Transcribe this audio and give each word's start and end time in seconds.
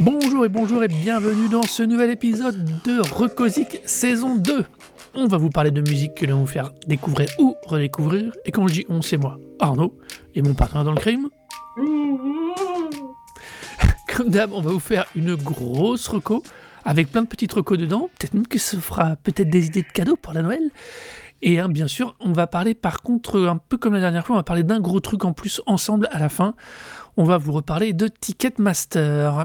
Bonjour 0.00 0.44
et 0.44 0.48
bonjour 0.48 0.84
et 0.84 0.88
bienvenue 0.88 1.48
dans 1.48 1.62
ce 1.62 1.82
nouvel 1.82 2.10
épisode 2.10 2.62
de 2.84 3.00
Recosic 3.00 3.80
saison 3.86 4.36
2. 4.36 4.64
On 5.16 5.28
va 5.28 5.38
vous 5.38 5.50
parler 5.50 5.70
de 5.70 5.80
musique 5.80 6.14
que 6.14 6.26
l'on 6.26 6.34
va 6.34 6.40
vous 6.40 6.46
faire 6.46 6.72
découvrir 6.88 7.28
ou 7.38 7.54
redécouvrir. 7.66 8.32
Et 8.44 8.50
quand 8.50 8.66
je 8.66 8.74
dis 8.74 8.84
on, 8.88 9.00
c'est 9.00 9.16
moi, 9.16 9.38
Arnaud, 9.60 9.96
et 10.34 10.42
mon 10.42 10.54
partenaire 10.54 10.82
dans 10.82 10.92
le 10.92 10.98
crime. 10.98 11.28
Comme 14.08 14.30
d'hab, 14.30 14.52
on 14.52 14.60
va 14.60 14.72
vous 14.72 14.80
faire 14.80 15.06
une 15.14 15.36
grosse 15.36 16.08
reco 16.08 16.42
avec 16.84 17.12
plein 17.12 17.22
de 17.22 17.28
petites 17.28 17.52
recos 17.52 17.78
dedans. 17.78 18.10
Peut-être 18.18 18.34
même 18.34 18.48
que 18.48 18.58
ça 18.58 18.76
fera 18.80 19.14
peut-être 19.14 19.48
des 19.48 19.66
idées 19.66 19.82
de 19.82 19.92
cadeaux 19.92 20.16
pour 20.16 20.32
la 20.32 20.42
Noël. 20.42 20.70
Et 21.42 21.60
hein, 21.60 21.68
bien 21.68 21.86
sûr, 21.86 22.16
on 22.18 22.32
va 22.32 22.48
parler 22.48 22.74
par 22.74 23.00
contre, 23.00 23.40
un 23.40 23.58
peu 23.58 23.76
comme 23.76 23.94
la 23.94 24.00
dernière 24.00 24.26
fois, 24.26 24.34
on 24.34 24.38
va 24.40 24.44
parler 24.44 24.64
d'un 24.64 24.80
gros 24.80 24.98
truc 24.98 25.24
en 25.24 25.32
plus 25.32 25.62
ensemble 25.66 26.08
à 26.10 26.18
la 26.18 26.28
fin. 26.28 26.56
On 27.16 27.22
va 27.22 27.38
vous 27.38 27.52
reparler 27.52 27.92
de 27.92 28.08
Ticketmaster. 28.08 29.44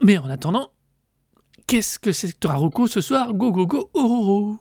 Mais 0.00 0.16
en 0.16 0.30
attendant, 0.30 0.70
qu'est-ce 1.66 1.98
que 1.98 2.12
c'est 2.12 2.38
que 2.38 2.46
Rocco 2.46 2.86
ce 2.86 3.00
soir? 3.00 3.34
Go, 3.34 3.50
go, 3.50 3.66
go, 3.66 3.90
Ororo 3.94 4.60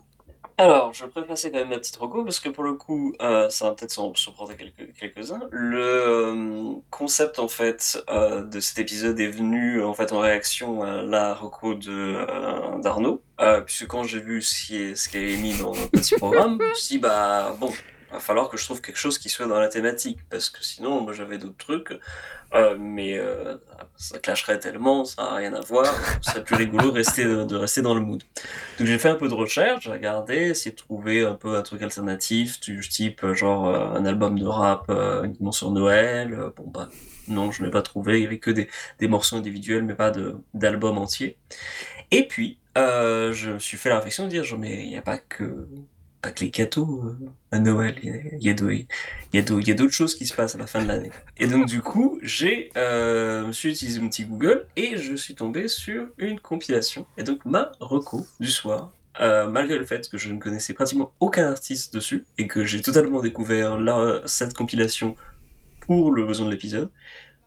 Alors, 0.60 0.92
je 0.92 1.06
passer 1.06 1.52
quand 1.52 1.60
même 1.60 1.70
ma 1.70 1.78
petite 1.78 1.96
Rocco 1.98 2.24
parce 2.24 2.40
que 2.40 2.50
pour 2.50 2.64
le 2.64 2.74
coup, 2.74 3.14
euh, 3.22 3.48
ça 3.50 3.66
va 3.66 3.76
peut-être 3.76 3.92
s'en 3.92 4.16
surprendre 4.16 4.54
quelques, 4.56 4.92
quelques-uns. 5.00 5.42
Le 5.52 5.80
euh, 5.80 6.74
concept 6.90 7.38
en 7.38 7.48
fait 7.48 8.04
euh, 8.10 8.44
de 8.44 8.60
cet 8.60 8.80
épisode 8.80 9.20
est 9.20 9.28
venu 9.28 9.84
en 9.84 9.94
fait 9.94 10.12
en 10.14 10.20
réaction 10.20 10.82
à 10.82 11.04
la 11.04 11.36
Rocco 11.36 11.76
de 11.76 12.82
d'Arnaud, 12.82 13.22
puisque 13.68 13.86
quand 13.86 14.04
j'ai 14.04 14.20
vu 14.20 14.42
ce 14.42 14.66
qui 14.66 14.78
est 14.78 14.96
ce 14.96 15.10
qui 15.10 15.18
est 15.18 15.38
mis 15.38 15.56
dans 15.60 15.76
notre 15.76 15.92
petit 15.92 16.16
programme, 16.18 16.58
je 16.60 16.70
me 16.70 16.74
suis 16.74 16.96
dit 16.96 17.00
bah 17.00 17.56
bon, 17.60 17.72
va 18.12 18.20
falloir 18.20 18.50
que 18.50 18.58
je 18.58 18.64
trouve 18.66 18.82
quelque 18.82 18.98
chose 18.98 19.18
qui 19.18 19.30
soit 19.30 19.48
dans 19.48 19.60
la 19.60 19.68
thématique 19.68 20.20
parce 20.30 20.50
que 20.50 20.64
sinon 20.64 21.02
moi 21.02 21.14
j'avais 21.14 21.38
d'autres 21.38 21.58
trucs. 21.58 22.00
Euh, 22.54 22.78
mais 22.80 23.18
euh, 23.18 23.58
ça 23.98 24.20
clasherait 24.20 24.60
tellement, 24.60 25.04
ça 25.04 25.24
n'a 25.24 25.36
rien 25.36 25.54
à 25.54 25.60
voir. 25.60 25.94
Ce 26.22 26.32
serait 26.32 26.44
plus 26.44 26.56
rigolo 26.56 26.92
rester, 26.92 27.26
de 27.26 27.56
rester 27.56 27.82
dans 27.82 27.94
le 27.94 28.00
mood. 28.00 28.24
Donc 28.80 28.88
j'ai 28.88 28.98
fait 28.98 29.10
un 29.10 29.16
peu 29.16 29.28
de 29.28 29.34
recherche, 29.34 29.84
j'ai 29.84 29.92
regardé, 29.92 30.36
essayé 30.36 30.72
de 30.72 30.78
trouver 30.78 31.26
un 31.26 31.34
peu 31.34 31.58
un 31.58 31.62
truc 31.62 31.82
alternatif, 31.82 32.60
du 32.62 32.80
type 32.88 33.26
genre 33.34 33.68
euh, 33.68 33.98
un 33.98 34.06
album 34.06 34.40
de 34.40 34.46
rap 34.46 34.90
uniquement 35.24 35.52
sur 35.52 35.72
Noël. 35.72 36.38
Bon 36.56 36.68
bah 36.68 36.88
non, 37.28 37.52
je 37.52 37.64
n'ai 37.64 37.70
pas 37.70 37.82
trouvé, 37.82 38.18
il 38.18 38.22
n'y 38.22 38.28
avait 38.28 38.40
que 38.40 38.52
des, 38.52 38.70
des 39.00 39.08
morceaux 39.10 39.36
individuels, 39.36 39.84
mais 39.84 39.96
pas 39.96 40.14
d'album 40.54 40.98
entier. 40.98 41.38
Et 42.12 42.26
puis, 42.26 42.60
je 42.76 43.52
me 43.52 43.60
suis 43.60 43.78
fait 43.78 43.90
la 43.90 43.96
réflexion 43.96 44.24
de 44.24 44.30
dire, 44.30 44.46
genre, 44.46 44.60
mais 44.60 44.84
il 44.86 44.90
n'y 44.90 44.98
a 44.98 45.02
pas 45.02 45.18
que 45.18 45.68
les 46.40 46.50
gâteaux 46.50 47.16
à 47.52 47.60
Noël, 47.60 47.96
il 48.04 48.42
y 48.44 48.50
a, 48.50 49.74
d'autres 49.74 49.94
choses 49.94 50.16
qui 50.16 50.26
se 50.26 50.34
passent 50.34 50.56
à 50.56 50.58
la 50.58 50.68
fin 50.68 50.82
de 50.82 50.88
l'année. 50.88 51.12
Et 51.38 51.48
donc 51.48 51.66
du 51.66 51.82
coup, 51.82 52.20
j'ai 52.22 52.72
euh, 52.78 53.52
utilisé 53.52 54.00
mon 54.00 54.10
petit 54.10 54.26
Google 54.26 54.66
et 54.76 54.98
je 54.98 55.16
suis 55.16 55.36
tombé 55.36 55.68
sur 55.68 56.08
une 56.18 56.40
compilation. 56.40 57.06
Et 57.18 57.24
donc 57.24 57.46
ma 57.46 57.72
reco 57.80 58.26
du 58.40 58.52
soir, 58.52 58.92
euh, 59.20 59.48
malgré 59.48 59.78
le 59.78 59.86
fait 59.86 60.08
que 60.10 60.18
je 60.18 60.32
ne 60.32 60.40
connaissais 60.40 60.74
pratiquement 60.74 61.12
aucun 61.20 61.50
artiste 61.50 61.94
dessus 61.94 62.26
et 62.38 62.48
que 62.48 62.66
j'ai 62.66 62.82
totalement 62.82 63.22
découvert 63.22 63.78
cette 64.26 64.54
compilation 64.54 65.16
pour 65.82 66.12
le 66.12 66.26
besoin 66.26 66.46
de 66.46 66.52
l'épisode, 66.52 66.90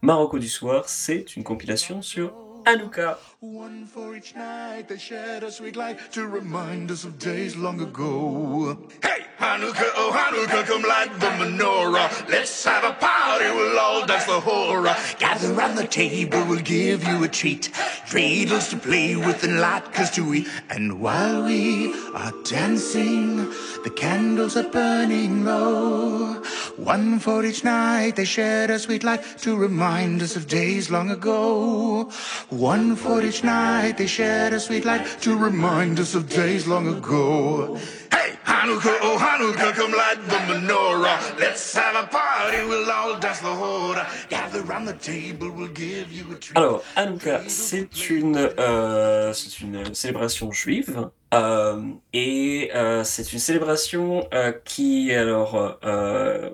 ma 0.01 0.15
reco 0.15 0.39
du 0.39 0.49
soir, 0.49 0.89
c'est 0.89 1.35
une 1.35 1.43
compilation 1.43 2.01
sur 2.01 2.33
Hanukkah. 2.65 3.17
One 3.39 3.85
for 3.85 4.15
each 4.15 4.35
night 4.35 4.87
they 4.87 4.97
shed 4.97 5.43
a 5.43 5.51
sweet 5.51 5.75
light 5.75 5.97
to 6.11 6.27
remind 6.27 6.91
us 6.91 7.03
of 7.03 7.17
days 7.17 7.55
long 7.55 7.81
ago. 7.81 8.77
Hey, 9.01 9.25
Hanukkah, 9.41 9.89
oh 9.95 10.11
Hanukkah, 10.13 10.63
come 10.67 10.83
light 10.83 11.19
the 11.19 11.25
menorah. 11.25 12.29
Let's 12.29 12.63
have 12.63 12.83
a 12.83 12.93
party, 12.93 13.45
we'll 13.45 13.79
all 13.79 14.05
dance 14.05 14.25
the 14.25 14.39
horror. 14.39 14.95
Gather 15.17 15.51
round 15.53 15.79
the 15.79 15.87
table, 15.87 16.45
we'll 16.45 16.59
give 16.59 17.03
you 17.07 17.23
a 17.23 17.27
treat. 17.27 17.71
Dreidels 18.05 18.69
to 18.69 18.77
play 18.77 19.15
with 19.15 19.43
and 19.43 19.53
latkes 19.53 20.13
to 20.13 20.31
eat. 20.35 20.47
And 20.69 21.01
while 21.01 21.43
we 21.43 21.91
are 22.13 22.31
dancing, 22.43 23.49
the 23.83 23.89
candles 23.95 24.55
are 24.57 24.69
burning 24.69 25.43
low. 25.43 26.43
One 26.77 27.17
for 27.17 27.43
each 27.43 27.63
night 27.63 28.17
they 28.17 28.25
shed 28.25 28.69
a 28.69 28.77
sweet 28.77 29.03
light 29.03 29.23
to 29.39 29.55
remind 29.55 30.21
us 30.21 30.35
of 30.35 30.47
days 30.47 30.91
long 30.91 31.09
ago. 31.09 32.11
One 32.49 32.95
for 32.95 33.23
each 33.23 33.43
night 33.43 33.97
they 33.97 34.05
shed 34.07 34.53
a 34.53 34.59
sweet 34.59 34.85
light 34.85 35.05
to 35.21 35.35
remind 35.35 35.99
us 35.99 36.13
of 36.13 36.29
days 36.29 36.67
long 36.67 36.87
ago. 36.87 37.79
Hey, 38.11 38.37
Hanukkah, 38.45 38.97
oh 39.01 39.17
Hanukkah, 39.19 39.30
come 39.37 39.91
light 39.91 40.19
the 40.27 40.37
menorah. 40.47 41.39
Let's 41.39 41.75
have 41.75 41.95
a 41.95 42.07
party, 42.07 42.63
we'll 42.67 42.89
all 42.89 43.19
dance 43.19 43.39
the 43.39 43.47
hora. 43.47 44.07
Gather 44.29 44.61
round 44.63 44.87
the 44.87 44.93
table, 44.93 45.51
we'll 45.51 45.67
give 45.67 46.11
you 46.11 46.31
a 46.31 46.35
treat. 46.35 46.57
Alors, 46.57 46.83
Hanukkah, 46.95 47.41
c'est 47.47 48.09
une, 48.09 48.37
euh, 48.37 49.33
c'est 49.33 49.61
une 49.61 49.93
célébration 49.93 50.51
juive. 50.51 51.09
Euh, 51.33 51.81
et 52.13 52.71
euh, 52.75 53.03
c'est 53.05 53.31
une 53.31 53.39
célébration 53.39 54.27
euh, 54.33 54.51
qui 54.65 55.13
alors 55.13 55.79
euh, 55.85 56.49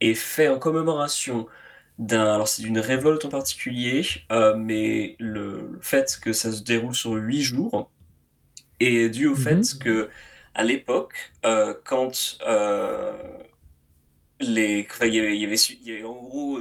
est 0.00 0.14
faite 0.14 0.50
en 0.50 0.58
commémoration 0.58 1.46
d'un, 1.98 2.34
alors 2.34 2.48
c'est 2.48 2.62
d'une 2.62 2.80
révolte 2.80 3.24
en 3.24 3.28
particulier, 3.28 4.04
euh, 4.32 4.56
mais 4.56 5.16
le, 5.18 5.78
fait 5.80 6.18
que 6.20 6.32
ça 6.32 6.52
se 6.52 6.62
déroule 6.62 6.94
sur 6.94 7.12
huit 7.12 7.42
jours 7.42 7.90
est 8.80 9.08
dû 9.08 9.28
au 9.28 9.36
fait 9.36 9.54
mhm. 9.54 9.78
que 9.80 10.10
à 10.56 10.64
l'époque, 10.64 11.32
euh, 11.44 11.74
quand 11.84 12.38
euh, 12.46 13.12
les, 14.40 14.88
il 15.02 15.14
y 15.14 15.20
avait, 15.20 15.36
il 15.36 15.88
y 15.88 15.92
avait, 15.92 16.04
en 16.04 16.14
gros 16.14 16.60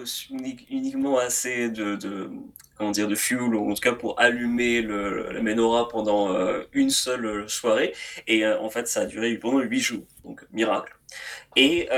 uniquement 0.70 1.18
assez 1.18 1.70
de, 1.70 1.96
de, 1.96 2.30
comment 2.78 2.92
dire 2.92 3.08
de 3.08 3.16
fuel 3.16 3.56
ou 3.56 3.72
en 3.72 3.74
tout 3.74 3.82
cas 3.82 3.94
pour 3.94 4.20
allumer 4.20 4.82
le, 4.82 5.32
la 5.32 5.42
menorah 5.42 5.88
pendant 5.88 6.30
une 6.74 6.90
seule 6.90 7.50
soirée. 7.50 7.94
Et 8.28 8.46
en 8.46 8.70
fait 8.70 8.88
ça 8.88 9.02
a 9.02 9.06
duré 9.06 9.36
pendant 9.38 9.60
huit 9.60 9.80
jours. 9.82 10.04
Donc 10.24 10.46
miracle. 10.54 10.96
Et 11.56 11.90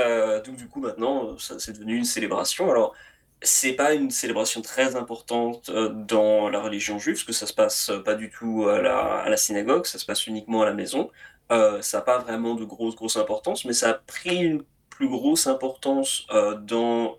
donc 0.44 0.56
du 0.56 0.68
coup 0.68 0.80
maintenant 0.80 1.38
ça 1.38 1.58
c'est 1.58 1.72
devenu 1.72 1.96
une 1.96 2.04
célébration. 2.04 2.70
Alors 2.70 2.94
c'est 3.42 3.74
pas 3.74 3.94
une 3.94 4.10
célébration 4.10 4.62
très 4.62 4.96
importante 4.96 5.68
euh, 5.68 5.88
dans 5.90 6.48
la 6.48 6.60
religion 6.60 6.98
juive, 6.98 7.16
parce 7.16 7.24
que 7.24 7.32
ça 7.32 7.46
se 7.46 7.52
passe 7.52 7.92
pas 8.04 8.14
du 8.14 8.30
tout 8.30 8.68
à 8.68 8.80
la, 8.80 9.36
synagogue, 9.36 9.86
ça 9.86 9.98
se 9.98 10.06
passe 10.06 10.26
uniquement 10.26 10.62
à 10.62 10.66
la 10.66 10.74
maison. 10.74 11.10
Euh, 11.50 11.80
ça 11.82 11.98
n'a 11.98 12.02
pas 12.02 12.18
vraiment 12.18 12.54
de 12.54 12.64
grosse, 12.64 13.16
importance, 13.16 13.64
mais 13.64 13.72
ça 13.72 13.90
a 13.90 13.94
pris 13.94 14.36
une 14.36 14.62
plus 14.90 15.08
grosse 15.08 15.46
importance 15.46 16.26
euh, 16.30 16.56
dans, 16.56 17.16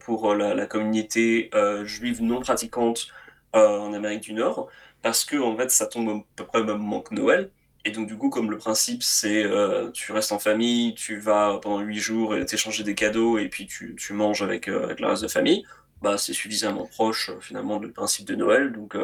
pour 0.00 0.34
la, 0.34 0.66
communauté 0.66 1.50
juive 1.84 2.22
non 2.22 2.40
pratiquante 2.40 3.08
en 3.52 3.92
Amérique 3.92 4.22
du 4.22 4.34
Nord, 4.34 4.68
parce 5.02 5.24
que 5.24 5.36
fait, 5.56 5.70
ça 5.70 5.86
tombe 5.86 6.08
à 6.10 6.24
peu 6.36 6.44
près 6.44 6.60
au 6.60 6.64
même 6.64 6.78
moment 6.78 7.00
que 7.00 7.14
Noël. 7.14 7.50
Et 7.84 7.90
donc, 7.90 8.06
du 8.06 8.18
coup, 8.18 8.28
comme 8.28 8.50
le 8.50 8.58
principe, 8.58 9.02
c'est 9.02 9.44
euh, 9.44 9.90
tu 9.92 10.12
restes 10.12 10.32
en 10.32 10.38
famille, 10.38 10.94
tu 10.94 11.18
vas 11.18 11.58
pendant 11.62 11.80
huit 11.80 11.98
jours 11.98 12.34
t'échanger 12.46 12.84
des 12.84 12.94
cadeaux 12.94 13.38
et 13.38 13.48
puis 13.48 13.66
tu, 13.66 13.96
manges 14.12 14.42
avec, 14.42 14.68
euh, 14.68 14.84
avec 14.84 15.00
le 15.00 15.06
reste 15.06 15.22
de 15.22 15.28
famille, 15.28 15.64
bah, 16.02 16.18
c'est 16.18 16.34
suffisamment 16.34 16.86
proche 16.86 17.30
euh, 17.30 17.40
finalement 17.40 17.78
du 17.80 17.88
principe 17.88 18.26
de 18.26 18.34
Noël. 18.34 18.72
Donc, 18.72 18.96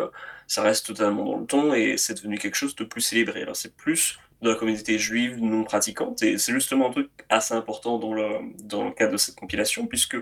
ça 0.46 0.62
reste 0.62 0.86
totalement 0.86 1.24
dans 1.24 1.38
le 1.38 1.46
ton 1.46 1.72
et 1.72 1.96
c'est 1.96 2.14
devenu 2.14 2.38
quelque 2.38 2.56
chose 2.56 2.74
de 2.76 2.84
plus 2.84 3.00
célébré. 3.00 3.46
C'est 3.54 3.74
plus 3.74 4.18
de 4.42 4.50
la 4.50 4.56
communauté 4.56 4.98
juive 4.98 5.38
non 5.40 5.64
pratiquante 5.64 6.22
et 6.22 6.38
c'est 6.38 6.52
justement 6.52 6.88
un 6.88 6.92
truc 6.92 7.10
assez 7.28 7.54
important 7.54 7.98
dans 7.98 8.12
le, 8.12 8.26
dans 8.62 8.84
le 8.84 8.92
cadre 8.92 9.12
de 9.12 9.16
cette 9.16 9.36
compilation 9.36 9.86
puisque 9.86 10.16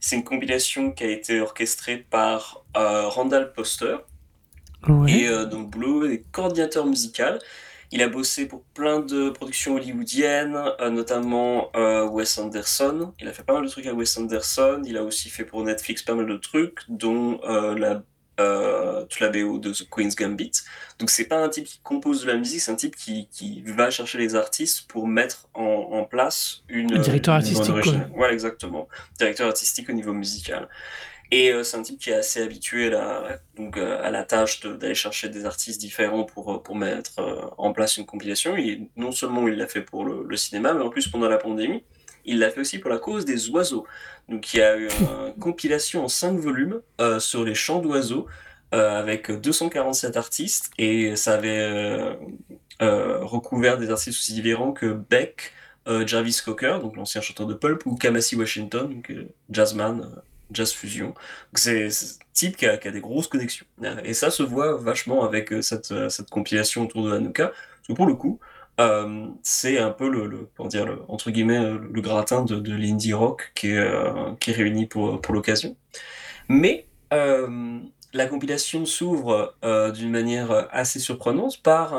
c'est 0.00 0.16
une 0.16 0.24
compilation 0.24 0.92
qui 0.92 1.04
a 1.04 1.08
été 1.08 1.40
orchestrée 1.40 1.98
par 2.10 2.64
Randall 2.74 3.52
Poster. 3.54 3.96
Et 5.08 5.28
donc 5.50 5.70
Blue 5.70 6.12
est 6.12 6.24
coordinateur 6.30 6.84
musical 6.84 7.38
il 7.94 8.02
a 8.02 8.08
bossé 8.08 8.46
pour 8.46 8.64
plein 8.74 8.98
de 8.98 9.30
productions 9.30 9.76
hollywoodiennes, 9.76 10.58
euh, 10.80 10.90
notamment 10.90 11.70
euh, 11.76 12.04
Wes 12.04 12.38
Anderson. 12.38 13.12
Il 13.20 13.28
a 13.28 13.32
fait 13.32 13.44
pas 13.44 13.54
mal 13.54 13.62
de 13.62 13.68
trucs 13.68 13.86
à 13.86 13.94
Wes 13.94 14.18
Anderson. 14.18 14.82
Il 14.84 14.96
a 14.96 15.04
aussi 15.04 15.30
fait 15.30 15.44
pour 15.44 15.62
Netflix 15.62 16.02
pas 16.02 16.16
mal 16.16 16.26
de 16.26 16.36
trucs, 16.36 16.80
dont 16.88 17.38
euh, 18.40 19.04
la, 19.20 19.26
la 19.26 19.32
BO 19.32 19.58
de 19.58 19.72
The 19.72 19.88
Queen's 19.88 20.16
Gambit. 20.16 20.52
Donc 20.98 21.10
c'est 21.10 21.24
pas 21.24 21.36
un 21.36 21.48
type 21.48 21.66
qui 21.66 21.80
compose 21.82 22.22
de 22.22 22.26
la 22.28 22.36
musique, 22.36 22.60
c'est 22.60 22.72
un 22.72 22.76
type 22.76 22.96
qui, 22.96 23.28
qui, 23.30 23.62
va 23.62 23.90
chercher 23.90 24.18
les 24.18 24.34
artistes 24.34 24.86
pour 24.88 25.06
mettre 25.06 25.48
en, 25.54 25.62
en 25.62 26.04
place 26.04 26.62
une... 26.68 26.94
Un 26.94 27.00
directeur 27.00 27.34
artistique. 27.34 27.80
Quoi. 27.82 27.92
Ouais, 28.16 28.32
exactement. 28.32 28.88
Directeur 29.18 29.48
artistique 29.48 29.88
au 29.88 29.92
niveau 29.92 30.12
musical. 30.12 30.68
Et 31.30 31.52
c'est 31.64 31.76
un 31.76 31.82
type 31.82 31.98
qui 31.98 32.10
est 32.10 32.14
assez 32.14 32.42
habitué 32.42 32.90
là, 32.90 33.38
donc, 33.56 33.76
à 33.78 34.10
la 34.10 34.22
tâche 34.24 34.60
d'aller 34.60 34.94
chercher 34.94 35.28
des 35.28 35.46
artistes 35.46 35.80
différents 35.80 36.22
pour, 36.22 36.62
pour 36.62 36.76
mettre 36.76 37.54
en 37.56 37.72
place 37.72 37.96
une 37.96 38.06
compilation. 38.06 38.56
Et 38.56 38.88
non 38.96 39.10
seulement 39.10 39.48
il 39.48 39.56
l'a 39.56 39.66
fait 39.66 39.80
pour 39.80 40.04
le, 40.04 40.24
le, 40.28 40.36
cinéma, 40.36 40.74
mais 40.74 40.82
en 40.82 40.90
plus 40.90 41.08
pendant 41.08 41.28
la 41.28 41.38
pandémie, 41.38 41.82
il 42.24 42.38
l'a 42.38 42.50
fait 42.50 42.60
aussi 42.60 42.78
pour 42.78 42.90
la 42.90 42.98
cause 42.98 43.24
des 43.24 43.50
oiseaux. 43.50 43.86
Donc 44.28 44.54
il 44.54 44.58
y 44.58 44.62
a 44.62 44.76
eu 44.76 44.88
une 44.88 45.34
compilation 45.40 46.04
en 46.04 46.08
5 46.08 46.38
volumes 46.38 46.80
sur 47.18 47.44
les 47.44 47.54
chants 47.54 47.80
d'oiseaux 47.80 48.26
avec 48.72 49.30
247 49.30 50.16
artistes 50.16 50.70
et 50.78 51.16
ça 51.16 51.34
avait 51.34 52.16
recouvert 52.80 53.78
des 53.78 53.90
artistes 53.90 54.18
aussi 54.18 54.32
différents 54.32 54.72
que 54.72 54.86
Beck, 54.86 55.52
Jarvis 55.86 56.40
Cocker, 56.44 56.78
donc 56.80 56.96
l'ancien 56.96 57.20
chanteur 57.20 57.46
de 57.46 57.54
Pulp, 57.54 57.86
ou 57.86 57.94
Kamasi 57.94 58.36
Washington, 58.36 58.88
donc, 58.88 59.12
jazzman, 59.50 60.10
jazz 60.50 60.72
fusion. 60.72 61.14
C'est 61.54 61.86
un 61.86 61.90
type 62.32 62.56
qui 62.56 62.66
a, 62.66 62.78
qui 62.78 62.88
a, 62.88 62.90
des 62.90 63.00
grosses 63.00 63.28
connexions. 63.28 63.66
Et 64.02 64.14
ça 64.14 64.30
se 64.30 64.42
voit 64.42 64.76
vachement 64.76 65.24
avec 65.24 65.52
cette, 65.60 65.92
cette 66.08 66.30
compilation 66.30 66.82
autour 66.82 67.04
de 67.04 67.12
Hanukkah, 67.12 67.48
parce 67.48 67.88
que 67.88 67.92
pour 67.92 68.06
le 68.06 68.14
coup, 68.14 68.40
euh, 68.80 69.26
c'est 69.42 69.78
un 69.78 69.90
peu 69.90 70.08
le, 70.08 70.48
dire 70.68 70.86
le, 70.86 71.02
entre 71.08 71.30
guillemets 71.30 71.60
le, 71.60 72.00
gratin 72.00 72.44
de, 72.44 72.56
l'indie 72.72 73.12
rock 73.12 73.52
qui 73.54 73.68
est, 73.70 73.78
euh, 73.78 74.32
réuni 74.46 74.86
pour, 74.86 75.20
l'occasion. 75.30 75.76
Mais 76.48 76.86
euh, 77.12 77.78
la 78.12 78.26
compilation 78.26 78.84
s'ouvre 78.84 79.54
euh, 79.64 79.90
d'une 79.92 80.10
manière 80.10 80.68
assez 80.72 80.98
surprenante 80.98 81.62
par 81.62 81.92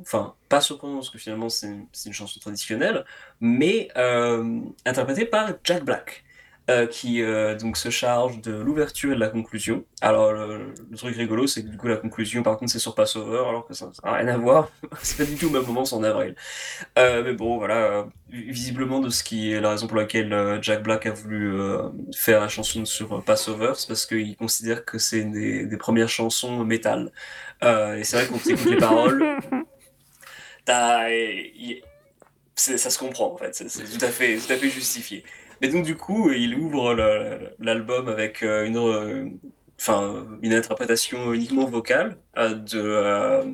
enfin 0.00 0.34
pas 0.48 0.60
surprenante 0.60 0.98
parce 0.98 1.10
que 1.10 1.18
finalement 1.18 1.48
c'est 1.48 1.68
une, 2.06 2.12
chanson 2.12 2.40
traditionnelle, 2.40 3.04
mais 3.40 3.88
euh, 3.96 4.60
interprétée 4.84 5.24
par 5.24 5.52
Jack 5.64 5.84
Black. 5.84 6.24
Euh, 6.70 6.86
qui 6.86 7.22
euh, 7.22 7.56
donc 7.56 7.76
se 7.76 7.90
charge 7.90 8.40
de 8.40 8.52
l'ouverture 8.52 9.10
et 9.10 9.14
de 9.16 9.20
la 9.20 9.28
conclusion. 9.28 9.84
Alors 10.00 10.32
le, 10.32 10.72
truc 10.96 11.16
rigolo, 11.16 11.48
c'est 11.48 11.64
que 11.64 11.68
du 11.68 11.76
coup 11.76 11.88
la 11.88 11.96
conclusion, 11.96 12.44
par 12.44 12.56
contre, 12.56 12.70
c'est 12.70 12.78
sur 12.78 12.94
Passover, 12.94 13.42
alors 13.48 13.66
que 13.66 13.74
ça 13.74 13.90
n'a 14.04 14.12
rien 14.12 14.28
à 14.28 14.36
voir. 14.36 14.70
c'est 15.02 15.16
pas 15.16 15.24
du 15.24 15.34
tout 15.34 15.48
au 15.48 15.50
même 15.50 15.66
moment, 15.66 15.84
c'est 15.84 15.96
en 15.96 16.04
avril. 16.04 16.36
Euh, 17.00 17.24
mais 17.24 17.32
bon, 17.32 17.58
voilà, 17.58 18.06
visiblement 18.30 19.00
de 19.00 19.10
ce 19.10 19.24
qui 19.24 19.52
est 19.52 19.60
la 19.60 19.70
raison 19.70 19.88
pour 19.88 19.96
laquelle 19.96 20.60
Jack 20.62 20.84
Black 20.84 21.06
a 21.06 21.10
voulu 21.10 21.52
faire 22.14 22.40
la 22.40 22.48
chanson 22.48 22.84
sur 22.84 23.24
Passover, 23.24 23.72
c'est 23.74 23.88
parce 23.88 24.06
qu'il 24.06 24.36
considère 24.36 24.84
que 24.84 24.98
c'est 24.98 25.18
une 25.18 25.32
des, 25.32 25.66
des, 25.66 25.76
premières 25.76 26.08
chansons 26.08 26.64
métal. 26.64 27.10
et 27.60 28.04
c'est 28.04 28.18
vrai 28.18 28.26
qu'on 28.28 28.38
écoute 28.38 28.70
les 28.70 28.76
paroles, 28.76 29.36
ça 32.54 32.90
se 32.90 32.98
comprend 33.00 33.32
en 33.32 33.36
fait, 33.36 33.52
c'est 33.52 33.98
tout 33.98 34.04
à 34.04 34.08
fait, 34.10 34.36
tout 34.36 34.52
à 34.52 34.56
fait 34.56 34.70
justifié. 34.70 35.24
Et 35.62 35.68
donc, 35.68 35.84
du 35.84 35.96
coup, 35.96 36.32
il 36.32 36.56
ouvre 36.56 36.94
l'album 37.60 38.08
avec 38.08 38.42
euh, 38.42 38.66
une, 38.66 38.76
euh, 38.76 39.28
enfin, 39.80 40.26
une 40.42 40.52
interprétation 40.52 41.32
uniquement 41.32 41.66
vocale 41.66 42.16
euh, 42.36 42.54
de, 42.54 43.44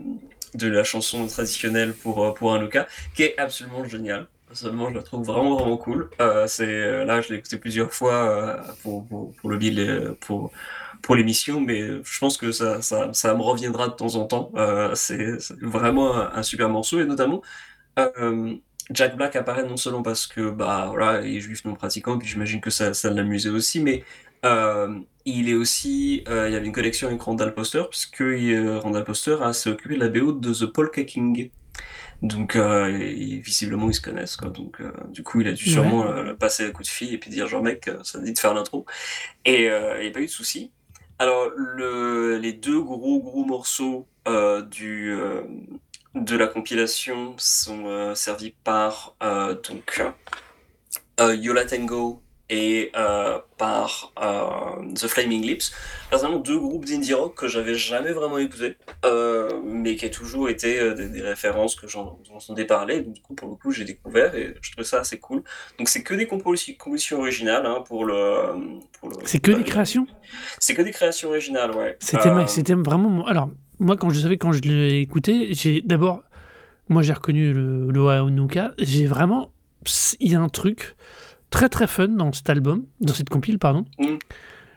de 0.55 0.69
la 0.69 0.85
chanson 0.85 1.27
traditionnelle 1.27 1.93
pour, 1.93 2.33
pour 2.33 2.55
un 2.55 2.63
Luca, 2.63 2.89
qui 3.15 3.25
est 3.25 3.39
absolument 3.39 3.85
géniale. 3.85 4.27
Personnellement, 4.47 4.89
je 4.89 4.95
la 4.95 5.03
trouve 5.03 5.27
vraiment, 5.27 5.57
vraiment 5.57 5.77
cool. 5.77 6.09
là, 6.19 6.47
je 6.47 7.29
l'ai 7.29 7.39
écouté 7.39 7.59
plusieurs 7.59 7.93
fois 7.93 8.59
pour, 8.83 9.07
pour, 9.07 9.51
le 9.51 9.59
bill, 9.59 10.15
pour, 10.21 10.51
pour 11.03 11.15
l'émission, 11.15 11.61
mais 11.61 11.83
je 12.03 12.19
pense 12.19 12.39
que 12.39 12.53
ça, 12.53 12.81
ça, 12.81 13.13
ça, 13.13 13.35
me 13.35 13.43
reviendra 13.43 13.89
de 13.89 13.93
temps 13.93 14.15
en 14.15 14.25
temps. 14.25 14.51
c'est, 14.95 15.37
vraiment 15.61 16.15
un, 16.17 16.43
super 16.43 16.71
morceau, 16.71 17.01
et 17.01 17.05
notamment, 17.05 17.43
Jack 18.91 19.17
Black 19.17 19.37
apparaît 19.37 19.65
non 19.65 19.77
seulement 19.77 20.03
parce 20.03 20.27
que 20.27 20.51
bah 20.51 20.87
voilà, 20.89 21.21
il 21.27 21.37
est 21.37 21.41
juif 21.41 21.65
non 21.65 21.75
pratiquant, 21.75 22.19
puis 22.19 22.29
j'imagine 22.29 22.61
que 22.61 22.71
ça, 22.71 22.95
ça 22.95 23.11
l'amusait 23.11 23.51
aussi, 23.51 23.81
mais 23.81 24.05
euh, 24.45 24.99
il 25.25 25.49
est 25.49 25.55
aussi, 25.55 26.25
euh, 26.29 26.49
il 26.49 26.53
y 26.53 26.57
avait 26.57 26.67
une 26.67 26.73
connexion 26.73 27.09
avec 27.09 27.21
Randall 27.21 27.55
Poster, 27.55 27.83
puisque 27.91 28.23
euh, 28.23 28.79
Randall 28.79 29.05
Poster 29.05 29.37
a 29.43 29.53
s'est 29.53 29.71
occupé 29.71 29.97
de 29.97 30.01
la 30.01 30.09
BO 30.09 30.33
de 30.33 30.53
The 30.53 30.67
Polka 30.67 31.05
King. 31.05 31.51
Donc 32.21 32.57
euh, 32.57 32.89
visiblement 33.45 33.89
ils 33.89 33.95
se 33.95 34.01
connaissent 34.01 34.37
quoi. 34.37 34.49
Donc 34.49 34.83
du 35.11 35.23
coup 35.23 35.41
il 35.41 35.47
a 35.47 35.53
dû 35.53 35.71
sûrement 35.71 36.01
ouais. 36.01 36.35
passer 36.35 36.67
un 36.67 36.73
coup 36.73 36.83
de 36.83 36.89
fil 36.89 37.15
et 37.15 37.19
puis 37.19 37.31
dire 37.31 37.47
genre 37.47 37.63
mec 37.63 37.89
ça 38.03 38.19
dit 38.19 38.33
de 38.33 38.39
faire 38.41 38.55
l'intro. 38.55 38.87
Et 39.45 39.67
il 39.67 40.01
n'y 40.01 40.09
a 40.09 40.11
pas 40.11 40.21
eu 40.21 40.27
de 40.27 40.31
souci. 40.31 40.73
Alors 41.21 41.49
le, 41.55 42.39
les 42.39 42.53
deux 42.53 42.81
gros 42.81 43.21
gros 43.21 43.45
morceaux 43.45 44.09
du 44.69 45.17
de 46.25 46.37
la 46.37 46.47
compilation 46.47 47.35
sont 47.39 47.87
euh, 47.87 48.15
servis 48.15 48.55
par 48.65 49.15
euh, 49.23 49.55
donc 49.69 50.03
euh, 51.21 51.35
Yola 51.35 51.65
Tango 51.65 52.23
et 52.51 52.93
par 53.59 54.15
The 54.95 55.07
Flaming 55.07 55.43
Lips. 55.43 55.71
Personnellement, 56.09 56.41
deux 56.41 56.59
groupes 56.59 56.87
d'indie 56.87 57.13
rock 57.13 57.35
que 57.35 57.47
j'avais 57.47 57.75
jamais 57.75 58.13
vraiment 58.13 58.39
écoutés, 58.39 58.79
mais 59.67 59.97
qui 59.97 60.07
a 60.07 60.09
toujours 60.09 60.49
été 60.49 60.95
des, 60.95 61.21
références 61.21 61.75
que 61.75 61.87
j'en 61.87 62.19
entendais 62.35 62.65
parler. 62.65 63.03
Donc, 63.03 63.13
du 63.13 63.21
coup, 63.21 63.35
pour 63.35 63.51
le 63.51 63.57
coup, 63.57 63.71
j'ai 63.71 63.85
découvert 63.85 64.35
et 64.35 64.55
je 64.63 64.73
trouve 64.73 64.87
ça 64.87 65.01
assez 65.01 65.19
cool. 65.19 65.43
Donc, 65.79 65.91
c'est 65.91 66.03
que 66.03 66.15
des 66.15 66.27
compositions 66.27 67.19
originales 67.19 67.67
hein, 67.67 67.85
pour 67.87 68.07
le. 68.07 68.81
Pour 68.99 69.11
le 69.11 69.17
c'est 69.27 69.41
que 69.41 69.51
des 69.51 69.65
créations? 69.65 70.07
C'est 70.59 70.73
que 70.73 70.81
des 70.81 70.93
créations 70.93 71.29
originales, 71.29 71.73
ouais. 71.73 71.99
C'était 72.01 72.75
vraiment. 72.75 73.27
Alors, 73.27 73.51
moi, 73.81 73.97
quand 73.97 74.11
je 74.11 74.21
savais, 74.21 74.39
quand 74.39 74.53
je 74.53 74.61
l'ai 74.63 75.01
écouté, 75.01 75.55
j'ai 75.55 75.81
d'abord, 75.83 76.23
moi 76.89 77.03
j'ai 77.03 77.13
reconnu 77.13 77.53
le, 77.53 77.91
le 77.91 78.75
j'ai 78.79 79.07
vraiment, 79.07 79.51
il 80.21 80.33
y 80.33 80.35
a 80.35 80.41
un 80.41 80.49
truc 80.49 80.97
très 81.51 81.69
très 81.69 81.87
fun 81.87 82.09
dans 82.09 82.33
cet 82.33 82.51
album, 82.51 82.85
dans 83.01 83.15
cette 83.15 83.29
compile, 83.29 83.59
pardon. 83.59 83.85
Mm. 83.99 84.17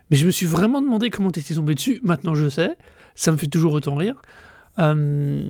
Mais 0.10 0.18
je 0.18 0.26
me 0.26 0.32
suis 0.32 0.46
vraiment 0.46 0.82
demandé 0.82 1.10
comment 1.10 1.32
t'étais 1.32 1.56
tombé 1.56 1.74
dessus. 1.74 2.00
Maintenant 2.04 2.36
je 2.36 2.50
sais, 2.50 2.78
ça 3.16 3.32
me 3.32 3.38
fait 3.38 3.48
toujours 3.48 3.74
autant 3.74 3.96
rire. 3.96 4.22
Euh, 4.80 5.44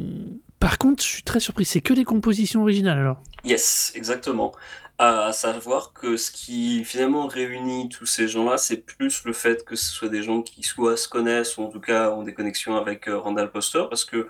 par 0.59 0.77
contre, 0.77 1.03
je 1.03 1.07
suis 1.07 1.23
très 1.23 1.39
surpris. 1.39 1.65
C'est 1.65 1.81
que 1.81 1.93
des 1.93 2.03
compositions 2.03 2.61
originales 2.61 2.99
alors 2.99 3.21
Yes, 3.43 3.91
exactement 3.95 4.53
à 5.01 5.33
savoir 5.33 5.93
que 5.93 6.15
ce 6.15 6.29
qui 6.29 6.85
finalement 6.85 7.25
réunit 7.25 7.89
tous 7.89 8.05
ces 8.05 8.27
gens-là, 8.27 8.59
c'est 8.59 8.77
plus 8.77 9.23
le 9.25 9.33
fait 9.33 9.65
que 9.65 9.75
ce 9.75 9.91
soit 9.91 10.09
des 10.09 10.21
gens 10.21 10.43
qui 10.43 10.61
soit 10.61 10.95
se 10.95 11.09
connaissent 11.09 11.57
ou 11.57 11.63
en 11.63 11.69
tout 11.69 11.79
cas 11.79 12.11
ont 12.11 12.21
des 12.21 12.35
connexions 12.35 12.75
avec 12.75 13.07
euh, 13.07 13.17
Randall 13.17 13.51
Poster, 13.51 13.83
parce 13.89 14.05
que 14.05 14.29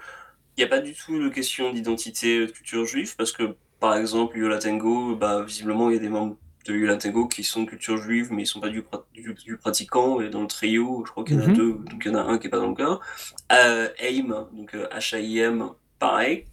il 0.56 0.62
n'y 0.62 0.63
a 0.63 0.68
pas 0.68 0.79
du 0.79 0.94
tout 0.94 1.21
de 1.21 1.27
question 1.27 1.73
d'identité 1.73 2.45
de 2.45 2.51
culture 2.51 2.85
juive, 2.85 3.18
parce 3.18 3.33
que 3.33 3.57
par 3.81 3.95
exemple 3.97 4.38
Yola 4.38 4.59
Tango, 4.59 5.13
bah, 5.18 5.44
visiblement 5.44 5.89
il 5.89 5.95
y 5.95 6.00
a 6.00 6.01
des 6.01 6.07
membres 6.07 6.38
de 6.65 6.74
Yola 6.74 6.95
Tango 6.95 7.27
qui 7.27 7.44
sont 7.44 7.63
de 7.63 7.69
culture 7.69 7.97
juive, 7.97 8.31
mais 8.31 8.44
ils 8.44 8.47
sont 8.47 8.62
pas 8.62 8.69
du, 8.69 8.85
du, 9.13 9.57
pratiquant, 9.57 10.21
et 10.21 10.29
dans 10.29 10.41
le 10.41 10.47
trio, 10.47 11.03
je 11.06 11.12
crois 11.12 11.25
qu'il 11.25 11.35
y 11.35 11.39
en 11.39 11.44
a 11.44 11.47
mm-hmm. 11.47 11.53
deux, 11.53 11.74
donc 11.74 12.01
il 12.06 12.12
y 12.12 12.15
en 12.15 12.17
a 12.17 12.24
un 12.24 12.38
qui 12.38 12.47
est 12.47 12.50
pas 12.50 12.59
dans 12.59 12.69
le 12.69 12.75
cas. 12.75 13.00
Euh, 13.51 13.89
AIM, 14.00 14.47
donc 14.53 14.74
H-A-I-M, 14.74 15.72
pareil. 16.00 16.45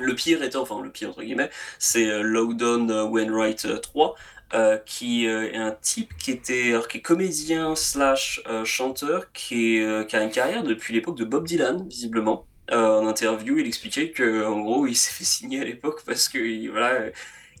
Le 0.00 0.14
pire 0.14 0.42
étant, 0.42 0.62
enfin 0.62 0.80
le 0.82 0.90
pire 0.90 1.10
entre 1.10 1.22
guillemets, 1.22 1.50
c'est 1.78 2.08
euh, 2.10 2.22
Loudon 2.22 2.88
euh, 2.88 3.04
Wainwright 3.04 3.80
3, 3.80 4.14
euh, 4.54 4.78
qui 4.78 5.26
est 5.26 5.56
un 5.56 5.72
type 5.80 6.16
qui 6.18 6.32
était 6.32 6.70
alors, 6.70 6.88
qui 6.88 6.98
est 6.98 7.02
comédien 7.02 7.76
slash 7.76 8.42
chanteur, 8.64 9.32
qui, 9.32 9.80
a 9.80 10.22
une 10.22 10.30
carrière 10.30 10.64
depuis 10.64 10.94
l'époque 10.94 11.16
de 11.16 11.24
Bob 11.24 11.46
Dylan, 11.46 11.86
visiblement. 11.88 12.46
en 12.72 13.06
interview, 13.06 13.58
il 13.58 13.66
expliquait 13.66 14.10
que 14.10 14.42
gros, 14.62 14.86
il 14.86 14.94
s'est 14.96 15.12
fait 15.12 15.24
signer 15.24 15.60
à 15.60 15.64
l'époque 15.64 16.02
parce 16.06 16.28
que 16.28 16.70
voilà, 16.70 17.10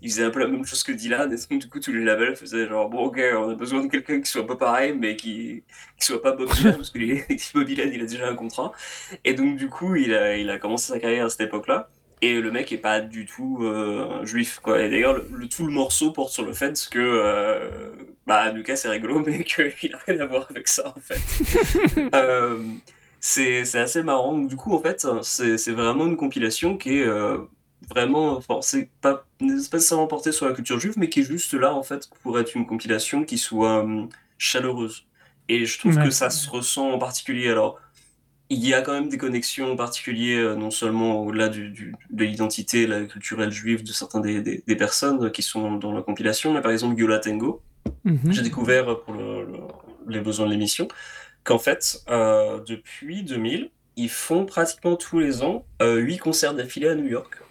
il 0.02 0.10
faisait 0.10 0.24
un 0.24 0.30
peu 0.30 0.40
la 0.40 0.46
même 0.48 0.64
chose 0.64 0.82
que 0.82 0.92
Dylan, 0.92 1.32
et 1.32 1.36
donc 1.36 1.60
du 1.60 1.68
coup 1.68 1.80
tous 1.80 1.92
les 1.92 2.04
labels 2.04 2.36
faisaient 2.36 2.66
genre 2.68 2.88
bon 2.88 3.06
ok, 3.06 3.20
on 3.36 3.50
a 3.50 3.54
besoin 3.54 3.82
de 3.84 3.88
quelqu'un 3.90 4.20
qui 4.20 4.30
soit 4.30 4.46
peu 4.46 4.56
pareil, 4.56 4.94
mais 4.98 5.16
qui 5.16 5.62
qui 5.98 6.06
soit 6.06 6.22
pas 6.22 6.32
Bob 6.32 6.50
Dylan 6.52 6.76
parce 6.76 6.90
que 6.90 6.98
Bob 7.54 7.64
Dylan 7.66 7.92
il 7.92 8.02
a 8.02 8.06
déjà 8.06 8.28
un 8.28 8.34
contrat, 8.34 8.72
et 9.24 9.34
donc 9.34 9.56
du 9.56 9.68
coup 9.68 9.96
il 9.96 10.14
a 10.14 10.36
il 10.36 10.50
a 10.50 10.58
commencé 10.58 10.92
sa 10.92 11.00
carrière 11.00 11.26
à 11.26 11.30
cette 11.30 11.42
époque-là. 11.42 11.90
Et 12.22 12.40
le 12.40 12.50
mec 12.50 12.70
est 12.70 12.78
pas 12.78 13.00
du 13.00 13.24
tout 13.24 13.60
euh, 13.62 14.24
juif, 14.26 14.60
quoi. 14.62 14.82
Et 14.82 14.90
d'ailleurs, 14.90 15.14
le, 15.30 15.48
tout 15.48 15.66
le 15.66 15.72
morceau 15.72 16.12
porte 16.12 16.32
sur 16.32 16.44
le 16.44 16.52
fait 16.52 16.88
que, 16.90 16.98
euh, 16.98 17.92
bah, 18.26 18.50
Lucas 18.52 18.76
c'est 18.76 18.88
rigolo, 18.88 19.20
mais 19.26 19.42
qu'il 19.44 19.94
a 19.94 19.98
rien 20.06 20.20
à 20.20 20.26
voir 20.26 20.46
avec 20.50 20.68
ça, 20.68 20.92
en 20.94 21.00
fait. 21.00 21.20
euh, 22.14 22.62
c'est 23.20 23.74
assez 23.74 24.02
marrant. 24.02 24.36
Du 24.38 24.56
coup, 24.56 24.74
en 24.74 24.80
fait, 24.80 25.06
c'est 25.22 25.72
vraiment 25.72 26.06
une 26.06 26.16
compilation 26.16 26.76
qui 26.76 26.98
est 26.98 27.06
euh, 27.06 27.38
vraiment, 27.88 28.40
c'est 28.60 28.90
pas, 29.00 29.14
pas 29.14 29.24
nécessairement 29.40 30.06
portée 30.06 30.32
sur 30.32 30.46
la 30.46 30.52
culture 30.52 30.78
juive, 30.78 30.94
mais 30.98 31.08
qui 31.08 31.20
est 31.20 31.24
juste 31.24 31.54
là, 31.54 31.74
en 31.74 31.82
fait, 31.82 32.08
pour 32.22 32.38
être 32.38 32.54
une 32.54 32.66
compilation 32.66 33.24
qui 33.24 33.38
soit 33.38 33.80
hum, 33.80 34.10
chaleureuse. 34.36 35.06
Et 35.48 35.64
je 35.64 35.78
trouve 35.78 35.96
que 35.96 36.10
ça 36.10 36.30
se 36.30 36.48
ressent 36.48 36.92
en 36.92 36.98
particulier. 36.98 37.48
Alors, 37.48 37.80
il 38.50 38.66
y 38.66 38.74
a 38.74 38.82
quand 38.82 38.92
même 38.92 39.08
des 39.08 39.18
connexions 39.18 39.76
particulières, 39.76 40.50
euh, 40.50 40.54
non 40.56 40.70
seulement 40.70 41.22
au-delà 41.22 41.48
du, 41.48 41.70
du, 41.70 41.94
de 42.10 42.24
l'identité 42.24 42.86
culturelle 43.08 43.52
juive 43.52 43.82
de 43.84 43.92
certaines 43.92 44.22
des, 44.22 44.42
des, 44.42 44.62
des, 44.66 44.76
personnes 44.76 45.30
qui 45.30 45.42
sont 45.42 45.76
dans 45.76 45.92
la 45.92 46.02
compilation, 46.02 46.52
mais 46.52 46.60
par 46.60 46.72
exemple 46.72 46.98
Yola 47.00 47.20
Tango, 47.20 47.62
mm-hmm. 48.04 48.32
j'ai 48.32 48.42
découvert 48.42 49.00
pour 49.00 49.14
le, 49.14 49.44
le, 49.44 49.58
les 50.08 50.20
besoins 50.20 50.46
de 50.46 50.50
l'émission 50.50 50.88
qu'en 51.44 51.58
fait, 51.58 52.02
euh, 52.08 52.60
depuis 52.66 53.22
2000, 53.22 53.70
ils 53.96 54.08
font 54.08 54.46
pratiquement 54.46 54.96
tous 54.96 55.18
les 55.18 55.42
ans 55.42 55.64
euh, 55.82 55.96
8 55.96 56.18
concerts 56.18 56.54
d'affilée 56.54 56.88
à 56.88 56.94
New 56.94 57.06
York 57.08 57.42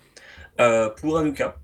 euh, 0.60 0.90
pour 0.90 1.18
Hanukkah. 1.18 1.58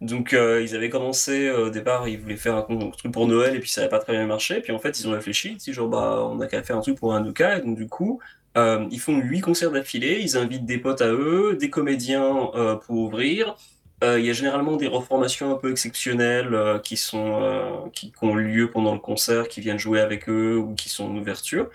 Donc 0.00 0.32
ils 0.32 0.74
avaient 0.74 0.90
commencé 0.90 1.48
au 1.48 1.70
départ, 1.70 2.08
ils 2.08 2.18
voulaient 2.18 2.36
faire 2.36 2.56
un, 2.56 2.62
truc 2.90 3.12
pour 3.12 3.28
Noël 3.28 3.54
et 3.54 3.60
puis 3.60 3.70
ça 3.70 3.82
n'avait 3.82 3.90
pas 3.90 4.00
très 4.00 4.12
bien 4.14 4.26
marché. 4.26 4.60
Puis 4.60 4.72
en 4.72 4.80
fait 4.80 4.98
ils 4.98 5.06
ont 5.06 5.12
réfléchi, 5.12 5.50
ils 5.52 5.56
disent 5.58 5.72
genre 5.72 5.86
bah 5.86 6.26
on 6.28 6.40
a 6.40 6.48
qu'à 6.48 6.60
faire 6.64 6.76
un 6.76 6.80
truc 6.80 6.98
pour 6.98 7.14
Hanukkah. 7.14 7.58
Et 7.58 7.60
donc 7.60 7.76
du 7.76 7.86
coup 7.86 8.20
ils 8.56 9.00
font 9.00 9.18
huit 9.18 9.40
concerts 9.40 9.70
d'affilée, 9.70 10.18
ils 10.20 10.36
invitent 10.36 10.66
des 10.66 10.78
potes 10.78 11.00
à 11.02 11.12
eux, 11.12 11.56
des 11.58 11.70
comédiens 11.70 12.50
pour 12.84 12.96
ouvrir. 12.96 13.56
Il 14.02 14.24
y 14.24 14.30
a 14.30 14.32
généralement 14.32 14.76
des 14.76 14.88
reformations 14.88 15.52
un 15.52 15.56
peu 15.56 15.70
exceptionnelles 15.70 16.80
qui 16.82 16.96
sont 16.96 17.90
qui 17.94 18.12
ont 18.20 18.34
lieu 18.34 18.70
pendant 18.70 18.94
le 18.94 19.00
concert, 19.00 19.48
qui 19.48 19.60
viennent 19.60 19.78
jouer 19.78 20.00
avec 20.00 20.28
eux 20.28 20.56
ou 20.56 20.74
qui 20.74 20.88
sont 20.88 21.04
en 21.04 21.16
ouverture. 21.16 21.70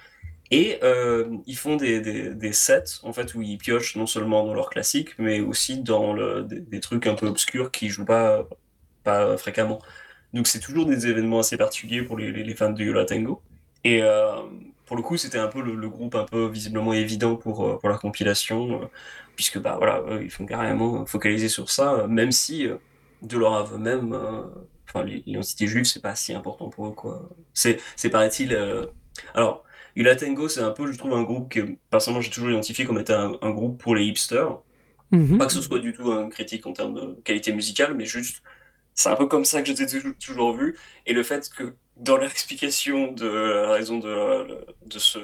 Et 0.52 0.80
euh, 0.84 1.38
ils 1.46 1.58
font 1.58 1.76
des, 1.76 2.00
des, 2.34 2.54
sets 2.54 3.02
en 3.04 3.12
fait 3.12 3.36
où 3.36 3.42
ils 3.42 3.58
piochent 3.58 3.98
non 3.98 4.08
seulement 4.08 4.46
dans 4.46 4.54
leurs 4.54 4.70
classiques, 4.70 5.18
mais 5.20 5.42
aussi 5.42 5.80
dans 5.80 6.14
le, 6.14 6.44
des, 6.44 6.80
trucs 6.80 7.06
un 7.06 7.16
peu 7.16 7.28
obscurs 7.28 7.72
qui 7.72 7.90
jouent 7.90 8.06
pas 8.06 8.48
pas 9.04 9.38
fréquemment. 9.38 9.80
Donc 10.34 10.48
c'est 10.48 10.60
toujours 10.60 10.86
des 10.86 11.08
événements 11.08 11.40
assez 11.40 11.58
particuliers 11.58 12.04
pour 12.04 12.18
les, 12.18 12.32
les, 12.32 12.56
fans 12.56 12.72
de 12.72 12.84
Yola 12.84 13.06
Tango. 13.06 13.42
Et 13.84 14.02
euh, 14.04 14.42
pour 14.88 14.98
le 14.98 15.04
coup, 15.04 15.18
c'était 15.18 15.38
un 15.38 15.48
peu 15.48 15.62
le, 15.62 15.90
groupe 15.90 16.16
un 16.16 16.26
peu 16.26 16.48
visiblement 16.48 16.94
évident 16.94 17.36
pour 17.36 17.66
euh, 17.68 17.78
pour 17.78 17.90
la 17.90 17.98
compilation, 17.98 18.82
euh, 18.82 18.86
puisque 19.36 19.60
bah 19.60 19.76
voilà, 19.78 20.02
ils 20.22 20.32
font 20.32 20.46
carrément 20.46 21.06
focaliser 21.06 21.50
sur 21.50 21.70
ça, 21.70 22.08
même 22.08 22.32
si 22.32 22.68
de 23.22 23.38
leur 23.38 23.54
aveu 23.56 23.78
même, 23.78 24.18
enfin 24.88 25.04
l'identité 25.04 25.68
juive 25.68 25.86
c'est 25.86 26.02
pas 26.02 26.16
si 26.16 26.34
important 26.34 26.70
pour 26.70 26.88
eux 26.88 26.92
quoi. 26.92 27.30
C'est 27.54 27.80
c'est 27.96 28.10
paraît-il 28.10 28.58
alors 29.34 29.64
Tango, 30.20 30.48
c'est 30.48 30.62
un 30.62 30.72
peu, 30.72 30.92
je 30.92 30.98
trouve, 30.98 31.14
un 31.14 31.24
groupe 31.24 31.52
que, 31.52 31.76
personnellement, 31.90 32.22
j'ai 32.22 32.30
toujours 32.30 32.50
identifié 32.50 32.86
comme 32.86 33.00
étant 33.00 33.38
un, 33.42 33.52
groupe 33.52 33.82
pour 33.82 33.96
les 33.96 34.06
hipsters. 34.06 34.60
Mhm. 35.12 35.38
Pas 35.38 35.46
que 35.46 35.54
ce 35.54 35.62
soit 35.62 35.80
du 35.80 35.94
tout 35.94 36.12
un 36.12 36.30
critique 36.30 36.66
en 36.68 36.74
termes 36.74 36.94
de 36.94 37.22
qualité 37.24 37.54
musicale, 37.54 37.96
mais 37.96 38.06
juste, 38.06 38.44
c'est 38.94 39.10
un 39.10 39.16
peu 39.16 39.28
comme 39.28 39.46
ça 39.46 39.62
que 39.62 39.74
j'ai 39.74 39.86
toujours 40.20 40.56
vu. 40.56 40.78
Et 41.06 41.14
le 41.14 41.24
fait 41.24 41.50
que, 41.50 41.76
dans 42.00 42.18
l'explication 42.18 43.12
de 43.12 43.28
la 43.28 43.72
raison 43.72 43.98
de, 44.00 44.48
de, 44.86 45.00
ce, 45.00 45.20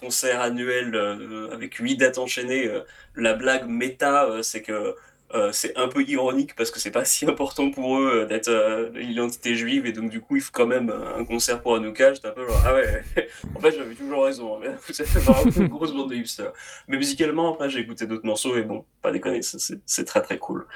concert 0.00 0.40
annuel 0.40 0.94
euh, 0.94 1.50
avec 1.52 1.74
huit 1.74 1.96
dates 1.96 2.18
enchaînées, 2.18 2.68
euh, 2.68 2.80
la 3.16 3.34
blague 3.34 3.66
méta, 3.68 4.24
euh, 4.26 4.42
c'est 4.42 4.62
que 4.62 4.94
euh, 5.34 5.50
c'est 5.52 5.76
un 5.76 5.88
peu 5.88 6.02
ironique 6.02 6.54
parce 6.54 6.70
que 6.70 6.78
c'est 6.78 6.90
pas 6.90 7.04
si 7.04 7.26
important 7.26 7.70
pour 7.70 7.98
eux 7.98 8.22
euh, 8.22 8.26
d'être 8.26 8.48
euh, 8.48 8.90
l'identité 8.94 9.54
juive 9.54 9.84
et 9.84 9.92
donc 9.92 10.10
du 10.10 10.20
coup 10.20 10.36
il 10.36 10.42
faut 10.42 10.52
quand 10.52 10.66
même 10.66 10.90
un 10.90 11.24
concert 11.24 11.60
pour 11.60 11.74
Hanouka. 11.74 12.14
J'étais 12.14 12.28
un 12.28 12.32
peu 12.32 12.46
genre 12.46 12.62
ah 12.64 12.74
ouais, 12.74 13.02
en 13.54 13.60
fait 13.60 13.72
j'avais 13.72 13.94
toujours 13.94 14.24
raison, 14.24 14.60
hein, 14.62 14.74
vous 14.86 15.02
êtes 15.02 15.08
vraiment 15.08 15.50
une 15.56 15.68
grosse 15.68 15.92
bande 15.92 16.10
de 16.10 16.14
hipsters. 16.14 16.52
Mais 16.88 16.96
musicalement 16.96 17.54
après 17.54 17.70
j'ai 17.70 17.80
écouté 17.80 18.06
d'autres 18.06 18.26
morceaux 18.26 18.56
et 18.56 18.62
bon, 18.62 18.84
pas 19.02 19.10
déconner, 19.10 19.40
c'est 19.42 20.04
très 20.04 20.22
très 20.22 20.38
cool. 20.38 20.66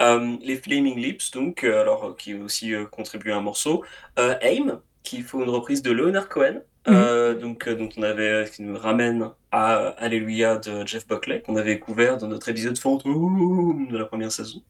les 0.00 0.56
Flaming 0.56 0.98
Lips 0.98 1.32
donc, 1.32 1.64
alors 1.64 2.16
qui 2.16 2.34
ont 2.34 2.42
aussi 2.42 2.72
contribué 2.90 3.32
à 3.32 3.36
un 3.36 3.40
morceau. 3.40 3.84
Aim 4.16 4.80
qui 5.02 5.22
font 5.22 5.42
une 5.42 5.50
reprise 5.50 5.82
de 5.82 5.92
Leonard 5.92 6.28
Cohen. 6.28 6.62
Mhm. 6.86 6.94
Euh, 6.94 7.34
donc, 7.34 7.66
euh, 7.66 7.74
dont 7.74 7.88
on 7.96 8.02
avait, 8.02 8.48
qui 8.52 8.62
nous 8.62 8.78
ramène 8.78 9.30
à 9.56 9.88
Alléluia 9.98 10.56
de 10.56 10.86
Jeff 10.86 11.06
Buckley, 11.06 11.40
qu'on 11.40 11.56
avait 11.56 11.78
couvert 11.78 12.18
dans 12.18 12.28
notre 12.28 12.48
épisode 12.48 12.78
fantôme 12.78 13.88
de 13.90 13.96
la 13.96 14.04
première 14.04 14.32
saison. 14.32 14.62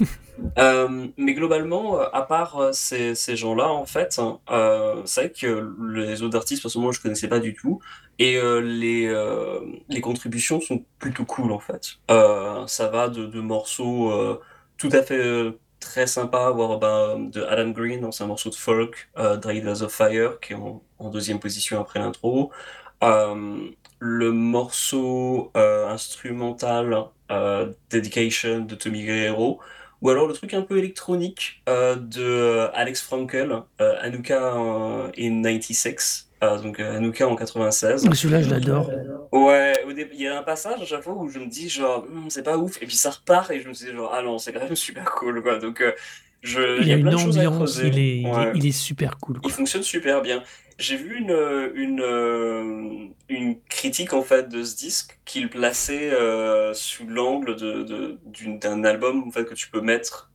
Euh, 0.58 1.06
mais 1.18 1.34
globalement, 1.34 2.00
à 2.00 2.22
part 2.22 2.70
ces, 2.72 3.14
ces 3.14 3.36
gens-là, 3.36 3.68
en 3.68 3.84
fait, 3.84 4.18
c'est 5.04 5.20
vrai 5.20 5.30
que 5.30 5.72
les 5.92 6.22
autres 6.22 6.36
artistes, 6.36 6.62
personnellement, 6.62 6.90
je 6.90 7.00
connaissais 7.00 7.28
pas 7.28 7.38
du 7.38 7.54
tout. 7.54 7.80
Et 8.18 8.40
les, 8.60 9.14
les 9.88 10.00
contributions 10.00 10.60
sont 10.60 10.84
plutôt 10.98 11.26
cool, 11.26 11.52
en 11.52 11.60
fait. 11.60 11.98
ça 12.08 12.88
va 12.88 13.08
de, 13.08 13.26
de 13.26 13.40
morceaux 13.40 14.40
tout 14.78 14.90
à 14.90 15.02
fait 15.02 15.52
très 15.82 16.06
sympa 16.06 16.46
à 16.46 16.50
voir 16.50 16.78
bah, 16.78 17.16
de 17.18 17.42
Adam 17.42 17.70
Green 17.70 18.00
dans 18.00 18.22
un 18.22 18.26
morceau 18.26 18.50
de 18.50 18.54
folk, 18.54 19.10
euh, 19.18 19.38
of 19.82 19.92
Fire, 19.92 20.40
qui 20.40 20.54
est 20.54 20.56
en, 20.56 20.82
deuxième 21.10 21.40
position 21.40 21.80
après 21.80 21.98
l'intro. 21.98 22.50
Euh, 24.02 24.18
le 24.22 24.32
morceau 24.32 25.50
euh, 25.56 25.88
instrumental 25.88 27.04
euh, 27.30 27.72
Dedication 27.90 28.60
de 28.60 28.74
Tommy 28.74 29.04
Guerrero, 29.04 29.60
ou 30.00 30.10
alors 30.10 30.26
le 30.26 30.34
truc 30.34 30.54
un 30.54 30.62
peu 30.62 30.78
électronique 30.78 31.62
de 31.66 32.68
Alex 32.74 33.02
Frankel, 33.02 33.62
Anuka 33.78 34.54
in 35.16 35.42
96, 35.42 36.32
ah, 36.44 36.56
donc 36.56 36.80
euh, 36.80 36.96
Anouka 36.96 37.28
en 37.28 37.36
96. 37.36 38.10
Celui-là, 38.12 38.42
je 38.42 38.50
l'adore. 38.50 38.90
Ouais, 39.30 39.74
il 39.86 40.20
y 40.20 40.26
a 40.26 40.40
un 40.40 40.42
passage 40.42 40.82
à 40.82 40.84
chaque 40.84 41.02
fois 41.02 41.14
où 41.14 41.28
je 41.28 41.38
me 41.38 41.46
dis 41.46 41.68
genre, 41.68 42.04
hmm, 42.04 42.30
c'est 42.30 42.42
pas 42.42 42.58
ouf, 42.58 42.82
et 42.82 42.86
puis 42.86 42.96
ça 42.96 43.10
repart, 43.10 43.48
et 43.52 43.60
je 43.60 43.68
me 43.68 43.72
dis 43.72 43.92
genre, 43.92 44.12
ah 44.12 44.22
non, 44.22 44.38
c'est 44.38 44.52
quand 44.52 44.58
même 44.58 44.74
super 44.74 45.04
cool, 45.12 45.40
quoi. 45.40 45.60
Donc, 45.60 45.80
euh, 45.80 45.92
je, 46.42 46.80
il 46.80 46.88
y 46.88 46.92
a, 46.92 46.96
une 46.96 47.08
ambiance, 47.08 47.78
il 47.82 47.98
est, 47.98 48.24
il, 48.54 48.66
est, 48.66 48.72
super 48.72 49.18
cool. 49.18 49.40
Il 49.44 49.50
fonctionne 49.50 49.82
super 49.82 50.22
bien. 50.22 50.42
J'ai 50.78 50.96
vu 50.96 51.18
une, 51.18 51.70
une, 51.74 52.00
euh, 52.00 53.06
une 53.28 53.60
critique 53.68 54.12
en 54.12 54.22
fait 54.22 54.48
de 54.48 54.64
ce 54.64 54.74
disque 54.74 55.20
qu'il 55.24 55.48
plaçait 55.48 56.10
sous 56.74 57.06
l'angle 57.06 57.56
d'un 57.56 58.78
de, 58.78 58.86
album 58.86 59.24
en 59.26 59.30
fait, 59.30 59.44
que 59.44 59.54
tu 59.54 59.68
peux 59.68 59.80
mettre 59.80 60.32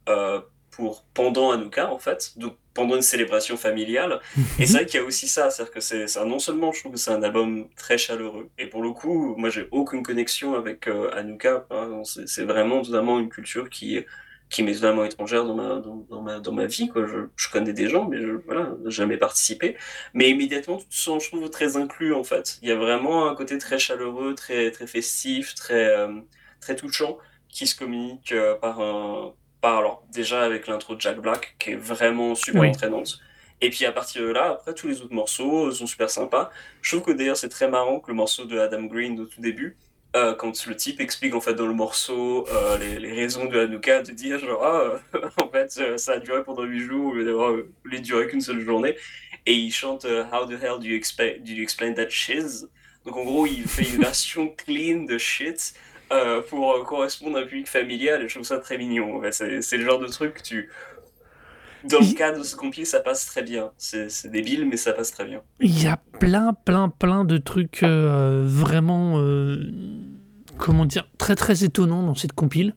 pour 0.78 1.04
pendant 1.16 1.52
Hanouka 1.52 1.92
en 1.92 1.98
fait, 1.98 2.34
donc 2.38 2.56
pendant 2.76 2.96
une 2.96 3.02
célébration 3.02 3.58
familiale. 3.58 4.22
et 4.60 4.68
c'est 4.68 4.74
vrai 4.74 4.86
qu'il 4.86 5.00
y 5.00 5.04
a 5.04 5.06
aussi 5.06 5.28
ça, 5.28 5.50
c'est-à-dire 5.50 5.74
que 5.74 5.82
c'est 5.82 6.06
non 6.24 6.38
seulement 6.38 6.72
je 6.72 6.82
trouve 6.82 6.92
que 6.94 7.00
c'est 7.00 7.12
un 7.12 7.24
album 7.24 7.68
très 7.76 7.98
chaleureux, 7.98 8.50
et 8.60 8.68
pour 8.68 8.84
le 8.84 8.92
coup, 8.92 9.36
moi 9.38 9.50
j'ai 9.50 9.68
aucune 9.72 10.04
connexion 10.04 10.54
avec 10.54 10.88
euh, 10.88 11.10
Hanouka, 11.16 11.66
hein, 11.72 12.04
c'est 12.04 12.44
vraiment 12.44 12.84
totalement 12.84 13.20
une 13.20 13.30
culture 13.30 13.70
qui 13.70 13.98
qui 14.50 14.64
m'est 14.64 14.74
totalement 14.74 15.04
étrangère 15.04 15.46
dans 15.46 15.56
ma, 15.56 15.82
dans, 15.82 16.22
ma, 16.22 16.40
dans 16.40 16.52
ma 16.52 16.66
vie. 16.66 16.88
Quoi. 16.88 17.06
Je, 17.06 17.28
je 17.36 17.50
connais 17.50 17.74
des 17.74 17.90
gens, 17.90 18.08
mais 18.08 18.22
je 18.22 18.32
voilà, 18.46 18.76
jamais 18.86 19.18
participé. 19.18 19.76
Mais 20.14 20.30
immédiatement, 20.30 20.78
tu 20.78 20.88
te 20.88 20.96
sens, 20.96 21.24
je 21.24 21.30
trouve, 21.30 21.50
très 21.50 21.78
inclus, 21.78 22.14
en 22.14 22.24
fait. 22.24 22.58
Il 22.62 22.70
y 22.70 22.72
a 22.72 22.76
vraiment 22.76 23.30
un 23.30 23.36
côté 23.36 23.58
très 23.58 23.80
chaleureux, 23.80 24.36
très, 24.36 24.72
très 24.72 24.88
festif, 24.88 25.54
très, 25.56 25.98
euh, 25.98 26.20
très 26.62 26.76
touchant, 26.76 27.18
qui 27.50 27.68
se 27.68 27.76
communique 27.76 28.32
euh, 28.32 28.56
par 28.56 28.80
un, 28.80 29.34
alors 29.76 30.04
déjà 30.14 30.44
avec 30.44 30.68
l'intro 30.68 30.96
de 30.96 31.02
Jack 31.02 31.20
Black 31.20 31.56
qui 31.60 31.72
est 31.72 31.76
vraiment 31.76 32.36
super 32.36 32.64
entraînante. 32.64 33.20
Et 33.60 33.70
puis 33.70 33.86
à 33.86 33.92
partir 33.92 34.22
de 34.22 34.28
là, 34.28 34.52
après 34.52 34.74
tous 34.74 34.88
les 34.88 35.02
autres 35.02 35.14
morceaux 35.14 35.72
sont 35.72 35.88
super 35.88 36.10
sympas. 36.10 36.52
Je 36.82 36.96
trouve 36.96 37.08
que 37.08 37.18
d'ailleurs 37.18 37.38
c'est 37.38 37.50
très 37.50 37.68
marrant 37.68 38.00
que 38.00 38.10
le 38.10 38.16
morceau 38.16 38.46
de 38.46 38.60
Adam 38.60 38.84
Green 38.84 39.20
au 39.20 39.26
tout 39.26 39.42
début, 39.42 39.78
euh, 40.18 40.34
quand 40.34 40.66
le 40.66 40.76
type 40.76 41.00
explique 41.00 41.36
en 41.36 41.42
fait 41.42 41.54
dans 41.54 41.68
le 41.68 41.74
morceau 41.74 42.46
euh, 42.50 42.78
les, 42.78 43.14
raisons 43.14 43.46
de 43.46 43.60
Hanukkah, 43.60 44.02
de 44.02 44.12
dire 44.12 44.40
genre 44.40 44.64
ah, 44.64 45.20
en 45.42 45.50
fait 45.50 45.98
ça 45.98 46.14
a 46.14 46.20
duré 46.20 46.44
pendant 46.44 46.64
8 46.64 46.80
jours 46.80 47.12
au 47.12 47.14
lieu 47.14 47.26
d'avoir 47.26 47.56
les 47.86 48.00
duré 48.00 48.28
qu'une 48.28 48.42
seule 48.42 48.62
journée. 48.62 48.96
Et 49.48 49.54
il 49.54 49.72
chante 49.72 50.04
euh, 50.04 50.26
How 50.26 50.46
the 50.46 50.62
hell 50.62 50.78
do 50.78 50.86
you, 50.88 51.00
do 51.00 51.52
you 51.54 51.64
explain 51.64 51.94
that 51.94 52.10
shiz? 52.10 52.68
Donc 53.06 53.16
en 53.16 53.24
gros 53.24 53.48
il 53.48 53.66
fait 53.66 53.90
une 53.90 54.02
version 54.02 54.50
clean 54.58 55.06
de 55.06 55.18
shit 55.18 55.74
euh, 56.12 56.42
pour 56.42 56.74
euh, 56.74 56.84
correspondre 56.84 57.38
à 57.38 57.42
un 57.42 57.46
public 57.46 57.68
familial 57.68 58.22
et 58.22 58.28
je 58.28 58.34
trouve 58.34 58.46
ça 58.46 58.60
très 58.60 58.78
mignon. 58.78 59.22
c'est 59.32 59.78
le 59.78 59.86
genre 59.86 60.00
de 60.00 60.08
truc 60.08 60.34
que 60.34 60.42
tu. 60.44 60.70
Dans 61.90 62.00
le 62.00 62.14
cas 62.14 62.38
de 62.38 62.44
ce 62.44 62.56
compil, 62.56 62.86
ça 62.86 63.00
passe 63.00 63.26
très 63.26 63.44
bien. 63.44 63.72
C'est 63.78 64.30
débile, 64.30 64.68
mais 64.68 64.78
ça 64.78 64.94
passe 64.94 65.12
très 65.12 65.26
bien. 65.26 65.42
Il 65.60 65.82
y 65.82 65.88
a 65.88 65.98
plein, 66.20 66.54
plein, 66.54 66.90
plein 66.90 67.26
de 67.26 67.38
trucs 67.38 67.84
euh, 67.84 68.44
vraiment. 68.46 69.22
comment 70.58 70.86
dire 70.86 71.08
Très, 71.18 71.36
très 71.36 71.64
étonnants 71.64 72.04
dans 72.04 72.16
cette 72.16 72.34
compile. 72.34 72.76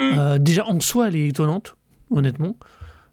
Mm. 0.00 0.38
déjà, 0.38 0.66
en 0.66 0.78
soi, 0.80 1.08
elle 1.08 1.16
est 1.16 1.28
étonnante, 1.28 1.76
honnêtement. 2.10 2.56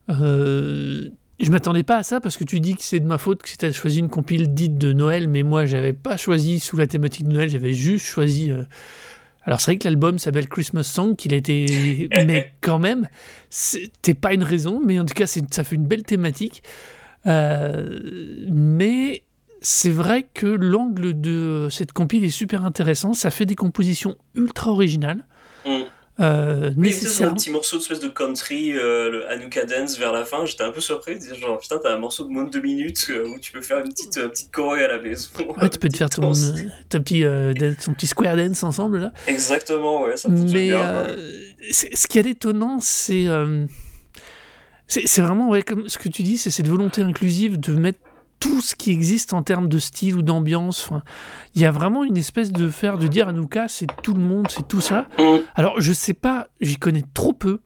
Je 0.07 1.51
m'attendais 1.51 1.83
pas 1.83 1.97
à 1.97 2.03
ça 2.03 2.21
parce 2.21 2.37
que 2.37 2.45
tu 2.45 2.59
dis 2.59 2.75
que 2.75 2.81
c'est 2.81 3.01
de 3.01 3.07
ma 3.07 3.17
faute 3.17 3.41
que 3.41 3.49
tu 3.49 3.65
as 3.65 3.71
choisi 3.73 3.99
une 3.99 4.09
compile 4.09 4.53
dite 4.53 4.77
de 4.77 4.93
Noël, 4.93 5.27
mais 5.27 5.43
moi 5.43 5.65
j'avais 5.65 5.91
pas 5.91 6.15
choisi 6.15 6.61
sous 6.61 6.77
la 6.77 6.87
thématique 6.87 7.27
de 7.27 7.33
Noël, 7.33 7.49
j'avais 7.49 7.73
juste 7.73 8.05
choisi 8.05 8.51
alors 9.45 9.61
c'est 9.61 9.71
vrai 9.71 9.77
que 9.77 9.83
l'album 9.85 10.17
s'appelle 10.17 10.47
Christmas 10.47 10.83
Song, 10.83 11.15
qu'il 11.15 11.33
a 11.33 11.37
été... 11.37 12.09
mais 12.25 12.51
quand 12.61 12.79
même, 12.79 13.07
c'était 13.49 14.15
pas 14.15 14.33
une 14.33 14.43
raison, 14.43 14.81
mais 14.83 14.99
en 14.99 15.05
tout 15.05 15.13
cas 15.13 15.27
ça 15.27 15.63
fait 15.63 15.75
une 15.75 15.85
belle 15.85 16.03
thématique. 16.03 16.63
Euh, 17.27 17.99
mais 18.51 19.23
c'est 19.61 19.91
vrai 19.91 20.27
que 20.33 20.47
l'angle 20.47 21.19
de 21.19 21.67
cette 21.71 21.91
compile 21.91 22.23
est 22.23 22.29
super 22.29 22.65
intéressant, 22.65 23.13
ça 23.13 23.31
fait 23.31 23.45
des 23.45 23.55
compositions 23.55 24.15
ultra 24.35 24.71
originales. 24.71 25.25
Mm. 25.65 25.83
Euh, 26.21 26.71
c'est 26.91 27.25
un 27.25 27.33
petit 27.33 27.49
morceau 27.49 27.75
de 27.77 27.81
espèce 27.81 27.99
de 27.99 28.07
country, 28.07 28.71
euh, 28.71 29.11
le 29.11 29.29
Hanukkah 29.29 29.65
Dance 29.65 29.97
vers 29.97 30.13
la 30.13 30.23
fin. 30.23 30.45
J'étais 30.45 30.63
un 30.63 30.71
peu 30.71 30.79
surpris. 30.79 31.17
Genre, 31.39 31.59
putain, 31.59 31.77
t'as 31.81 31.93
un 31.93 31.97
morceau 31.97 32.23
de 32.23 32.29
moins 32.29 32.45
de 32.45 32.51
deux 32.51 32.61
minutes 32.61 33.07
euh, 33.09 33.27
où 33.27 33.39
tu 33.39 33.51
peux 33.51 33.61
faire 33.61 33.79
une 33.79 33.91
petite, 33.91 34.17
euh, 34.17 34.29
petite 34.29 34.49
choré 34.51 34.85
à 34.85 34.87
la 34.87 34.99
maison. 34.99 35.29
Ouais, 35.61 35.69
tu 35.69 35.79
peux 35.79 35.89
te 35.89 35.97
faire 35.97 36.09
ton, 36.09 36.31
petit, 36.31 37.23
ton 37.83 37.93
petit 37.93 38.07
square 38.07 38.35
dance 38.35 38.63
ensemble, 38.63 38.99
là. 38.99 39.11
Exactement, 39.27 40.03
ouais, 40.03 40.17
ça 40.17 40.29
Mais 40.29 40.69
bien. 40.69 41.07
ce 41.71 42.07
qui 42.07 42.19
est 42.19 42.25
étonnant, 42.25 42.79
c'est. 42.81 43.25
c'est 44.87 45.21
vraiment, 45.21 45.49
ouais, 45.49 45.63
comme 45.63 45.89
ce 45.89 45.97
que 45.97 46.09
tu 46.09 46.23
dis, 46.23 46.37
c'est 46.37 46.51
cette 46.51 46.67
volonté 46.67 47.01
inclusive 47.01 47.59
de 47.59 47.73
mettre 47.73 47.99
tout 48.39 48.61
ce 48.61 48.75
qui 48.75 48.91
existe 48.91 49.33
en 49.33 49.43
termes 49.43 49.69
de 49.69 49.79
style 49.79 50.15
ou 50.15 50.21
d'ambiance. 50.21 50.83
Enfin, 50.85 51.03
il 51.55 51.61
y 51.61 51.65
a 51.65 51.71
vraiment 51.71 52.03
une 52.03 52.17
espèce 52.17 52.51
de 52.51 52.69
faire, 52.69 52.97
de 52.97 53.07
dire 53.07 53.27
Anouka, 53.27 53.67
c'est 53.67 53.87
tout 54.03 54.13
le 54.13 54.21
monde, 54.21 54.47
c'est 54.49 54.67
tout 54.67 54.81
ça. 54.81 55.07
Mm. 55.17 55.37
Alors, 55.55 55.79
je 55.79 55.93
sais 55.93 56.13
pas, 56.13 56.47
j'y 56.61 56.77
connais 56.77 57.03
trop 57.13 57.33
peu 57.33 57.59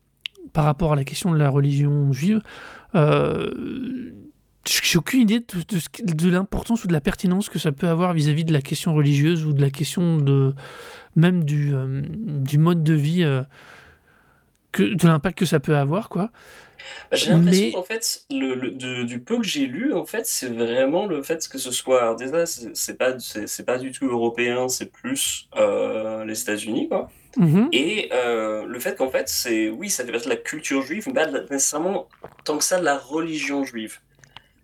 par 0.53 0.65
rapport 0.65 0.93
à 0.93 0.95
la 0.95 1.03
question 1.03 1.31
de 1.31 1.37
la 1.37 1.49
religion 1.49 2.11
juive, 2.11 2.41
euh, 2.95 4.11
j'ai 4.65 4.97
aucune 4.97 5.21
idée 5.21 5.39
de, 5.39 6.13
de, 6.13 6.29
l'importance 6.29 6.83
ou 6.83 6.87
de 6.87 6.93
la 6.93 7.01
pertinence 7.01 7.49
que 7.49 7.59
ça 7.59 7.71
peut 7.71 7.87
avoir 7.87 8.13
vis-à-vis 8.13 8.45
de 8.45 8.53
la 8.53 8.61
question 8.61 8.93
religieuse 8.93 9.45
ou 9.45 9.53
de 9.53 9.61
la 9.61 9.69
question 9.69 10.17
de 10.17 10.53
même 11.15 11.43
du, 11.43 11.73
euh, 11.73 12.01
du 12.05 12.57
mode 12.57 12.83
de 12.83 12.93
vie, 12.93 13.23
euh, 13.23 13.41
que, 14.71 14.83
de 14.83 15.07
l'impact 15.07 15.39
que 15.39 15.45
ça 15.45 15.59
peut 15.59 15.77
avoir, 15.77 16.09
quoi. 16.09 16.31
Bah, 17.09 17.17
j'ai 17.17 17.29
l'impression 17.31 17.71
qu'en 17.71 17.83
fait, 17.83 18.23
le, 18.29 19.03
du 19.03 19.19
peu 19.19 19.37
que 19.37 19.43
j'ai 19.43 19.65
lu, 19.65 19.93
en 19.93 20.05
fait, 20.05 20.25
c'est 20.25 20.49
vraiment 20.49 21.05
le 21.05 21.21
fait 21.23 21.47
que 21.47 21.57
ce 21.57 21.71
soit. 21.71 22.01
Alors 22.01 22.15
déjà, 22.15 22.45
c'est 22.45 22.97
pas, 22.97 23.17
c'est 23.19 23.65
pas 23.65 23.77
du 23.77 23.91
tout 23.91 24.07
européen, 24.07 24.69
c'est 24.69 24.91
plus 24.91 25.49
euh, 25.57 26.25
les 26.25 26.41
États-Unis, 26.41 26.87
quoi. 26.87 27.09
Mmh 27.37 27.67
Et 27.71 28.09
le 28.11 28.79
fait 28.79 28.95
qu'en 28.95 29.09
fait, 29.09 29.29
c'est. 29.29 29.69
Oui, 29.69 29.89
ça 29.89 30.03
fait 30.05 30.11
partie 30.11 30.27
de 30.27 30.33
la 30.33 30.39
culture 30.39 30.81
juive, 30.81 31.05
mais 31.07 31.13
pas 31.13 31.27
nécessairement 31.27 32.07
tant 32.43 32.57
que 32.57 32.63
ça 32.63 32.79
de 32.79 32.85
la 32.85 32.97
religion 32.97 33.63
juive. 33.63 33.99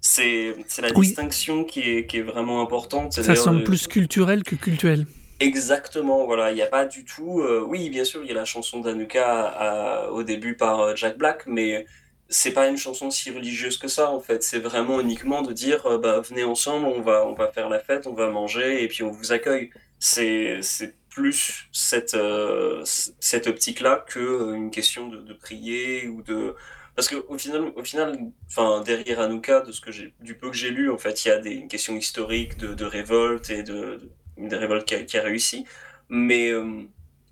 C'est 0.01 0.55
la 0.81 0.91
distinction 0.91 1.63
qui 1.63 1.81
est, 1.81 2.05
qui 2.05 2.17
est 2.17 2.23
vraiment 2.23 2.61
importante. 2.61 3.13
Ça 3.13 3.35
semble 3.35 3.63
plus 3.63 3.87
culturel 3.87 4.43
que 4.43 4.55
cultuel. 4.55 5.05
Exactement, 5.41 6.25
voilà, 6.25 6.51
il 6.51 6.55
n'y 6.55 6.61
a 6.61 6.67
pas 6.67 6.85
du 6.85 7.03
tout. 7.03 7.43
oui, 7.67 7.89
bien 7.89 8.05
sûr, 8.05 8.21
il 8.23 8.27
y 8.27 8.31
a 8.31 8.35
la 8.35 8.45
chanson 8.45 8.79
d'Anuka 8.79 10.09
au 10.11 10.23
début 10.23 10.55
par 10.55 10.95
Jack 10.95 11.17
Black, 11.17 11.43
mais 11.47 11.85
c'est 12.29 12.53
pas 12.53 12.67
une 12.67 12.77
chanson 12.77 13.11
si 13.11 13.31
religieuse 13.31 13.77
que 13.77 13.87
ça 13.87 14.11
en 14.11 14.19
fait. 14.19 14.43
C'est 14.43 14.59
vraiment 14.59 14.99
uniquement 15.01 15.41
de 15.41 15.53
dire 15.53 15.85
euh, 15.85 15.97
bah, 15.97 16.19
venez 16.21 16.43
ensemble, 16.43 16.85
on 16.87 17.01
va, 17.01 17.25
on 17.27 17.33
va 17.33 17.51
faire 17.51 17.69
la 17.69 17.79
fête, 17.79 18.07
on 18.07 18.13
va 18.13 18.29
manger 18.29 18.83
et 18.83 18.87
puis 18.87 19.03
on 19.03 19.11
vous 19.11 19.31
accueille. 19.31 19.69
C'est, 19.99 20.59
c'est 20.61 20.95
plus 21.09 21.67
cette, 21.71 22.15
euh, 22.15 22.83
cette 22.85 23.47
optique-là 23.47 24.03
que 24.07 24.19
euh, 24.19 24.53
une 24.55 24.71
question 24.71 25.07
de, 25.07 25.33
prier 25.33 26.07
ou 26.07 26.21
de. 26.21 26.55
Parce 26.95 27.09
qu'au 27.09 27.37
final, 27.37 27.73
au 27.75 27.83
final 27.83 28.17
enfin, 28.47 28.81
derrière 28.81 29.19
Hanouka, 29.19 29.61
de 29.61 29.71
ce 29.71 29.81
que 29.81 29.91
j'ai, 29.91 30.13
du 30.21 30.35
peu 30.35 30.49
que 30.49 30.55
j'ai 30.55 30.71
lu, 30.71 30.89
en 30.89 30.97
fait, 30.97 31.25
il 31.25 31.27
y 31.29 31.31
a 31.31 31.39
des, 31.39 31.51
une 31.51 31.67
question 31.67 31.95
historique 31.95 32.57
de, 32.57 32.85
révolte 32.85 33.49
et 33.49 33.63
de, 33.63 33.99
de 34.37 34.47
des 34.47 34.55
révoltes 34.55 34.85
qui 34.85 35.17
a, 35.17 35.21
réussi. 35.21 35.65
Mais 36.09 36.51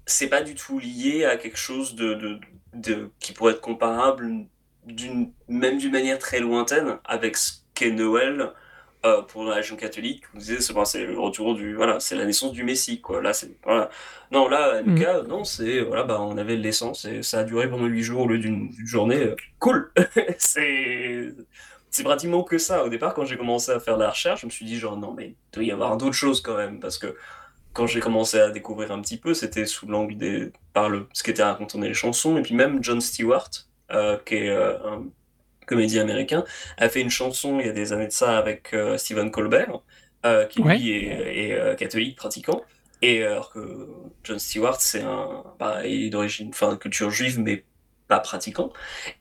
c'est 0.06 0.28
pas 0.28 0.42
du 0.42 0.56
tout 0.56 0.80
lié 0.80 1.26
à 1.26 1.38
quelque 1.38 1.58
chose 1.58 1.96
de, 1.96 2.40
de, 2.74 3.10
qui 3.20 3.34
pourrait 3.34 3.54
être 3.54 3.62
comparable 3.62 4.48
même 5.48 5.78
d'une 5.78 5.92
manière 5.92 6.20
très 6.20 6.40
lointaine 6.40 6.98
avec 7.06 7.38
ce 7.38 7.54
qu'est 7.74 7.92
Noël 7.92 8.52
euh, 9.06 9.22
pour 9.22 9.44
la 9.44 9.56
religion 9.56 9.76
catholique. 9.76 10.24
Vous 10.34 10.40
disiez, 10.40 10.62
c'est 10.62 11.06
le 11.06 11.20
retour 11.20 11.56
du 11.56 11.76
voilà, 11.76 12.00
c'est 12.00 12.16
la 12.16 12.26
naissance 12.26 12.54
du 12.54 12.64
Messie 12.64 13.02
quoi. 13.02 13.22
Là 13.22 13.34
c'est 13.34 13.58
voilà. 13.64 13.90
Non 14.32 14.48
là 14.48 14.82
mm. 14.82 15.28
non 15.28 15.44
c'est 15.44 15.82
voilà 15.82 16.04
bah 16.04 16.22
on 16.22 16.38
avait 16.38 16.56
l'essence 16.56 17.06
et 17.06 17.22
ça 17.22 17.40
a 17.40 17.44
duré 17.44 17.70
pendant 17.70 17.86
huit 17.86 18.04
jours 18.04 18.22
au 18.22 18.28
lieu 18.28 18.40
d'une 18.40 18.72
journée. 18.86 19.36
Cool. 19.60 19.92
c'est 20.38 21.34
c'est 21.90 22.04
pratiquement 22.04 22.44
que 22.44 22.58
ça. 22.58 22.84
Au 22.86 22.90
départ, 22.90 23.14
quand 23.14 23.26
j'ai 23.26 23.38
commencé 23.38 23.72
à 23.72 23.80
faire 23.80 23.98
la 23.98 24.10
recherche, 24.10 24.42
je 24.42 24.46
me 24.46 24.52
suis 24.52 24.66
dit 24.66 24.80
genre 24.80 24.98
non 24.98 25.14
mais 25.14 25.28
il 25.28 25.36
doit 25.54 25.64
y 25.64 25.72
avoir 25.72 25.98
d'autres 25.98 26.14
choses 26.16 26.42
quand 26.42 26.56
même 26.56 26.80
parce 26.80 26.98
que 26.98 27.16
quand 27.74 27.88
j'ai 27.88 28.00
commencé 28.00 28.40
à 28.40 28.52
découvrir 28.52 28.92
un 28.92 29.02
petit 29.02 29.18
peu, 29.18 29.34
c'était 29.34 29.66
sous 29.66 29.88
l'angle 29.88 30.16
des 30.16 30.52
par 30.74 30.90
le 30.90 31.08
ce 31.14 31.24
qu'était 31.24 31.44
raconté 31.44 31.78
dans 31.78 31.84
les 31.84 31.94
chansons 31.94 32.38
et 32.38 32.42
puis 32.42 32.56
même 32.56 32.84
John 32.84 33.02
Stewart 33.02 33.50
euh, 33.50 33.73
qui 34.26 34.36
est 34.36 34.50
euh, 34.50 34.78
un 34.86 35.04
comédien 35.66 36.02
américain, 36.02 36.44
a 36.78 36.90
fait 36.90 37.02
une 37.02 37.10
chanson 37.10 37.60
il 37.60 37.68
y 37.68 37.70
a 37.70 37.74
des 37.74 37.94
années 37.94 38.08
de 38.08 38.12
ça 38.12 38.38
avec 38.38 38.74
euh, 38.74 38.98
Stephen 38.98 39.32
Colbert, 39.32 39.82
qui 40.50 40.62
lui 40.62 40.92
est, 40.92 41.78
catholique 41.78 42.18
pratiquant. 42.18 42.62
Et 43.02 43.24
alors 43.24 43.52
que 43.52 43.90
John 44.24 44.40
Stewart, 44.40 44.80
c'est 44.80 45.02
un, 45.02 45.44
bah, 45.60 45.82
d'origine, 46.10 46.50
enfin, 46.50 46.78
culture 46.78 47.10
juive, 47.10 47.40
mais 47.40 47.66
pas 48.08 48.20
pratiquant. 48.20 48.72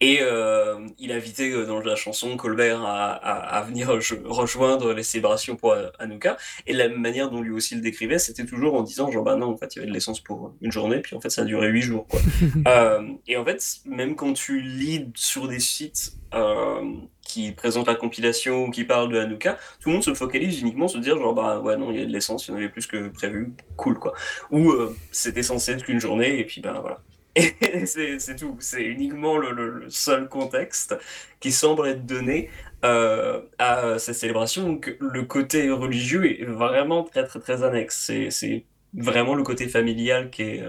Et 0.01 0.19
euh, 0.21 0.87
il 0.99 1.12
a 1.12 1.17
invité 1.17 1.51
euh, 1.51 1.67
dans 1.67 1.81
la 1.81 1.97
chanson 1.97 2.37
Colbert 2.37 2.83
à, 2.83 3.12
à, 3.12 3.62
venir 3.62 3.89
rejoindre 4.25 4.93
les 4.93 5.03
célébrations 5.03 5.57
pour 5.57 5.75
Hanouka. 5.99 6.37
Et 6.67 6.73
la 6.73 6.89
manière 6.89 7.31
dont 7.31 7.41
lui 7.41 7.53
aussi 7.53 7.75
le 7.75 7.81
décrivait, 7.81 8.19
c'était 8.19 8.45
toujours 8.45 8.75
en 8.75 8.83
disant 8.83 9.11
genre 9.11 9.25
bah 9.25 9.37
non, 9.37 9.51
en 9.51 9.57
fait, 9.57 9.75
il 9.75 9.79
y 9.79 9.83
avait 9.83 9.89
de 9.89 9.95
l'essence 9.95 10.21
pour 10.21 10.55
une 10.61 10.73
journée, 10.73 11.01
puis 11.01 11.17
en 11.17 11.21
fait, 11.21 11.31
ça 11.31 11.43
a 11.43 11.45
duré 11.45 11.69
huit 11.69 11.83
jours. 11.83 12.07
Quoi. 12.09 12.21
euh, 12.67 13.02
et 13.26 13.37
en 13.37 13.45
fait, 13.45 13.63
même 13.85 14.17
quand 14.17 14.33
tu 14.33 14.61
lis 14.61 15.06
sur 15.15 15.49
des 15.49 15.61
sites 15.61 16.15
euh, 16.35 16.83
qui 17.23 17.52
présentent 17.52 17.87
la 17.87 17.95
compilation 17.95 18.65
ou 18.65 18.71
qui 18.71 18.85
parlent 18.85 19.13
de 19.13 19.19
Hanouka, 19.19 19.59
tout 19.80 19.89
le 19.89 19.95
monde 19.95 20.04
se 20.04 20.15
focalise 20.15 20.61
uniquement 20.61 20.89
sur 20.89 20.99
se 20.99 21.04
dire 21.04 21.19
genre 21.19 21.35
bah 21.35 21.61
ouais 21.61 21.76
non, 21.76 21.91
il 21.91 22.00
y 22.00 22.02
a 22.02 22.06
de 22.06 22.13
l'essence, 22.13 22.47
il 22.47 22.50
y 22.50 22.54
en 22.54 22.56
avait 22.56 22.69
plus 22.69 22.87
que 22.87 23.09
prévu, 23.09 23.52
cool 23.76 23.99
quoi. 23.99 24.13
Ou 24.50 24.73
c'était 25.11 25.43
censé 25.43 25.73
être 25.73 25.85
qu'une 25.85 26.00
journée, 26.00 26.39
et 26.39 26.45
puis 26.45 26.61
ben 26.61 26.75
voilà. 26.80 27.00
Et 27.36 27.86
c'est 27.86 28.36
tout. 28.36 28.56
C'est 28.60 28.82
uniquement 28.82 29.38
le, 29.38 29.86
seul 29.88 30.28
contexte 30.28 30.97
qui 31.40 31.50
semble 31.50 31.86
être 31.86 32.04
donné 32.04 32.50
euh, 32.84 33.40
à 33.58 33.99
cette 33.99 34.16
célébration. 34.16 34.64
Donc 34.64 34.95
le 35.00 35.23
côté 35.23 35.71
religieux 35.71 36.40
est 36.40 36.45
vraiment 36.45 37.04
très 37.04 37.25
très 37.25 37.40
très 37.40 37.62
annexe. 37.62 38.12
C'est 38.30 38.64
vraiment 38.95 39.34
le 39.34 39.42
côté 39.42 39.68
familial 39.68 40.30
qui 40.30 40.42
est, 40.42 40.64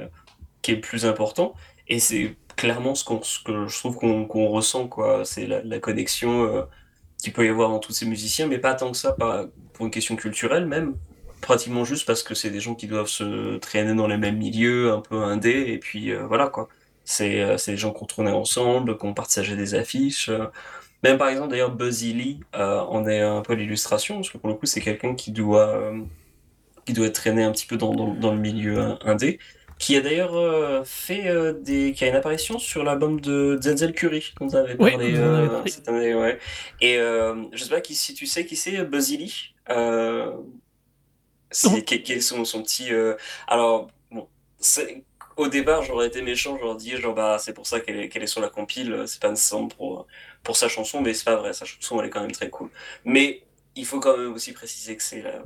qui 0.62 0.72
est 0.72 0.78
plus 0.78 1.06
important. 1.06 1.54
Et 1.90 2.00
c'est 2.00 2.36
clairement 2.56 2.96
ce, 2.96 3.04
que 3.04 3.68
je 3.68 3.78
trouve 3.80 3.98
qu'on 3.98 4.48
ressent. 4.48 4.90
C'est 5.26 5.48
la, 5.48 5.80
connexion 5.80 6.46
euh, 6.46 6.62
qu'il 7.18 7.34
peut 7.34 7.46
y 7.46 7.50
avoir 7.50 7.72
entre 7.72 7.90
tous 7.90 7.94
ces 7.94 8.06
musiciens, 8.06 8.48
mais 8.48 8.58
pas 8.60 8.74
tant 8.74 8.92
que 8.92 8.98
ça 8.98 9.16
pour 9.74 9.86
une 9.86 9.92
question 9.92 10.16
culturelle 10.16 10.66
même 10.66 10.96
pratiquement 11.44 11.86
juste 11.86 12.08
parce 12.08 12.24
que 12.24 12.34
c'est 12.34 12.50
des 12.50 12.60
gens 12.60 12.74
qui 12.74 12.88
doivent 12.88 13.08
se 13.08 13.58
traîner 13.58 13.94
dans 13.94 14.08
les 14.08 14.18
mêmes 14.18 14.38
milieux, 14.38 14.92
un 14.92 15.02
peu 15.02 15.22
indé, 15.22 15.66
et 15.68 15.78
puis 15.78 16.12
euh, 16.12 16.26
voilà 16.26 16.48
quoi. 16.48 16.70
C'est 17.04 17.42
euh, 17.42 17.58
des 17.68 17.78
gens 17.78 17.92
qui 17.92 18.02
ont 18.02 18.06
tourné 18.08 18.32
ensemble, 18.32 18.98
qui 18.98 19.06
ont 19.06 19.14
partagé 19.14 19.56
des 19.56 19.76
affiches. 19.76 20.30
Euh. 20.30 20.46
Même 21.04 21.18
par 21.18 21.28
exemple, 21.28 21.50
d'ailleurs, 21.50 21.72
Buzzy 21.76 22.14
Lee 22.14 22.40
en 22.54 23.06
est 23.08 23.20
un 23.20 23.42
peu 23.42 23.54
l'illustration, 23.54 24.16
parce 24.16 24.30
que 24.30 24.38
pour 24.38 24.50
le 24.50 24.56
coup, 24.56 24.66
c'est 24.66 24.80
quelqu'un 24.80 25.16
qui 25.16 25.32
doit, 25.32 25.92
qui 26.86 26.94
doit 26.94 27.08
être 27.08 27.16
traîné 27.16 27.44
un 27.44 27.52
petit 27.52 27.68
peu 27.68 27.76
dans, 27.76 27.94
dans, 27.94 28.32
le 28.32 28.40
milieu 28.40 28.96
indé, 29.06 29.38
qui 29.80 29.98
a 29.98 30.02
d'ailleurs 30.02 30.88
fait 30.88 31.26
des. 31.62 31.92
qui 31.92 32.06
a 32.06 32.08
une 32.08 32.16
apparition 32.16 32.58
sur 32.58 32.86
l'album 32.86 33.20
de 33.20 33.60
Denzel 33.62 33.92
Curry, 33.92 34.34
dont 34.40 34.48
on 34.48 34.56
avait 34.56 34.76
parlé 34.76 35.14
cette 35.66 35.90
année. 35.90 36.16
Ouais. 36.16 36.40
Et 36.80 36.96
je 36.96 37.58
sais 37.58 37.70
pas 37.70 37.82
qui, 37.82 37.96
si 37.96 38.14
tu 38.14 38.26
sais 38.26 38.46
qui 38.46 38.56
c'est 38.56 38.86
Buzzy 38.86 39.18
Lee. 39.18 39.54
C'est 41.54 41.84
quel, 41.84 42.22
son, 42.22 42.44
son 42.46 42.64
petit. 42.64 42.92
Euh, 42.92 43.16
alors, 43.48 43.90
bon, 44.12 44.28
au 45.38 45.48
départ, 45.48 45.84
j'aurais 45.84 46.08
été 46.08 46.22
méchant, 46.22 46.58
j'aurais 46.60 46.78
dit, 46.78 46.98
genre, 46.98 47.16
bah, 47.16 47.38
c'est 47.40 47.54
pour 47.54 47.68
ça 47.68 47.80
qu'elle 47.80 48.00
est, 48.00 48.28
sur 48.28 48.42
la 48.42 48.50
compile, 48.50 49.04
c'est 49.08 49.22
pas 49.22 49.30
nécessairement 49.30 49.68
pour, 49.68 50.08
pour 50.44 50.58
sa 50.58 50.68
chanson, 50.68 51.02
mais 51.02 51.14
c'est 51.14 51.26
pas 51.26 51.36
vrai, 51.36 51.54
sa 51.54 51.66
chanson, 51.66 52.00
elle 52.00 52.08
est 52.08 52.10
quand 52.10 52.22
même 52.22 52.32
très 52.32 52.50
cool. 52.50 52.70
Mais 53.06 53.44
il 53.76 53.86
faut 53.86 54.00
quand 54.00 54.18
même 54.18 54.34
aussi 54.34 54.54
préciser 54.54 54.96
que 54.96 55.04
c'est 55.04 55.22
la, 55.22 55.44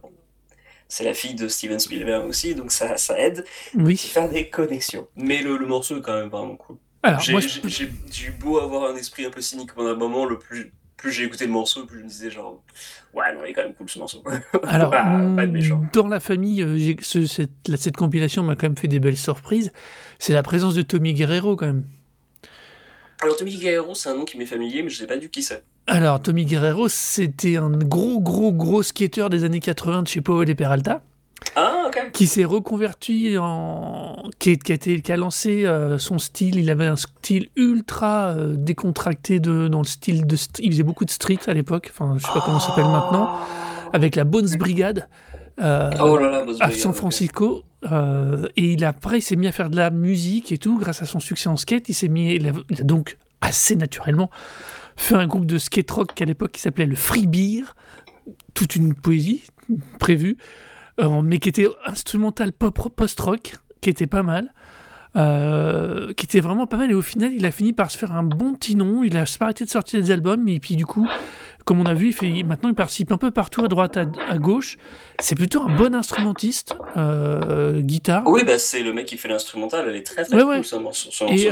c'est 0.88 1.04
la 1.04 1.14
fille 1.14 1.36
de 1.36 1.48
Steven 1.48 1.80
Spielberg 1.80 2.26
aussi, 2.28 2.56
donc 2.56 2.72
ça, 2.72 2.98
ça 2.98 3.20
aide 3.20 3.46
oui. 3.76 3.94
à 3.94 4.14
faire 4.14 4.30
des 4.30 4.50
connexions. 4.50 5.08
Mais 5.16 5.42
le, 5.42 5.58
le, 5.58 5.66
morceau 5.66 5.98
est 5.98 6.02
quand 6.02 6.18
même 6.18 6.30
vraiment 6.30 6.56
cool. 6.56 6.78
J'ai 7.20 8.26
eu 8.26 8.32
beau 8.32 8.60
avoir 8.60 8.92
un 8.92 8.96
esprit 8.96 9.26
un 9.26 9.30
peu 9.30 9.42
cynique 9.42 9.74
pendant 9.74 9.90
un 9.90 9.96
moment, 9.96 10.26
le 10.26 10.38
plus 10.38 10.74
plus 10.98 11.12
j'ai 11.12 11.26
écouté 11.26 11.46
le 11.46 11.52
morceau, 11.52 11.86
plus 11.86 12.00
je 12.00 12.04
me 12.04 12.10
disais 12.10 12.32
genre, 12.32 12.62
ouais, 13.14 13.34
non, 13.34 13.42
il 13.46 13.52
est 13.52 13.54
quand 13.54 13.64
même 13.64 13.76
cool 13.76 13.88
ce 13.88 14.00
morceau. 14.00 14.24
Alors, 14.64 14.92
dans 15.94 16.08
la 16.08 16.20
famille, 16.20 16.64
euh, 16.64 16.96
cette, 17.02 17.52
cette, 17.78 17.96
compilation 17.96 18.44
m'a 18.44 18.56
quand 18.56 18.68
même 18.68 18.78
fait 18.78 18.88
des 18.88 19.00
belles 19.00 19.18
surprises. 19.18 19.72
C'est 20.18 20.34
la 20.34 20.44
présence 20.44 20.74
de 20.74 20.82
Tommy 20.82 21.14
Guerrero 21.14 21.56
quand 21.56 21.68
même. 21.68 21.86
Alors, 23.22 23.38
Tommy 23.38 23.56
Guerrero, 23.56 23.94
c'est 23.94 24.10
un 24.10 24.16
nom 24.16 24.26
qui 24.26 24.38
m'est 24.38 24.46
familier, 24.46 24.82
mais 24.82 24.90
je 24.90 24.98
sais 24.98 25.08
pas 25.08 25.18
du 25.18 25.30
qui 25.30 25.44
c'est. 25.44 25.64
Alors, 25.86 26.22
Tommy 26.22 26.46
Guerrero, 26.46 26.90
c'était 26.90 27.58
un 27.58 27.70
gros, 27.70 28.20
gros, 28.20 28.52
gros 28.52 28.84
skater 28.84 29.30
des 29.30 29.44
années 29.44 29.60
80 29.60 30.04
de 30.04 30.08
chez 30.08 30.22
Powell 30.22 30.50
et 30.50 30.56
Peralta. 30.56 31.02
Ah, 31.56 31.90
qui 32.14 32.28
s'est 32.28 32.46
reconverti 32.46 33.36
en. 33.40 34.30
qui, 34.40 34.50
a, 34.50 34.54
été, 34.54 35.02
qui 35.02 35.12
a 35.12 35.18
lancé 35.18 35.66
euh, 35.66 35.98
son 35.98 36.20
style. 36.20 36.58
Il 36.58 36.70
avait 36.70 36.86
un 36.86 36.96
style 36.96 37.50
ultra 37.56 38.28
euh, 38.28 38.54
décontracté 38.56 39.40
de, 39.40 39.68
dans 39.68 39.80
le 39.80 39.88
style 39.88 40.28
de. 40.28 40.38
Il 40.60 40.72
faisait 40.72 40.84
beaucoup 40.84 41.06
de 41.06 41.10
street 41.10 41.40
à 41.48 41.54
l'époque, 41.54 41.92
enfin, 41.92 42.16
je 42.18 42.26
sais 42.26 42.32
pas 42.32 42.42
comment 42.46 42.60
ça 42.60 42.68
s'appelle 42.68 42.86
maintenant, 42.86 43.40
avec 43.94 44.16
la 44.16 44.24
Bones 44.24 44.56
Brigade. 44.58 45.08
Euh, 45.60 45.90
oh 46.00 46.20
à 46.60 46.70
San 46.72 46.94
Francisco. 46.94 47.64
et 48.56 48.74
il, 48.74 48.86
après, 48.86 49.20
il 49.20 49.24
s'est 49.24 49.36
mis 49.36 49.48
à 49.48 49.52
faire 49.52 49.72
de 49.72 49.76
la 49.76 49.90
musique 49.90 50.52
et 50.52 50.60
tout, 50.60 50.78
grâce 50.78 51.02
à 51.02 51.06
son 51.06 51.20
succès 51.20 51.50
en 51.50 51.58
skate. 51.58 51.90
Il 51.90 51.94
s'est 51.96 52.08
mis. 52.08 52.36
Il 52.36 52.48
a, 52.48 52.52
donc, 52.84 53.18
assez 53.42 53.76
naturellement, 53.76 54.30
fait 54.96 55.16
un 55.16 55.26
groupe 55.26 55.46
de 55.46 55.58
skate 55.58 55.90
rock 55.90 56.22
à 56.22 56.26
l'époque 56.26 56.52
qui 56.52 56.62
s'appelait 56.62 56.86
le 56.86 56.96
Free 56.96 57.28
Beer. 57.28 57.64
Toute 58.54 58.76
une 58.76 58.94
poésie 58.94 59.44
prévue. 60.00 60.38
Euh, 61.00 61.22
mais 61.22 61.40
qui 61.40 61.50
était 61.50 61.68
instrumental 61.86 62.52
post-rock, 62.54 63.56
qui 63.82 63.90
était 63.90 64.08
pas 64.08 64.24
mal. 64.24 64.54
Euh, 65.16 66.14
qui 66.14 66.26
était 66.26 66.42
vraiment 66.42 66.68
pas 66.68 66.78
mal. 66.78 66.92
Et 66.92 66.94
au 66.94 67.02
final 67.02 67.34
il 67.34 67.46
a 67.46 67.52
fini 67.52 67.74
par 67.74 67.90
se 67.90 67.98
faire 67.98 68.12
un 68.12 68.24
bon 68.24 68.54
petit 68.54 68.76
nom. 68.76 69.04
Il 69.04 69.18
a 69.18 69.24
pas 69.40 69.46
arrêté 69.46 69.66
de 69.66 69.70
sortir 69.70 70.02
des 70.02 70.12
albums. 70.12 70.48
Et 70.48 70.60
puis 70.60 70.76
du 70.76 70.86
coup 70.86 71.08
comme 71.66 71.82
on 71.82 71.86
a 71.86 71.94
vu 71.94 72.08
il 72.08 72.14
fait, 72.14 72.44
maintenant 72.44 72.70
il 72.70 72.76
participe 72.76 73.12
un 73.12 73.18
peu 73.18 73.30
partout 73.30 73.64
à 73.64 73.68
droite 73.68 73.98
à, 73.98 74.38
gauche. 74.38 74.78
C'est 75.20 75.36
plutôt 75.36 75.64
un 75.64 75.76
bon 75.76 75.94
instrumentiste 75.94 76.78
euh, 76.96 77.82
guitare. 77.82 78.24
Oui 78.26 78.44
bah 78.46 78.58
c'est 78.58 78.84
le 78.84 78.94
mec 78.94 79.08
qui 79.08 79.18
fait 79.18 79.28
l'instrumental. 79.28 79.86
Elle 79.90 79.98
est 79.98 80.06
très 80.06 80.24
très 80.24 80.40
cool 80.40 80.56
et, 80.56 80.60
et 80.60 80.64
c'est 80.64 80.78
et 81.30 81.52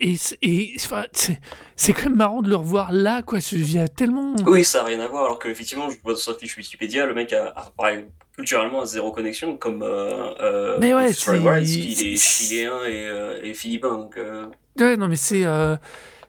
enfin, 0.00 1.04
c'est 1.12 1.40
c'est 1.76 1.92
quand 1.92 2.04
même 2.04 2.16
marrant 2.16 2.42
de 2.42 2.48
le 2.48 2.56
revoir 2.56 2.92
là, 2.92 3.22
quoi. 3.22 3.38
Il 3.52 3.72
y 3.72 3.78
a 3.78 3.88
tellement 3.88 4.34
Oui, 4.46 4.64
ça 4.64 4.82
a 4.82 4.84
rien 4.84 5.00
à 5.00 5.08
voir, 5.08 5.24
alors 5.24 5.38
qu'effectivement, 5.38 5.90
je 5.90 5.96
vois 6.02 6.16
sur 6.16 6.32
la 6.32 6.38
fiche 6.38 6.56
Wikipédia, 6.56 7.06
le 7.06 7.14
mec 7.14 7.32
a 7.32 7.48
a 7.56 7.70
pareil, 7.76 8.04
culturellement, 8.36 8.82
a 8.82 8.86
0 8.86 9.12
connexion 9.12 9.56
comme, 9.56 9.82
heu 9.82 10.34
heu, 10.40 10.76
Mais 10.80 10.94
ouais, 10.94 11.12
c'est 11.12 11.36
il 11.36 12.12
est 12.12 12.16
c'est 12.16 12.44
chiléen 12.44 12.84
et 12.86 13.06
heu, 13.06 13.44
et 13.44 13.54
philippin, 13.54 13.96
donc 13.96 14.16
heu 14.16 14.48
Ouais, 14.78 14.96
non, 14.96 15.08
mais 15.08 15.16
c'est, 15.16 15.44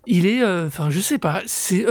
il 0.05 0.25
est, 0.25 0.45
enfin, 0.45 0.89
je 0.89 0.99
sais 0.99 1.17
pas, 1.17 1.41
c'est, 1.45 1.85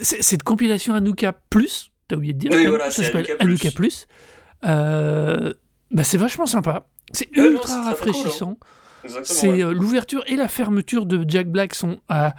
cette 0.00 0.42
compilation 0.42 0.94
Anouka 0.94 1.34
Plus, 1.50 1.90
tu 2.08 2.14
as 2.14 2.18
oublié 2.18 2.32
de 2.32 2.38
dire 2.38 2.50
Oui, 2.52 2.58
même, 2.58 2.68
voilà, 2.68 2.90
ça 2.90 3.02
c'est 3.02 3.12
s'appelle 3.12 3.36
Anouka 3.40 3.70
Plus. 3.70 4.06
Bah, 4.62 6.02
c'est 6.02 6.18
vachement 6.18 6.46
sympa. 6.46 6.86
C'est 7.12 7.28
non, 7.36 7.44
ultra 7.44 7.68
cool, 7.68 7.76
hein. 7.76 7.82
rafraîchissant. 7.90 8.58
C'est, 9.22 9.48
ouais. 9.48 9.62
heu, 9.62 9.72
l'ouverture 9.72 10.24
et 10.26 10.36
la 10.36 10.48
fermeture 10.48 11.06
de 11.06 11.24
Jack 11.28 11.48
Black 11.48 11.74
sont 11.74 12.00
à 12.08 12.34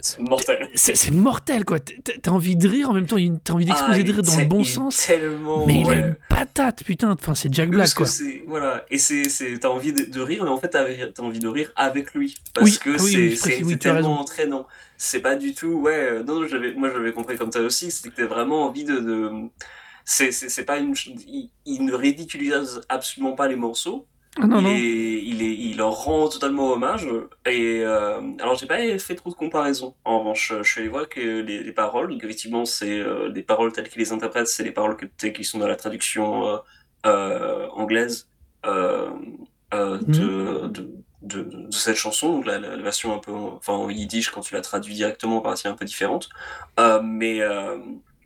C'est 0.00 0.20
mortel. 0.20 0.68
c'est 0.74 1.10
quoi. 1.64 1.80
Tu 1.80 1.94
es 1.94 2.18
tu 2.20 2.28
as 2.28 2.32
envie 2.32 2.56
de 2.56 2.68
rire, 2.68 2.90
en 2.90 2.92
même 2.92 3.06
temps, 3.06 3.16
il 3.16 3.38
tu 3.44 3.52
as 3.52 3.54
envie 3.54 3.64
Ah, 3.64 3.72
d'exploser 3.72 4.00
il 4.00 4.06
de 4.06 4.12
rire 4.12 4.22
dans 4.22 4.36
le 4.36 4.44
bon 4.44 4.64
sens, 4.64 5.06
tellement 5.06 5.66
mais 5.66 5.80
il 5.80 5.86
a 5.86 5.88
ouais. 5.88 5.98
une 6.00 6.16
patate, 6.28 6.84
putain, 6.84 7.12
enfin, 7.12 7.34
c'est 7.34 7.52
Jack 7.52 7.70
Black, 7.70 7.94
quoi. 7.94 8.06
voilà 8.46 8.84
et 8.90 8.98
c'est 8.98 9.28
c'est 9.28 9.58
tu 9.58 9.66
as 9.66 9.70
envie 9.70 9.92
de 9.92 10.04
de 10.04 10.20
rire, 10.20 10.44
mais 10.44 10.50
en 10.50 10.58
fait, 10.58 10.70
tu 10.70 10.76
as 10.76 10.84
ri 10.84 10.96
tu 11.14 11.20
as 11.20 11.24
envie 11.24 11.38
de 11.38 11.48
rire 11.48 11.72
avec 11.76 12.12
lui 12.14 12.34
parce 12.52 12.70
Oui, 12.70 12.78
que 12.78 12.90
ah 12.90 13.02
oui, 13.02 13.36
c'est 13.36 13.62
oui, 13.64 13.78
tellement 13.78 14.20
entraînant. 14.20 14.66
C'est 14.96 15.20
pas 15.20 15.34
du 15.34 15.54
tout 15.54 15.72
ouais, 15.80 16.10
heu, 16.10 16.22
non, 16.22 16.40
moi, 16.76 16.90
j'avais 16.92 17.12
compris 17.12 17.36
comme 17.36 17.50
ça 17.50 17.60
aussi, 17.60 17.90
c'est 17.90 18.08
que 18.10 18.14
tu 18.14 18.22
as 18.22 18.26
vraiment 18.26 18.64
envie 18.66 18.84
de 18.84 18.98
de 19.00 19.30
c'est 20.04 20.64
pas 20.66 20.78
une 20.78 20.94
il 21.64 21.84
ne 21.84 21.94
ridiculise 21.94 22.82
absolument 22.88 23.32
pas 23.32 23.48
les 23.48 23.56
morceaux. 23.56 24.06
Ah 24.40 24.46
non, 24.46 24.60
Il 24.60 24.66
non. 24.66 24.84
est 24.84 25.22
il 25.24 25.42
est 25.42 25.54
il 25.56 25.76
leur 25.78 25.92
rend 26.04 26.28
totalement 26.28 26.72
hommage 26.72 27.08
et 27.46 27.80
hem, 27.80 28.36
alors 28.40 28.54
j'ai 28.56 28.66
pas 28.66 28.98
fait 28.98 29.14
trop 29.16 29.30
de 29.30 29.34
comparaisons. 29.34 29.96
En 30.04 30.20
revanche, 30.20 30.52
je 30.58 30.62
suis 30.70 30.80
allé 30.80 30.88
voir 30.88 31.08
que 31.08 31.20
les 31.20 31.62
les 31.62 31.72
paroles, 31.72 32.10
donc 32.10 32.22
effectivement, 32.24 32.64
c'est, 32.64 32.98
heu, 33.00 33.28
les 33.34 33.42
paroles 33.42 33.72
telles 33.72 33.88
qu'il 33.88 34.00
les 34.00 34.12
interprète, 34.12 34.46
c'est 34.48 34.62
les 34.64 34.72
paroles 34.72 34.96
que 34.96 35.06
qui 35.28 35.44
sont 35.44 35.58
dans 35.58 35.66
la 35.68 35.76
traduction, 35.76 36.46
heu 36.48 36.58
heu, 37.06 37.68
anglaise, 37.72 38.28
hem, 38.64 39.36
heu, 39.74 39.98
Mmh 40.06 40.16
mh. 40.22 40.34
de 40.38 40.68
de 40.68 41.04
de 41.22 41.42
de 41.42 41.70
cette 41.72 41.96
chanson, 41.96 42.32
donc 42.34 42.46
la 42.46 42.58
la 42.58 42.76
version 42.76 43.12
un 43.14 43.18
peu 43.18 43.32
en 43.32 43.56
enfin, 43.56 43.72
en 43.74 43.90
yiddish 43.90 44.30
quand 44.30 44.40
tu 44.42 44.54
la 44.54 44.60
traduis 44.60 44.94
directement, 44.94 45.42
c'est 45.56 45.68
un 45.68 45.74
peu 45.74 45.84
différente. 45.84 46.28
Mais 47.02 47.40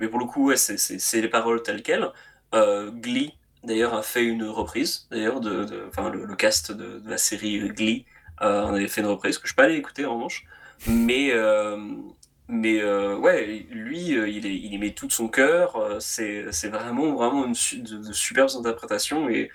mais 0.01 0.09
pour 0.09 0.19
le 0.21 0.27
coup, 0.27 0.47
ouais, 0.49 0.57
c'est 0.57 1.21
les 1.21 1.29
paroles 1.29 1.63
telles 1.63 1.83
quelles. 1.83 2.11
Glee, 2.53 3.39
d'ailleurs, 3.65 3.95
a 3.95 4.03
fait 4.03 4.25
une 4.25 4.45
reprise, 4.45 5.07
d'ailleurs, 5.11 5.41
de 5.41 5.65
de 5.65 5.91
le 6.13 6.25
le 6.25 6.37
cast 6.37 6.73
de 6.73 6.99
de 7.01 7.11
la 7.11 7.19
série 7.19 7.59
Glee, 7.71 8.07
heu, 8.43 8.47
en 8.47 8.75
avait 8.75 8.89
fait 8.89 9.01
une 9.01 9.07
reprise 9.09 9.39
que 9.39 9.45
je 9.45 9.49
suis 9.49 9.57
pas 9.57 9.65
allé 9.65 9.77
écouter, 9.77 10.07
en 10.07 10.15
revanche. 10.17 10.45
Mais 10.87 11.29
hem, 11.29 12.03
mais 12.49 12.81
heu, 12.81 13.17
ouais, 13.17 13.67
lui, 13.71 14.15
heu, 14.15 14.29
il 14.29 14.47
est 14.47 14.55
il 14.57 14.73
y 14.75 14.79
met 14.79 14.93
tout 14.95 15.07
de 15.07 15.13
son 15.13 15.29
cœur, 15.29 15.97
c'est 16.01 16.51
c'est 16.53 16.69
vraiment, 16.69 17.15
vraiment 17.15 17.45
une 17.45 17.55
su 17.55 17.81
de 17.83 17.99
de 17.99 18.13
superbes 18.13 18.51
interprétations 18.59 19.29
et 19.29 19.51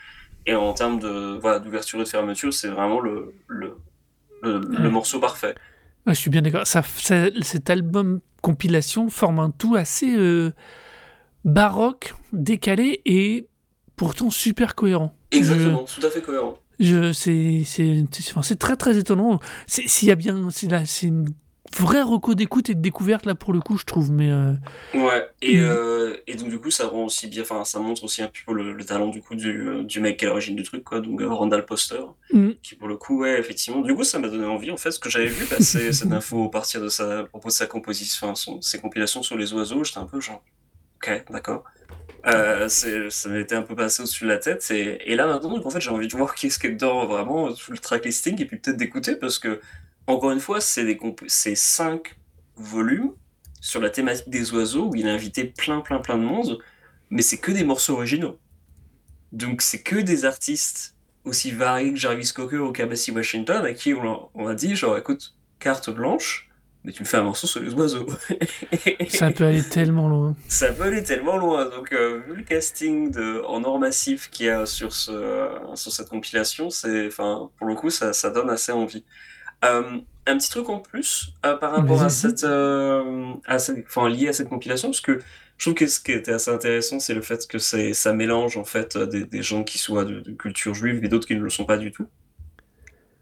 et 0.45 0.55
en 0.55 0.73
termes 0.73 0.99
de 0.99 1.37
voilà, 1.41 1.59
d'ouverture 1.59 1.99
et 2.01 2.03
de 2.03 2.09
fermeture, 2.09 2.53
c'est 2.53 2.69
vraiment 2.69 2.99
le 2.99 3.33
le 3.47 3.77
le 4.43 4.89
morceau 4.89 5.19
parfait. 5.19 5.55
Ouais, 6.05 6.13
je 6.13 6.19
suis 6.19 6.29
bien 6.29 6.41
d'accord. 6.41 6.67
Ça 6.67 6.83
cet 7.41 7.69
album 7.69 8.19
compilation 8.41 9.09
forme 9.09 9.39
un 9.39 9.51
tout 9.51 9.75
assez, 9.75 10.13
baroque, 11.45 12.13
décalé 12.33 13.01
et 13.05 13.47
pourtant 13.95 14.29
super 14.29 14.75
cohérent. 14.75 15.15
Je 15.31 15.37
Exactement, 15.37 15.83
tout 15.85 16.05
à 16.05 16.09
fait 16.09 16.21
cohérent. 16.21 16.57
je 16.79 17.13
c'est 17.13 17.63
c'est 17.65 18.05
c'est 18.41 18.59
très, 18.59 18.75
très 18.75 18.97
étonnant. 18.97 19.39
C'est 19.67 19.87
s'il 19.87 20.07
y 20.07 20.11
a 20.11 20.15
bien 20.15 20.49
c'est 20.51 20.67
c'est 20.85 21.07
une 21.07 21.33
vraie 21.77 22.01
reco 22.03 22.35
d'écoute 22.35 22.69
et 22.69 22.75
de 22.75 22.81
découverte, 22.81 23.25
là, 23.25 23.35
pour 23.35 23.51
le 23.53 23.59
coup, 23.59 23.77
je 23.77 23.83
trouve, 23.85 24.11
mais 24.11 24.29
heu, 24.29 24.55
Ouais 24.93 25.27
et 25.41 25.57
mmh. 25.57 25.61
heu 25.61 26.23
et 26.27 26.35
donc 26.35 26.49
du 26.49 26.59
coup, 26.59 26.69
ça 26.69 26.87
rend 26.87 27.05
aussi 27.05 27.27
bien 27.27 27.41
enfin, 27.41 27.65
ça 27.65 27.79
montre 27.79 28.03
aussi 28.03 28.21
un 28.21 28.29
peu 28.45 28.53
le 28.53 28.73
le 28.73 28.85
talent, 28.85 29.07
du 29.09 29.21
coup, 29.21 29.35
du, 29.35 29.99
mec 29.99 30.17
qui 30.17 30.25
est 30.25 30.27
à 30.27 30.29
l'origine 30.29 30.55
du 30.55 30.63
truc, 30.63 30.83
quoi, 30.83 30.99
donc 30.99 31.21
heu, 31.21 31.27
Randall 31.27 31.65
Foster, 31.67 32.01
Mmh. 32.31 32.51
qui, 32.61 32.75
pour 32.75 32.87
le 32.87 32.97
coup, 32.97 33.21
ouais, 33.21 33.39
effectivement 33.39 33.81
du 33.81 33.95
coup, 33.95 34.03
ça 34.03 34.19
m'a 34.19 34.27
donné 34.27 34.45
envie, 34.45 34.71
en 34.71 34.77
fait, 34.77 34.89
parce 34.89 34.99
que 34.99 35.09
j'avais 35.09 35.27
vu 35.27 35.45
passer 35.45 35.91
cette 35.93 36.11
info 36.11 36.45
à 36.45 36.51
partir 36.51 36.81
de 36.81 36.89
sa 36.89 37.19
à 37.19 37.23
propos 37.23 37.47
de 37.49 37.53
sa 37.53 37.65
composition 37.67 38.27
enfin, 38.27 38.35
son 38.35 38.61
ses 38.61 38.79
compilations 38.79 39.23
sur 39.23 39.37
les 39.37 39.53
oiseaux, 39.53 39.83
j'étais 39.83 39.99
un 39.99 40.05
peu 40.05 40.19
genre: 40.21 40.43
«OK, 40.97 41.25
d'accord». 41.31 41.63
C'est 42.69 43.09
ça 43.09 43.29
m'était 43.29 43.55
un 43.55 43.63
peu 43.63 43.75
passé 43.75 44.01
au-dessus 44.01 44.23
de 44.23 44.29
la 44.29 44.37
tête 44.37 44.69
et 44.71 45.15
là, 45.15 45.27
maintenant, 45.27 45.59
en 45.65 45.69
fait, 45.69 45.81
j'ai 45.81 45.89
envie 45.89 46.07
de 46.07 46.15
voir 46.15 46.35
qu'il 46.35 46.49
y 46.49 46.53
a 46.53 46.69
dedans, 46.69 47.05
vraiment, 47.05 47.51
tout 47.53 47.71
le 47.71 47.77
track 47.77 48.05
listing 48.05 48.41
et 48.41 48.45
puis 48.45 48.57
peut-être 48.57 48.77
d'écouter 48.77 49.15
parce 49.15 49.39
qu'encore 49.39 50.31
une 50.31 50.39
fois, 50.39 50.61
c'est 50.61 51.55
5 51.55 52.15
volumes 52.55 53.13
sur 53.59 53.81
la 53.81 53.89
thématique 53.89 54.29
des 54.29 54.53
oiseaux 54.53 54.89
où 54.89 54.95
il 54.95 55.07
a 55.07 55.13
invité 55.13 55.45
plein, 55.45 55.81
plein, 55.81 55.99
plein 55.99 56.17
de 56.17 56.23
monde, 56.23 56.59
mais 57.09 57.21
c'est 57.21 57.39
que 57.39 57.51
des 57.51 57.63
morceaux 57.63 57.93
originaux. 57.93 58.39
Donc 59.31 59.61
c'est 59.61 59.81
que 59.81 59.97
des 59.97 60.25
artistes 60.25 60.95
aussi 61.25 61.51
variés 61.51 61.91
que 61.93 61.99
Jarvis 61.99 62.31
Cocker 62.33 62.57
ou 62.57 62.71
Kamasi 62.71 63.11
Washington 63.11 63.65
à 63.65 63.73
qui 63.73 63.93
on 63.93 64.29
on 64.33 64.47
a 64.47 64.55
dit 64.55 64.75
genre: 64.75 64.97
«Écoute, 64.97 65.35
carte 65.59 65.89
blanche, 65.89 66.49
mais 66.83 66.91
tu 66.91 67.03
me 67.03 67.07
fais 67.07 67.17
un 67.17 67.23
morceau 67.23 67.47
sur 67.47 67.61
les 67.61 67.73
oiseaux». 67.73 68.07
Ça 69.09 69.31
peut 69.31 69.45
aller 69.45 69.63
tellement 69.63 70.07
loin. 70.07 70.35
Ça 70.47 70.71
peut 70.71 70.83
aller 70.83 71.03
tellement 71.03 71.37
loin, 71.37 71.69
donc 71.69 71.93
heu, 71.93 72.23
vu 72.27 72.35
le 72.35 72.43
casting 72.43 73.11
de 73.11 73.41
en 73.45 73.63
or 73.63 73.79
massif 73.79 74.29
qu'il 74.29 74.47
y 74.47 74.49
a 74.49 74.65
sur 74.65 74.93
ce 74.93 75.49
sur 75.75 75.91
cette 75.91 76.09
compilation, 76.09 76.69
c'est 76.69 77.09
pour 77.09 77.67
le 77.67 77.75
coup, 77.75 77.89
ça 77.89 78.13
ça 78.13 78.29
donne 78.29 78.49
assez 78.49 78.71
envie. 78.71 79.03
Hem, 79.61 80.03
un 80.25 80.37
petit 80.37 80.49
truc 80.49 80.69
en 80.69 80.79
plus, 80.79 81.33
heu, 81.45 81.57
par 81.59 81.71
rapport 81.73 82.01
à 82.01 82.09
cette, 82.09 82.43
à 82.43 83.59
cette 83.59 83.85
enfin, 83.87 84.09
lié 84.09 84.29
à 84.29 84.33
cette 84.33 84.49
compilation, 84.49 84.89
parce 84.89 85.01
que 85.01 85.19
je 85.57 85.65
trouve 85.65 85.75
que 85.75 85.87
ce 85.87 85.99
qui 85.99 86.11
était 86.11 86.33
assez 86.33 86.51
intéressant, 86.51 86.99
c'est 86.99 87.13
le 87.13 87.21
fait 87.21 87.47
que 87.47 87.59
ça 87.59 88.13
mélange, 88.13 88.57
en 88.57 88.63
fait, 88.65 88.97
des 88.97 89.25
des 89.25 89.43
gens 89.43 89.63
qui 89.63 89.77
soient 89.77 90.05
de 90.05 90.19
de 90.21 90.31
culture 90.33 90.73
juive 90.73 91.03
et 91.03 91.07
d'autres 91.07 91.27
qui 91.27 91.35
ne 91.35 91.41
le 91.41 91.49
sont 91.49 91.65
pas 91.65 91.77
du 91.77 91.91
tout 91.91 92.07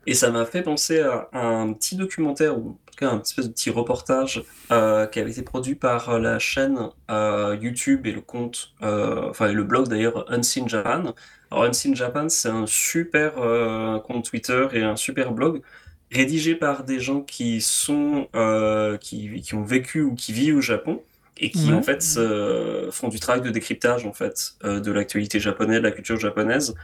et 0.08 0.14
ça 0.14 0.32
m'a 0.32 0.46
fait 0.46 0.64
penser 0.64 1.00
à 1.00 1.30
à 1.32 1.46
un 1.46 1.74
petit 1.74 1.96
documentaire 1.96 2.58
ou 2.58 2.78
un 3.02 3.18
de 3.18 3.48
petit 3.48 3.70
reportage, 3.70 4.44
heu, 4.72 5.08
qui 5.12 5.20
avait 5.20 5.32
été 5.32 5.42
produit 5.42 5.76
par 5.76 6.20
la 6.20 6.40
chaîne, 6.40 6.78
heu, 7.10 7.58
YouTube 7.62 8.06
et 8.08 8.12
le 8.12 8.22
compte, 8.22 8.74
heu, 8.84 9.30
enfin 9.30 9.50
et 9.50 9.54
le 9.54 9.64
blog 9.64 9.88
d'ailleurs 9.88 10.26
Unseen 10.32 10.70
Japan. 10.70 11.14
Alors 11.50 11.66
Unseen 11.66 11.96
Japan, 11.96 12.30
c'est 12.30 12.50
un 12.50 12.66
super, 12.68 13.34
compte 14.04 14.26
Twitter 14.26 14.68
et 14.74 14.84
un 14.84 14.96
super 14.96 15.32
blog 15.32 15.62
rédigé 16.12 16.56
par 16.56 16.84
des 16.84 17.00
gens 17.00 17.22
qui 17.22 17.62
sont, 17.62 18.28
qui 19.02 19.42
qui 19.42 19.56
ont 19.56 19.64
vécu 19.64 20.02
ou 20.02 20.16
qui 20.16 20.34
vivent 20.34 20.58
au 20.58 20.62
Japon 20.62 21.02
et 21.38 21.50
qui, 21.50 21.74
en 21.74 21.82
fait, 21.82 22.04
font 22.92 23.08
du 23.08 23.20
travail 23.20 23.42
de 23.42 23.50
décryptage, 23.50 24.06
en 24.06 24.14
fait, 24.14 24.56
de 24.64 24.92
l'actualité 24.92 25.40
japonaise, 25.40 25.80
de 25.80 25.84
la 25.84 25.92
culture 25.92 26.20
japonaise, 26.20 26.76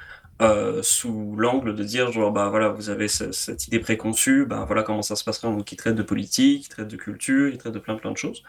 heu, 0.41 0.81
sous 0.83 1.35
l'angle 1.37 1.75
de 1.75 1.83
dire 1.83 2.11
genre: 2.11 2.31
«Bah, 2.31 2.49
voilà, 2.49 2.69
vous 2.69 2.89
avez 2.89 3.07
ce 3.07 3.31
cette 3.31 3.67
idée 3.67 3.79
préconçue, 3.79 4.45
bah, 4.45 4.63
voilà 4.67 4.83
comment 4.83 5.01
ça 5.01 5.15
se 5.15 5.23
passerait». 5.23 5.47
Donc 5.49 5.71
ils 5.71 5.75
traitent 5.77 5.95
de 5.95 6.03
politique, 6.03 6.65
ils 6.65 6.69
traitent 6.69 6.87
de 6.87 6.95
culture, 6.97 7.49
ils 7.49 7.57
traitent 7.57 7.73
de 7.73 7.79
plein, 7.79 7.95
plein 7.95 8.11
de 8.11 8.17
choses 8.17 8.43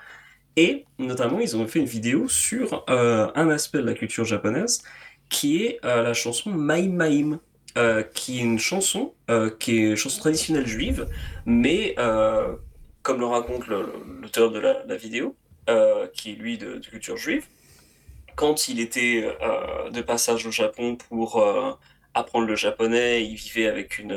et 0.57 0.85
notamment, 0.99 1.41
ils 1.41 1.57
ont 1.57 1.67
fait 1.69 1.79
une 1.81 1.87
vidéo 1.87 2.29
sur, 2.29 2.85
heu, 2.91 3.29
un 3.35 3.49
aspect 3.51 3.79
de 3.79 3.85
la 3.87 3.95
culture 3.95 4.25
japonaise 4.25 4.83
qui 5.31 5.63
est, 5.65 5.79
heu, 5.85 6.03
la 6.03 6.15
chanson 6.15 6.51
Maim 6.51 6.91
Maim, 6.93 7.41
qui 8.15 8.39
est 8.41 8.43
une 8.43 8.59
chanson, 8.59 9.15
qui 9.61 9.85
est 9.85 9.97
chanson 9.97 10.21
traditionnelle 10.21 10.67
juive, 10.67 11.07
mais 11.47 11.95
comme 13.03 13.21
le 13.21 13.27
raconte 13.27 13.67
l'auteur 13.69 14.51
de 14.51 14.59
la 14.59 14.97
vidéo, 14.97 15.37
qui 16.15 16.33
est 16.33 16.35
lui 16.35 16.59
de 16.59 16.79
culture 16.79 17.17
juive, 17.17 17.47
quand 18.39 18.69
il 18.69 18.79
était, 18.81 19.25
heu, 19.43 19.91
de 19.91 20.01
passage 20.01 20.47
au 20.47 20.53
Japon 20.53 20.97
pour, 20.97 21.41
heu, 21.41 21.75
apprendre 22.15 22.47
le 22.47 22.57
japonais, 22.57 23.25
il 23.25 23.35
vivait 23.35 23.67
avec 23.67 23.99
une, 23.99 24.17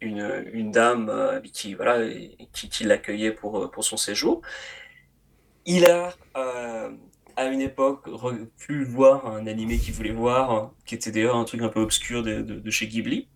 une 0.00 0.70
dame, 0.70 1.40
qui 1.52 1.74
voilà 1.74 1.98
qui 2.52 2.84
l'accueillait 2.84 3.32
pour, 3.32 3.70
pour 3.70 3.84
son 3.84 3.96
séjour. 3.96 4.40
Il 5.66 5.84
a, 5.86 6.14
à 6.34 7.44
une 7.46 7.60
époque, 7.60 8.08
pu 8.58 8.84
voir 8.84 9.26
un 9.26 9.46
animé 9.46 9.78
qu'il 9.78 9.94
voulait 9.94 10.12
voir, 10.12 10.72
qui 10.86 10.94
était 10.94 11.10
d'ailleurs 11.10 11.36
un 11.36 11.44
truc 11.44 11.62
un 11.62 11.68
peu 11.68 11.80
obscur 11.80 12.22
de 12.22 12.70
chez 12.70 12.86
Ghibli, 12.86 13.28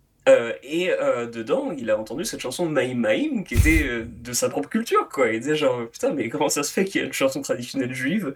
et 0.63 0.89
dedans, 1.31 1.71
il 1.71 1.89
a 1.91 1.97
entendu 1.97 2.25
cette 2.25 2.39
chanson 2.39 2.65
Maim 2.67 2.95
Maim 2.95 3.43
qui 3.43 3.55
était, 3.55 4.03
de 4.03 4.33
sa 4.33 4.49
propre 4.49 4.69
culture, 4.69 5.07
quoi. 5.09 5.31
Il 5.31 5.39
disait 5.41 5.55
genre: 5.55 5.89
«Putain, 5.91 6.11
mais 6.13 6.29
comment 6.29 6.49
ça 6.49 6.63
se 6.63 6.73
fait 6.73 6.85
qu'il 6.85 7.01
y 7.01 7.03
a 7.03 7.07
une 7.07 7.13
chanson 7.13 7.41
traditionnelle 7.41 7.93
juive 7.93 8.35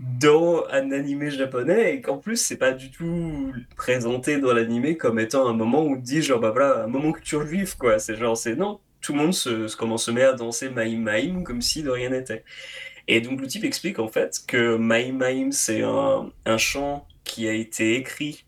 dans 0.00 0.64
un 0.70 0.92
animé 0.92 1.30
japonais 1.30 1.94
et 1.94 2.00
qu'en 2.02 2.18
plus, 2.18 2.36
c'est 2.36 2.58
pas 2.58 2.72
du 2.72 2.90
tout 2.90 3.52
présenté 3.76 4.38
dans 4.38 4.52
l'animé 4.52 4.96
comme 4.96 5.18
étant 5.18 5.46
un 5.48 5.54
moment 5.54 5.82
où 5.82 5.92
on 5.94 5.96
dit 5.96 6.22
genre: 6.22 6.40
«Bah, 6.40 6.50
voilà, 6.50 6.84
un 6.84 6.86
moment 6.88 7.12
culture 7.12 7.46
juive», 7.46 7.76
quoi. 7.78 7.98
C'est 7.98 8.16
genre 8.16 8.36
c'est 8.36 8.56
non, 8.56 8.80
tout 9.00 9.12
le 9.12 9.18
monde 9.18 9.34
se 9.34 9.68
se 9.68 9.76
comment 9.76 9.98
se 9.98 10.10
met 10.10 10.22
à 10.22 10.32
danser 10.34 10.70
Maim 10.70 10.98
Maim 10.98 11.42
comme 11.44 11.62
si 11.62 11.82
de 11.82 11.90
rien 11.90 12.10
n'était 12.10 12.44
et 13.08 13.20
donc 13.20 13.40
le 13.40 13.46
type 13.46 13.64
explique, 13.64 13.98
en 13.98 14.08
fait, 14.08 14.42
que 14.46 14.76
Maim 14.76 15.12
Maim, 15.12 15.50
c'est 15.52 15.82
un 15.82 16.30
un 16.44 16.58
chant 16.58 17.06
qui 17.24 17.48
a 17.48 17.52
été 17.52 17.96
écrit, 17.96 18.46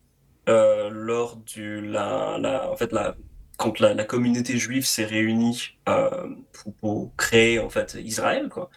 heu, 0.48 0.88
lors 0.90 1.36
du 1.36 1.80
la 1.80 2.38
la 2.40 2.70
en 2.70 2.76
fait, 2.76 2.92
la 2.92 3.16
quand 3.56 3.80
la, 3.80 4.04
communauté 4.04 4.56
juive 4.56 4.86
s'est 4.86 5.04
réunie 5.04 5.78
pour, 6.80 7.12
créer 7.16 7.58
en 7.58 7.68
fait 7.70 7.96
Israël, 8.04 8.48
quoi. 8.48 8.70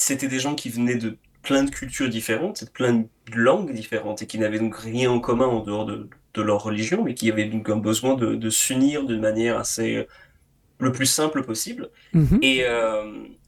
C'était 0.00 0.28
des 0.28 0.40
gens 0.40 0.54
qui 0.54 0.70
venaient 0.70 0.96
de 0.96 1.18
plein 1.42 1.62
de 1.62 1.70
cultures 1.70 2.08
différentes, 2.08 2.64
de 2.64 2.70
plein 2.70 2.94
de 2.94 3.06
langues 3.34 3.72
différentes, 3.72 4.22
et 4.22 4.26
qui 4.26 4.38
n'avaient 4.38 4.58
donc 4.58 4.76
rien 4.76 5.10
en 5.10 5.20
commun 5.20 5.46
en 5.46 5.60
dehors 5.60 5.84
de, 5.84 6.08
leur 6.36 6.62
religion, 6.62 7.04
mais 7.04 7.12
qui 7.12 7.30
avaient 7.30 7.44
donc 7.44 7.68
un 7.68 7.76
besoin 7.76 8.14
de, 8.14 8.50
s'unir 8.50 9.04
de 9.04 9.18
manière 9.18 9.58
assez 9.58 10.06
le 10.78 10.90
plus 10.90 11.04
simple 11.04 11.42
possible. 11.42 11.90
Mhm. 12.14 12.38
Et, 12.40 12.64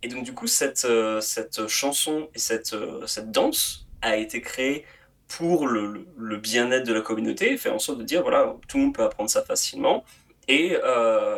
et, 0.02 0.08
donc 0.08 0.24
du 0.24 0.34
coup, 0.34 0.46
cette, 0.46 0.86
cette 1.20 1.66
chanson 1.68 2.28
et 2.34 2.38
cette, 2.38 2.76
cette 3.06 3.30
danse 3.30 3.86
a 4.02 4.18
été 4.18 4.42
créée 4.42 4.84
pour 5.28 5.66
le, 5.66 6.06
le 6.18 6.36
bien-être 6.36 6.86
de 6.86 6.92
la 6.92 7.00
communauté, 7.00 7.56
faire 7.56 7.74
en 7.74 7.78
sorte 7.78 7.98
de 7.98 8.04
dire, 8.04 8.20
voilà, 8.20 8.54
tout 8.68 8.76
le 8.76 8.84
monde 8.84 8.94
peut 8.94 9.04
apprendre 9.04 9.30
ça 9.30 9.42
facilement. 9.42 10.04
Et 10.48 10.76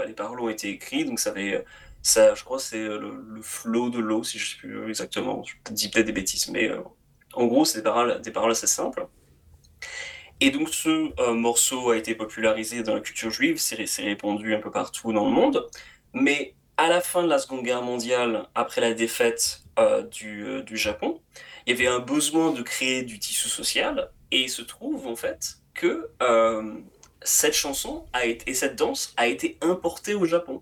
les 0.07 0.14
paroles 0.14 0.40
ont 0.40 0.48
été 0.48 0.70
écrites, 0.70 1.07
donc 1.07 1.20
ça 1.20 1.31
avait 1.31 1.64
ça, 2.05 2.35
je 2.35 2.45
crois 2.45 2.59
que 2.59 2.62
c'est 2.62 2.85
le, 2.85 3.25
le, 3.27 3.40
flot 3.40 3.88
de 3.88 3.99
l'eau, 3.99 4.23
si 4.23 4.38
je 4.38 4.45
ne 4.45 4.51
sais 4.51 4.57
plus 4.59 4.88
exactement. 4.90 5.43
Je 5.43 5.73
dis 5.73 5.88
peut-être 5.88 6.05
des 6.05 6.12
bêtises, 6.12 6.51
mais 6.51 6.69
euh, 6.69 6.83
en 7.33 7.47
gros, 7.47 7.64
c'est 7.64 7.79
des 7.79 8.31
paroles, 8.31 8.51
assez 8.51 8.67
simples. 8.67 9.09
Et 10.38 10.51
donc, 10.51 10.69
ce 10.69 11.19
euh, 11.19 11.33
morceau 11.33 11.90
a 11.90 11.97
été 11.97 12.14
popularisé 12.14 12.83
dans 12.83 12.95
la 12.95 13.01
culture 13.01 13.31
juive, 13.31 13.57
c'est 13.57 14.03
répandu 14.03 14.55
un 14.55 14.61
peu 14.61 14.71
partout 14.71 15.14
dans 15.14 15.25
le 15.25 15.31
monde. 15.31 15.67
Mais 16.12 16.55
à 16.77 16.90
la 16.90 17.01
fin 17.01 17.23
de 17.23 17.29
la 17.29 17.38
Seconde 17.38 17.62
Guerre 17.62 17.83
mondiale, 17.83 18.49
après 18.55 18.83
la 18.83 18.93
défaite 18.93 19.62
euh, 19.79 20.03
du, 20.03 20.77
Japon, 20.77 21.23
il 21.67 21.71
y 21.71 21.75
avait 21.75 21.88
un 21.88 22.01
besoin 22.01 22.53
de 22.53 22.61
créer 22.61 23.03
du 23.03 23.19
tissu 23.19 23.49
social. 23.49 24.11
Et 24.31 24.43
il 24.43 24.51
se 24.51 24.61
trouve, 24.61 25.07
en 25.07 25.17
fait, 25.17 25.57
que 25.73 26.11
cette 27.23 27.55
chanson 27.55 28.05
et 28.47 28.53
cette 28.53 28.77
danse 28.77 29.14
a 29.17 29.27
été 29.27 29.57
importée 29.62 30.12
au 30.12 30.27
Japon. 30.27 30.61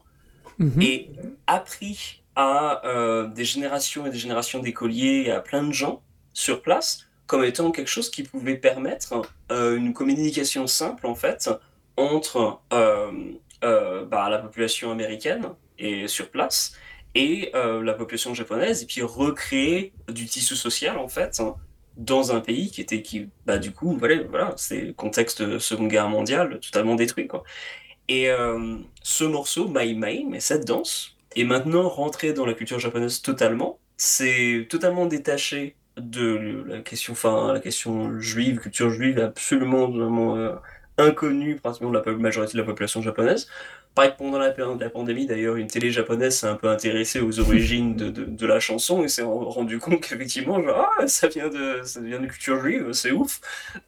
Mhm. 0.63 0.83
et 0.83 1.11
appris 1.47 2.23
à 2.37 2.87
euh, 2.87 3.27
des 3.27 3.45
générations 3.45 4.07
et 4.07 4.11
des 4.11 4.19
générations 4.19 4.61
d'écoliers 4.61 5.25
et 5.27 5.33
à 5.33 5.41
plein 5.41 5.63
de 5.63 5.73
gens 5.73 6.03
sur 6.33 6.63
place 6.63 7.07
comme 7.27 7.45
étant 7.45 7.71
quelque 7.71 7.91
chose 7.91 8.11
qui 8.11 8.23
pouvait 8.23 8.57
permettre 8.57 9.23
euh, 9.51 9.77
une 9.77 9.93
communication 9.93 10.67
simple 10.67 11.07
en 11.07 11.15
fait 11.15 11.51
entre 11.97 12.61
euh, 12.73 13.11
bah, 13.61 14.29
la 14.31 14.39
population 14.39 14.91
américaine 14.93 15.49
et 15.79 16.09
sur 16.09 16.31
place 16.31 16.75
et 17.15 17.51
la 17.55 17.93
population 17.93 18.33
japonaise 18.33 18.83
et 18.83 18.87
puis 18.87 19.03
recréer 19.03 19.93
du 20.09 20.25
tissu 20.25 20.57
social 20.57 20.97
en 20.97 21.09
fait 21.09 21.43
dans 21.99 22.35
un 22.35 22.41
pays 22.41 22.71
qui 22.71 22.81
était 22.81 23.03
qui 23.03 23.29
bah 23.45 23.59
du 23.59 23.73
coup 23.73 23.97
voilà 23.99 24.23
voilà 24.23 24.55
c'est 24.57 24.95
contexte 24.97 25.59
seconde 25.59 25.89
guerre 25.89 26.09
mondiale 26.09 26.59
totalement 26.61 26.95
détruit 26.95 27.27
quoi 27.27 27.45
et 28.09 28.31
euh, 28.31 28.77
ce 29.03 29.25
morceau, 29.25 29.69
My 29.69 29.95
Maim, 29.95 30.33
et 30.35 30.41
cette 30.41 30.67
danse, 30.67 31.17
est 31.37 31.45
maintenant 31.45 31.89
rentré 31.89 32.33
dans 32.33 32.47
la 32.47 32.55
culture 32.55 32.79
japonaise 32.79 33.23
totalement. 33.23 33.79
C'est 33.97 34.67
totalement 34.69 35.07
détaché 35.07 35.77
de 35.97 36.65
la 36.67 36.81
question, 36.81 37.13
enfin, 37.13 37.53
la 37.53 37.61
question 37.61 38.19
juive, 38.21 38.59
culture 38.61 38.91
juive, 38.91 39.19
absolument 39.19 39.91
euh, 40.37 40.55
inconnue 40.99 41.57
pratiquement 41.57 41.91
de 41.91 41.99
la 41.99 42.13
majorité 42.17 42.55
de 42.55 42.59
la 42.59 42.65
population 42.65 43.03
japonaise. 43.03 43.49
Pareil 43.95 44.15
pendant 44.17 44.39
la 44.39 44.51
période 44.51 44.79
de 44.79 44.85
la 44.85 44.91
pandémie, 44.91 45.27
d'ailleurs, 45.27 45.57
une 45.57 45.67
télé 45.67 45.91
japonaise 45.91 46.39
s'est 46.39 46.47
un 46.47 46.55
peu 46.55 46.69
intéressée 46.69 47.21
aux 47.21 47.41
origines 47.41 47.95
de, 47.95 48.09
de, 48.11 48.47
la 48.47 48.59
chanson 48.59 49.05
et 49.05 49.09
s'est 49.09 49.23
rendu 49.23 49.79
compte 49.79 50.01
qu'effectivement, 50.01 50.59
ah, 50.75 51.07
ça 51.07 51.29
vient 51.29 51.49
de, 51.49 51.83
ça 51.85 52.01
vient 52.01 52.19
de 52.19 52.27
culture 52.27 52.59
juive, 52.63 52.93
c'est 52.93 53.13
ouf. 53.13 53.41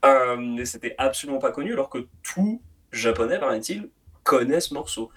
Euh, 0.04 0.36
mais 0.36 0.66
c'était 0.66 0.94
absolument 0.98 1.38
pas 1.38 1.52
connu, 1.52 1.72
alors 1.72 1.88
que 1.88 2.06
tout 2.22 2.60
japonais, 2.92 3.38
paraît-il, 3.38 3.88
connaît 4.24 4.60
ce 4.60 4.74
morceau. 4.74 5.10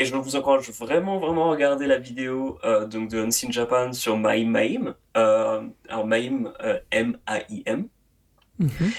Et 0.00 0.06
je 0.06 0.14
vous 0.16 0.34
encourage 0.34 0.70
vraiment, 0.70 1.18
vraiment 1.18 1.48
à 1.48 1.50
regarder 1.50 1.86
la 1.86 1.98
vidéo 1.98 2.58
euh, 2.64 2.86
donc 2.86 3.10
de 3.10 3.18
Unseen 3.18 3.52
Japan 3.52 3.92
sur 3.92 4.16
Maim 4.16 4.48
Maim. 4.48 4.94
Euh, 5.16 5.62
alors 5.88 6.06
Maim, 6.06 6.52
euh, 6.62 6.78
M-A-I-M. 6.90 7.86
Mhm. 8.58 8.90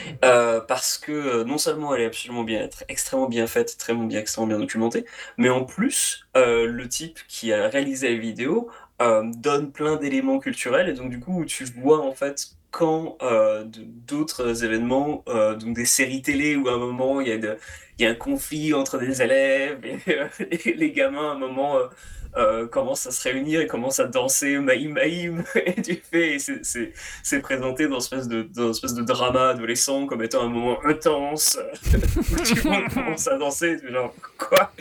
parce 0.67 0.97
que 0.97 1.43
non 1.43 1.59
seulement 1.59 1.93
elle 1.93 2.01
est 2.01 2.05
absolument 2.07 2.43
bien, 2.43 2.67
extrêmement 2.87 3.29
bien 3.29 3.45
faite, 3.45 3.77
très 3.77 3.93
bien, 3.93 4.19
extrêmement 4.19 4.47
bien 4.47 4.57
documentée, 4.57 5.05
mais 5.37 5.49
en 5.49 5.65
plus, 5.65 6.27
le 6.33 6.83
type 6.87 7.19
qui 7.27 7.53
a 7.53 7.67
réalisé 7.67 8.09
la 8.09 8.19
vidéo 8.19 8.71
donne 9.35 9.71
plein 9.71 9.95
d'éléments 9.95 10.39
culturels. 10.39 10.89
Et 10.89 10.93
donc 10.93 11.09
du 11.09 11.19
coup 11.19 11.45
tu 11.45 11.65
vois 11.81 12.01
en 12.05 12.13
fait 12.13 12.51
quand 12.71 13.17
d'autres 14.07 14.63
événements, 14.63 15.23
donc 15.27 15.75
des 15.75 15.85
séries 15.85 16.21
télé 16.21 16.55
où 16.55 16.67
à 16.69 16.73
un 16.73 16.77
moment 16.77 17.21
il 17.21 17.27
y 17.27 17.31
a 17.31 17.37
de, 17.37 17.57
il 18.01 18.05
y 18.05 18.07
a 18.07 18.11
un 18.11 18.15
conflit 18.15 18.73
entre 18.73 18.97
des 18.97 19.21
élèves 19.21 19.79
et, 19.85 20.73
les 20.75 20.91
gamins 20.91 21.31
à 21.31 21.33
un 21.33 21.37
moment 21.37 21.77
euh, 21.77 21.85
euh, 22.35 22.67
commencent 22.67 23.05
à 23.05 23.11
se 23.11 23.29
réunir 23.29 23.61
et 23.61 23.67
commencent 23.67 23.99
à 23.99 24.07
danser 24.07 24.57
maïm 24.57 24.93
maïm 24.93 25.43
et 25.55 25.79
du 25.79 25.95
fait 25.95 26.37
c'est 26.39 27.39
présenté 27.41 27.87
dans 27.87 27.99
une 27.99 28.17
espèce 28.17 28.27
de 28.27 28.43
dans 28.43 28.71
espèce 28.71 28.95
de 28.95 29.03
drama 29.03 29.49
adolescent 29.49 30.07
comme 30.07 30.23
étant 30.23 30.41
un 30.41 30.49
moment 30.49 30.83
intense 30.83 31.59
où 31.93 32.35
tout 32.37 32.55
le 32.63 32.69
monde 32.69 32.93
commence 32.93 33.27
à 33.27 33.37
danser 33.37 33.77
genre 33.87 34.15
quoi? 34.37 34.71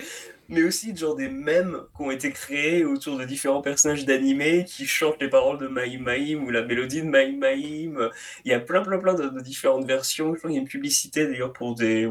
Mais 0.51 0.63
aussi 0.65 0.95
genre 0.95 1.17
des 1.17 1.29
mèmes 1.29 1.79
qui 1.97 2.03
ont 2.03 2.11
été 2.11 2.31
créés 2.33 2.85
autour 2.85 3.17
de 3.17 3.25
différents 3.25 3.63
personnages 3.63 4.05
d'animés 4.05 4.65
qui 4.67 4.87
chantent 4.87 5.21
les 5.21 5.31
paroles 5.31 5.59
de 5.59 5.69
Maïm 5.69 6.03
Maïm 6.03 6.45
ou 6.45 6.51
la 6.51 6.63
mélodie 6.63 7.03
de 7.03 7.07
Maïm 7.07 7.39
Maïm. 7.39 8.11
Il 8.45 8.51
y 8.51 8.55
a 8.55 8.61
plein 8.61 8.83
plein 8.83 8.99
plein 8.99 9.15
de, 9.15 9.29
de 9.29 9.41
différentes 9.41 9.87
versions. 9.87 10.35
Je 10.35 10.39
crois 10.39 10.51
qu'il 10.51 10.57
y 10.57 10.59
a 10.59 10.63
une 10.63 10.69
publicité 10.69 11.27
d'ailleurs 11.27 11.53
pour 11.53 11.75
des 11.75 12.09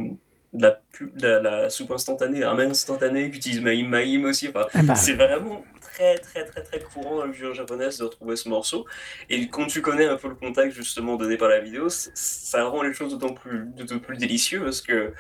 la, 0.54 0.80
la, 1.22 1.70
soupe 1.70 1.92
instantanée, 1.92 2.44
un 2.44 2.56
même 2.56 2.72
instantané, 2.72 3.26
utilise 3.26 3.62
Maïm 3.62 3.88
Maïm 3.88 4.26
aussi. 4.26 4.50
Ah 4.56 4.68
bah. 4.84 4.96
C'est 4.96 5.14
vraiment 5.14 5.64
très, 5.80 6.18
très, 6.18 6.46
très, 6.46 6.64
très 6.64 6.80
courant 6.80 7.18
dans 7.18 7.26
la 7.26 7.32
culture 7.32 7.54
japonaise 7.54 7.98
de 8.00 8.06
retrouver 8.06 8.36
ce 8.36 8.50
morceau. 8.50 8.86
Et 9.30 9.48
quand 9.48 9.68
tu 9.68 9.82
connais 9.82 10.06
un 10.06 10.16
peu 10.16 10.30
le 10.30 10.36
contexte 10.36 10.78
justement 10.78 11.18
donné 11.18 11.38
par 11.38 11.50
la 11.50 11.60
vidéo, 11.60 11.88
ça 11.90 12.64
rend 12.66 12.82
les 12.82 12.94
choses 12.94 13.18
d'autant 13.18 13.34
plus, 13.34 13.68
plus 14.02 14.18
délicieux 14.18 14.62
parce 14.64 14.82
que. 14.82 15.14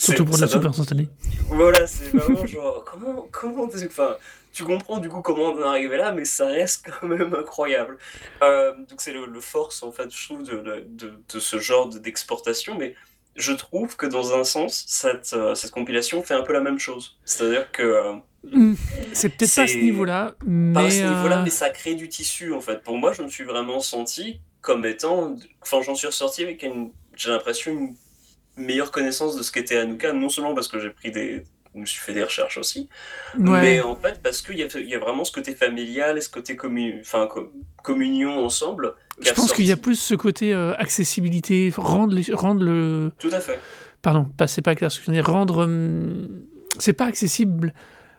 Surtout 0.00 0.24
pour 0.24 0.38
la 0.38 0.46
soupe 0.46 0.64
instantanée. 0.64 1.08
Voilà, 1.48 1.86
c'est 1.86 2.16
vraiment 2.16 2.46
genre, 2.46 2.84
comment, 2.84 3.28
comment, 3.30 3.64
enfin, 3.64 4.16
tu 4.52 4.64
comprends 4.64 4.98
du 4.98 5.08
coup 5.08 5.20
comment 5.20 5.52
on 5.52 5.60
est 5.60 5.66
arrivé 5.66 5.96
là, 5.98 6.12
mais 6.12 6.24
ça 6.24 6.46
reste 6.46 6.86
quand 7.00 7.06
même 7.06 7.34
incroyable. 7.34 7.98
Euh, 8.42 8.72
donc 8.88 9.00
c'est 9.00 9.12
le, 9.12 9.40
force 9.40 9.82
en 9.82 9.92
fait, 9.92 10.10
je 10.10 10.26
trouve, 10.26 10.42
de, 10.42 10.86
de, 10.88 11.12
de 11.32 11.38
ce 11.38 11.58
genre 11.58 11.88
d'exportation, 11.88 12.76
mais 12.78 12.94
je 13.36 13.52
trouve 13.52 13.96
que 13.96 14.06
dans 14.06 14.34
un 14.34 14.44
sens, 14.44 14.84
cette, 14.86 15.32
euh, 15.34 15.54
cette 15.54 15.70
compilation 15.70 16.22
fait 16.22 16.34
un 16.34 16.42
peu 16.42 16.52
la 16.52 16.60
même 16.60 16.78
chose. 16.78 17.18
C'est-à-dire 17.24 17.70
que. 17.70 17.82
Euh, 17.82 18.12
hmm. 18.50 18.74
c'est 19.12 19.28
peut-être 19.28 19.54
pas 19.54 19.62
à 19.62 19.66
ce 19.66 19.76
niveau-là, 19.76 20.34
mais. 20.46 20.72
Pas 20.72 20.86
à 20.86 20.90
ce 20.90 21.02
niveau-là, 21.02 21.42
mais 21.42 21.50
ça 21.50 21.70
crée 21.70 21.94
du 21.94 22.08
tissu, 22.08 22.54
en 22.54 22.60
fait. 22.60 22.82
Pour 22.82 22.96
moi, 22.96 23.12
je 23.12 23.22
me 23.22 23.28
suis 23.28 23.44
vraiment 23.44 23.80
senti 23.80 24.40
comme 24.62 24.84
étant. 24.86 25.36
Enfin, 25.62 25.82
j'en 25.82 25.94
suis 25.94 26.06
ressorti 26.06 26.42
avec 26.42 26.62
une. 26.62 26.90
J'ai 27.16 27.30
l'impression 27.30 27.72
une 27.72 27.94
meilleure 28.60 28.90
connaissance 28.90 29.36
de 29.36 29.42
ce 29.42 29.52
qu'était 29.52 29.78
Anouka, 29.78 30.12
non 30.12 30.28
seulement 30.28 30.54
parce 30.54 30.68
que 30.68 30.78
j'ai 30.78 30.90
pris 30.90 31.10
des. 31.10 31.44
Je 31.72 31.80
me 31.80 31.86
suis 31.86 32.00
fait 32.00 32.12
des 32.12 32.24
recherches 32.24 32.58
aussi, 32.58 32.88
mais 33.38 33.80
en 33.80 33.94
fait 33.94 34.20
parce 34.20 34.42
qu'il 34.42 34.58
y 34.58 34.64
a, 34.64 34.66
y 34.80 34.94
a 34.96 34.98
vraiment 34.98 35.22
ce 35.22 35.30
côté 35.30 35.54
familial 35.54 36.18
et 36.18 36.20
ce 36.20 36.28
côté 36.28 36.58
enfin, 37.00 37.28
communion 37.84 38.44
ensemble 38.44 38.94
je 39.20 39.32
pense 39.32 39.52
qu'il 39.52 39.66
y 39.66 39.72
a 39.72 39.76
plus 39.76 39.96
ce 39.96 40.14
côté 40.14 40.54
euh, 40.54 40.74
accessibilité, 40.76 41.72
rendre, 41.76 42.14
les, 42.14 42.32
rendre 42.32 42.62
le. 42.62 43.12
Tout 43.18 43.30
à 43.32 43.40
fait. 43.40 43.58
Pardon, 44.02 44.24
pas, 44.36 44.46
c'est 44.46 44.62
pas 44.62 44.74
clair 44.74 44.90
ce 44.90 44.98
que 44.98 45.06
je 45.06 45.10
veux 45.10 45.16
dire. 45.16 45.26
Rendre. 45.26 45.64
Hum, 45.64 46.28
c'est 46.78 46.92
pas 46.92 47.06
accessible, 47.06 47.74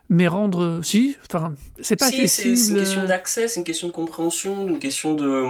mais 0.08 0.28
rendre. 0.28 0.80
Si, 0.82 1.16
enfin, 1.28 1.54
c'est 1.80 1.96
pas 1.96 2.06
accessible. 2.06 2.56
C'est 2.56 2.72
une 2.72 2.78
question 2.78 3.04
d'accès, 3.04 3.48
c'est 3.48 3.60
une 3.60 3.64
question 3.64 3.88
de 3.88 3.92
compréhension, 3.92 4.68
une 4.68 4.78
question 4.78 5.14
de. 5.14 5.46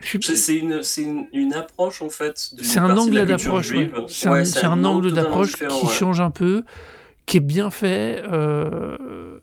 C'est 0.00 0.56
une, 0.56 0.82
une, 0.98 1.26
une, 1.32 1.54
approche 1.54 2.02
en 2.02 2.10
fait. 2.10 2.36
C'est 2.36 2.78
un 2.78 2.96
angle 2.96 3.24
d'approche. 3.24 3.72
C'est 4.08 4.64
un, 4.64 4.84
angle 4.84 5.12
d'approche 5.12 5.54
qui 5.56 5.86
change 5.86 6.20
un 6.20 6.30
peu, 6.30 6.64
qui 7.24 7.38
est 7.38 7.40
bien 7.40 7.70
fait 7.70 8.22
euh, 8.30 9.40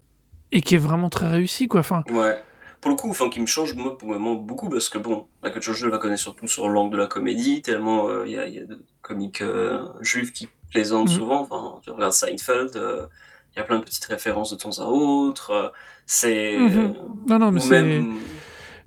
et 0.52 0.62
qui 0.62 0.76
est 0.76 0.80
vraiment 0.80 1.10
très 1.10 1.28
réussi. 1.28 1.68
Quoi. 1.68 1.80
Enfin, 1.80 2.04
ouais 2.12 2.42
pour 2.84 2.92
le 2.92 2.98
coup, 2.98 3.10
enfin, 3.10 3.30
qui 3.30 3.40
me 3.40 3.46
change 3.46 3.76
moi, 3.76 3.98
pour 3.98 4.12
le 4.12 4.20
moment 4.20 4.36
beaucoup, 4.36 4.68
parce 4.68 4.90
que 4.90 4.98
bon, 4.98 5.28
la 5.42 5.52
culture 5.52 5.74
juive, 5.74 5.86
je 5.86 5.92
la 5.92 6.00
connais 6.00 6.18
surtout 6.18 6.50
sur 6.50 6.68
l'angle 6.68 6.92
de 6.92 6.98
la 6.98 7.08
comédie, 7.08 7.62
tellement 7.62 8.10
euh, 8.10 8.24
il 8.26 8.34
y, 8.34 8.38
a, 8.38 8.46
y, 8.46 8.60
a 8.60 8.66
de 8.66 8.84
comiques 9.02 9.42
euh, 9.42 9.86
juifs 10.02 10.34
qui 10.34 10.50
plaisantent 10.70 11.10
mm. 11.10 11.14
souvent. 11.14 11.48
Enfin, 11.50 11.80
tu 11.82 11.92
regardes 11.92 12.12
Seinfeld, 12.12 12.72
il 12.76 13.58
y 13.58 13.62
a 13.62 13.64
plein 13.64 13.80
de 13.80 13.86
petites 13.86 14.04
références 14.04 14.52
de 14.52 14.58
temps 14.58 14.80
à 14.80 14.86
autre. 14.86 15.72
c'est. 16.06 16.58
Mm-hmm. 16.58 16.96
Non, 17.28 17.40
non, 17.40 17.52
mais 17.52 17.62
c'est. 17.62 18.02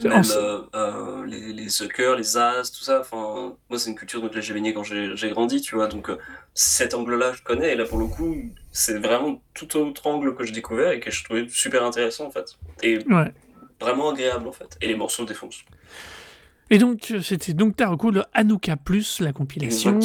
Même, 0.04 0.22
les, 1.26 1.52
les 1.52 1.68
suckers, 1.68 2.16
les 2.16 2.36
as, 2.36 2.70
tout 2.70 2.84
ça. 2.84 3.00
Enfin, 3.00 3.54
moi, 3.70 3.78
c'est 3.78 3.90
une 3.90 3.96
culture 3.96 4.22
laquelle 4.22 4.42
j'ai 4.42 4.54
baigné 4.54 4.74
quand 4.74 4.82
j'ai 4.84 5.30
grandi, 5.30 5.60
tu 5.60 5.74
vois. 5.74 5.86
Donc, 5.86 6.10
cet 6.54 6.94
angle-là, 6.94 7.32
je 7.32 7.42
connais. 7.42 7.72
Et 7.72 7.76
là, 7.76 7.84
pour 7.84 7.98
le 7.98 8.06
coup, 8.06 8.36
c'est 8.72 8.98
vraiment 8.98 9.40
tout 9.54 9.76
autre 9.76 10.06
angle 10.06 10.34
que 10.34 10.44
j'ai 10.44 10.52
découvert 10.52 10.92
et 10.92 11.00
que 11.00 11.10
je 11.10 11.24
trouvais 11.24 11.46
super 11.48 11.84
intéressant, 11.84 12.26
en 12.26 12.30
fait. 12.30 12.56
Et 12.82 12.98
ouais 13.06 13.32
vraiment 13.80 14.10
agréable 14.10 14.48
en 14.48 14.52
fait. 14.52 14.76
Et 14.80 14.88
les 14.88 14.96
morceaux 14.96 15.24
défoncent. 15.24 15.64
Et 16.70 16.78
donc, 16.78 17.12
c'était 17.22 17.52
donc 17.52 17.76
ta 17.76 17.88
recours 17.88 18.10
le 18.10 18.24
Hanukkah 18.34 18.76
Plus, 18.76 19.20
la 19.20 19.32
compilation. 19.32 20.00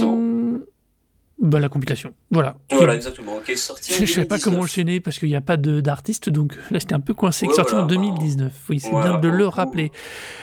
Bah, 1.41 1.59
la 1.59 1.69
compilation, 1.69 2.13
voilà. 2.29 2.55
Voilà, 2.71 2.93
exactement. 2.95 3.39
Sorti 3.55 3.93
Je 3.95 4.01
ne 4.01 4.05
savais 4.05 4.27
pas 4.27 4.35
2019. 4.35 4.43
comment 4.43 4.59
enchaîner 4.63 4.99
parce 4.99 5.17
qu'il 5.17 5.27
n'y 5.29 5.35
a 5.35 5.41
pas 5.41 5.57
de- 5.57 5.81
d'artiste, 5.81 6.29
donc 6.29 6.55
là 6.69 6.77
j'étais 6.79 6.93
un 6.93 6.99
peu 6.99 7.13
coincé. 7.15 7.47
Ouais, 7.47 7.53
sorti 7.55 7.73
en 7.73 7.85
voilà. 7.87 7.87
2019, 7.87 8.53
oui, 8.69 8.79
c'est 8.79 8.89
Voilà, 8.91 9.17
bien 9.17 9.19
de 9.19 9.27
le 9.35 9.47
rappeler. 9.47 9.91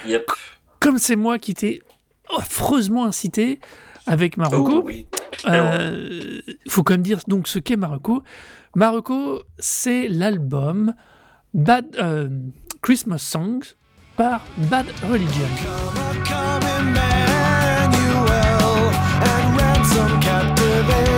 Yep. 0.07 0.27
Comme 0.81 0.99
c'est 0.99 1.15
moi 1.17 1.39
qui 1.39 1.55
t'ai 1.55 1.83
affreusement 2.37 3.05
incité 3.07 3.61
avec 4.07 4.37
Marocco, 4.37 4.79
Oh, 4.79 4.83
oui. 4.85 5.07
euh, 5.47 6.41
il 6.65 6.71
faut 6.71 6.83
quand 6.83 6.95
même 6.95 7.03
dire 7.03 7.21
donc 7.29 7.47
ce 7.47 7.59
qu'est 7.61 7.77
Marocco. 7.77 8.23
Marocco, 8.75 9.43
c'est 9.59 10.09
l'album 10.09 10.95
Bad 11.55 11.87
euh, 12.01 12.29
Christmas 12.83 13.19
Songs 13.19 13.61
par 14.17 14.45
Bad 14.71 14.87
Religion. 15.09 15.47
together 20.89 21.18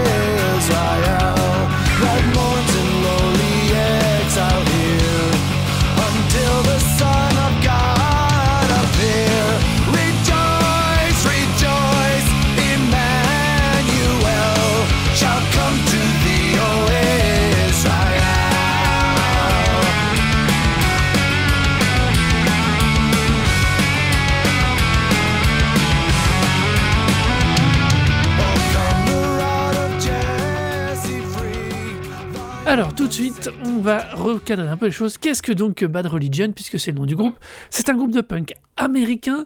Alors 32.71 32.95
tout 32.95 33.09
de 33.09 33.13
suite, 33.13 33.51
on 33.65 33.81
va 33.81 34.15
recadrer 34.15 34.69
un 34.69 34.77
peu 34.77 34.87
les 34.87 34.93
choses. 34.93 35.19
Qu'est-ce 35.19 35.43
que 35.43 35.51
donc 35.51 35.83
Bad 35.83 36.07
Religion, 36.07 36.53
puisque 36.53 36.79
c'est 36.79 36.93
le 36.93 36.99
nom 36.99 37.05
du 37.05 37.17
groupe? 37.17 37.37
C'est 37.69 37.89
un 37.89 37.97
groupe 37.97 38.13
de 38.13 38.21
punk 38.21 38.55
américain 38.77 39.45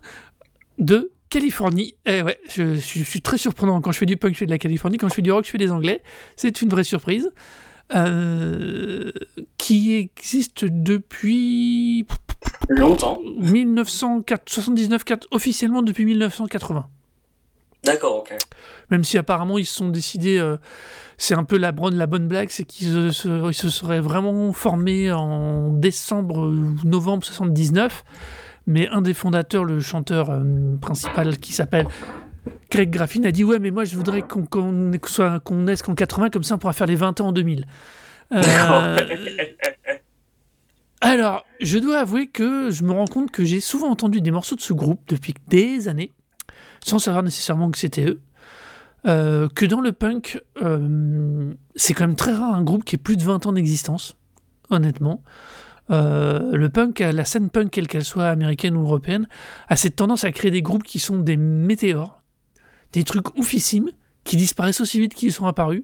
de 0.79 1.11
Californie. 1.31 1.95
Eh 2.05 2.21
ouais, 2.21 2.39
je, 2.51 2.75
je 2.75 3.03
suis 3.03 3.23
très 3.23 3.39
surprenant. 3.39 3.81
Quand 3.81 3.93
je 3.93 3.99
fais 3.99 4.05
du 4.05 4.19
punk, 4.19 4.35
je 4.35 4.41
fais 4.41 4.45
de 4.45 4.51
la 4.51 4.59
Californie. 4.59 4.99
Quand 4.99 5.09
je 5.09 5.15
fais 5.15 5.23
du 5.23 5.33
rock, 5.33 5.47
je 5.47 5.51
fais 5.51 5.57
des 5.57 5.71
Anglais. 5.71 6.03
C'est 6.37 6.61
une 6.61 6.69
vraie 6.69 6.85
surprise. 6.85 7.31
Euh, 7.95 9.11
qui 9.57 9.95
existe 9.95 10.67
depuis 10.67 12.07
Longtemps. 12.69 13.21
1979, 13.39 15.03
officiellement 15.31 15.81
depuis 15.81 16.05
1980. 16.05 16.91
D'accord, 17.85 18.17
ok. 18.19 18.35
Même 18.91 19.05
si 19.05 19.19
apparemment 19.19 19.59
ils 19.59 19.67
se 19.67 19.75
sont 19.77 19.89
décidés, 19.89 20.39
euh, 20.39 20.57
c'est 21.19 21.35
un 21.35 21.45
peu 21.45 21.57
la 21.59 21.73
bonne, 21.73 21.97
la 21.97 22.07
bonne 22.07 22.29
blague, 22.29 22.49
c'est 22.51 22.65
qu'ils 22.65 22.97
euh, 22.97 23.13
se, 23.13 23.69
seraient 23.69 24.01
vraiment 24.01 24.53
formés 24.53 25.13
en 25.13 25.69
décembre 25.71 26.39
ou 26.49 26.77
novembre 26.87 27.25
79. 27.25 28.05
Mais 28.67 28.89
un 28.89 29.03
des 29.03 29.13
fondateurs, 29.15 29.65
le 29.65 29.81
chanteur 29.81 30.31
euh, 30.31 30.43
principal 30.81 31.39
qui 31.39 31.53
s'appelle 31.53 31.87
Greg 32.71 32.91
Graffin, 32.91 33.23
a 33.25 33.31
dit 33.31 33.45
Ouais, 33.45 33.59
mais 33.59 33.71
moi 33.71 33.85
je 33.85 33.95
voudrais 33.97 34.23
qu'on 34.23 34.47
qu'on 34.47 34.91
soit- 35.07 35.41
qu'on 35.41 35.57
naisse 35.57 35.83
qu'en 35.83 35.95
80, 35.95 36.31
comme 36.31 36.43
ça 36.43 36.55
on 36.55 36.59
pourra 36.59 36.73
faire 36.73 36.87
les 36.87 36.97
20 36.97 37.21
ans 37.21 37.29
en 37.29 37.33
2000. 37.33 37.67
Euh, 38.33 38.41
D'accord. 38.41 38.95
alors, 41.01 41.45
je 41.61 41.79
dois 41.79 41.99
avouer 41.99 42.29
que 42.29 42.71
je 42.71 42.83
me 42.85 42.93
rends 42.93 43.07
compte 43.07 43.31
que 43.31 43.45
j'ai 43.45 43.61
souvent 43.61 43.91
entendu 43.91 44.21
des 44.23 44.31
morceaux 44.31 44.57
de 44.57 44.63
ce 44.63 44.73
groupe 44.73 45.01
depuis 45.09 45.35
des 45.49 45.89
années, 45.89 46.13
sans 46.85 46.99
savoir 46.99 47.23
nécessairement 47.23 47.71
que 47.71 47.79
c'était 47.79 48.07
eux. 48.07 48.21
Euh, 49.07 49.49
que 49.49 49.67
dans 49.67 49.81
le 49.81 49.93
punk, 49.93 50.41
euh, 50.63 51.53
c'est 51.75 51.95
quand 51.95 52.07
même 52.07 52.17
très 52.17 52.33
rare 52.33 52.55
un 52.55 52.63
groupe 52.63 52.85
qui 52.85 52.95
ait 52.95 52.99
plus 52.99 53.17
de 53.17 53.23
20 53.23 53.47
ans 53.47 53.53
d'existence, 53.53 54.17
honnêtement. 54.71 55.23
Euh, 55.91 56.57
le 56.57 56.69
punk, 56.69 57.01
la 57.01 57.25
scène 57.25 57.51
punk, 57.51 57.71
quelle 57.71 57.89
qu'elle 57.89 58.05
soit 58.05 58.29
américaine 58.29 58.77
ou 58.77 58.83
européenne, 58.83 59.27
a 59.69 59.77
cette 59.77 59.97
tendance 59.97 60.25
à 60.25 60.33
créer 60.33 60.51
des 60.51 60.63
groupes 60.63 60.83
qui 60.83 60.99
sont 60.99 61.19
des 61.19 61.37
météores, 61.37 62.23
des 62.93 63.05
trucs 63.05 63.37
oufissimes, 63.39 63.91
qui 64.25 64.37
disparaissent 64.37 64.81
aussi 64.81 65.01
vite 65.01 65.15
qu'ils 65.15 65.33
sont 65.33 65.47
apparus. 65.47 65.83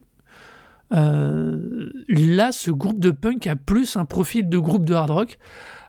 Là, 0.92 2.52
ce 2.52 2.70
groupe 2.70 2.98
de 2.98 3.10
punk 3.10 3.46
a 3.46 3.54
plus 3.54 3.96
un 3.96 4.04
profil 4.04 4.48
de 4.48 4.58
groupe 4.58 4.84
de 4.84 4.94
hard 4.94 5.10
rock, 5.10 5.38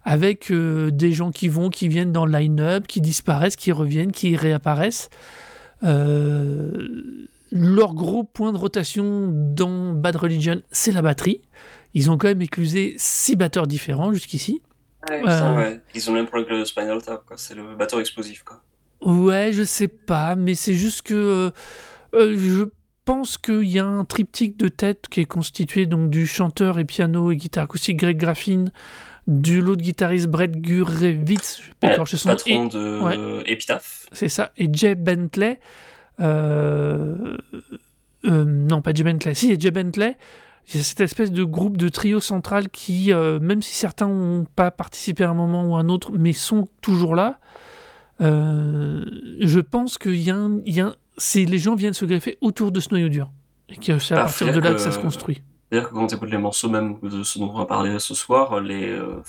avec 0.03 0.51
euh, 0.51 0.89
des 0.91 1.11
gens 1.11 1.31
qui 1.31 1.47
vont, 1.47 1.69
qui 1.69 1.87
viennent 1.87 2.11
dans 2.11 2.25
le 2.25 2.37
line-up, 2.37 2.87
qui 2.87 3.01
disparaissent, 3.01 3.55
qui 3.55 3.71
reviennent, 3.71 4.11
qui 4.11 4.35
réapparaissent. 4.35 5.09
Euh, 5.83 7.27
leur 7.51 7.93
gros 7.93 8.23
point 8.23 8.51
de 8.53 8.57
rotation 8.57 9.27
dans 9.31 9.93
Bad 9.93 10.15
Religion, 10.15 10.61
c'est 10.71 10.91
la 10.91 11.01
batterie. 11.01 11.41
Ils 11.93 12.09
ont 12.09 12.17
quand 12.17 12.27
même 12.27 12.41
éclusé 12.41 12.95
six 12.97 13.35
batteurs 13.35 13.67
différents 13.67 14.13
jusqu'ici. 14.13 14.61
Ouais, 15.09 15.21
Euh. 15.27 15.57
ouais. 15.57 15.81
Ils 15.95 16.09
ont 16.09 16.13
le 16.13 16.19
même 16.19 16.27
problème 16.27 16.47
que 16.47 16.53
le 16.53 16.65
Spinal 16.65 17.01
Tap, 17.01 17.25
quoi. 17.25 17.35
C'est 17.37 17.55
le 17.55 17.75
batteur 17.75 17.99
explosif, 17.99 18.43
quoi. 18.43 18.61
Ouais, 19.01 19.51
je 19.51 19.63
sais 19.63 19.87
pas, 19.87 20.35
mais 20.35 20.53
c'est 20.53 20.75
juste 20.75 21.01
que 21.01 21.51
euh, 22.13 22.37
je 22.37 22.65
pense 23.03 23.39
qu'il 23.39 23.63
y 23.63 23.79
a 23.79 23.85
un 23.85 24.05
triptyque 24.05 24.57
de 24.57 24.67
tête 24.67 25.07
qui 25.09 25.21
est 25.21 25.25
constitué 25.25 25.87
donc 25.87 26.11
du 26.11 26.27
chanteur 26.27 26.77
et 26.77 26.85
piano 26.85 27.31
et 27.31 27.35
guitare 27.35 27.63
acoustique 27.63 27.97
Greg 27.97 28.17
Graffin, 28.17 28.65
du 29.27 29.62
l'autre 29.62 29.81
guitariste 29.81 30.27
Brett 30.27 30.51
Gurewitz, 30.60 31.62
je 32.05 32.15
son 32.17 32.29
patron 32.29 32.65
et- 32.67 32.69
de 32.69 32.99
ouais. 33.01 33.43
Epitaph. 33.51 34.07
c'est 34.12 34.29
ça, 34.29 34.51
et 34.57 34.67
Jay 34.71 34.95
Bentley. 34.95 35.60
euh, 36.19 37.38
euh, 38.25 38.45
non, 38.45 38.81
pas 38.81 38.93
Jay 38.93 39.03
Bentley. 39.03 39.34
Si, 39.34 39.60
Jay 39.60 39.71
Bentley. 39.71 40.17
Il 40.69 40.77
y 40.77 40.79
a 40.79 40.84
cette 40.84 41.01
espèce 41.01 41.31
de 41.31 41.43
groupe 41.43 41.75
de 41.75 41.89
trio 41.89 42.19
central 42.19 42.69
qui, 42.69 43.12
euh, 43.12 43.39
même 43.39 43.63
si 43.63 43.73
certains 43.73 44.07
n'ont 44.07 44.45
pas 44.55 44.69
participé 44.69 45.23
à 45.23 45.31
un 45.31 45.34
moment 45.34 45.65
ou 45.65 45.75
à 45.75 45.79
un 45.79 45.89
autre, 45.89 46.12
mais 46.13 46.34
sont 46.34 46.69
toujours 46.81 47.15
là, 47.15 47.39
je 48.19 49.60
pense 49.60 49.97
qu'il 49.97 50.21
y 50.21 50.29
a 50.29 50.36
un. 50.36 50.62
y 50.65 50.79
a 50.81 50.88
un- 50.88 50.95
les 51.36 51.57
gens 51.57 51.75
viennent 51.75 51.93
se 51.93 52.05
greffer 52.05 52.38
autour 52.41 52.71
de 52.71 52.79
ce 52.79 52.89
noyau 52.91 53.10
dur. 53.10 53.31
Et 53.69 53.75
que 53.77 53.97
c'est 53.99 54.13
à 54.13 54.19
Ah, 54.19 54.23
partir 54.25 54.53
de 54.53 54.60
là 54.60 54.71
que 54.73 54.77
ça 54.79 54.89
que- 54.89 54.95
se 54.95 54.99
construit. 54.99 55.41
C'est-à-dire 55.71 55.89
que 55.89 55.93
quand 55.95 56.07
tu 56.07 56.15
écoutes 56.15 56.29
les 56.31 56.38
morceaux 56.38 56.69
même 56.69 56.99
de 57.01 57.23
ce 57.23 57.39
dont 57.39 57.49
on 57.49 57.57
va 57.57 57.65
parler 57.65 57.97
ce 57.99 58.13
soir, 58.13 58.60
les, 58.60 58.89
euh, 58.89 59.21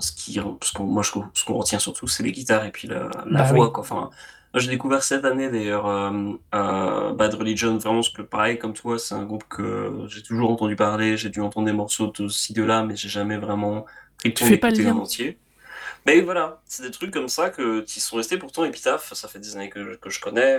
ce 0.00 0.12
qui, 0.12 0.34
ce 0.62 0.72
qu'on, 0.72 0.84
moi, 0.84 1.02
je, 1.02 1.10
ce 1.34 1.44
qu'on 1.44 1.54
retient 1.54 1.80
surtout, 1.80 2.06
c'est 2.06 2.22
les 2.22 2.30
guitares 2.32 2.64
et 2.64 2.70
puis 2.70 2.86
la, 2.86 3.08
la 3.26 3.42
Bah 3.42 3.44
voix, 3.44 3.66
oui. 3.66 3.72
quoi. 3.72 3.82
Enfin, 3.82 4.10
moi, 4.54 4.60
j'ai 4.62 4.70
découvert 4.70 5.02
cette 5.02 5.24
année, 5.24 5.50
d'ailleurs, 5.50 5.86
euh, 5.88 6.32
euh, 6.54 7.12
Bad 7.14 7.34
Religion, 7.34 7.76
vraiment, 7.78 7.96
parce 7.96 8.10
que 8.10 8.22
pareil, 8.22 8.58
comme 8.58 8.74
toi, 8.74 8.98
c'est 8.98 9.14
un 9.14 9.24
groupe 9.24 9.44
que 9.48 10.04
j'ai 10.08 10.22
toujours 10.22 10.50
entendu 10.52 10.76
parler, 10.76 11.16
j'ai 11.16 11.30
dû 11.30 11.40
entendre 11.40 11.66
des 11.66 11.72
morceaux 11.72 12.12
de 12.12 12.28
ci, 12.28 12.52
de 12.52 12.62
là, 12.62 12.84
mais 12.84 12.94
j'ai 12.96 13.08
jamais 13.08 13.36
vraiment 13.36 13.84
pris 14.18 14.28
le 14.30 14.34
temps 14.34 14.46
fais 14.46 14.56
pas 14.56 14.70
le 14.70 14.76
d'écouter 14.76 14.90
en 14.90 14.98
entier. 14.98 15.38
Mais 16.06 16.20
voilà, 16.20 16.62
c'est 16.64 16.84
des 16.84 16.90
trucs 16.90 17.12
comme 17.12 17.28
ça 17.28 17.50
que, 17.50 17.80
qui 17.82 18.00
sont 18.00 18.16
restés 18.16 18.38
pourtant 18.38 18.64
Epitaph, 18.64 19.12
ça 19.14 19.28
fait 19.28 19.40
des 19.40 19.56
années 19.56 19.70
que, 19.70 19.96
que 19.96 20.10
je 20.10 20.20
connais. 20.20 20.58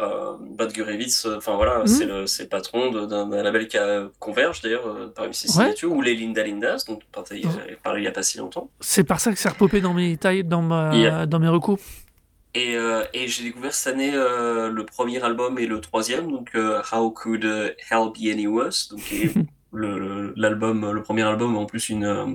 Euh, 0.00 0.04
euh, 0.04 0.32
Bad 0.56 0.72
Gurewitz, 0.72 1.26
euh, 1.26 1.36
enfin 1.38 1.56
voilà, 1.56 1.78
Mhm. 1.80 1.86
c'est 1.86 2.04
le, 2.04 2.22
le 2.22 2.48
patron 2.48 2.90
d'un 3.06 3.42
label 3.42 3.66
qui 3.68 3.76
a 3.78 4.08
Converge 4.18 4.60
d'ailleurs, 4.62 4.86
euh, 4.86 5.08
par 5.08 5.26
MC 5.26 5.46
Ouais. 5.58 5.84
Ou 5.84 6.00
les 6.02 6.14
Linda 6.14 6.42
Lindas, 6.44 6.84
dont 6.86 6.98
on 7.02 7.12
parlait 7.22 7.42
Oh. 7.44 7.48
parlé 7.82 8.02
il 8.02 8.04
y 8.04 8.08
a 8.08 8.12
pas 8.12 8.22
si 8.22 8.38
longtemps. 8.38 8.70
C'est 8.80 9.04
par 9.04 9.18
ça 9.20 9.32
que 9.32 9.38
c'est 9.38 9.48
repopé 9.48 9.80
dans 9.80 9.94
mes 9.94 10.16
tailles, 10.16 10.44
dans, 10.44 10.62
ma, 10.62 10.94
Yeah. 10.96 11.26
dans 11.26 11.38
mes 11.40 11.48
recos. 11.48 11.78
Et, 12.54 12.76
euh, 12.76 13.04
et 13.12 13.28
j'ai 13.28 13.44
découvert 13.44 13.74
cette 13.74 13.94
année 13.94 14.12
euh, 14.14 14.70
le 14.70 14.84
premier 14.86 15.22
album 15.22 15.58
et 15.58 15.66
le 15.66 15.80
troisième, 15.80 16.30
donc 16.30 16.50
euh, 16.54 16.80
How 16.92 17.10
Could 17.10 17.44
euh, 17.44 17.70
Hell 17.90 18.08
Be 18.14 18.32
Any 18.32 18.46
Worse, 18.46 18.88
donc 18.90 19.00
le- 19.72 19.98
le- 19.98 20.32
l'album, 20.36 20.90
le, 20.92 21.02
premier 21.02 21.22
album 21.22 21.56
en 21.56 21.66
plus 21.66 21.88
une 21.90 22.04
euh, 22.04 22.26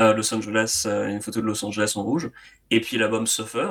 euh, 0.00 0.14
Los 0.14 0.32
Angeles, 0.34 0.84
euh, 0.86 1.08
une 1.08 1.20
photo 1.20 1.40
de 1.40 1.46
Los 1.46 1.64
Angeles 1.64 1.92
en 1.96 2.02
rouge, 2.02 2.30
et 2.70 2.80
puis 2.80 2.96
l'album 2.96 3.26
Suffer. 3.26 3.68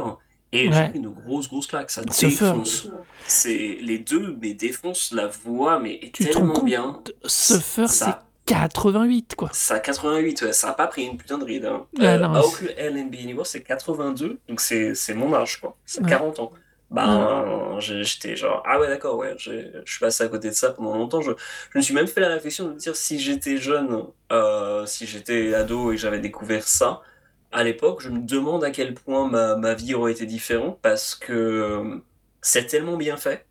Et 0.54 0.68
Ouais. 0.68 0.74
j'ai 0.76 0.90
pris 0.90 1.00
une 1.00 1.10
grosse 1.10 1.48
grosse 1.48 1.68
claque, 1.68 1.90
ça 1.92 2.02
défonce. 2.04 2.88
C'est 3.28 3.78
les 3.82 4.00
deux, 4.00 4.36
mais 4.42 4.54
défonce 4.54 5.12
la 5.14 5.28
voix, 5.28 5.80
mais 5.80 5.94
est 5.96 6.14
Tu 6.14 6.26
tellement 6.26 6.54
compte 6.54 6.66
bien. 6.66 7.02
Suffer, 7.26 7.88
c'est 7.88 8.06
Ça, 8.06 8.24
88, 8.46 9.36
quoi. 9.36 9.50
ça 9.54 9.76
a 9.76 9.80
88, 9.80 10.42
ouais, 10.42 10.54
ça 10.54 10.72
a 10.72 10.74
pas 10.74 10.88
pris 10.88 11.04
une 11.04 11.18
putain 11.18 11.38
de 11.38 11.46
ride. 11.46 11.66
Hein. 11.66 11.86
Ah, 12.00 12.04
Euh, 12.04 12.18
non, 12.20 12.40
How 12.40 12.44
c'est- 12.44 12.58
Could 12.58 12.74
Hell 12.78 13.10
Be 13.10 13.16
Any 13.24 13.34
Worse, 13.34 13.52
c'est 13.52 13.62
82, 13.64 14.40
donc 14.50 14.60
c'est 14.60 14.94
mon 15.16 15.34
âge, 15.34 15.62
quoi. 15.62 15.78
C'est 15.86 16.02
Ouais. 16.04 16.10
40 16.10 16.40
ans. 16.40 16.52
Ben, 16.90 17.78
j'ai- 17.80 18.04
j'étais 18.04 18.36
genre, 18.36 18.62
ah 18.66 18.78
ouais, 18.78 18.90
d'accord, 18.90 19.16
ouais, 19.18 19.36
je 19.38 19.52
suis 19.86 20.00
passé 20.02 20.26
à 20.26 20.28
côté 20.28 20.50
de 20.50 20.54
ça 20.54 20.72
pendant 20.72 20.98
longtemps. 20.98 21.22
Je, 21.22 21.32
je 21.72 21.78
me 21.78 21.82
suis 21.82 21.94
même 21.94 22.08
fait 22.08 22.20
la 22.20 22.28
réflexion 22.28 22.66
de 22.66 22.74
me 22.74 22.78
dire 22.78 22.98
si 22.98 23.18
j'étais 23.18 23.56
jeune, 23.56 24.04
euh, 24.34 24.86
si 24.86 25.08
j'étais 25.08 25.54
ado 25.54 25.94
et 25.94 25.96
que 25.96 26.02
j'avais 26.02 26.20
découvert 26.20 26.68
ça, 26.68 27.00
à 27.52 27.64
l'époque, 27.64 28.02
je 28.02 28.10
me 28.10 28.20
demande 28.20 28.64
à 28.64 28.72
quel 28.72 28.94
point 28.94 29.28
ma, 29.30 29.56
ma 29.56 29.74
vie 29.74 29.94
aurait 29.94 30.12
été 30.14 30.26
différente 30.26 30.80
parce 30.82 31.16
que 31.16 31.34
euh, 31.34 31.98
c'est 32.42 32.66
tellement 32.68 32.98
bien 32.98 33.18
fait, 33.18 33.46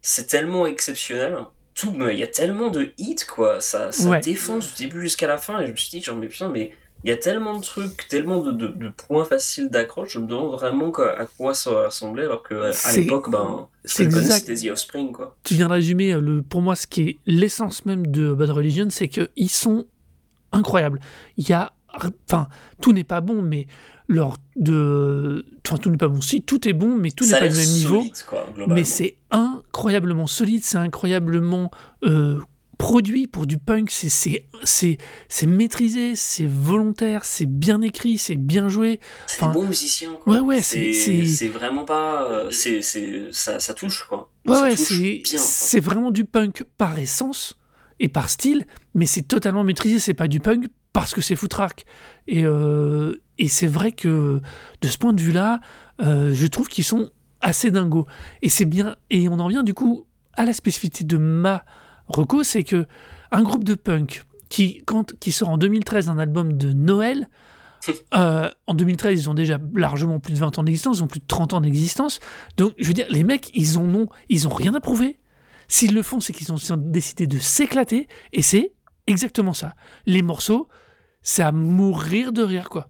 c'est 0.00 0.26
tellement 0.26 0.66
exceptionnel. 0.66 1.38
Tout, 1.74 1.94
il 2.10 2.18
y 2.18 2.22
a 2.22 2.26
tellement 2.26 2.68
de 2.68 2.92
hits, 2.98 3.16
quoi. 3.26 3.60
Ça, 3.60 3.92
ça 3.92 4.08
Ouais. 4.10 4.20
défonce 4.20 4.74
du 4.74 4.84
début 4.84 5.00
jusqu'à 5.02 5.26
la 5.26 5.38
fin. 5.38 5.58
Et 5.60 5.66
je 5.66 5.72
me 5.72 5.76
suis 5.76 5.90
dit, 5.90 6.02
genre, 6.02 6.16
mais 6.16 6.28
putain, 6.28 6.50
mais 6.50 6.72
il 7.02 7.08
y 7.10 7.12
a 7.12 7.16
tellement 7.16 7.56
de 7.58 7.62
trucs, 7.64 8.06
tellement 8.08 8.40
de, 8.42 8.52
de- 8.52 8.66
de 8.68 8.88
points 8.90 9.24
faciles 9.24 9.70
d'accroche, 9.70 10.12
je 10.12 10.18
me 10.18 10.26
demande 10.26 10.52
vraiment 10.52 10.92
à 10.92 11.24
quoi 11.26 11.54
ça 11.54 11.70
va 11.72 11.86
ressembler, 11.86 12.24
alors 12.24 12.42
que 12.42 12.54
à 12.54 12.72
C'est- 12.72 13.00
l'époque, 13.00 13.30
ben, 13.30 13.68
ce 13.86 14.08
c'est 14.08 14.10
c'était 14.30 14.54
The 14.54 14.70
Offspring, 14.72 15.12
quoi. 15.12 15.34
Tu 15.44 15.54
viens 15.54 15.68
de 15.68 15.72
résumer, 15.72 16.12
euh, 16.12 16.20
le, 16.20 16.42
pour 16.42 16.60
moi, 16.62 16.76
ce 16.76 16.86
qui 16.86 17.02
est 17.08 17.18
l'essence 17.26 17.86
même 17.86 18.06
de 18.06 18.32
Bad 18.34 18.50
Religion, 18.50 18.86
c'est 18.90 19.08
qu'ils 19.08 19.50
sont 19.50 19.86
incroyables. 20.52 21.00
Il 21.38 21.48
y 21.48 21.52
a. 21.54 21.72
Enfin, 22.28 22.48
tout 22.80 22.92
n'est 22.92 23.04
pas 23.04 23.20
bon, 23.20 23.42
mais 23.42 23.66
leur. 24.08 24.36
De, 24.56 25.44
enfin, 25.66 25.76
tout 25.78 25.90
n'est 25.90 25.96
pas 25.96 26.08
bon. 26.08 26.20
Si, 26.20 26.42
tout 26.42 26.66
est 26.68 26.72
bon, 26.72 26.96
mais 26.96 27.10
tout 27.10 27.24
n'est 27.24 27.30
pas 27.40 27.48
du 27.48 27.56
même 27.56 27.68
niveau. 27.74 28.02
quoi. 28.28 28.46
Mais 28.74 28.84
c'est 28.84 29.16
incroyablement 29.30 30.26
solide, 30.26 30.62
c'est 30.64 30.78
incroyablement 30.78 31.70
euh, 32.04 32.38
produit 32.78 33.26
pour 33.26 33.46
du 33.46 33.58
punk. 33.58 33.90
C'est- 33.90 34.08
C'est 34.08 34.46
c'est- 34.64 34.98
c'est 35.28 35.46
maîtrisé, 35.46 36.14
c'est 36.16 36.46
volontaire, 36.46 37.24
c'est 37.24 37.46
bien 37.46 37.80
écrit, 37.82 38.16
c'est 38.18 38.36
bien 38.36 38.68
joué. 38.68 39.00
C'est 39.26 39.40
des 39.40 39.52
bons 39.52 39.66
musiciens, 39.68 40.12
quoi. 40.22 40.34
ouais, 40.34 40.40
ouais, 40.40 40.62
c'est- 40.62 41.48
vraiment 41.48 41.84
pas. 41.84 42.24
euh, 42.30 42.50
c'est 42.50 42.80
ça, 43.32 43.58
ça 43.60 43.74
touche, 43.74 44.04
quoi. 44.08 44.30
Ouais, 44.46 44.54
ça 44.54 44.60
ouais, 44.62 44.76
c'est 45.38 45.80
vraiment 45.80 46.10
du 46.10 46.24
punk 46.24 46.64
par 46.78 46.98
essence 46.98 47.56
et 48.00 48.08
par 48.08 48.28
style, 48.30 48.66
mais 48.94 49.06
c'est 49.06 49.22
totalement 49.22 49.64
maîtrisé. 49.64 49.98
C'est 49.98 50.14
pas 50.14 50.28
du 50.28 50.40
punk 50.40 50.66
parce 50.92 51.14
que 51.14 51.20
c'est 51.20 51.36
foutraque. 51.36 51.84
Et, 52.26 52.44
euh, 52.44 53.20
et 53.38 53.48
c'est 53.48 53.66
vrai 53.66 53.92
que 53.92 54.40
de 54.80 54.88
ce 54.88 54.98
point 54.98 55.12
de 55.12 55.20
vue-là, 55.20 55.60
euh, 56.00 56.32
je 56.34 56.46
trouve 56.46 56.68
qu'ils 56.68 56.84
sont 56.84 57.10
assez 57.40 57.70
dingos. 57.70 58.06
Et 58.42 58.48
c'est 58.48 58.64
bien. 58.64 58.96
Et 59.10 59.28
on 59.28 59.38
en 59.38 59.48
vient 59.48 59.62
du 59.62 59.74
coup 59.74 60.06
à 60.34 60.44
la 60.44 60.52
spécificité 60.52 61.04
de 61.04 61.16
ma 61.18 61.64
reco, 62.08 62.42
c'est 62.42 62.64
que 62.64 62.86
un 63.30 63.42
groupe 63.42 63.64
de 63.64 63.74
punk 63.74 64.24
qui, 64.48 64.82
quand, 64.84 65.18
qui 65.18 65.32
sort 65.32 65.48
en 65.48 65.58
2013 65.58 66.08
un 66.08 66.18
album 66.18 66.54
de 66.54 66.72
Noël. 66.72 67.28
euh, 68.14 68.48
en 68.68 68.74
2013, 68.74 69.22
ils 69.22 69.30
ont 69.30 69.34
déjà 69.34 69.58
largement 69.74 70.20
plus 70.20 70.34
de 70.34 70.38
20 70.38 70.58
ans 70.58 70.62
d'existence, 70.62 70.98
ils 70.98 71.02
ont 71.02 71.08
plus 71.08 71.20
de 71.20 71.26
30 71.26 71.54
ans 71.54 71.60
d'existence. 71.60 72.20
Donc, 72.56 72.74
je 72.78 72.86
veux 72.86 72.94
dire, 72.94 73.06
les 73.10 73.24
mecs, 73.24 73.50
ils 73.54 73.76
en 73.76 73.92
ont, 73.94 74.08
ils 74.28 74.46
ont 74.46 74.54
rien 74.54 74.74
à 74.74 74.80
prouver. 74.80 75.18
S'ils 75.66 75.94
le 75.94 76.02
font, 76.02 76.20
c'est 76.20 76.32
qu'ils 76.32 76.52
ont 76.52 76.76
décidé 76.76 77.26
de 77.26 77.38
s'éclater, 77.38 78.06
et 78.32 78.42
c'est 78.42 78.74
exactement 79.08 79.52
ça. 79.52 79.74
Les 80.06 80.22
morceaux, 80.22 80.68
c'est 81.22 81.42
à 81.42 81.52
mourir 81.52 82.32
de 82.32 82.42
rire, 82.42 82.68
quoi. 82.68 82.88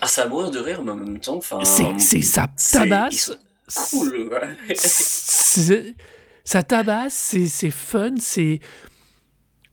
Ah, 0.00 0.06
ça 0.06 0.22
à 0.24 0.28
mourir 0.28 0.50
de 0.50 0.58
rire, 0.58 0.82
mais 0.82 0.92
en 0.92 0.96
même 0.96 1.20
temps, 1.20 1.36
enfin. 1.36 1.60
C'est, 1.64 1.98
c'est 1.98 2.22
ça 2.22 2.48
c'est- 2.56 2.78
tabasse. 2.78 3.32
Cool, 3.90 4.28
ouais. 4.32 4.74
C'est- 4.74 5.94
ça 6.44 6.62
tabasse, 6.62 7.14
c'est, 7.14 7.46
c'est 7.46 7.70
fun, 7.70 8.14
c'est. 8.18 8.60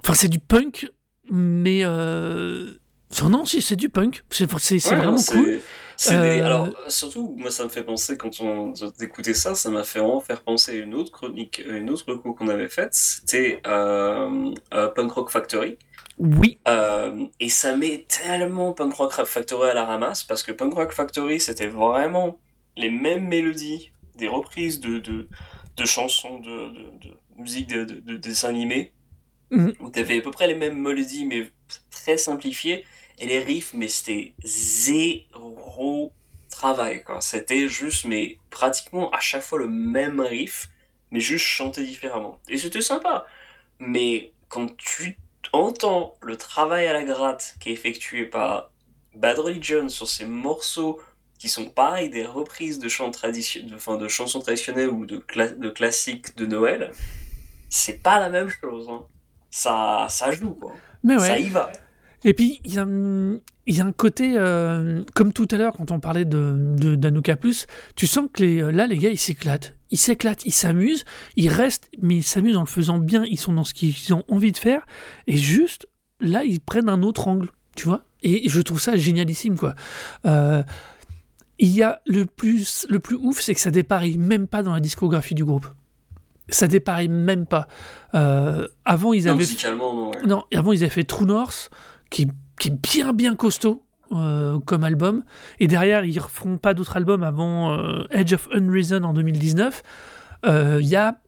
Enfin, 0.04 0.14
c'est 0.14 0.28
du 0.30 0.40
punk, 0.40 0.90
mais. 1.32 1.82
Euh... 1.84 2.74
enfin, 3.12 3.30
non, 3.30 3.44
c'est 3.46 3.76
du 3.76 3.90
punk. 3.90 4.24
C'est, 4.30 4.50
c'est, 4.60 4.80
c'est 4.80 4.90
Ouais, 4.92 4.96
vraiment 4.98 5.18
c'est- 5.18 5.34
cool. 5.34 5.60
Des- 6.08 6.42
Euh, 6.42 6.46
Alors, 6.46 6.70
surtout, 6.88 7.36
moi, 7.38 7.52
ça 7.52 7.64
me 7.66 7.70
fait 7.70 7.84
penser, 7.84 8.18
quand 8.18 8.40
on 8.42 8.74
d'écouter 8.98 9.34
ça, 9.34 9.56
ça 9.56 9.70
m'a 9.70 9.84
fait 9.84 10.00
vraiment 10.00 10.22
faire 10.22 10.42
penser 10.44 10.72
à 10.72 10.76
une 10.84 10.94
autre 10.96 11.12
chronique, 11.12 11.62
une 11.68 11.90
autre 11.90 12.06
reco 12.12 12.34
qu'on 12.34 12.48
avait 12.50 12.70
faite. 12.70 12.94
C'était 12.94 13.62
euh, 13.68 14.54
euh, 14.74 14.88
Punk 14.90 15.12
Rock 15.12 15.30
Factory. 15.32 15.78
Oui, 16.18 16.60
Euh, 16.68 17.28
et 17.40 17.50
ça 17.50 17.76
met 17.78 18.06
tellement 18.08 18.74
Punk 18.74 18.94
Rock 18.94 19.14
Factory 19.26 19.70
à 19.70 19.74
la 19.74 19.86
ramasse, 19.86 20.24
parce 20.24 20.44
que 20.44 20.52
Punk 20.52 20.74
Rock 20.74 20.92
Factory, 20.92 21.40
c'était 21.40 21.68
vraiment 21.68 22.40
les 22.76 22.90
mêmes 22.90 23.28
mélodies, 23.28 23.92
des 24.16 24.28
reprises 24.28 24.80
de, 24.82 25.00
de, 25.00 25.28
de 25.78 25.86
chansons, 25.86 26.40
de, 26.40 26.70
de, 26.72 26.84
de 27.10 27.14
musique 27.38 27.68
de, 27.68 27.84
de, 27.86 28.00
de 28.00 28.18
dessins 28.18 28.50
animés, 28.50 28.94
Mhm. 29.52 29.74
où 29.80 29.90
tu 29.92 30.00
avais 30.00 30.20
à 30.20 30.22
peu 30.22 30.32
près 30.32 30.48
les 30.48 30.56
mêmes 30.56 30.80
mélodies, 30.80 31.26
mais 31.26 31.52
très 31.92 32.18
simplifiées, 32.18 32.86
et 33.20 33.26
les 33.26 33.40
riffs, 33.40 33.74
mais 33.74 33.88
c'était 33.88 34.34
zéro 34.44 36.12
travail. 36.50 37.04
C'était 37.20 37.68
juste, 37.68 38.06
mais 38.06 38.38
pratiquement 38.50 39.10
à 39.12 39.20
chaque 39.20 39.44
fois 39.44 39.60
le 39.60 39.68
même 39.68 40.20
riff, 40.20 40.70
mais 41.12 41.20
juste 41.20 41.46
chanté 41.46 41.84
différemment. 41.84 42.40
Et 42.48 42.58
c'était 42.58 42.82
sympa. 42.82 43.26
Mais 43.80 44.32
quand 44.48 44.76
tu 44.78 45.18
entends 45.54 46.16
le 46.22 46.38
travail 46.38 46.88
à 46.88 46.94
la 46.94 47.04
gratte 47.04 47.56
qui 47.60 47.70
est 47.70 47.74
effectué 47.74 48.26
par 48.26 48.72
Bad 49.16 49.40
Religion 49.40 49.90
sur 49.90 50.08
ces 50.08 50.26
morceaux 50.26 51.02
qui 51.40 51.50
sont 51.50 51.70
pareil 51.70 52.10
des 52.10 52.26
reprises 52.26 52.80
de 52.80 52.90
chants 52.90 53.10
de 53.12 54.08
chansons 54.08 54.40
traditionnelles 54.42 54.90
ou 54.90 55.06
de, 55.06 55.18
cla- 55.20 55.58
de 55.58 55.70
classiques 55.70 56.36
de 56.36 56.46
Noël, 56.46 56.92
c'est 57.70 58.04
pas 58.04 58.20
la 58.20 58.30
même 58.30 58.50
chose. 58.50 58.88
hein. 58.90 59.06
Ça, 59.50 60.08
ça 60.10 60.32
joue 60.32 60.54
quoi. 60.54 60.76
mais 61.04 61.16
ouais. 61.16 61.28
Ça 61.28 61.40
y 61.40 61.50
va. 61.50 61.72
Et 62.26 62.34
puis, 62.34 62.60
il 62.66 62.74
y, 62.74 62.78
a 62.80 62.84
un- 62.84 63.40
il 63.66 63.78
y 63.78 63.82
a 63.82 63.86
un 63.86 63.92
côté, 63.94 64.34
euh, 64.36 65.04
comme 65.16 65.32
tout 65.32 65.48
à 65.52 65.56
l'heure, 65.58 65.74
quand 65.78 65.92
on 65.92 66.00
parlait 66.00 66.26
de, 66.26 66.96
d'Anouka 66.96 67.36
Plus, 67.38 67.66
tu 67.96 68.08
sens 68.08 68.28
que 68.34 68.44
les, 68.44 68.72
là, 68.74 68.88
les 68.88 68.98
gars, 68.98 69.10
ils 69.10 69.18
s'éclatent. 69.18 69.76
Ils 69.92 69.98
s'éclatent, 69.98 70.46
ils 70.46 70.52
s'amusent, 70.54 71.06
ils 71.38 71.50
restent, 71.50 71.90
mais 72.02 72.18
ils 72.18 72.24
s'amusent 72.24 72.58
en 72.58 72.62
le 72.62 72.68
faisant 72.68 72.98
bien, 73.00 73.24
ils 73.26 73.40
sont 73.40 73.54
dans 73.54 73.64
ce 73.64 73.74
qu'ils 73.74 74.14
ont 74.14 74.24
envie 74.28 74.52
de 74.52 74.58
faire, 74.58 74.86
et 75.28 75.38
juste, 75.38 75.88
là, 76.20 76.44
ils 76.44 76.60
prennent 76.60 76.90
un 76.90 77.02
autre 77.04 77.28
angle, 77.28 77.50
tu 77.76 77.86
vois 77.86 78.04
Et 78.22 78.50
je 78.50 78.62
trouve 78.62 78.82
ça 78.82 78.98
génialissime, 78.98 79.58
quoi. 79.58 79.74
Euh, 80.26 80.62
il 81.58 81.70
y 81.70 81.84
a 81.84 82.02
le 82.06 82.26
plus, 82.26 82.86
le 82.90 83.00
plus 83.00 83.16
ouf, 83.16 83.40
c'est 83.42 83.54
que 83.56 83.62
ça 83.62 83.72
dépareille 83.72 84.18
même 84.18 84.48
pas 84.48 84.62
dans 84.62 84.74
la 84.74 84.80
discographie 84.82 85.36
du 85.36 85.46
groupe. 85.46 85.68
Ça 86.50 86.68
dépareille 86.68 87.08
même 87.10 87.46
pas. 87.46 87.68
Euh, 88.16 88.68
avant, 88.86 89.14
ils 89.14 89.24
Non, 89.26 89.30
avaient 89.32 89.38
musicalement, 89.40 89.94
non. 89.94 90.10
ouais. 90.12 90.26
non, 90.28 90.44
avant 90.54 90.72
ils 90.74 90.80
avaient 90.84 90.90
fait 90.90 91.04
True 91.04 91.26
North, 91.26 91.70
qui, 92.10 92.28
qui 92.60 92.68
est 92.70 92.72
bien 92.82 93.14
bien 93.14 93.36
costaud 93.36 93.84
euh, 94.12 94.60
comme 94.66 94.84
album. 94.84 95.24
Et 95.60 95.68
derrière, 95.68 96.04
ils 96.06 96.16
ne 96.16 96.22
referont 96.22 96.58
pas 96.58 96.74
d'autres 96.74 96.98
albums 96.98 97.24
avant 97.24 97.74
euh, 97.74 98.04
Edge 98.12 98.34
of 98.34 98.48
Unreason 98.54 99.04
en 99.04 99.14
2019. 99.14 99.84
Euh, 100.46 100.80
Il 100.82 100.88
y 100.88 100.96
a 100.96 101.20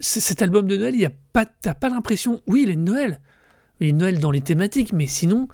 cet 0.00 0.42
album 0.42 0.68
de 0.68 0.76
Noël, 0.76 0.94
il 0.94 1.00
y 1.00 1.06
a 1.06 1.12
pas, 1.32 1.44
t'as 1.46 1.74
pas 1.74 1.88
l'impression. 1.88 2.40
Oui, 2.46 2.62
il 2.64 2.70
est 2.70 2.76
de 2.76 2.80
Noël. 2.80 3.20
Il 3.80 3.88
est 3.88 3.92
de 3.92 3.96
Noël 3.96 4.20
dans 4.20 4.30
les 4.30 4.40
thématiques, 4.40 4.92
mais 4.92 5.06
sinon, 5.06 5.48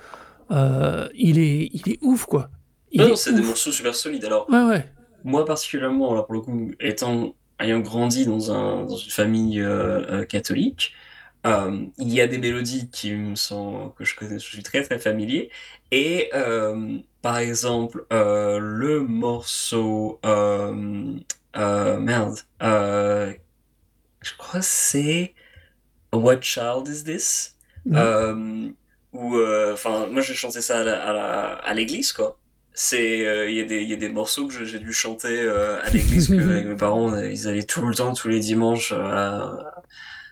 euh, 0.51 1.09
il, 1.15 1.39
est, 1.39 1.71
il 1.73 1.93
est 1.93 1.99
ouf, 2.03 2.27
quoi. 2.27 2.51
Il 2.93 3.01
Non, 3.01 3.07
est 3.07 3.11
non, 3.11 3.17
c'est 3.17 3.35
des 3.35 3.43
morceaux 3.43 3.73
super 3.73 3.95
solides. 3.95 4.25
Alors, 4.25 4.49
Ouais, 4.51 4.63
ouais. 4.65 4.91
moi 5.25 5.45
particulièrement, 5.45 6.11
alors 6.13 6.27
pour 6.27 6.35
le 6.35 6.41
coup, 6.41 6.71
étant 6.81 7.35
ayant 7.61 7.81
grandi 7.81 8.27
dans 8.27 8.53
un 8.53 8.85
dans 8.85 8.97
une 8.97 9.11
famille 9.11 9.61
euh, 9.61 10.03
euh, 10.11 10.25
catholique, 10.25 10.93
euh, 11.47 11.87
il 11.99 12.13
y 12.13 12.21
a 12.21 12.27
des 12.27 12.39
mélodies 12.39 12.91
qui 12.91 13.13
me 13.13 13.35
sont 13.37 13.91
que 13.99 14.05
je 14.05 14.17
connais, 14.17 14.39
je 14.39 14.45
suis 14.47 14.63
très 14.63 14.83
très 14.83 14.99
familier. 14.99 15.51
Et 15.91 16.31
euh, 16.35 16.99
par 17.23 17.39
exemple, 17.39 18.07
euh, 18.13 18.59
le 18.59 19.01
morceau 19.01 20.21
euh, 20.25 21.15
euh, 21.57 21.99
merde, 21.99 22.39
euh, 22.63 23.33
je 24.23 24.33
crois 24.39 24.61
que 24.61 24.67
c'est 24.67 25.35
What 26.13 26.43
Child 26.43 26.89
Is 26.89 27.05
This? 27.05 27.57
Mhm. 27.87 27.97
Euh, 27.97 28.71
euh, 29.15 29.73
enfin, 29.75 30.07
moi 30.09 30.23
j'ai 30.23 30.35
chanté 30.35 30.61
ça 30.61 30.81
à 30.81 31.75
l'église, 31.75 32.13
quoi. 32.13 32.39
C'est, 32.77 33.27
euh, 33.27 33.49
il 33.51 33.57
y 33.57 33.61
a 33.61 33.65
des, 33.65 33.83
il 33.83 33.89
y 33.89 33.93
a 33.93 33.97
des 33.97 34.09
morceaux 34.09 34.49
que 34.49 34.65
j'ai 34.65 34.81
dû 34.81 34.93
chanter 34.93 35.41
euh, 35.43 35.81
à 35.83 35.91
l'église 35.91 36.33
avec 36.33 36.67
mes 36.67 36.77
parents, 36.77 37.13
euh, 37.13 37.31
ils 37.31 37.47
allaient 37.49 37.65
tout 37.65 37.83
le 37.87 37.95
temps, 37.95 38.15
tous 38.15 38.29
les 38.29 38.41
dimanches 38.41 38.93
euh, 38.93 39.47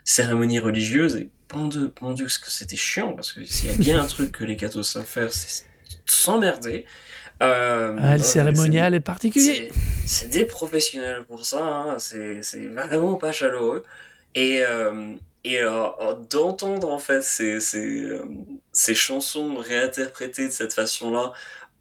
cérémonie 0.05 0.59
religieuse. 0.59 1.17
Et 1.17 1.29
mon 1.55 1.69
Dieu, 1.69 1.93
mon 2.01 2.13
Dieu, 2.13 2.27
que 2.27 2.51
c'était 2.51 2.77
chiant 2.77 3.13
parce 3.13 3.33
que 3.33 3.45
s'il 3.45 3.71
y 3.71 3.75
a 3.75 3.77
bien 3.77 4.01
un 4.03 4.07
truc 4.07 4.33
que 4.33 4.45
les 4.45 4.57
cathos 4.57 4.83
savent 4.83 5.05
faire, 5.05 5.33
c'est 5.33 5.65
s'emmerder. 6.07 6.85
Euh, 7.43 7.97
Ah, 8.01 8.13
le 8.13 8.19
donc, 8.19 8.27
cérémonial 8.27 8.95
est 8.95 9.01
particulier. 9.01 9.71
c'est 10.07 10.29
des 10.29 10.45
professionnels 10.45 11.25
pour 11.27 11.45
ça, 11.45 11.65
hein, 11.65 11.97
c'est 11.99 12.41
vraiment 12.69 13.15
pas 13.15 13.33
chaleureux. 13.33 13.83
Et, 14.35 14.63
euh, 14.63 15.15
et 15.45 15.61
euh, 15.61 15.87
euh, 16.01 16.15
d'entendre 16.31 16.89
en 16.91 16.99
fait 16.99 17.23
ces, 17.23 17.61
ces, 17.61 18.03
euh, 18.05 18.25
ces 18.73 18.95
chansons 18.95 19.57
réinterprétées 19.57 20.47
de 20.47 20.53
cette 20.53 20.73
façon-là, 20.73 21.33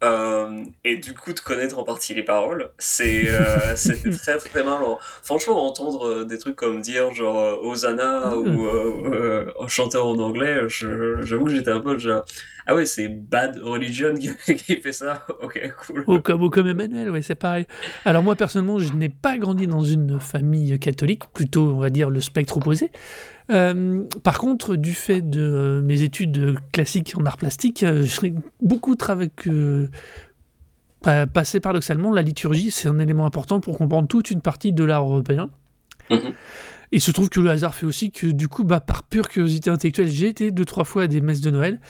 euh, 0.02 0.64
et 0.84 0.96
du 0.96 1.14
coup 1.14 1.32
de 1.32 1.38
connaître 1.40 1.78
en 1.78 1.84
partie 1.84 2.12
les 2.14 2.24
paroles, 2.24 2.70
c'est 2.78 3.28
euh, 3.28 3.76
c'était 3.76 4.10
très 4.10 4.38
très 4.38 4.64
marrant. 4.64 4.98
Franchement, 5.22 5.64
entendre 5.66 6.08
euh, 6.08 6.24
des 6.24 6.38
trucs 6.38 6.56
comme 6.56 6.80
dire 6.80 7.14
genre 7.14 7.38
euh, 7.38 7.56
Hosanna 7.62 8.36
ou 8.36 8.66
euh, 8.66 9.46
euh, 9.56 9.68
chanter 9.68 9.98
en 9.98 10.18
anglais, 10.18 10.68
j'avoue 10.68 11.44
que 11.44 11.52
j'étais 11.52 11.70
un 11.70 11.80
peu 11.80 11.98
genre, 11.98 12.24
ah 12.66 12.74
ouais, 12.74 12.86
c'est 12.86 13.08
Bad 13.08 13.58
Religion 13.58 14.14
qui, 14.14 14.30
qui 14.56 14.76
fait 14.76 14.92
ça, 14.92 15.26
ok, 15.42 15.72
cool. 15.86 16.04
Au 16.06 16.20
comme, 16.20 16.66
Emmanuel, 16.66 17.10
ouais, 17.10 17.22
c'est 17.22 17.34
pareil. 17.34 17.66
Alors 18.04 18.22
moi, 18.22 18.36
personnellement, 18.36 18.78
je 18.78 18.92
n'ai 18.92 19.08
pas 19.08 19.38
grandi 19.38 19.66
dans 19.66 19.82
une 19.84 20.20
famille 20.20 20.78
catholique, 20.78 21.24
plutôt, 21.32 21.72
on 21.74 21.78
va 21.78 21.90
dire, 21.90 22.10
le 22.10 22.20
spectre 22.20 22.56
opposé. 22.56 22.90
Euh, 23.50 24.04
par 24.22 24.38
contre, 24.38 24.76
du 24.76 24.94
fait 24.94 25.20
de 25.20 25.42
euh, 25.42 25.82
mes 25.82 26.02
études 26.02 26.56
classiques 26.72 27.14
en 27.16 27.26
art 27.26 27.36
plastique, 27.36 27.82
euh, 27.82 28.02
j'ai 28.04 28.34
beaucoup 28.60 28.94
travaillé... 28.94 29.30
Euh, 29.48 29.88
pa- 31.02 31.26
passé 31.26 31.60
paradoxalement, 31.60 32.12
la 32.12 32.22
liturgie, 32.22 32.70
c'est 32.70 32.88
un 32.88 32.98
élément 32.98 33.26
important 33.26 33.60
pour 33.60 33.76
comprendre 33.78 34.08
toute 34.08 34.30
une 34.30 34.40
partie 34.40 34.72
de 34.72 34.84
l'art 34.84 35.02
européen. 35.02 35.50
Mhm. 36.10 36.32
il 36.90 37.00
se 37.00 37.10
trouve 37.10 37.30
que 37.30 37.40
le 37.40 37.48
hasard 37.50 37.74
fait 37.74 37.86
aussi 37.86 38.10
que 38.10 38.26
du 38.26 38.48
coup, 38.48 38.64
bah, 38.64 38.80
par 38.80 39.02
pure 39.04 39.28
curiosité 39.28 39.70
intellectuelle, 39.70 40.08
j'ai 40.08 40.28
été 40.28 40.50
deux, 40.50 40.64
trois 40.64 40.84
fois 40.84 41.04
à 41.04 41.06
des 41.06 41.20
messes 41.20 41.40
de 41.40 41.50
Noël. 41.50 41.80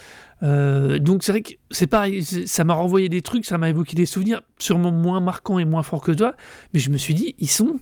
Euh, 0.42 0.98
donc 0.98 1.22
c'est 1.22 1.32
vrai 1.32 1.42
que 1.42 1.52
c'est 1.70 1.86
pareil, 1.86 2.24
ça 2.24 2.64
m'a 2.64 2.74
renvoyé 2.74 3.08
des 3.08 3.22
trucs, 3.22 3.44
ça 3.46 3.58
m'a 3.58 3.68
évoqué 3.70 3.94
des 3.94 4.06
souvenirs 4.06 4.42
sûrement 4.58 4.90
moins 4.90 5.20
marquants 5.20 5.58
et 5.58 5.64
moins 5.64 5.82
forts 5.84 6.02
que 6.02 6.12
toi, 6.12 6.34
mais 6.74 6.80
je 6.80 6.90
me 6.90 6.96
suis 6.98 7.14
dit, 7.14 7.34
ils 7.38 7.50
sont... 7.50 7.78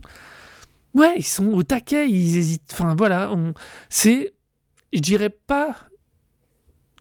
Ouais, 0.92 1.14
ils 1.16 1.22
sont 1.24 1.46
au 1.52 1.62
taquet, 1.62 2.10
ils 2.10 2.36
hésitent. 2.36 2.68
Enfin 2.72 2.94
voilà, 2.96 3.32
on... 3.32 3.54
c'est... 3.88 4.34
Je 4.92 4.98
dirais 4.98 5.30
pas 5.30 5.76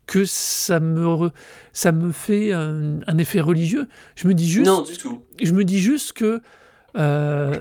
que 0.05 0.25
ça 0.25 0.79
me, 0.79 1.05
re- 1.05 1.31
ça 1.73 1.91
me 1.91 2.11
fait 2.11 2.53
un, 2.53 2.99
un 3.07 3.17
effet 3.17 3.41
religieux. 3.41 3.87
Je 4.15 4.27
me 4.27 4.33
dis 4.33 4.47
juste, 4.49 4.67
Non, 4.67 4.81
du 4.83 4.95
tout. 4.97 5.23
je 5.41 5.51
me 5.53 5.63
dis 5.65 5.79
juste 5.79 6.13
que 6.13 6.41
euh, 6.97 7.59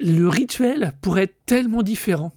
le 0.00 0.28
rituel 0.28 0.92
pourrait 1.00 1.24
être 1.24 1.44
tellement 1.46 1.82
différent. 1.82 2.32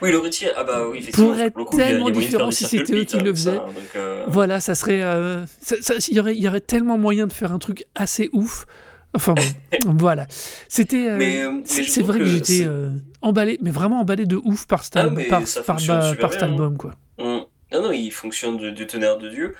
Oui, 0.00 0.10
le 0.10 0.18
rituel, 0.18 0.52
ah 0.56 0.64
bah 0.64 0.86
oui, 0.90 0.98
effectivement. 0.98 1.30
Pourrait 1.32 1.82
a 1.82 1.86
tellement 1.86 2.10
différent 2.10 2.50
si 2.50 2.64
c'était 2.64 2.92
eux 2.94 3.04
qui 3.04 3.18
le 3.18 3.34
ça, 3.34 3.50
faisaient. 3.52 3.56
hein, 3.58 3.66
donc, 3.68 3.96
euh, 3.96 4.24
Voilà, 4.28 4.60
ça 4.60 4.74
serait. 4.74 5.02
euh, 5.02 5.44
ça- 5.60 5.76
ça- 5.80 5.94
il, 6.08 6.14
y 6.16 6.20
aurait, 6.20 6.36
il 6.36 6.42
y 6.42 6.48
aurait 6.48 6.60
tellement 6.60 6.98
moyen 6.98 7.26
de 7.26 7.32
faire 7.32 7.52
un 7.52 7.58
truc 7.58 7.84
assez 7.94 8.28
ouf. 8.32 8.66
Enfin 9.14 9.34
bon, 9.34 9.42
voilà. 9.98 10.26
C'était. 10.68 11.08
euh, 11.08 11.18
euh, 11.18 11.60
c'est 11.64 12.02
vrai 12.02 12.18
que, 12.18 12.24
que 12.24 12.28
j'étais 12.30 12.64
euh, 12.66 12.90
emballé, 13.20 13.58
mais 13.60 13.70
vraiment 13.70 14.00
emballé 14.00 14.24
de 14.26 14.36
ouf 14.36 14.66
par 14.66 14.84
cet, 14.84 14.96
Ah, 14.96 15.00
al- 15.02 15.10
mais 15.12 15.24
par, 15.24 15.46
ça 15.46 15.62
par, 15.62 15.76
bah, 15.86 16.02
super 16.02 16.16
par 16.18 16.32
cet 16.32 16.42
hein. 16.42 16.46
album, 16.46 16.76
quoi. 16.76 16.92
Mm. 17.18 17.40
Non, 17.72 17.82
non, 17.82 17.92
il 17.92 18.10
fonctionne 18.10 18.56
du, 18.58 18.72
du 18.72 18.86
tonnerre 18.86 19.18
de 19.18 19.28
Dieu. 19.30 19.54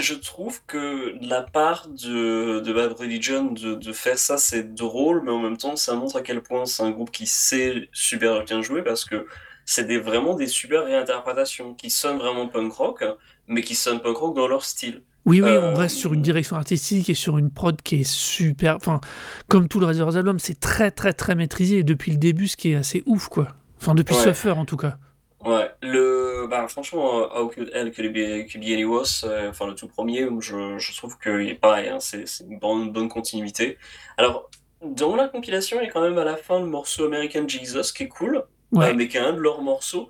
Euh, 0.00 0.02
je 0.02 0.14
trouve 0.14 0.60
que 0.66 1.14
la 1.20 1.42
part 1.42 1.88
de, 1.88 2.60
de 2.60 2.72
Bad 2.72 2.92
Religion 2.92 3.44
de, 3.52 3.74
de 3.74 3.92
faire 3.92 4.18
ça, 4.18 4.38
c'est 4.38 4.74
drôle, 4.74 5.22
mais 5.24 5.30
en 5.30 5.38
même 5.40 5.56
temps, 5.56 5.76
ça 5.76 5.94
montre 5.94 6.16
à 6.16 6.22
quel 6.22 6.42
point 6.42 6.66
c'est 6.66 6.82
un 6.82 6.90
groupe 6.90 7.10
qui 7.10 7.26
sait 7.26 7.88
super 7.92 8.44
bien 8.44 8.62
jouer 8.62 8.82
parce 8.82 9.04
que 9.04 9.26
c'est 9.64 9.84
des, 9.84 9.98
vraiment 9.98 10.34
des 10.34 10.46
super 10.46 10.84
réinterprétations 10.84 11.74
qui 11.74 11.90
sonnent 11.90 12.18
vraiment 12.18 12.46
punk 12.48 12.72
rock, 12.72 13.04
mais 13.48 13.62
qui 13.62 13.74
sonnent 13.74 14.00
punk 14.00 14.16
rock 14.18 14.36
dans 14.36 14.48
leur 14.48 14.64
style. 14.64 15.02
Oui, 15.24 15.40
oui, 15.42 15.48
Euh, 15.48 15.72
on 15.72 15.74
reste 15.74 15.96
sur 15.96 16.12
une 16.14 16.22
direction 16.22 16.56
artistique 16.56 17.10
et 17.10 17.14
sur 17.14 17.36
une 17.38 17.50
prod 17.50 17.80
qui 17.82 17.96
est 18.02 18.04
super. 18.08 18.76
Enfin, 18.76 19.00
comme 19.48 19.66
tout 19.68 19.80
le 19.80 19.86
reste 19.86 19.98
de 19.98 20.04
leurs 20.04 20.16
albums, 20.16 20.38
c'est 20.38 20.60
très, 20.60 20.92
très, 20.92 21.12
très 21.14 21.34
maîtrisé. 21.34 21.78
Et 21.78 21.82
depuis 21.82 22.12
le 22.12 22.18
début, 22.18 22.46
ce 22.46 22.56
qui 22.56 22.70
est 22.72 22.76
assez 22.76 23.02
ouf, 23.06 23.28
quoi. 23.28 23.48
Enfin, 23.80 23.94
depuis 23.96 24.14
Ouais. 24.14 24.22
Suffer, 24.22 24.50
en 24.52 24.64
tout 24.64 24.76
cas. 24.76 24.98
Ouais, 25.44 25.70
le, 25.82 26.46
bah, 26.48 26.66
franchement, 26.66 27.20
euh, 27.20 27.40
How 27.42 27.48
Could 27.48 27.70
Hell 27.74 27.92
Could 27.92 28.12
Be, 28.12 28.50
Could 28.50 28.60
Be 28.64 28.72
Any 28.72 28.84
Worse, 28.84 29.24
euh, 29.24 29.50
enfin 29.50 29.66
le 29.66 29.74
tout 29.74 29.86
premier, 29.86 30.26
je, 30.40 30.78
je 30.78 30.96
trouve 30.96 31.18
que 31.18 31.52
pareil, 31.54 31.88
hein, 31.88 32.00
c'est 32.00 32.26
c'est 32.26 32.44
une 32.44 32.58
bonne, 32.58 32.90
bonne 32.90 33.08
continuité. 33.08 33.78
Alors, 34.16 34.50
dans 34.82 35.14
la 35.14 35.28
compilation, 35.28 35.78
il 35.80 35.84
y 35.84 35.88
a 35.88 35.90
quand 35.92 36.00
même 36.00 36.18
à 36.18 36.24
la 36.24 36.36
fin 36.36 36.58
le 36.60 36.66
morceau 36.66 37.04
American 37.04 37.46
Jesus 37.46 37.92
qui 37.94 38.04
est 38.04 38.08
cool, 38.08 38.44
Ouais. 38.72 38.90
euh, 38.90 38.94
mais 38.94 39.08
qui 39.08 39.18
est 39.18 39.20
un 39.20 39.32
de 39.34 39.38
leurs 39.40 39.62
morceaux. 39.62 40.08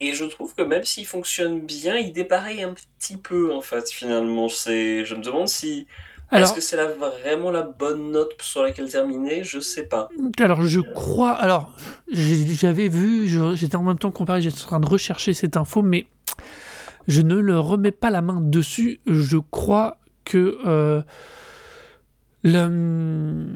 Et 0.00 0.12
je 0.14 0.24
trouve 0.26 0.54
que 0.54 0.62
même 0.62 0.84
s'il 0.84 1.06
fonctionne 1.06 1.60
bien, 1.60 1.96
il 1.96 2.12
dépareille 2.12 2.62
un 2.62 2.74
petit 2.74 3.16
peu 3.16 3.52
en 3.54 3.62
fait, 3.62 3.90
finalement. 3.90 4.48
C'est, 4.48 5.04
je 5.04 5.14
me 5.14 5.22
demande 5.22 5.48
si, 5.48 5.86
Alors, 6.30 6.48
est-ce 6.48 6.54
que 6.56 6.60
c'est 6.60 6.76
la, 6.76 6.86
vraiment 6.88 7.50
la 7.50 7.62
bonne 7.62 8.10
note 8.12 8.32
sur 8.42 8.62
laquelle 8.62 8.90
terminer? 8.90 9.44
Je 9.44 9.60
sais 9.60 9.84
pas. 9.84 10.08
alors, 10.38 10.62
je 10.62 10.80
crois. 10.80 11.32
Alors, 11.32 11.72
j'avais 12.10 12.88
vu, 12.88 13.28
j'étais 13.56 13.76
en 13.76 13.82
même 13.82 13.98
temps 13.98 14.10
comparé, 14.10 14.42
j'étais 14.42 14.60
en 14.62 14.66
train 14.66 14.80
de 14.80 14.88
rechercher 14.88 15.32
cette 15.32 15.56
info, 15.56 15.82
mais 15.82 16.06
je 17.06 17.22
ne 17.22 17.36
le 17.36 17.58
remets 17.58 17.92
pas 17.92 18.10
la 18.10 18.20
main 18.20 18.40
dessus. 18.40 19.00
Je 19.06 19.38
crois 19.38 19.96
que. 20.24 20.58
euh, 20.66 21.02
le, 22.44 23.46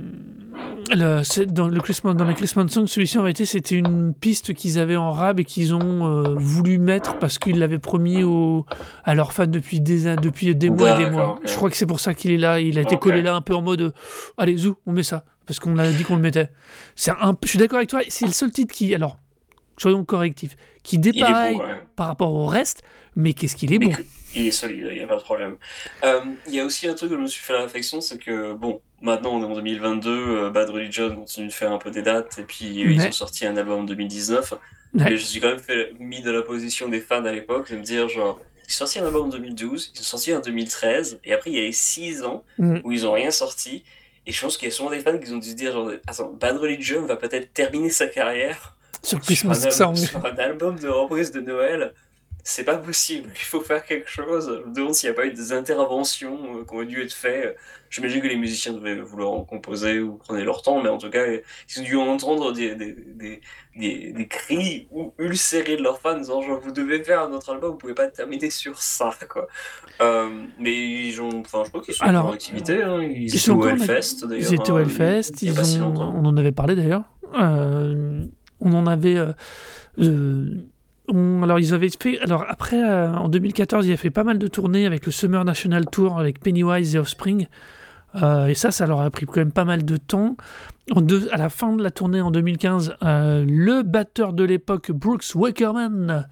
dans, 1.46 1.68
le 1.68 1.80
Christmas, 1.80 2.14
dans 2.14 2.24
la 2.24 2.34
Christmas 2.34 2.68
Song, 2.68 2.86
celui-ci 2.86 3.18
en 3.18 3.22
réalité 3.22 3.46
c'était 3.46 3.76
une 3.76 4.12
piste 4.14 4.54
qu'ils 4.54 4.78
avaient 4.78 4.96
en 4.96 5.12
rab 5.12 5.40
et 5.40 5.44
qu'ils 5.44 5.74
ont 5.74 6.06
euh, 6.06 6.34
voulu 6.36 6.78
mettre 6.78 7.18
parce 7.18 7.38
qu'ils 7.38 7.58
l'avaient 7.58 7.78
promis 7.78 8.24
aux, 8.24 8.66
à 9.04 9.14
leurs 9.14 9.32
fans 9.32 9.46
depuis 9.46 9.80
des, 9.80 10.16
depuis 10.16 10.54
des 10.54 10.70
mois 10.70 11.00
et 11.00 11.04
des 11.04 11.10
mois. 11.10 11.38
Je 11.44 11.54
crois 11.54 11.70
que 11.70 11.76
c'est 11.76 11.86
pour 11.86 12.00
ça 12.00 12.14
qu'il 12.14 12.32
est 12.32 12.38
là. 12.38 12.60
Il 12.60 12.78
a 12.78 12.82
été 12.82 12.96
collé 12.96 13.22
là 13.22 13.34
un 13.34 13.40
peu 13.40 13.54
en 13.54 13.62
mode 13.62 13.80
euh, 13.80 13.92
allez, 14.36 14.56
zou, 14.56 14.76
on 14.86 14.92
met 14.92 15.02
ça. 15.02 15.24
Parce 15.46 15.58
qu'on 15.58 15.76
a 15.78 15.90
dit 15.90 16.04
qu'on 16.04 16.16
le 16.16 16.22
mettait. 16.22 16.50
C'est 16.94 17.10
un, 17.10 17.36
je 17.42 17.48
suis 17.48 17.58
d'accord 17.58 17.78
avec 17.78 17.88
toi, 17.88 18.00
c'est 18.08 18.26
le 18.26 18.32
seul 18.32 18.52
titre 18.52 18.72
qui, 18.72 18.94
alors, 18.94 19.18
soyons 19.76 20.04
correctifs, 20.04 20.56
qui 20.82 20.98
dépareille 20.98 21.56
ouais. 21.56 21.82
par 21.96 22.06
rapport 22.06 22.32
au 22.32 22.46
reste, 22.46 22.82
mais 23.16 23.32
qu'est-ce 23.34 23.56
qu'il 23.56 23.72
est 23.72 23.78
bon. 23.78 23.92
Il 24.34 24.46
est 24.46 24.50
solide, 24.50 24.88
il 24.90 24.96
n'y 24.96 25.02
a 25.04 25.06
pas 25.06 25.16
de 25.16 25.22
problème. 25.22 25.56
Euh, 26.04 26.20
Il 26.46 26.54
y 26.54 26.60
a 26.60 26.64
aussi 26.64 26.88
un 26.88 26.94
truc 26.94 27.10
que 27.10 27.16
je 27.16 27.20
me 27.20 27.26
suis 27.26 27.42
fait 27.42 27.52
la 27.52 27.62
réflexion, 27.62 28.00
c'est 28.00 28.18
que, 28.18 28.54
bon, 28.54 28.80
maintenant 29.02 29.34
on 29.34 29.42
est 29.42 29.46
en 29.46 29.54
2022, 29.54 30.10
euh, 30.10 30.50
Bad 30.50 30.70
Religion 30.70 31.14
continue 31.14 31.48
de 31.48 31.52
faire 31.52 31.70
un 31.72 31.78
peu 31.78 31.90
des 31.90 32.00
dates, 32.02 32.38
et 32.38 32.42
puis 32.44 32.82
euh, 32.84 32.92
ils 32.92 33.02
ont 33.02 33.12
sorti 33.12 33.44
un 33.46 33.56
album 33.56 33.80
en 33.80 33.84
2019. 33.84 34.52
Ouais. 34.52 34.58
Mais 34.94 35.16
je 35.16 35.24
suis 35.24 35.40
quand 35.40 35.48
même 35.48 35.58
fait, 35.58 35.92
mis 35.98 36.22
dans 36.22 36.32
la 36.32 36.42
position 36.42 36.88
des 36.88 37.00
fans 37.00 37.24
à 37.24 37.32
l'époque, 37.32 37.70
de 37.70 37.76
me 37.76 37.82
dire, 37.82 38.08
genre, 38.08 38.40
ils 38.68 38.72
ont 38.72 38.76
sorti 38.86 38.98
un 39.00 39.04
album 39.06 39.26
en 39.26 39.28
2012, 39.28 39.92
ils 39.94 40.00
ont 40.00 40.02
sorti 40.02 40.34
en 40.34 40.40
2013, 40.40 41.20
et 41.24 41.32
après 41.34 41.50
il 41.50 41.56
y 41.56 41.60
a 41.60 41.66
eu 41.66 41.72
6 41.72 42.22
ans 42.22 42.42
Mm. 42.58 42.78
où 42.84 42.92
ils 42.92 43.02
n'ont 43.02 43.12
rien 43.12 43.30
sorti. 43.30 43.84
Et 44.26 44.32
je 44.32 44.40
pense 44.40 44.56
qu'il 44.56 44.68
y 44.68 44.70
a 44.70 44.74
souvent 44.74 44.90
des 44.90 45.00
fans 45.00 45.18
qui 45.18 45.30
ont 45.32 45.38
dû 45.38 45.50
se 45.50 45.54
dire, 45.54 45.72
genre, 45.72 45.90
attends, 46.06 46.32
Bad 46.40 46.56
Religion 46.56 47.04
va 47.04 47.16
peut-être 47.16 47.52
terminer 47.52 47.90
sa 47.90 48.06
carrière 48.06 48.76
Sur 49.02 49.18
sur 49.18 49.20
Christmas 49.20 49.66
un, 49.66 49.70
Song. 49.70 49.88
album, 49.88 49.96
sur 50.06 50.24
un 50.24 50.36
album 50.38 50.78
de 50.78 50.88
reprise 50.88 51.32
de 51.32 51.40
Noël, 51.40 51.92
c'est 52.44 52.64
pas 52.64 52.76
possible. 52.76 53.30
Il 53.36 53.44
faut 53.44 53.60
faire 53.60 53.84
quelque 53.84 54.08
chose. 54.08 54.60
Je 54.64 54.68
me 54.70 54.74
demande 54.74 54.94
s'il 54.94 55.08
n'y 55.10 55.14
a 55.16 55.16
pas 55.20 55.26
eu 55.26 55.32
des 55.32 55.52
interventions 55.52 56.38
euh, 56.58 56.64
qui 56.64 56.74
ont 56.74 56.82
dû 56.84 57.00
être 57.02 57.12
faites. 57.12 57.56
J'imagine 57.90 58.22
que 58.22 58.26
les 58.28 58.36
musiciens 58.36 58.72
devaient 58.72 58.96
vouloir 59.00 59.32
en 59.32 59.44
composer 59.44 60.00
ou 60.00 60.14
prenaient 60.14 60.44
leur 60.44 60.62
temps, 60.62 60.82
mais 60.82 60.88
en 60.88 60.96
tout 60.96 61.10
cas, 61.10 61.26
ils 61.26 61.80
ont 61.80 61.84
dû 61.84 61.96
entendre 61.96 62.52
des, 62.52 62.74
des, 62.74 62.92
des, 63.14 63.40
des, 63.76 64.12
des 64.12 64.26
cris 64.26 64.88
ou 64.90 65.12
ulcérés 65.18 65.76
de 65.76 65.82
leurs 65.82 66.00
fans, 66.00 66.16
disant 66.16 66.40
genre, 66.40 66.58
vous 66.58 66.72
devez 66.72 67.04
faire 67.04 67.20
un 67.22 67.32
autre 67.32 67.52
album, 67.52 67.72
vous 67.72 67.76
pouvez 67.76 67.92
pas 67.94 68.08
terminer 68.08 68.48
sur 68.48 68.80
ça, 68.80 69.10
quoi. 69.28 69.46
Euh, 70.00 70.30
mais 70.58 70.72
ils 71.06 71.20
ont, 71.20 71.40
enfin, 71.40 71.62
je 71.64 71.68
crois 71.68 71.82
qu'ils 71.82 71.92
sont 71.94 72.04
Alors, 72.04 72.26
en 72.28 72.32
activité, 72.32 72.82
hein. 72.82 73.02
Ils, 73.02 73.24
ils 73.24 73.28
étaient 73.28 73.38
sont 73.38 73.58
au 73.58 73.64
en- 73.66 73.68
Hellfest, 73.68 74.24
d'ailleurs. 74.26 74.50
Ils 74.50 74.54
étaient 74.54 74.70
au 74.72 74.76
hein, 74.76 74.80
Hellfest, 74.80 75.32
ils 75.42 75.64
si 75.64 75.78
on 75.80 75.94
en 76.24 76.36
avait 76.38 76.52
parlé 76.52 76.74
d'ailleurs. 76.74 77.04
Euh, 77.38 78.24
on 78.60 78.72
en 78.72 78.86
avait. 78.86 79.16
euh, 79.98 80.54
alors, 81.08 81.58
ils 81.58 81.74
avaient 81.74 81.88
fait. 81.90 82.20
Alors, 82.20 82.44
après, 82.48 82.82
euh, 82.82 83.12
en 83.12 83.28
2014, 83.28 83.86
il 83.86 83.92
a 83.92 83.96
fait 83.96 84.10
pas 84.10 84.24
mal 84.24 84.38
de 84.38 84.46
tournées 84.46 84.86
avec 84.86 85.04
le 85.04 85.12
Summer 85.12 85.44
National 85.44 85.86
Tour 85.86 86.18
avec 86.18 86.40
Pennywise 86.40 86.94
et 86.94 86.98
Offspring. 86.98 87.48
Euh, 88.22 88.46
et 88.46 88.54
ça, 88.54 88.70
ça 88.70 88.86
leur 88.86 89.00
a 89.00 89.10
pris 89.10 89.26
quand 89.26 89.38
même 89.38 89.52
pas 89.52 89.64
mal 89.64 89.84
de 89.84 89.96
temps. 89.96 90.36
À 90.90 91.36
la 91.36 91.48
fin 91.48 91.74
de 91.74 91.82
la 91.82 91.90
tournée 91.90 92.20
en 92.20 92.30
2015, 92.30 92.96
euh, 93.02 93.44
le 93.46 93.82
batteur 93.82 94.32
de 94.32 94.44
l'époque, 94.44 94.90
Brooks 94.92 95.34
Wackerman, 95.34 96.28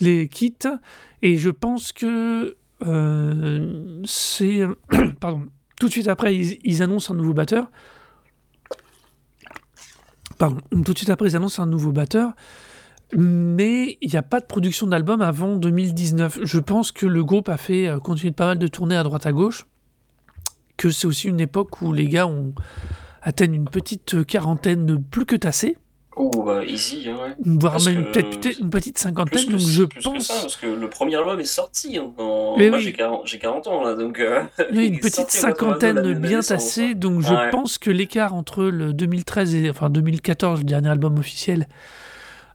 les 0.00 0.28
quitte. 0.28 0.68
Et 1.22 1.36
je 1.36 1.50
pense 1.50 1.92
que 1.92 2.56
c'est. 4.04 4.62
Pardon. 5.20 5.46
Tout 5.80 5.86
de 5.86 5.92
suite 5.92 6.08
après, 6.08 6.36
ils 6.36 6.82
annoncent 6.82 7.12
un 7.12 7.16
nouveau 7.16 7.32
batteur. 7.32 7.70
Pardon. 10.38 10.58
Tout 10.70 10.92
de 10.92 10.98
suite 10.98 11.10
après, 11.10 11.28
ils 11.28 11.36
annoncent 11.36 11.62
un 11.62 11.66
nouveau 11.66 11.92
batteur. 11.92 12.32
Mais 13.16 13.96
il 14.00 14.10
n'y 14.10 14.16
a 14.16 14.22
pas 14.22 14.40
de 14.40 14.46
production 14.46 14.86
d'album 14.86 15.20
avant 15.22 15.56
2019. 15.56 16.40
Je 16.42 16.58
pense 16.58 16.92
que 16.92 17.06
le 17.06 17.22
groupe 17.24 17.48
a 17.48 17.56
fait 17.56 17.86
euh, 17.88 17.98
continuer 17.98 18.32
pas 18.32 18.46
mal 18.46 18.58
de 18.58 18.66
tournées 18.66 18.96
à 18.96 19.02
droite 19.02 19.26
à 19.26 19.32
gauche. 19.32 19.66
Que 20.76 20.90
c'est 20.90 21.06
aussi 21.06 21.28
une 21.28 21.40
époque 21.40 21.80
où 21.82 21.92
les 21.92 22.08
gars 22.08 22.26
ont 22.26 22.52
atteignent 23.22 23.54
une 23.54 23.68
petite 23.68 24.24
quarantaine 24.26 25.02
plus 25.02 25.24
que 25.26 25.36
tassée, 25.36 25.78
Oh, 26.16 26.30
bah, 26.46 26.64
easy, 26.64 27.08
hein, 27.08 27.16
ouais. 27.20 27.34
voire 27.44 27.72
Parce 27.72 27.86
même 27.86 28.04
que- 28.04 28.12
peut-être 28.20 28.60
une 28.60 28.70
petite 28.70 28.98
cinquantaine. 28.98 29.46
que, 29.46 29.50
Donc 29.50 29.60
je 29.60 29.82
plus 29.82 29.98
que 29.98 30.04
pense 30.04 30.26
ça, 30.26 30.34
parce 30.42 30.54
que 30.56 30.66
le 30.68 30.88
premier 30.88 31.16
album 31.16 31.40
est 31.40 31.44
sorti. 31.44 31.98
hein, 31.98 32.12
en- 32.18 32.56
Moi, 32.56 32.68
oui. 32.72 32.80
j'ai 32.80 32.92
40, 32.92 33.22
j'ai 33.26 33.38
40 33.40 33.66
ans, 33.66 33.82
là, 33.82 33.94
donc... 33.96 34.20
euh, 34.20 34.44
Oui, 34.72 34.86
une 34.86 35.00
petite 35.00 35.14
sorti 35.30 35.38
en 35.44 35.48
82, 35.48 35.50
cinquantaine 35.90 36.02
de 36.02 36.14
bien 36.14 36.38
tassée, 36.40 36.90
hein. 36.90 36.94
donc 36.94 37.20
je 37.22 37.34
Ouais. 37.34 37.50
pense 37.50 37.78
que 37.78 37.90
l'écart 37.90 38.32
entre 38.32 38.62
le 38.64 38.92
2013 38.92 39.56
et 39.56 39.70
enfin 39.70 39.90
2014, 39.90 40.60
le 40.60 40.64
dernier 40.64 40.90
album 40.90 41.18
officiel, 41.18 41.66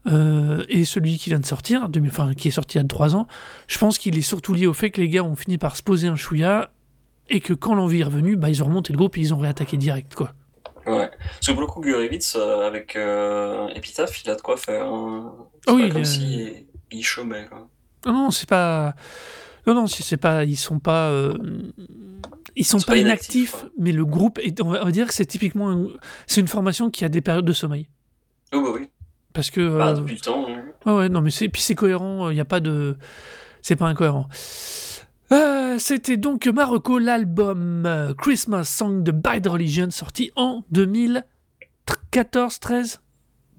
euh, 0.08 0.64
et 0.70 0.86
celui 0.86 1.18
qui 1.18 1.30
vient 1.30 1.40
de 1.40 1.46
sortir, 1.46 1.90
2000 1.90 2.10
enfin 2.12 2.34
qui 2.34 2.48
est 2.48 2.52
sorti 2.52 2.78
il 2.78 2.82
y 2.82 2.84
a 2.84 2.88
trois 2.88 3.16
ans, 3.16 3.28
je 3.68 3.78
pense 3.78 3.98
qu'il 3.98 4.18
est 4.18 4.22
surtout 4.22 4.54
lié 4.54 4.66
au 4.68 4.74
fait 4.74 4.92
que 4.92 5.02
les 5.02 5.10
gars 5.10 5.24
ont 5.24 5.36
fini 5.36 5.58
par 5.58 5.76
se 5.76 5.84
poser 5.84 6.08
un 6.08 6.16
chouïa 6.16 6.72
et 7.30 7.42
que 7.42 7.54
quand 7.54 7.76
l'envie 7.76 8.00
est 8.00 8.04
revenue, 8.06 8.36
bah, 8.36 8.50
ils 8.50 8.64
ont 8.64 8.68
remonté 8.68 8.92
le 8.94 8.98
groupe 8.98 9.18
et 9.18 9.22
ils 9.22 9.34
ont 9.34 9.38
réattaqué 9.38 9.78
direct 9.78 10.16
quoi. 10.16 10.34
Ouais. 10.88 11.10
Parce 11.20 11.48
que 11.48 11.52
pour 11.52 11.62
le 11.62 11.68
coup, 11.68 11.82
Gurevitz, 11.82 12.36
euh, 12.36 12.66
avec 12.66 12.96
euh, 12.96 13.68
Epitaph, 13.76 14.24
il 14.24 14.30
a 14.32 14.36
de 14.36 14.42
quoi 14.42 14.58
faire. 14.58 14.86
hein. 14.88 15.34
C'est 15.68 15.74
oui, 15.74 15.82
pas 15.82 15.88
il 15.88 15.94
comme 15.94 16.02
est- 16.02 16.06
si 16.06 16.66
il 16.92 17.04
chômait, 17.04 17.46
quoi. 17.48 17.68
Non, 18.06 18.14
non, 18.14 18.32
c'est 18.32 18.48
pas. 18.50 18.96
Non, 19.68 19.76
non, 19.76 19.86
c'est 19.88 20.18
pas. 20.18 20.46
Ils 20.46 20.56
sont 20.58 20.80
pas. 20.80 21.10
euh, 21.10 21.38
Ils 22.56 22.66
sont 22.66 22.80
pas 22.80 22.94
pas 22.94 22.98
inactifs, 22.98 23.66
mais 23.78 23.92
le 23.92 24.06
groupe, 24.06 24.40
est, 24.40 24.60
on 24.62 24.70
va 24.70 24.82
on 24.82 24.86
va 24.86 24.92
dire 24.92 25.06
que 25.06 25.14
c'est 25.14 25.26
typiquement. 25.26 25.70
un- 25.70 25.88
C'est 26.26 26.42
une 26.42 26.48
formation 26.48 26.90
qui 26.90 27.06
a 27.06 27.10
des 27.10 27.22
périodes 27.22 27.46
de 27.46 27.54
sommeil. 27.54 27.88
Oh, 28.54 28.62
bah 28.64 28.70
oui. 28.74 28.88
Parce 29.34 29.52
que. 29.52 29.78
Bah, 29.78 29.90
euh, 29.90 29.94
depuis 29.94 30.16
le 30.16 30.22
temps. 30.22 30.48
hein. 30.50 30.64
Ouais, 30.86 30.98
ouais, 30.98 31.10
non, 31.10 31.22
mais 31.22 31.32
c'est, 31.32 31.50
puis 31.50 31.62
c'est 31.62 31.76
cohérent, 31.76 32.30
il 32.30 32.36
n'y 32.36 32.42
a 32.42 32.46
pas 32.46 32.60
de. 32.60 32.98
C'est 33.62 33.76
pas 33.76 33.88
incohérent. 33.88 34.28
Euh, 35.32 35.78
c'était 35.78 36.18
donc 36.18 36.48
Marocco, 36.48 36.98
l'album 36.98 37.86
euh, 37.86 38.14
Christmas 38.16 38.64
Song 38.64 39.04
de 39.04 39.12
Bad 39.12 39.46
Religion, 39.48 39.90
sorti 39.92 40.32
en 40.36 40.64
2013. 40.72 41.24
14, 42.12 42.60
13 42.60 43.02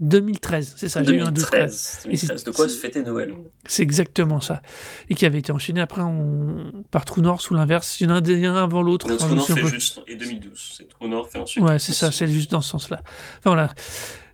2013, 0.00 0.74
c'est 0.78 0.88
ça, 0.88 1.02
j'ai 1.02 1.16
eu 1.16 1.20
un 1.20 1.30
12 1.30 1.44
13. 1.44 2.00
2013. 2.04 2.28
2013. 2.28 2.44
De 2.44 2.50
quoi 2.52 2.68
se 2.70 2.78
fêter 2.78 3.02
Noël? 3.02 3.34
C'est 3.66 3.82
exactement 3.82 4.40
ça. 4.40 4.62
Et 5.10 5.14
qui 5.14 5.26
avait 5.26 5.40
été 5.40 5.52
enchaîné 5.52 5.82
après 5.82 6.00
en... 6.00 6.56
par 6.90 7.04
True 7.04 7.20
North 7.20 7.50
ou 7.50 7.54
l'inverse. 7.54 8.00
Il 8.00 8.08
y 8.08 8.10
en 8.10 8.14
a 8.14 8.20
un 8.20 8.56
avant 8.56 8.80
l'autre. 8.82 9.08
Me 9.08 9.18
North 9.18 9.46
souviens 9.46 9.56
fait 9.56 9.66
juste, 9.68 10.00
et 10.06 10.16
2012. 10.16 10.74
C'est 10.78 10.88
True 10.88 11.08
North 11.08 11.30
fait 11.30 11.38
ensuite. 11.38 11.62
Ouais, 11.62 11.78
c'est 11.78 11.92
ça, 11.92 12.10
c'est 12.10 12.28
juste 12.28 12.50
dans 12.50 12.62
ce 12.62 12.70
sens-là. 12.70 13.02
Enfin 13.04 13.50
voilà. 13.50 13.74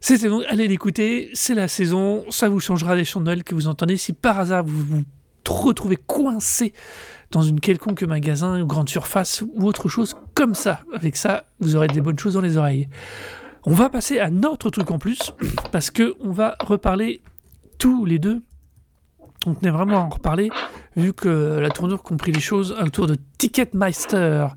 C'était 0.01 0.29
donc, 0.29 0.45
allez 0.49 0.69
l'écouter, 0.69 1.31
c'est 1.33 1.55
la 1.55 1.69
saison, 1.69 2.25
ça 2.31 2.49
vous 2.49 2.61
changera 2.61 2.95
les 2.95 3.05
chants 3.05 3.21
de 3.21 3.27
Noël 3.27 3.45
que 3.45 3.55
vous 3.55 3.67
entendez. 3.67 3.97
Si 3.97 4.13
par 4.13 4.39
hasard 4.39 4.65
vous 4.65 4.83
vous 4.83 5.05
retrouvez 5.49 5.97
coincé 5.97 6.73
dans 7.31 7.43
une 7.43 7.61
quelconque 7.61 8.03
magasin 8.03 8.61
ou 8.61 8.67
grande 8.67 8.89
surface 8.89 9.43
ou 9.55 9.67
autre 9.67 9.89
chose 9.89 10.17
comme 10.35 10.55
ça, 10.55 10.81
avec 10.95 11.17
ça, 11.17 11.45
vous 11.61 11.77
aurez 11.77 11.89
des 11.89 12.01
bonnes 12.01 12.19
choses 12.19 12.35
dans 12.35 12.41
les 12.41 12.57
oreilles. 12.57 12.89
On 13.65 13.73
va 13.73 13.89
passer 13.89 14.21
à 14.21 14.31
notre 14.31 14.71
truc 14.71 14.91
en 14.91 14.99
plus, 14.99 15.33
parce 15.73 15.91
que 15.91 16.15
on 16.21 16.31
va 16.31 16.57
reparler 16.61 17.23
tous 17.79 18.05
les 18.05 18.19
deux. 18.19 18.43
On 19.45 19.55
tenait 19.55 19.71
vraiment 19.71 19.99
à 19.99 20.01
en 20.01 20.09
reparler, 20.09 20.51
vu 20.97 21.13
que 21.13 21.59
la 21.61 21.71
tournure 21.71 22.03
compris 22.03 22.33
les 22.33 22.41
choses 22.41 22.75
autour 22.81 23.07
de 23.07 23.17
Ticketmaster. 23.39 24.57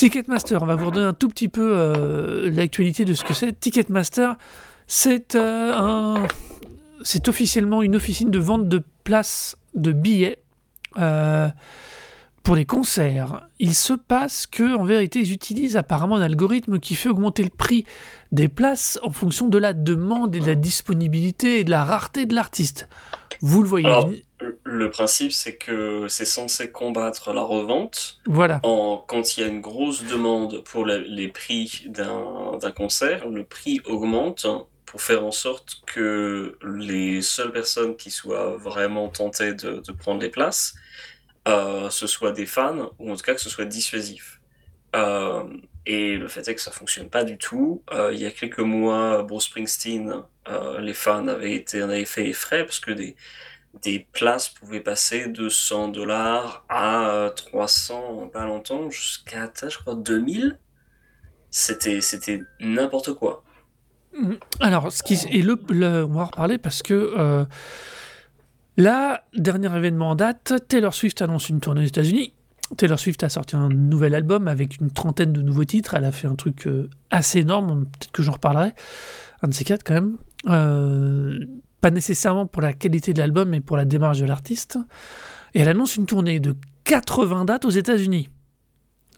Ticketmaster, 0.00 0.62
on 0.62 0.64
va 0.64 0.76
vous 0.76 0.86
redonner 0.86 1.04
un 1.04 1.12
tout 1.12 1.28
petit 1.28 1.48
peu 1.48 1.72
euh, 1.74 2.50
l'actualité 2.50 3.04
de 3.04 3.12
ce 3.12 3.22
que 3.22 3.34
c'est. 3.34 3.52
Ticketmaster, 3.52 4.38
c'est 4.86 5.34
euh, 5.34 5.74
un, 5.76 6.26
c'est 7.02 7.28
officiellement 7.28 7.82
une 7.82 7.94
officine 7.96 8.30
de 8.30 8.38
vente 8.38 8.66
de 8.66 8.82
places 9.04 9.58
de 9.74 9.92
billets 9.92 10.38
euh, 10.96 11.50
pour 12.42 12.56
les 12.56 12.64
concerts. 12.64 13.46
Il 13.58 13.74
se 13.74 13.92
passe 13.92 14.46
que, 14.46 14.74
en 14.74 14.84
vérité, 14.84 15.18
ils 15.18 15.34
utilisent 15.34 15.76
apparemment 15.76 16.16
un 16.16 16.22
algorithme 16.22 16.78
qui 16.78 16.94
fait 16.94 17.10
augmenter 17.10 17.42
le 17.42 17.50
prix 17.50 17.84
des 18.32 18.48
places 18.48 18.98
en 19.02 19.10
fonction 19.10 19.48
de 19.48 19.58
la 19.58 19.74
demande 19.74 20.34
et 20.34 20.40
de 20.40 20.46
la 20.46 20.54
disponibilité 20.54 21.60
et 21.60 21.64
de 21.64 21.70
la 21.70 21.84
rareté 21.84 22.24
de 22.24 22.34
l'artiste. 22.34 22.88
Vous 23.42 23.62
le 23.62 23.68
voyez. 23.68 23.86
Alors, 23.86 24.10
Le- 24.64 24.90
principe, 24.90 25.32
c'est 25.32 25.56
que 25.56 26.08
c'est 26.08 26.24
censé 26.24 26.70
combattre 26.70 27.32
la 27.32 27.42
revente. 27.42 28.20
voilà. 28.26 28.60
En, 28.62 28.96
quand 29.06 29.36
il 29.36 29.40
y 29.40 29.44
a 29.44 29.46
une 29.46 29.60
grosse 29.60 30.04
demande 30.04 30.62
pour 30.64 30.86
la- 30.86 30.98
les 30.98 31.28
prix 31.28 31.84
d'un 31.86 32.58
concert, 32.74 33.28
le 33.28 33.44
prix 33.44 33.80
augmente 33.84 34.46
pour 34.86 35.02
faire 35.02 35.24
en 35.24 35.30
sorte 35.30 35.82
que 35.86 36.58
les 36.64 37.22
seules 37.22 37.52
personnes 37.52 37.96
qui 37.96 38.10
soient 38.10 38.56
vraiment 38.56 39.08
tentées 39.08 39.54
de, 39.54 39.80
de 39.86 39.92
prendre 39.92 40.20
les 40.20 40.30
places, 40.30 40.74
euh, 41.48 41.88
ce 41.90 42.06
soient 42.06 42.32
des 42.32 42.46
fans, 42.46 42.90
ou 42.98 43.12
en 43.12 43.16
tout 43.16 43.22
cas 43.22 43.34
que 43.34 43.40
ce 43.40 43.50
soit 43.50 43.64
dissuasif. 43.66 44.40
Euh, 44.96 45.44
et 45.86 46.16
le 46.16 46.28
fait 46.28 46.46
est 46.48 46.54
que 46.54 46.60
ça 46.60 46.72
fonctionne 46.72 47.08
pas 47.08 47.24
du 47.24 47.38
tout. 47.38 47.82
Euh, 47.92 48.10
il 48.12 48.20
y 48.20 48.26
a 48.26 48.30
quelques 48.30 48.58
mois, 48.60 49.22
Bruce 49.22 49.44
Springsteen, 49.44 50.22
les 50.80 50.94
fans 50.94 51.28
avaient 51.28 51.52
été, 51.54 51.80
en 51.82 51.88
avaient 51.90 52.04
fait 52.04 52.24
les 52.24 52.32
frais 52.32 52.64
parce 52.64 52.80
que 52.80 52.90
des, 52.90 53.14
des 53.82 54.06
places 54.12 54.48
pouvaient 54.48 54.80
passer 54.80 55.28
de 55.28 55.48
100 55.48 55.88
dollars 55.88 56.64
à 56.68 57.08
euh, 57.10 57.30
300 57.30 58.22
en 58.22 58.28
pas 58.28 58.44
longtemps, 58.46 58.90
jusqu'à, 58.90 59.50
je 59.68 59.78
crois, 59.78 59.94
2000. 59.94 60.58
C'était, 61.50 62.00
c'était 62.00 62.40
n'importe 62.60 63.12
quoi. 63.14 63.42
Alors, 64.60 64.90
ce 64.92 65.02
qui, 65.02 65.18
et 65.30 65.42
le- 65.42 65.56
on 66.04 66.08
va 66.14 66.22
en 66.22 66.26
reparler 66.26 66.58
parce 66.58 66.82
que 66.82 66.94
euh, 67.16 67.44
là, 68.76 69.24
dernier 69.34 69.74
événement 69.76 70.10
en 70.10 70.14
date, 70.16 70.54
Taylor 70.68 70.94
Swift 70.94 71.22
annonce 71.22 71.48
une 71.48 71.60
tournée 71.60 71.82
aux 71.82 71.86
États-Unis. 71.86 72.34
Taylor 72.76 72.98
Swift 73.00 73.22
a 73.24 73.28
sorti 73.28 73.56
un 73.56 73.68
nouvel 73.68 74.14
album 74.14 74.46
avec 74.46 74.78
une 74.80 74.90
trentaine 74.92 75.32
de 75.32 75.42
nouveaux 75.42 75.64
titres. 75.64 75.94
Elle 75.94 76.04
a 76.04 76.12
fait 76.12 76.28
un 76.28 76.36
truc 76.36 76.66
euh, 76.66 76.88
assez 77.10 77.40
énorme, 77.40 77.86
peut-être 77.86 78.12
que 78.12 78.22
j'en 78.22 78.32
reparlerai. 78.32 78.72
Un 79.42 79.48
de 79.48 79.54
ces 79.54 79.64
quatre, 79.64 79.82
quand 79.84 79.94
même. 79.94 80.18
Euh, 80.48 81.38
pas 81.80 81.90
nécessairement 81.90 82.46
pour 82.46 82.62
la 82.62 82.72
qualité 82.72 83.12
de 83.12 83.18
l'album, 83.18 83.48
mais 83.48 83.60
pour 83.60 83.76
la 83.76 83.84
démarche 83.84 84.18
de 84.18 84.26
l'artiste. 84.26 84.78
Et 85.54 85.60
elle 85.60 85.68
annonce 85.68 85.96
une 85.96 86.06
tournée 86.06 86.40
de 86.40 86.56
80 86.84 87.44
dates 87.44 87.64
aux 87.64 87.70
États-Unis. 87.70 88.28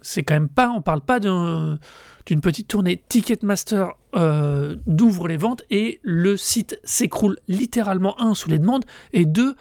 C'est 0.00 0.22
quand 0.22 0.34
même 0.34 0.48
pas, 0.48 0.70
on 0.70 0.82
parle 0.82 1.00
pas 1.00 1.20
d'un 1.20 1.78
d'une 2.26 2.40
petite 2.40 2.68
tournée. 2.68 3.02
Ticketmaster 3.08 3.88
euh, 4.14 4.76
d'ouvre 4.86 5.28
les 5.28 5.36
ventes 5.36 5.62
et 5.70 6.00
le 6.02 6.36
site 6.36 6.78
s'écroule 6.84 7.38
littéralement, 7.48 8.20
un, 8.20 8.34
sous 8.34 8.48
les 8.48 8.58
demandes, 8.58 8.84
et 9.12 9.24
deux, 9.24 9.56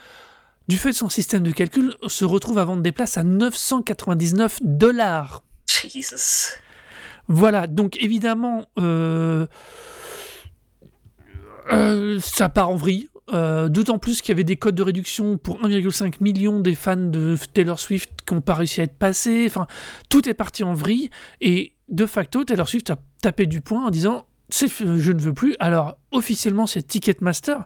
du 0.67 0.77
fait 0.77 0.89
de 0.89 0.95
son 0.95 1.09
système 1.09 1.43
de 1.43 1.51
calcul, 1.51 1.95
se 2.07 2.25
retrouve 2.25 2.59
à 2.59 2.65
vendre 2.65 2.81
des 2.81 2.91
places 2.91 3.17
à 3.17 3.23
999 3.23 4.59
dollars. 4.61 5.43
Jesus. 5.65 6.57
Voilà, 7.27 7.67
donc 7.67 7.97
évidemment, 8.01 8.65
euh, 8.79 9.47
euh, 11.71 12.19
ça 12.19 12.49
part 12.49 12.69
en 12.69 12.75
vrille. 12.75 13.09
Euh, 13.33 13.69
D'autant 13.69 13.97
plus 13.97 14.21
qu'il 14.21 14.29
y 14.29 14.31
avait 14.33 14.43
des 14.43 14.57
codes 14.57 14.75
de 14.75 14.83
réduction 14.83 15.37
pour 15.37 15.61
1,5 15.61 16.15
million 16.21 16.59
des 16.59 16.75
fans 16.75 16.97
de 16.97 17.37
Taylor 17.53 17.79
Swift 17.79 18.09
qui 18.25 18.33
n'ont 18.33 18.41
pas 18.41 18.55
réussi 18.55 18.81
à 18.81 18.83
être 18.85 18.97
passés. 18.97 19.45
Enfin, 19.47 19.67
tout 20.09 20.27
est 20.27 20.33
parti 20.33 20.63
en 20.63 20.73
vrille. 20.73 21.09
Et 21.39 21.73
de 21.89 22.05
facto, 22.05 22.43
Taylor 22.43 22.67
Swift 22.67 22.89
a 22.89 22.97
tapé 23.21 23.45
du 23.45 23.61
poing 23.61 23.85
en 23.85 23.89
disant 23.89 24.25
je 24.49 25.11
ne 25.11 25.19
veux 25.19 25.33
plus. 25.33 25.55
Alors, 25.59 25.97
officiellement, 26.11 26.67
c'est 26.67 26.83
Ticketmaster 26.83 27.65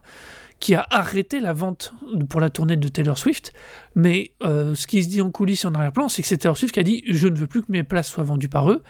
qui 0.60 0.74
a 0.74 0.86
arrêté 0.90 1.40
la 1.40 1.52
vente 1.52 1.92
pour 2.30 2.40
la 2.40 2.48
tournée 2.48 2.76
de 2.76 2.88
Taylor 2.88 3.18
Swift. 3.18 3.52
Mais 3.94 4.32
euh, 4.44 4.74
ce 4.74 4.86
qui 4.86 5.02
se 5.02 5.08
dit 5.08 5.20
en 5.20 5.30
coulisses 5.30 5.64
et 5.64 5.66
en 5.66 5.74
arrière-plan, 5.74 6.08
c'est 6.08 6.22
que 6.22 6.28
c'est 6.28 6.38
Taylor 6.38 6.56
Swift 6.56 6.72
qui 6.72 6.80
a 6.80 6.84
dit 6.84 7.02
Je 7.08 7.26
ne 7.28 7.36
veux 7.36 7.46
plus 7.46 7.62
que 7.62 7.72
mes 7.72 7.82
places 7.82 8.08
soient 8.08 8.24
vendues 8.24 8.48
par 8.48 8.70
eux. 8.70 8.82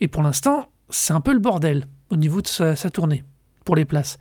Et 0.00 0.08
pour 0.08 0.22
l'instant, 0.22 0.70
c'est 0.88 1.12
un 1.12 1.20
peu 1.20 1.32
le 1.32 1.40
bordel 1.40 1.86
au 2.10 2.16
niveau 2.16 2.40
de 2.40 2.46
sa 2.48 2.74
tournée 2.90 3.24
pour 3.64 3.76
les 3.76 3.84
places. 3.84 4.18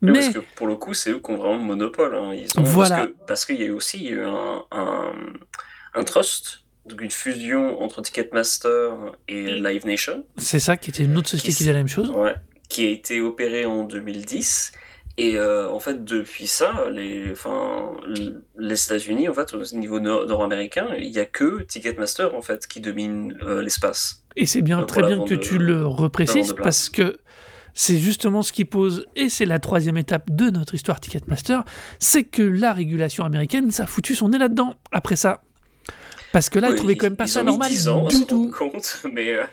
Mais... 0.00 0.12
Mais 0.12 0.20
Parce 0.20 0.34
que 0.34 0.40
pour 0.56 0.66
le 0.66 0.76
coup, 0.76 0.94
c'est 0.94 1.10
eux 1.10 1.20
qui 1.20 1.30
ont 1.30 1.36
vraiment 1.36 1.56
le 1.56 1.62
monopole. 1.64 2.14
hein. 2.14 2.32
Ils 2.34 2.48
ont... 2.58 2.62
Voilà. 2.62 3.08
Parce 3.26 3.44
qu'il 3.44 3.56
y 3.60 3.62
a 3.62 3.66
eu 3.66 3.70
aussi 3.72 4.06
eu 4.08 4.22
un, 4.22 4.64
un, 4.70 5.12
un 5.94 6.04
trust, 6.04 6.60
donc 6.86 7.00
une 7.00 7.10
fusion 7.10 7.80
entre 7.82 8.02
Ticketmaster 8.02 8.90
et 9.28 9.52
Live 9.60 9.86
Nation, 9.86 10.24
c'est 10.36 10.58
ça 10.60 10.76
qui 10.76 10.90
était 10.90 11.04
une 11.04 11.16
autre 11.16 11.28
société 11.28 11.48
Qui 11.50 11.56
qui 11.56 11.62
faisait 11.64 11.72
la 11.72 11.78
même 11.78 11.88
chose. 11.88 12.10
ouais, 12.10 12.34
qui 12.68 12.86
a 12.86 12.90
été 12.90 13.20
opérée 13.20 13.64
en 13.66 13.84
2010. 13.84 14.72
Et 15.16 15.36
euh, 15.38 15.70
en 15.70 15.78
fait, 15.78 16.02
depuis 16.04 16.48
ça, 16.48 16.86
les, 16.90 17.30
enfin, 17.30 17.92
l- 18.04 18.42
les 18.58 18.84
États-Unis, 18.84 19.28
en 19.28 19.32
fait, 19.34 19.54
au 19.54 19.62
niveau 19.76 20.00
nord- 20.00 20.26
nord-américain, 20.26 20.88
il 20.98 21.08
n'y 21.12 21.18
a 21.20 21.24
que 21.24 21.62
Ticketmaster 21.62 22.34
en 22.34 22.42
fait 22.42 22.66
qui 22.66 22.80
domine 22.80 23.38
euh, 23.44 23.62
l'espace. 23.62 24.24
Et 24.34 24.44
c'est 24.46 24.60
bien 24.62 24.82
très 24.82 25.02
bien 25.04 25.24
que 25.24 25.34
de- 25.34 25.40
tu 25.40 25.58
le 25.58 25.86
reprécises 25.86 26.52
parce 26.60 26.88
que 26.88 27.18
c'est 27.74 27.98
justement 27.98 28.42
ce 28.42 28.52
qui 28.52 28.64
pose, 28.64 29.06
et 29.16 29.28
c'est 29.28 29.46
la 29.46 29.58
troisième 29.58 29.96
étape 29.96 30.30
de 30.30 30.50
notre 30.50 30.74
histoire 30.74 31.00
Ticketmaster, 31.00 31.64
c'est 31.98 32.24
que 32.24 32.42
la 32.42 32.72
régulation 32.72 33.24
américaine, 33.24 33.70
ça 33.70 33.84
a 33.84 33.86
foutu 33.86 34.14
son 34.14 34.28
nez 34.28 34.38
là-dedans. 34.38 34.74
Après 34.92 35.16
ça, 35.16 35.42
parce 36.32 36.50
que 36.50 36.58
là, 36.58 36.68
ils 36.68 36.72
Oui, 36.72 36.76
trouvaient 36.78 36.96
quand 36.96 37.06
même 37.06 37.16
pas 37.16 37.24
ils 37.26 37.28
ça 37.28 37.40
ont 37.40 37.44
mis 37.44 37.50
normal 37.50 37.70
10 37.70 37.88
ans 37.88 38.06
du 38.08 38.16
rendre 38.16 38.50
compte, 38.50 39.02
mais 39.12 39.34
euh, 39.34 39.44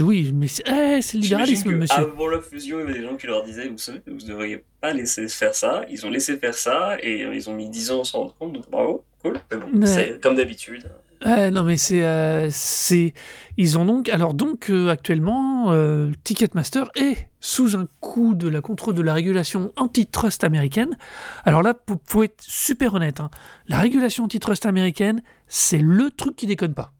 Oui, 0.00 0.30
mais 0.34 0.46
c'est 0.48 0.62
eh, 0.66 1.00
le 1.16 1.18
libéralisme, 1.20 1.70
que 1.70 1.74
monsieur. 1.74 1.96
Avant 2.00 2.26
la 2.28 2.40
fusion, 2.40 2.78
il 2.78 2.80
y 2.80 2.84
avait 2.84 2.98
des 3.00 3.02
gens 3.06 3.16
qui 3.16 3.26
leur 3.26 3.44
disaient, 3.44 3.68
vous 3.68 3.78
savez, 3.78 4.00
vous 4.06 4.14
ne 4.14 4.26
devriez 4.28 4.62
pas 4.80 4.92
laisser 4.92 5.26
faire 5.28 5.54
ça. 5.54 5.84
Ils 5.90 6.04
ont 6.04 6.10
laissé 6.10 6.36
faire 6.36 6.54
ça 6.54 6.96
et 7.02 7.24
euh, 7.24 7.34
ils 7.34 7.48
ont 7.48 7.54
mis 7.54 7.68
10 7.70 7.90
ans 7.92 8.04
s'en 8.04 8.18
rendre 8.20 8.34
compte, 8.38 8.52
donc 8.52 8.70
bravo, 8.70 9.04
cool. 9.22 9.40
Mais 9.50 9.56
bon, 9.56 9.80
Ouais. 9.80 9.86
c'est 9.86 10.20
comme 10.22 10.36
d'habitude. 10.36 10.84
Ouais, 11.24 11.50
non, 11.50 11.64
mais 11.64 11.76
c'est, 11.76 12.04
euh, 12.04 12.48
c'est, 12.50 13.12
ils 13.56 13.76
ont 13.76 13.84
donc, 13.84 14.08
alors 14.08 14.34
donc 14.34 14.70
euh, 14.70 14.88
actuellement, 14.88 15.72
euh, 15.72 16.12
Ticketmaster 16.22 16.90
est 16.94 17.28
sous 17.40 17.76
un 17.76 17.88
coup 17.98 18.34
de 18.36 18.46
la 18.46 18.60
contrôle 18.60 18.94
de 18.94 19.02
la 19.02 19.14
régulation 19.14 19.72
antitrust 19.76 20.44
américaine. 20.44 20.96
Alors 21.44 21.62
là, 21.62 21.74
pour, 21.74 21.98
faut 22.04 22.22
être 22.22 22.40
super 22.40 22.94
honnête, 22.94 23.18
hein, 23.18 23.30
la 23.66 23.80
régulation 23.80 24.24
antitrust 24.24 24.64
américaine, 24.64 25.22
c'est 25.48 25.78
le 25.78 26.10
truc 26.12 26.36
qui 26.36 26.46
déconne 26.46 26.74
pas. 26.74 26.92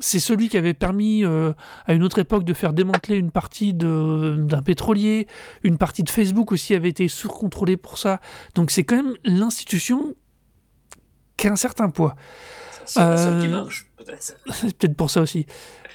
C'est 0.00 0.20
celui 0.20 0.50
qui 0.50 0.56
avait 0.56 0.74
permis 0.74 1.24
à 1.24 1.92
une 1.92 2.04
autre 2.04 2.20
époque 2.20 2.44
de 2.44 2.54
faire 2.54 2.72
démanteler 2.72 3.16
une 3.16 3.32
partie 3.32 3.74
d'un 3.74 4.62
pétrolier, 4.64 5.26
une 5.64 5.76
partie 5.76 6.04
de 6.04 6.10
Facebook 6.10 6.52
aussi 6.52 6.76
avait 6.76 6.90
été 6.90 7.08
surcontrôlée 7.08 7.76
pour 7.76 7.98
ça. 7.98 8.20
Donc 8.54 8.70
c'est 8.70 8.84
quand 8.84 8.94
même 8.94 9.14
l'institution 9.24 10.14
qui 11.36 11.48
a 11.48 11.52
un 11.52 11.56
certain 11.56 11.90
poids. 11.90 12.14
C'est 12.88 13.00
la 13.00 13.16
seule 13.16 13.40
qui 13.40 13.46
Euh, 13.46 13.50
marche, 13.50 13.86
peut-être. 13.96 14.22
C'est 14.52 14.76
peut-être 14.78 14.96
pour 14.96 15.10
ça 15.10 15.20
aussi. 15.20 15.46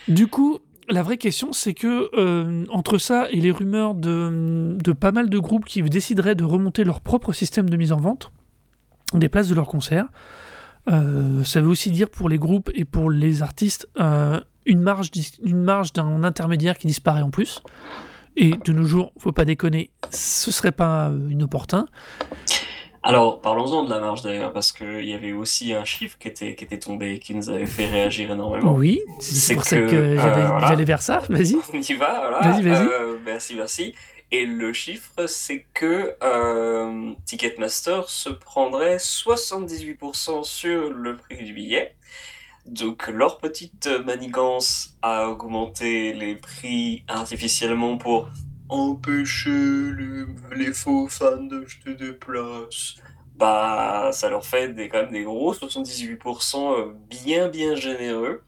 Du 0.08 0.28
coup, 0.28 0.60
la 0.90 1.02
vraie 1.02 1.18
question, 1.18 1.54
c'est 1.54 1.74
que 1.74 2.10
euh, 2.16 2.66
entre 2.70 2.98
ça 2.98 3.28
et 3.32 3.40
les 3.40 3.52
rumeurs 3.52 3.96
de, 3.96 4.76
de 4.78 4.92
pas 4.92 5.12
mal 5.12 5.30
de 5.30 5.40
groupes 5.40 5.66
qui 5.66 5.82
décideraient 5.82 6.36
de 6.36 6.44
remonter 6.44 6.84
leur 6.84 7.02
propre 7.02 7.34
système 7.34 7.70
de 7.70 7.78
mise 7.78 7.92
en 7.92 7.98
vente 8.00 8.32
des 9.14 9.30
places 9.30 9.48
de 9.48 9.56
leurs 9.56 9.68
concerts, 9.68 10.08
euh, 10.92 11.44
ça 11.44 11.62
veut 11.62 11.68
aussi 11.70 11.92
dire 11.92 12.10
pour 12.10 12.30
les 12.30 12.38
groupes 12.38 12.70
et 12.74 12.84
pour 12.86 13.10
les 13.10 13.42
artistes 13.42 13.88
euh, 14.00 14.40
une 14.66 14.82
marge, 14.82 15.10
une 15.44 15.62
marge 15.64 15.94
d'un 15.94 16.24
intermédiaire 16.24 16.78
qui 16.78 16.88
disparaît 16.88 17.22
en 17.22 17.30
plus. 17.30 17.62
Et 18.36 18.56
de 18.66 18.74
nos 18.74 18.86
jours, 18.86 19.14
faut 19.20 19.32
pas 19.32 19.46
déconner, 19.46 19.92
ce 20.10 20.52
serait 20.52 20.72
pas 20.72 21.12
inopportun. 21.30 21.86
Alors, 23.06 23.42
parlons-en 23.42 23.84
de 23.84 23.90
la 23.90 24.00
marge 24.00 24.22
d'ailleurs, 24.22 24.54
parce 24.54 24.72
qu'il 24.72 25.04
y 25.04 25.14
avait 25.14 25.34
aussi 25.34 25.74
un 25.74 25.84
chiffre 25.84 26.18
qui 26.18 26.30
était, 26.30 26.56
qui 26.56 26.64
était 26.64 26.80
tombé 26.80 27.16
et 27.16 27.20
qui 27.20 27.36
nous 27.36 27.50
avait 27.50 27.66
fait 27.66 27.86
réagir 27.86 28.32
énormément. 28.32 28.74
Oui, 28.74 29.02
c'est 29.20 29.56
pour 29.56 29.66
ça 29.66 29.76
que, 29.76 29.90
que 29.92 29.96
euh, 29.96 30.18
j'allais 30.18 30.48
voilà. 30.48 30.84
vers 30.86 31.02
ça. 31.02 31.22
Vas-y. 31.28 31.58
On 31.74 31.82
y 31.82 31.94
va, 31.96 32.30
voilà. 32.30 32.40
Vas-y, 32.40 32.64
vas-y. 32.64 32.88
Euh, 32.88 33.18
merci, 33.26 33.56
merci. 33.56 33.94
Et 34.32 34.46
le 34.46 34.72
chiffre, 34.72 35.28
c'est 35.28 35.66
que 35.74 36.16
euh, 36.24 37.12
Ticketmaster 37.26 38.08
se 38.08 38.30
prendrait 38.30 38.96
78% 38.96 40.46
sur 40.46 40.90
le 40.90 41.18
prix 41.18 41.44
du 41.44 41.54
billet. 41.54 41.96
Donc 42.66 43.08
leur 43.10 43.40
petite 43.40 43.90
manigance 44.06 44.96
à 45.02 45.28
augmenter 45.28 46.14
les 46.14 46.36
prix 46.36 47.04
artificiellement 47.10 47.98
pour 47.98 48.30
empêcher 48.74 49.50
les, 49.52 50.26
les 50.56 50.74
faux 50.74 51.08
fans 51.08 51.44
d'acheter 51.44 51.94
des 51.96 52.14
places, 52.14 52.96
bah 53.36 54.10
ça 54.14 54.30
leur 54.30 54.46
fait 54.46 54.70
des, 54.70 54.90
quand 54.90 55.04
même 55.04 55.12
des 55.12 55.24
gros 55.24 55.54
78% 55.54 56.80
euh, 56.80 56.94
bien 57.10 57.50
bien 57.50 57.76
généreux. 57.76 58.42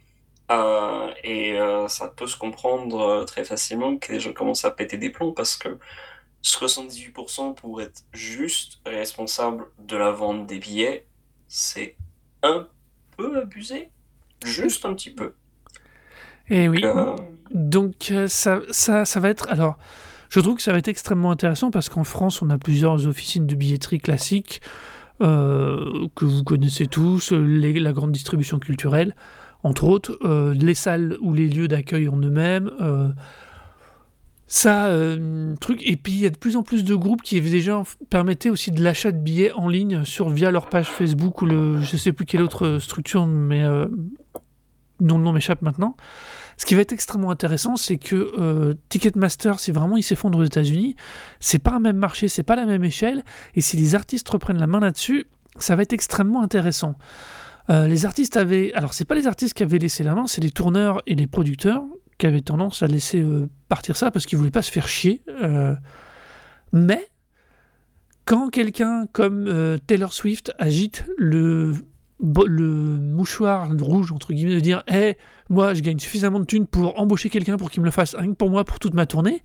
Euh, 0.52 1.12
et 1.24 1.60
euh, 1.60 1.88
ça 1.88 2.08
peut 2.08 2.28
se 2.28 2.38
comprendre 2.38 3.24
très 3.26 3.44
facilement 3.44 3.98
que 3.98 4.12
les 4.14 4.20
gens 4.20 4.34
commencent 4.34 4.66
à 4.66 4.72
péter 4.72 4.98
des 4.98 5.10
plombs 5.10 5.32
parce 5.32 5.56
que 5.58 5.80
78% 6.44 7.56
pour 7.56 7.82
être 7.82 8.04
juste 8.14 8.80
responsable 8.86 9.66
de 9.80 9.98
la 9.98 10.12
vente 10.12 10.46
des 10.46 10.60
billets, 10.60 11.06
c'est 11.48 11.96
un 12.44 12.68
peu 13.18 13.40
abusé. 13.40 13.90
Juste 14.44 14.86
un 14.86 14.94
petit 14.94 15.10
peu. 15.12 15.34
Et 16.50 16.70
oui. 16.70 16.82
Euh, 16.84 17.16
Donc 17.50 18.14
ça, 18.28 18.62
ça, 18.70 19.06
ça 19.06 19.20
va 19.20 19.30
être. 19.30 19.50
Alors, 19.50 19.78
je 20.30 20.40
trouve 20.40 20.56
que 20.56 20.62
ça 20.62 20.72
va 20.72 20.80
être 20.80 20.88
extrêmement 20.88 21.32
intéressant 21.32 21.72
parce 21.72 21.90
qu'en 21.90 22.04
France, 22.04 22.42
on 22.42 22.50
a 22.50 22.58
plusieurs 22.58 23.08
officines 23.08 23.48
de 23.48 23.56
billetterie 23.56 24.00
classiques 24.00 24.62
euh, 25.22 26.08
que 26.16 26.26
vous 26.26 26.44
connaissez 26.44 26.88
tous, 26.88 27.32
la 27.32 27.94
grande 27.94 28.12
distribution 28.12 28.60
culturelle, 28.60 29.16
entre 29.64 29.86
autres, 29.86 30.20
euh, 30.26 30.54
les 30.54 30.76
salles 30.76 31.18
ou 31.22 31.34
les 31.34 31.48
lieux 31.48 31.68
d'accueil 31.68 32.10
en 32.10 32.18
eux-mêmes. 32.18 32.70
euh, 32.82 33.10
ça, 34.48 34.90
truc. 35.60 35.82
Et 35.84 35.96
puis, 35.98 36.14
il 36.14 36.20
y 36.20 36.26
a 36.28 36.30
de 36.30 36.38
plus 36.38 36.56
en 36.56 36.62
plus 36.62 36.84
de 36.84 36.94
groupes 36.94 37.24
qui 37.24 37.42
déjà 37.42 37.82
permettaient 38.12 38.52
aussi 38.52 38.72
de 38.72 38.84
l'achat 38.84 39.12
de 39.12 39.18
billets 39.18 39.52
en 39.54 39.68
ligne 39.68 40.06
sur 40.06 40.30
via 40.30 40.52
leur 40.52 40.70
page 40.70 40.86
Facebook 40.86 41.42
ou 41.42 41.48
le, 41.48 41.82
je 41.82 41.98
sais 41.98 42.12
plus 42.12 42.26
quelle 42.26 42.44
autre 42.44 42.78
structure, 42.78 43.26
mais 43.26 43.64
dont 45.00 45.18
le 45.18 45.24
nom 45.24 45.34
m'échappe 45.34 45.64
maintenant. 45.64 45.96
Ce 46.58 46.66
qui 46.66 46.76
va 46.76 46.82
être 46.82 46.94
extrêmement 46.94 47.32
intéressant, 47.32 47.76
c'est 47.76 47.98
que 47.98 48.16
euh, 48.16 48.76
Ticketmaster, 48.90 49.60
si 49.60 49.72
vraiment 49.72 49.98
il 49.98 50.04
s'effondre 50.04 50.38
aux 50.38 50.44
États-Unis, 50.44 50.96
c'est 51.40 51.60
pas 51.60 51.74
un 51.74 51.80
même 51.80 51.98
marché, 51.98 52.28
c'est 52.28 52.44
pas 52.44 52.56
la 52.56 52.66
même 52.66 52.84
échelle, 52.84 53.24
et 53.56 53.62
si 53.62 53.78
les 53.78 53.96
artistes 53.96 54.28
reprennent 54.30 54.60
la 54.60 54.68
main 54.68 54.80
là-dessus, 54.80 55.26
ça 55.58 55.76
va 55.76 55.84
être 55.84 55.94
extrêmement 55.94 56.42
intéressant. 56.42 56.96
Euh, 57.70 57.88
les 57.88 58.06
artistes 58.06 58.38
avaient, 58.38 58.74
alors 58.74 58.94
c'est 58.94 59.06
pas 59.06 59.16
les 59.16 59.28
artistes 59.28 59.54
qui 59.54 59.64
avaient 59.64 59.80
laissé 59.80 60.04
la 60.04 60.16
main, 60.16 60.28
c'est 60.28 60.42
les 60.42 60.52
tourneurs 60.52 61.02
et 61.08 61.16
les 61.16 61.28
producteurs 61.28 61.84
qui 62.18 62.28
avaient 62.28 62.42
tendance 62.42 62.84
à 62.84 62.88
laisser 62.88 63.22
euh, 63.22 63.50
partir 63.68 63.98
ça 63.98 64.12
parce 64.12 64.26
qu'ils 64.26 64.38
voulaient 64.38 64.52
pas 64.52 64.62
se 64.62 64.72
faire 64.72 64.88
chier. 64.88 65.24
mais 66.72 67.08
quand 68.24 68.50
quelqu'un 68.50 69.06
comme 69.12 69.80
Taylor 69.86 70.12
Swift 70.12 70.54
agite 70.58 71.06
le 71.18 71.74
le 72.22 72.66
mouchoir 72.66 73.70
rouge 73.80 74.12
entre 74.12 74.34
guillemets 74.34 74.56
de 74.56 74.60
dire 74.60 74.84
hey 74.88 75.16
moi 75.50 75.74
je 75.74 75.82
gagne 75.82 76.00
suffisamment 76.00 76.40
de 76.40 76.46
thunes 76.46 76.68
pour 76.68 77.00
embaucher 77.00 77.30
quelqu'un 77.30 77.58
pour 77.58 77.70
qu'il 77.70 77.82
me 77.82 77.86
le 77.86 77.92
fasse 77.92 78.16
rien 78.16 78.30
que 78.30 78.36
pour 78.38 78.50
moi 78.50 78.64
pour 78.64 78.80
toute 78.80 78.94
ma 78.94 79.06
tournée 79.06 79.44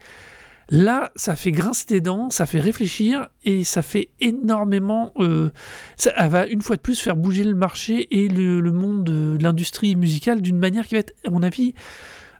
là 0.69 1.11
ça 1.17 1.35
fait 1.35 1.51
grincer 1.51 1.87
des 1.89 2.01
dents 2.01 2.31
ça 2.31 2.47
fait 2.47 2.61
réfléchir 2.61 3.29
et 3.45 3.65
ça 3.65 3.83
fait 3.83 4.11
énormément 4.21 5.13
euh, 5.19 5.51
ça 5.97 6.29
va 6.29 6.47
une 6.47 6.63
fois 6.63 6.77
de 6.77 6.81
plus 6.81 7.01
faire 7.01 7.17
bouger 7.17 7.43
le 7.43 7.57
marché 7.57 8.07
et 8.17 8.29
le, 8.29 8.61
le 8.61 8.73
monde 8.73 9.05
de 9.05 9.37
l'industrie 9.41 9.97
musicale 9.97 10.41
d'une 10.41 10.59
manière 10.59 10.87
qui 10.87 10.95
va 10.95 11.01
être 11.01 11.15
à 11.27 11.31
mon 11.31 11.43
avis 11.43 11.75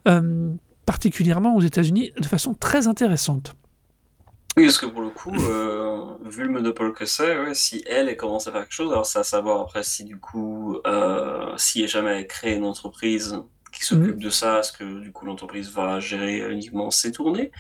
euh, 0.07 0.53
particulièrement 0.87 1.57
aux 1.57 1.61
États-Unis 1.61 2.13
de 2.19 2.27
façon 2.27 2.55
très 2.55 2.87
intéressante 2.87 3.57
Oui, 4.57 4.65
parce 4.65 4.79
que 4.79 4.87
pour 4.87 5.01
le 5.01 5.11
coup, 5.11 5.33
euh, 5.49 6.17
vu 6.25 6.43
le 6.43 6.51
monopole 6.51 6.93
que 6.93 7.07
c'est, 7.07 7.39
ouais, 7.39 7.55
si 7.55 7.83
elle, 7.87 8.09
elle 8.09 8.17
commence 8.17 8.49
à 8.49 8.53
faire 8.53 8.63
quelque 8.63 8.73
chose, 8.75 8.91
alors 8.93 9.07
c'est 9.07 9.21
à 9.21 9.25
savoir 9.25 9.61
après 9.61 9.85
si 9.85 10.05
du 10.05 10.19
coup, 10.19 10.79
euh, 10.87 11.57
si 11.57 11.87
jamais 11.87 12.19
elle 12.19 12.27
crée 12.27 12.55
une 12.57 12.65
entreprise 12.65 13.37
qui 13.73 13.85
s'occupe 13.85 14.19
de 14.19 14.29
ça, 14.29 14.59
est-ce 14.61 14.73
que 14.73 15.01
du 15.01 15.13
coup 15.13 15.25
l'entreprise 15.25 15.71
va 15.71 16.01
gérer 16.01 16.51
uniquement 16.51 16.91
ses 16.91 17.13
tournées? 17.13 17.53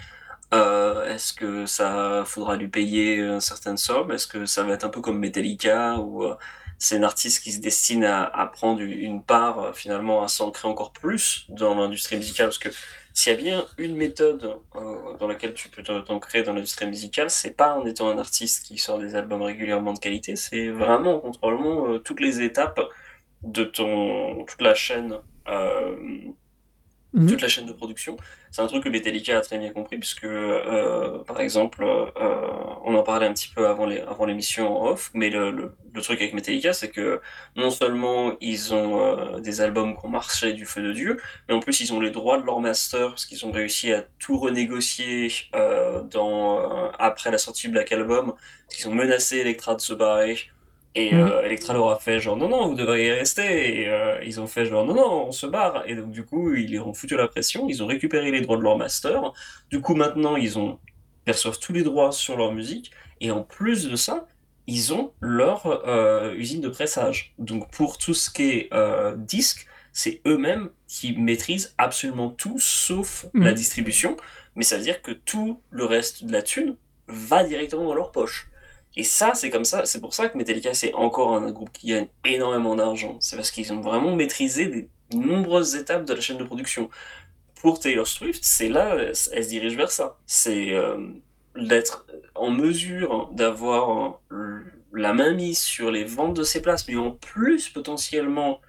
Euh, 0.55 1.07
est-ce 1.14 1.32
que 1.32 1.66
ça 1.66 2.24
faudra 2.26 2.57
lui 2.57 2.68
payer 2.68 3.16
une 3.16 3.41
certaine 3.41 3.76
somme? 3.76 4.11
Est-ce 4.12 4.26
que 4.26 4.47
ça 4.47 4.64
va 4.64 4.74
être 4.74 4.84
un 4.84 4.88
peu 4.91 5.01
comme 5.01 5.18
Metallica 5.18 5.99
où 6.01 6.24
euh, 6.24 6.36
c'est 6.78 6.97
un 6.99 7.03
artiste 7.05 7.43
qui 7.45 7.53
se 7.53 7.61
destine 7.61 8.05
à, 8.05 8.24
à 8.24 8.47
prendre 8.47 8.82
une 8.82 9.22
part 9.24 9.61
euh, 9.61 9.72
finalement 9.72 10.22
à 10.24 10.28
s'ancrer 10.28 10.68
encore 10.68 10.93
plus 10.93 11.47
dans 11.51 11.74
l'industrie 11.76 12.16
musicale? 12.16 12.47
Parce 12.49 12.59
que 12.59 12.70
s'il 13.12 13.32
y 13.32 13.34
a 13.34 13.38
bien 13.38 13.66
une 13.78 13.96
méthode 13.96 14.58
euh, 14.76 15.16
dans 15.18 15.26
laquelle 15.26 15.54
tu 15.54 15.68
peux 15.68 15.82
t'ancrer 15.82 16.42
dans 16.42 16.52
l'industrie 16.52 16.86
musicale, 16.86 17.30
c'est 17.30 17.56
pas 17.56 17.74
en 17.74 17.84
étant 17.86 18.08
un 18.08 18.18
artiste 18.18 18.64
qui 18.66 18.78
sort 18.78 18.98
des 18.98 19.14
albums 19.14 19.42
régulièrement 19.42 19.92
de 19.92 19.98
qualité, 19.98 20.36
c'est 20.36 20.68
vraiment 20.68 21.16
en 21.16 21.20
contrôlant 21.20 21.92
euh, 21.92 21.98
toutes 21.98 22.20
les 22.20 22.40
étapes 22.42 22.80
de 23.42 23.64
ton 23.64 24.44
toute 24.44 24.61
la 24.61 24.74
chaîne 24.74 25.18
euh, 25.48 25.96
Mhm. 27.12 27.26
toute 27.26 27.42
la 27.42 27.48
chaîne 27.48 27.66
de 27.66 27.72
production. 27.72 28.16
C'est 28.52 28.62
un 28.62 28.66
truc 28.68 28.84
que 28.84 28.88
Metallica 28.88 29.38
a 29.38 29.40
très 29.40 29.58
bien 29.58 29.70
compris, 29.72 29.98
puisque, 29.98 30.24
euh, 30.24 31.18
par 31.24 31.40
exemple, 31.40 31.82
euh, 31.82 32.06
on 32.84 32.94
en 32.94 33.02
parlait 33.02 33.26
un 33.26 33.32
petit 33.32 33.48
peu 33.48 33.66
avant 33.66 34.26
l'émission 34.26 34.80
en 34.80 34.90
off, 34.90 35.11
mais 35.14 35.28
le, 35.30 35.74
truc 36.02 36.20
avec 36.20 36.34
Metallica, 36.34 36.72
c'est 36.72 36.88
que 36.90 37.20
non 37.56 37.70
seulement 37.70 38.36
ils 38.40 38.72
ont 38.72 39.00
euh, 39.00 39.40
des 39.40 39.61
albums 39.61 39.96
qui 39.96 40.06
ont 40.06 40.08
marché 40.08 40.52
du 40.52 40.66
feu 40.66 40.82
de 40.82 40.92
Dieu, 40.92 41.20
mais 41.48 41.54
en 41.54 41.61
plus 41.61 41.80
ils 41.80 41.92
ont 41.92 42.00
les 42.00 42.11
droits 42.11 42.40
de 42.40 42.46
leur 42.46 42.61
master, 42.61 43.08
parce 43.08 43.26
qu'ils 43.26 43.44
ont 43.44 43.50
réussi 43.50 43.92
à 43.92 44.04
tout 44.20 44.38
renégocier 44.38 45.32
dans, 46.11 46.90
après 46.98 47.30
la 47.32 47.38
sortie 47.38 47.66
du 47.66 47.72
Black 47.72 47.90
Album, 47.92 48.34
parce 48.66 48.76
qu'ils 48.76 48.88
ont 48.88 48.94
menacé 48.94 49.38
Electra 49.38 49.74
de 49.74 49.80
se 49.80 49.94
barrer. 49.94 50.38
Et 50.97 51.14
Mhm. 51.14 51.20
euh, 51.20 51.43
Electra 51.45 51.72
leur 51.74 51.91
a 51.91 51.99
fait 52.01 52.18
genre 52.20 52.36
non 52.36 52.49
non 52.49 52.68
vous 52.68 52.74
devriez 52.74 53.12
rester. 53.12 53.80
Et 53.82 53.88
euh, 53.88 54.22
ils 54.24 54.41
ont 54.41 54.47
fait 54.47 54.66
genre 54.66 54.84
non 54.84 54.95
non 54.95 55.26
on 55.28 55.32
se 55.32 55.47
barre. 55.47 55.84
Et 55.86 55.95
donc 55.95 56.11
du 56.11 56.24
coup 56.24 56.55
ils 56.55 56.72
leur 56.74 56.88
ont 56.88 56.95
foutu 56.95 57.16
la 57.16 57.28
pression. 57.28 57.68
Ils 57.68 57.82
ont 57.82 57.86
récupéré 57.86 58.30
les 58.30 58.41
droits 58.41 58.57
de 58.57 58.62
leur 58.62 58.76
master. 58.76 59.32
Du 59.70 59.80
coup 59.80 59.95
maintenant 59.95 60.36
ils 60.36 60.59
ont 60.59 60.78
perçoivent 61.24 61.59
tous 61.61 61.72
les 61.72 61.82
droits 61.84 62.12
sur 62.12 62.36
leur 62.36 62.53
musique. 62.53 62.91
Et 63.20 63.30
en 63.30 63.43
plus 63.43 63.88
de 63.88 63.97
ça 63.97 64.26
ils 64.66 64.93
ont 64.93 65.12
leur 65.20 65.66
euh, 65.88 66.34
usine 66.34 66.61
de 66.61 66.68
pressage. 66.68 67.34
Donc 67.38 67.70
pour 67.70 67.97
tout 67.99 68.14
ce 68.14 68.30
qui 68.30 68.43
est 68.51 68.70
disque 69.16 69.66
c'est 69.93 70.20
eux-mêmes 70.26 70.70
qui 70.88 71.16
maîtrisent 71.16 71.74
absolument 71.78 72.30
tout 72.30 72.59
sauf 72.61 73.26
Mhm. 73.34 73.45
la 73.45 73.53
distribution. 73.53 74.16
Mais 74.57 74.64
ça 74.64 74.76
veut 74.76 74.82
dire 74.82 75.03
que 75.03 75.12
tout 75.12 75.62
le 75.70 75.84
reste 75.84 76.24
de 76.24 76.32
la 76.32 76.43
thune 76.43 76.76
va 77.09 77.45
directement 77.45 77.84
dans 77.84 77.95
leur 77.95 78.11
poche 78.12 78.49
et 78.97 79.05
ça, 79.05 79.34
c'est 79.34 79.51
comme 79.51 79.64
ça, 79.64 79.84
c'est 79.84 80.01
pour 80.01 80.14
ça 80.14 80.28
que 80.28 80.36
Metallica, 80.36 80.74
c'est 80.74 80.95
encore 80.95 81.34
un 81.36 81.51
groupe 81.53 81.72
qui 81.72 81.88
gagne 81.88 82.09
énormément 82.24 82.74
d'argent. 82.74 83.16
C'est 83.20 83.36
parce 83.36 83.51
qu'ils 83.51 83.72
ont 83.72 83.80
vraiment 83.80 84.16
maîtrisé 84.16 84.66
des 84.66 84.88
nombreuses 85.12 85.76
étapes 85.76 86.05
de 86.05 86.14
la 86.14 86.20
chaîne 86.20 86.38
de 86.38 86.45
production. 86.45 86.91
Pour 87.61 87.78
Taylor 87.78 88.07
Swift, 88.07 88.43
c'est 88.43 88.68
là, 88.68 88.97
elle 88.97 89.14
se 89.14 89.49
dirige 89.49 89.76
vers 89.76 89.93
ça. 89.93 90.18
C'est 90.26 90.72
euh, 90.74 90.97
d'être 91.57 92.07
en 92.34 92.51
mesure 92.51 93.28
d'avoir 93.32 94.20
euh, 94.32 94.61
la 94.93 95.12
main 95.12 95.34
mise 95.34 95.59
sur 95.59 95.91
les 95.91 96.05
ventes 96.05 96.34
de 96.34 96.43
ses 96.43 96.62
places, 96.62 96.88
mais 96.88 96.97
en 96.97 97.12
plus 97.12 97.68
potentiellement 97.68 98.61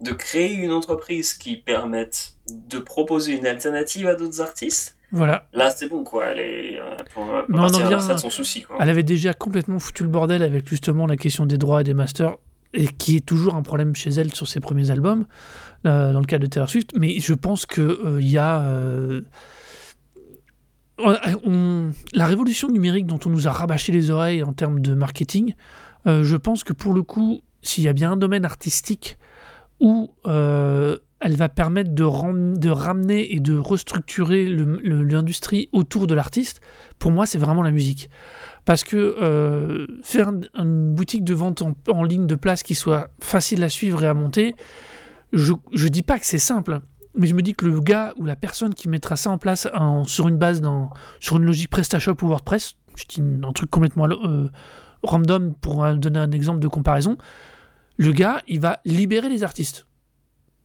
de 0.00 0.12
créer 0.12 0.52
une 0.54 0.72
entreprise 0.72 1.34
qui 1.34 1.56
permette 1.56 2.34
de 2.48 2.78
proposer 2.78 3.36
une 3.36 3.46
alternative 3.46 4.06
à 4.06 4.14
d'autres 4.14 4.40
artistes. 4.40 4.97
Voilà 5.12 5.46
Là, 5.52 5.70
c'est 5.70 5.88
bon, 5.88 6.04
quoi. 6.04 6.26
Elle 6.26 6.38
est 6.40 6.80
euh, 6.80 6.96
pour, 7.14 7.24
pour 7.24 7.34
Mais 7.48 7.56
on 7.56 7.58
en 7.58 7.62
partir 7.62 7.86
à 7.86 7.88
vient- 7.88 7.96
l'instant 7.98 8.14
de 8.14 8.18
son 8.20 8.30
souci, 8.30 8.62
quoi. 8.62 8.76
Elle 8.80 8.90
avait 8.90 9.02
déjà 9.02 9.32
complètement 9.34 9.78
foutu 9.78 10.02
le 10.02 10.08
bordel 10.08 10.42
avec 10.42 10.68
justement 10.68 11.06
la 11.06 11.16
question 11.16 11.46
des 11.46 11.58
droits 11.58 11.80
et 11.80 11.84
des 11.84 11.94
masters, 11.94 12.36
et 12.74 12.86
qui 12.88 13.16
est 13.16 13.24
toujours 13.24 13.54
un 13.54 13.62
problème 13.62 13.94
chez 13.94 14.10
elle 14.10 14.34
sur 14.34 14.46
ses 14.46 14.60
premiers 14.60 14.90
albums, 14.90 15.24
euh, 15.86 16.12
dans 16.12 16.20
le 16.20 16.26
cas 16.26 16.38
de 16.38 16.46
Taylor 16.46 16.68
Swift. 16.68 16.90
Mais 16.98 17.18
je 17.20 17.32
pense 17.34 17.64
qu'il 17.66 17.96
y 18.20 18.36
a. 18.38 18.60
euh, 18.62 19.22
on- 20.98 21.14
on- 21.44 21.92
la 22.12 22.26
révolution 22.26 22.68
numérique 22.68 23.06
dont 23.06 23.20
on 23.24 23.30
nous 23.30 23.46
a 23.48 23.52
rabâché 23.52 23.92
les 23.92 24.10
oreilles 24.10 24.42
en 24.42 24.52
termes 24.52 24.80
de 24.80 24.94
marketing, 24.94 25.54
euh, 26.06 26.24
je 26.24 26.36
pense 26.36 26.64
que 26.64 26.72
pour 26.72 26.92
le 26.92 27.02
coup, 27.02 27.40
s'il 27.62 27.84
y 27.84 27.88
a 27.88 27.92
bien 27.92 28.12
un 28.12 28.16
domaine 28.16 28.44
artistique 28.44 29.16
où 29.80 30.10
euh, 30.26 30.98
elle 31.20 31.36
va 31.36 31.48
permettre 31.48 31.90
de, 31.92 32.04
ram- 32.04 32.56
de 32.58 32.70
ramener 32.70 33.34
et 33.34 33.40
de 33.40 33.56
restructurer 33.56 34.46
l'industrie 34.46 35.68
autour 35.72 36.06
de 36.06 36.14
l'artiste, 36.14 36.60
pour 36.98 37.10
moi, 37.10 37.26
c'est 37.26 37.38
vraiment 37.38 37.62
la 37.62 37.70
musique. 37.72 38.08
Parce 38.64 38.84
que 38.84 38.96
euh, 38.96 39.86
faire 40.02 40.28
un- 40.28 40.40
une 40.62 40.94
boutique 40.94 41.24
de 41.24 41.34
vente 41.34 41.62
en, 41.88 42.04
ligne 42.04 42.26
de 42.26 42.34
place 42.34 42.62
qui 42.62 42.74
soit 42.74 43.08
facile 43.20 43.64
à 43.64 43.68
suivre 43.68 44.04
et 44.04 44.06
à 44.06 44.14
monter, 44.14 44.54
je 45.32 45.52
ne 45.52 45.88
dis 45.88 46.02
pas 46.02 46.18
que 46.18 46.26
c'est 46.26 46.38
simple, 46.38 46.80
mais 47.14 47.26
je 47.26 47.34
me 47.34 47.42
dis 47.42 47.54
que 47.54 47.66
le 47.66 47.80
gars 47.80 48.14
ou 48.16 48.24
la 48.24 48.36
personne 48.36 48.74
qui 48.74 48.88
mettra 48.88 49.16
ça 49.16 49.30
en 49.30 49.38
place 49.38 49.66
sur 50.06 50.28
une 50.28 50.36
base, 50.38 50.60
dans, 50.60 50.90
sur 51.18 51.38
une 51.38 51.44
logique 51.44 51.70
PrestaShop 51.70 52.16
ou 52.22 52.28
WordPress, 52.28 52.74
je 52.96 53.04
dis 53.08 53.22
un 53.42 53.52
truc 53.52 53.70
complètement 53.70 54.08
euh, 54.08 54.48
random 55.02 55.54
pour 55.60 55.84
donner 55.96 56.18
un 56.20 56.30
exemple 56.30 56.60
de 56.60 56.68
comparaison, 56.68 57.16
le 57.96 58.12
gars, 58.12 58.40
il 58.46 58.60
va 58.60 58.80
libérer 58.84 59.28
les 59.28 59.42
artistes. 59.42 59.87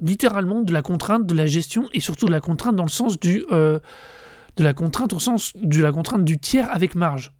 Littéralement 0.04 0.62
de 0.62 0.72
la 0.72 0.84
contrainte, 0.84 1.26
de 1.26 1.34
la 1.34 1.48
gestion 1.48 1.90
et 1.94 2.00
surtout 2.00 2.28
de 2.28 2.32
la 2.32 2.42
contrainte 2.42 2.76
dans 2.76 2.84
le 2.84 2.90
sens 2.90 3.20
du... 3.20 3.44
euh, 3.52 3.80
de 4.56 4.64
la 4.64 4.74
contrainte 4.74 5.14
au 5.14 5.20
sens 5.20 5.52
de 5.56 5.82
la 5.82 5.92
contrainte 5.92 6.24
du 6.24 6.38
tiers 6.38 6.70
avec 6.72 6.94
marge. 6.94 7.34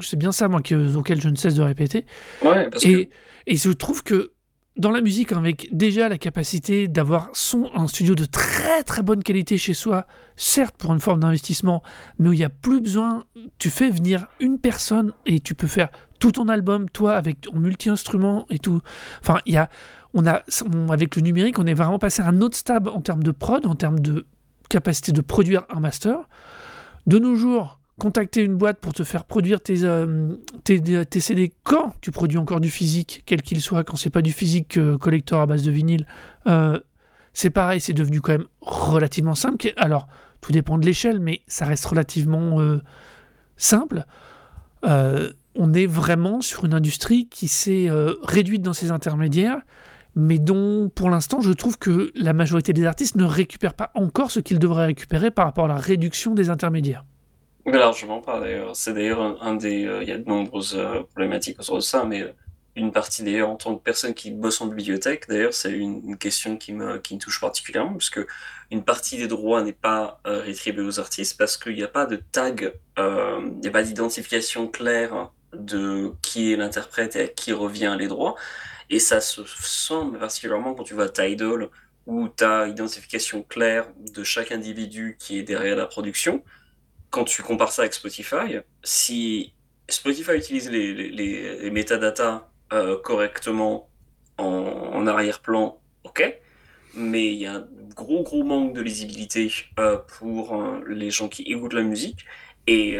C'est 0.00 0.16
bien 0.16 0.32
ça, 0.32 0.48
moi, 0.48 0.62
que, 0.62 0.96
auquel 0.96 1.20
je 1.20 1.28
ne 1.28 1.36
cesse 1.36 1.54
de 1.54 1.62
répéter. 1.62 2.06
Ouais, 2.42 2.68
parce 2.68 2.84
Et, 2.84 3.10
et 3.46 3.56
je 3.56 3.70
trouve 3.70 4.02
que 4.02 4.32
dans 4.76 4.90
la 4.90 5.00
musique, 5.00 5.32
avec 5.32 5.68
déjà 5.72 6.08
la 6.08 6.16
capacité 6.18 6.88
d'avoir 6.88 7.28
son, 7.34 7.70
un 7.74 7.86
studio 7.86 8.14
de 8.14 8.24
très 8.24 8.82
très 8.82 9.02
bonne 9.02 9.22
qualité 9.22 9.58
chez 9.58 9.74
soi, 9.74 10.06
certes 10.36 10.74
pour 10.76 10.92
une 10.92 11.00
forme 11.00 11.20
d'investissement, 11.20 11.82
mais 12.18 12.30
où 12.30 12.32
il 12.32 12.38
n'y 12.38 12.44
a 12.44 12.50
plus 12.50 12.80
besoin, 12.80 13.24
tu 13.58 13.68
fais 13.68 13.90
venir 13.90 14.26
une 14.40 14.58
personne 14.58 15.12
et 15.26 15.40
tu 15.40 15.54
peux 15.54 15.66
faire 15.66 15.90
tout 16.18 16.32
ton 16.32 16.48
album, 16.48 16.88
toi, 16.88 17.14
avec 17.14 17.42
ton 17.42 17.58
multi-instrument 17.58 18.46
et 18.50 18.58
tout. 18.58 18.80
Enfin, 19.20 19.40
il 19.44 19.54
y 19.54 19.56
a, 19.56 19.68
on 20.14 20.26
a, 20.26 20.42
avec 20.90 21.16
le 21.16 21.22
numérique, 21.22 21.58
on 21.58 21.66
est 21.66 21.74
vraiment 21.74 21.98
passé 21.98 22.22
à 22.22 22.26
un 22.26 22.40
autre 22.40 22.56
stade 22.56 22.88
en 22.88 23.00
termes 23.00 23.22
de 23.22 23.30
prod, 23.30 23.66
en 23.66 23.74
termes 23.74 24.00
de 24.00 24.26
capacité 24.68 25.12
de 25.12 25.20
produire 25.20 25.64
un 25.68 25.80
master. 25.80 26.18
De 27.06 27.18
nos 27.18 27.34
jours, 27.34 27.78
contacter 27.98 28.42
une 28.42 28.56
boîte 28.56 28.78
pour 28.78 28.92
te 28.92 29.04
faire 29.04 29.24
produire 29.24 29.60
tes, 29.60 29.84
euh, 29.84 30.34
tes, 30.64 30.80
tes 31.06 31.20
CD 31.20 31.52
quand 31.64 31.94
tu 32.00 32.10
produis 32.10 32.38
encore 32.38 32.60
du 32.60 32.70
physique, 32.70 33.22
quel 33.26 33.42
qu'il 33.42 33.60
soit, 33.60 33.84
quand 33.84 33.96
c'est 33.96 34.10
pas 34.10 34.22
du 34.22 34.32
physique 34.32 34.78
euh, 34.78 34.98
collector 34.98 35.40
à 35.40 35.46
base 35.46 35.62
de 35.62 35.70
vinyle, 35.70 36.06
euh, 36.46 36.78
c'est 37.32 37.50
pareil, 37.50 37.80
c'est 37.80 37.92
devenu 37.92 38.20
quand 38.20 38.32
même 38.32 38.46
relativement 38.60 39.34
simple. 39.34 39.72
Alors, 39.76 40.08
tout 40.40 40.52
dépend 40.52 40.78
de 40.78 40.86
l'échelle, 40.86 41.20
mais 41.20 41.42
ça 41.46 41.66
reste 41.66 41.86
relativement 41.86 42.60
euh, 42.60 42.80
simple. 43.56 44.04
Euh, 44.84 45.32
on 45.54 45.74
est 45.74 45.86
vraiment 45.86 46.40
sur 46.40 46.64
une 46.64 46.74
industrie 46.74 47.28
qui 47.28 47.48
s'est 47.48 47.88
euh, 47.88 48.14
réduite 48.22 48.62
dans 48.62 48.72
ses 48.72 48.90
intermédiaires, 48.90 49.60
mais 50.14 50.38
dont, 50.38 50.88
pour 50.88 51.10
l'instant, 51.10 51.40
je 51.40 51.52
trouve 51.52 51.78
que 51.78 52.10
la 52.14 52.32
majorité 52.32 52.72
des 52.72 52.84
artistes 52.84 53.16
ne 53.16 53.24
récupèrent 53.24 53.74
pas 53.74 53.90
encore 53.94 54.30
ce 54.30 54.40
qu'ils 54.40 54.58
devraient 54.58 54.86
récupérer 54.86 55.30
par 55.30 55.46
rapport 55.46 55.66
à 55.66 55.68
la 55.68 55.76
réduction 55.76 56.34
des 56.34 56.50
intermédiaires. 56.50 57.04
Largement 57.66 58.20
pas 58.20 58.40
d'ailleurs. 58.40 58.74
C'est 58.74 58.94
d'ailleurs 58.94 59.42
un, 59.42 59.54
des. 59.54 59.84
euh, 59.84 60.02
Il 60.02 60.08
y 60.08 60.12
a 60.12 60.18
de 60.18 60.28
nombreuses 60.28 60.74
euh, 60.76 61.02
problématiques 61.02 61.60
autour 61.60 61.76
de 61.76 61.82
ça, 61.82 62.04
mais 62.04 62.22
euh, 62.22 62.32
une 62.74 62.90
partie 62.90 63.22
d'ailleurs, 63.22 63.50
en 63.50 63.56
tant 63.56 63.76
que 63.76 63.82
personne 63.82 64.14
qui 64.14 64.30
bosse 64.30 64.60
en 64.60 64.66
bibliothèque, 64.66 65.28
d'ailleurs, 65.28 65.52
c'est 65.52 65.72
une, 65.72 66.16
question 66.16 66.56
qui 66.56 66.72
me, 66.72 66.98
qui 66.98 67.14
me 67.14 67.20
touche 67.20 67.40
particulièrement, 67.40 67.94
puisque 67.94 68.20
une 68.70 68.82
partie 68.82 69.18
des 69.18 69.26
droits 69.26 69.62
n'est 69.62 69.72
pas 69.72 70.20
rétribuée 70.24 70.84
aux 70.84 71.00
artistes 71.00 71.36
parce 71.36 71.56
qu'il 71.56 71.74
n'y 71.74 71.82
a 71.82 71.88
pas 71.88 72.06
de 72.06 72.16
tag, 72.16 72.72
il 72.96 73.60
n'y 73.60 73.66
a 73.66 73.70
pas 73.72 73.82
d'identification 73.82 74.68
claire 74.68 75.32
de 75.52 76.12
qui 76.22 76.52
est 76.52 76.56
l'interprète 76.56 77.16
et 77.16 77.22
à 77.22 77.26
qui 77.26 77.52
revient 77.52 77.96
les 77.98 78.06
droits. 78.06 78.36
Et 78.90 78.98
ça 78.98 79.20
se 79.20 79.44
sent 79.44 80.18
particulièrement 80.18 80.74
quand 80.74 80.84
tu 80.84 80.94
vas 80.94 81.04
à 81.04 81.08
Tidal, 81.08 81.68
où 82.06 82.28
tu 82.28 82.44
as 82.44 82.68
identification 82.68 83.42
claire 83.42 83.86
de 84.14 84.24
chaque 84.24 84.52
individu 84.52 85.16
qui 85.18 85.38
est 85.38 85.42
derrière 85.42 85.76
la 85.76 85.86
production 85.86 86.42
quand 87.10 87.24
tu 87.24 87.42
compares 87.42 87.72
ça 87.72 87.82
avec 87.82 87.94
Spotify, 87.94 88.58
si 88.82 89.52
Spotify 89.88 90.32
utilise 90.36 90.70
les, 90.70 91.10
les, 91.10 91.70
métadatas 91.70 92.48
euh, 92.72 92.98
correctement 93.00 93.88
en, 94.38 95.06
arrière-plan, 95.06 95.80
ok, 96.04 96.40
mais 96.94 97.26
il 97.26 97.40
y 97.40 97.46
a 97.46 97.54
un 97.56 97.68
gros 97.94 98.22
gros 98.22 98.44
manque 98.44 98.74
de 98.74 98.80
lisibilité 98.80 99.52
euh, 99.78 99.98
pour 100.18 100.54
euh, 100.54 100.80
les 100.88 101.10
gens 101.10 101.28
qui 101.28 101.42
écoutent 101.42 101.74
la 101.74 101.82
musique 101.82 102.24
et 102.66 102.98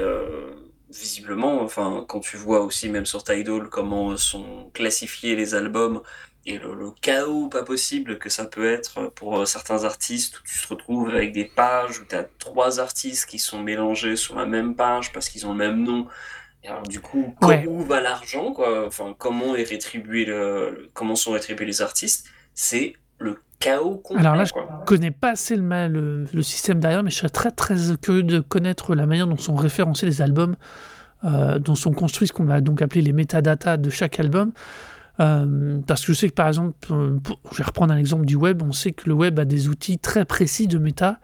visiblement, 0.90 1.62
enfin, 1.62 2.04
quand 2.08 2.20
tu 2.20 2.36
vois 2.36 2.60
aussi 2.62 2.88
même 2.88 3.06
sur 3.06 3.22
Tidal 3.24 3.68
comment 3.68 4.16
sont 4.16 4.70
classifiés 4.74 5.36
les 5.36 5.54
albums 5.54 6.02
et 6.46 6.58
le, 6.58 6.74
le 6.74 6.90
chaos 7.02 7.48
pas 7.48 7.62
possible 7.64 8.18
que 8.18 8.28
ça 8.30 8.46
peut 8.46 8.70
être 8.72 9.08
pour 9.14 9.38
euh, 9.40 9.44
certains 9.44 9.84
artistes 9.84 10.40
où 10.40 10.42
tu 10.44 10.60
te 10.60 10.68
retrouves 10.68 11.10
avec 11.10 11.32
des 11.32 11.44
pages 11.44 12.00
où 12.00 12.04
tu 12.06 12.14
as 12.16 12.24
trois 12.38 12.80
artistes 12.80 13.26
qui 13.26 13.38
sont 13.38 13.62
mélangés 13.62 14.16
sur 14.16 14.36
la 14.36 14.46
même 14.46 14.74
page 14.74 15.12
parce 15.12 15.28
qu'ils 15.28 15.46
ont 15.46 15.52
le 15.52 15.58
même 15.58 15.82
nom. 15.82 16.06
Et 16.64 16.68
alors 16.68 16.82
du 16.82 17.00
coup, 17.00 17.34
Ouais. 17.42 17.64
où 17.68 17.82
va 17.84 18.00
l'argent 18.00 18.52
quoi? 18.52 18.86
Enfin, 18.86 19.14
comment 19.18 19.54
est 19.56 19.62
rétribué 19.64 20.24
le- 20.24 20.90
comment 20.94 21.14
sont 21.16 21.32
rétribués 21.32 21.66
les 21.66 21.82
artistes? 21.82 22.26
C'est 22.54 22.94
le 23.20 23.36
chaos 23.58 23.96
complet. 23.98 24.20
Alors 24.20 24.34
là, 24.34 24.44
je 24.44 24.52
quoi. 24.52 24.82
connais 24.86 25.10
pas 25.10 25.32
assez 25.32 25.54
le, 25.54 25.62
ma- 25.62 25.86
le, 25.88 26.24
le 26.32 26.42
système 26.42 26.80
derrière, 26.80 27.02
mais 27.02 27.10
je 27.10 27.16
serais 27.16 27.28
très 27.28 27.50
très 27.50 27.76
curieux 28.00 28.22
de 28.22 28.40
connaître 28.40 28.94
la 28.94 29.06
manière 29.06 29.26
dont 29.26 29.36
sont 29.36 29.54
référencés 29.54 30.06
les 30.06 30.22
albums, 30.22 30.56
euh, 31.24 31.58
dont 31.58 31.74
sont 31.74 31.92
construits 31.92 32.26
ce 32.26 32.32
qu'on 32.32 32.44
va 32.44 32.60
donc 32.62 32.80
appeler 32.80 33.02
les 33.02 33.12
métadatas 33.12 33.76
de 33.76 33.90
chaque 33.90 34.18
album. 34.18 34.52
Euh, 35.20 35.78
parce 35.86 36.00
que 36.06 36.14
je 36.14 36.18
sais 36.18 36.28
que 36.30 36.34
par 36.34 36.48
exemple, 36.48 36.72
euh, 36.90 37.18
pour- 37.18 37.38
je 37.52 37.58
vais 37.58 37.64
reprendre 37.64 37.92
un 37.92 37.98
exemple 37.98 38.24
du 38.24 38.36
web, 38.36 38.62
on 38.62 38.72
sait 38.72 38.92
que 38.92 39.06
le 39.06 39.14
web 39.14 39.38
a 39.38 39.44
des 39.44 39.68
outils 39.68 39.98
très 39.98 40.24
précis 40.24 40.66
de 40.66 40.78
méta 40.78 41.20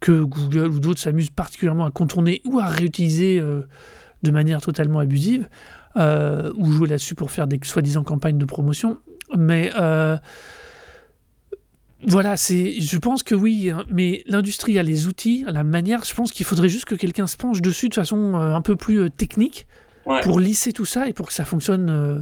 que 0.00 0.22
Google 0.22 0.68
ou 0.68 0.80
d'autres 0.80 1.00
s'amusent 1.00 1.28
particulièrement 1.30 1.84
à 1.84 1.90
contourner 1.90 2.40
ou 2.46 2.58
à 2.58 2.66
réutiliser 2.66 3.38
euh, 3.38 3.68
de 4.22 4.30
manière 4.30 4.62
totalement 4.62 5.00
abusive, 5.00 5.48
ou 5.96 6.72
jouer 6.72 6.88
là-dessus 6.88 7.14
pour 7.14 7.30
faire 7.30 7.46
des 7.46 7.60
soi-disant 7.62 8.04
campagnes 8.04 8.38
de 8.38 8.44
promotion. 8.44 8.98
Mais 9.36 9.70
voilà, 12.04 12.36
c'est, 12.36 12.80
je 12.80 12.98
pense 12.98 13.22
que 13.22 13.34
oui, 13.34 13.70
hein, 13.70 13.84
mais 13.90 14.22
l'industrie 14.26 14.78
a 14.78 14.82
les 14.82 15.06
outils, 15.06 15.44
la 15.48 15.64
manière. 15.64 16.04
Je 16.04 16.14
pense 16.14 16.30
qu'il 16.30 16.44
faudrait 16.46 16.68
juste 16.68 16.84
que 16.84 16.94
quelqu'un 16.94 17.26
se 17.26 17.36
penche 17.36 17.62
dessus 17.62 17.88
de 17.88 17.94
façon 17.94 18.34
euh, 18.34 18.54
un 18.54 18.60
peu 18.62 18.76
plus 18.76 19.00
euh, 19.00 19.10
technique 19.10 19.66
Ouais. 20.04 20.20
pour 20.20 20.38
lisser 20.38 20.72
tout 20.72 20.84
ça 20.84 21.08
et 21.08 21.12
pour 21.12 21.26
que 21.26 21.32
ça 21.32 21.44
fonctionne, 21.44 21.90
euh, 21.90 22.18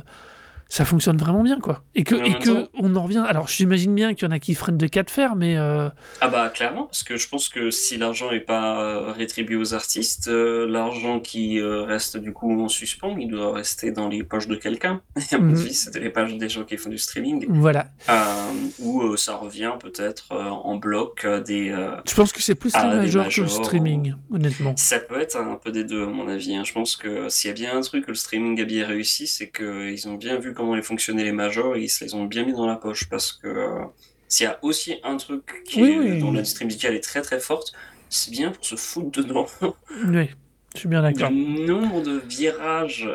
ça 0.75 0.85
fonctionne 0.85 1.17
vraiment 1.19 1.45
bien, 1.45 1.61
quoi. 1.61 1.85
Et 1.95 2.03
que, 2.03 2.17
et 2.17 2.35
que 2.41 2.63
temps- 2.65 2.69
on 2.75 2.97
en 2.97 3.03
revient. 3.05 3.25
Alors, 3.29 3.47
j'imagine 3.47 3.95
bien 3.95 4.13
qu'il 4.15 4.27
y 4.27 4.29
en 4.29 4.33
a 4.35 4.41
qui 4.41 4.55
freinent 4.57 4.77
de 4.77 4.89
cas 4.89 5.05
de 5.05 5.11
fer, 5.11 5.37
mais 5.37 5.57
euh, 5.57 5.89
Ah 6.21 6.27
bah 6.27 6.49
clairement, 6.49 6.87
parce 6.87 7.05
que 7.05 7.17
je 7.17 7.29
pense 7.29 7.49
que 7.49 7.71
si 7.71 7.97
l'argent 7.97 8.33
n'est 8.33 8.41
pas 8.41 8.81
euh, 8.83 9.13
rétribué 9.13 9.55
aux 9.55 9.73
artistes, 9.73 10.27
euh, 10.27 10.67
l'argent 10.69 11.21
qui 11.21 11.61
euh, 11.61 11.83
reste 11.85 12.17
du 12.17 12.33
coup 12.33 12.61
en 12.61 12.69
suspens, 12.69 13.17
il 13.21 13.29
doit 13.31 13.53
rester 13.53 13.93
dans 13.93 14.09
les 14.09 14.25
poches 14.25 14.49
de 14.49 14.57
quelqu'un. 14.57 15.01
Et 15.31 15.35
à 15.37 15.39
mon 15.39 15.53
Mhm. 15.53 15.59
avis, 15.61 15.75
c'était 15.75 16.01
les 16.01 16.11
pages 16.11 16.35
des 16.37 16.49
gens 16.49 16.65
qui 16.65 16.77
font 16.77 16.91
du 16.91 16.99
streaming, 16.99 17.47
voilà. 17.51 17.87
euh, 18.09 19.17
ça 19.17 19.37
revient 19.37 19.73
peut-être 19.81 20.33
en 20.35 20.77
bloc 20.77 21.27
des... 21.47 21.69
Je 22.09 22.15
pense 22.15 22.33
que 22.33 22.43
c'est 22.43 22.55
plus 22.57 22.75
les 22.75 22.97
majors 22.97 23.29
que 23.29 23.43
le 23.43 23.47
streaming, 23.49 24.15
honnêtement. 24.33 24.75
Ça 24.77 24.99
peut 24.99 25.21
être 25.21 25.37
un 25.37 25.55
peu 25.63 25.71
des 25.71 25.85
deux, 25.85 26.03
à 26.05 26.07
mon 26.07 26.27
avis. 26.29 26.57
hein. 26.57 26.65
Je 26.65 26.73
pense 26.73 26.97
que 26.97 27.29
s'il 27.29 27.49
y 27.49 27.51
a 27.51 27.55
bien 27.55 27.77
un 27.77 27.81
truc 27.81 28.07
que 28.07 28.11
le 28.11 28.17
streaming 28.17 28.61
a 28.61 28.65
bien 28.65 28.87
réussi, 28.87 29.27
c'est 29.27 29.51
qu'ils 29.51 30.09
ont 30.09 30.15
bien 30.15 30.37
vu 30.39 30.53
comment 30.65 30.75
les 30.77 30.83
fonctionnaient 30.83 31.25
les 31.25 31.33
majors 31.33 31.77
et 31.77 31.83
ils 31.83 31.89
se 31.89 32.05
les 32.05 32.15
ont 32.15 32.25
bien 32.25 32.45
mis 32.45 32.53
dans 32.53 32.67
la 32.67 32.77
poche. 32.77 33.09
Parce 33.09 33.33
que 33.33 33.47
euh, 33.49 33.85
s'il 34.29 34.45
y 34.45 34.47
a 34.49 34.59
aussi 34.63 34.97
un 35.05 35.17
truc 35.17 35.63
qui 35.67 35.83
Oui, 35.83 35.91
est, 35.91 35.99
oui. 35.99 36.19
dont 36.21 36.33
l'industrie 36.33 36.65
musicale 36.65 36.95
est 36.95 37.01
très 37.01 37.23
très 37.23 37.41
forte, 37.41 37.73
c'est 38.09 38.31
bien 38.31 38.51
pour 38.51 38.65
se 38.65 38.77
foutre 38.77 39.11
dedans. 39.23 39.47
Oui, 40.07 40.31
je 40.75 40.81
suis 40.81 40.89
bien 40.89 41.03
d'accord. 41.03 41.31
Le 41.31 41.67
nombre 41.67 42.03
de 42.03 42.19
virages 42.27 43.09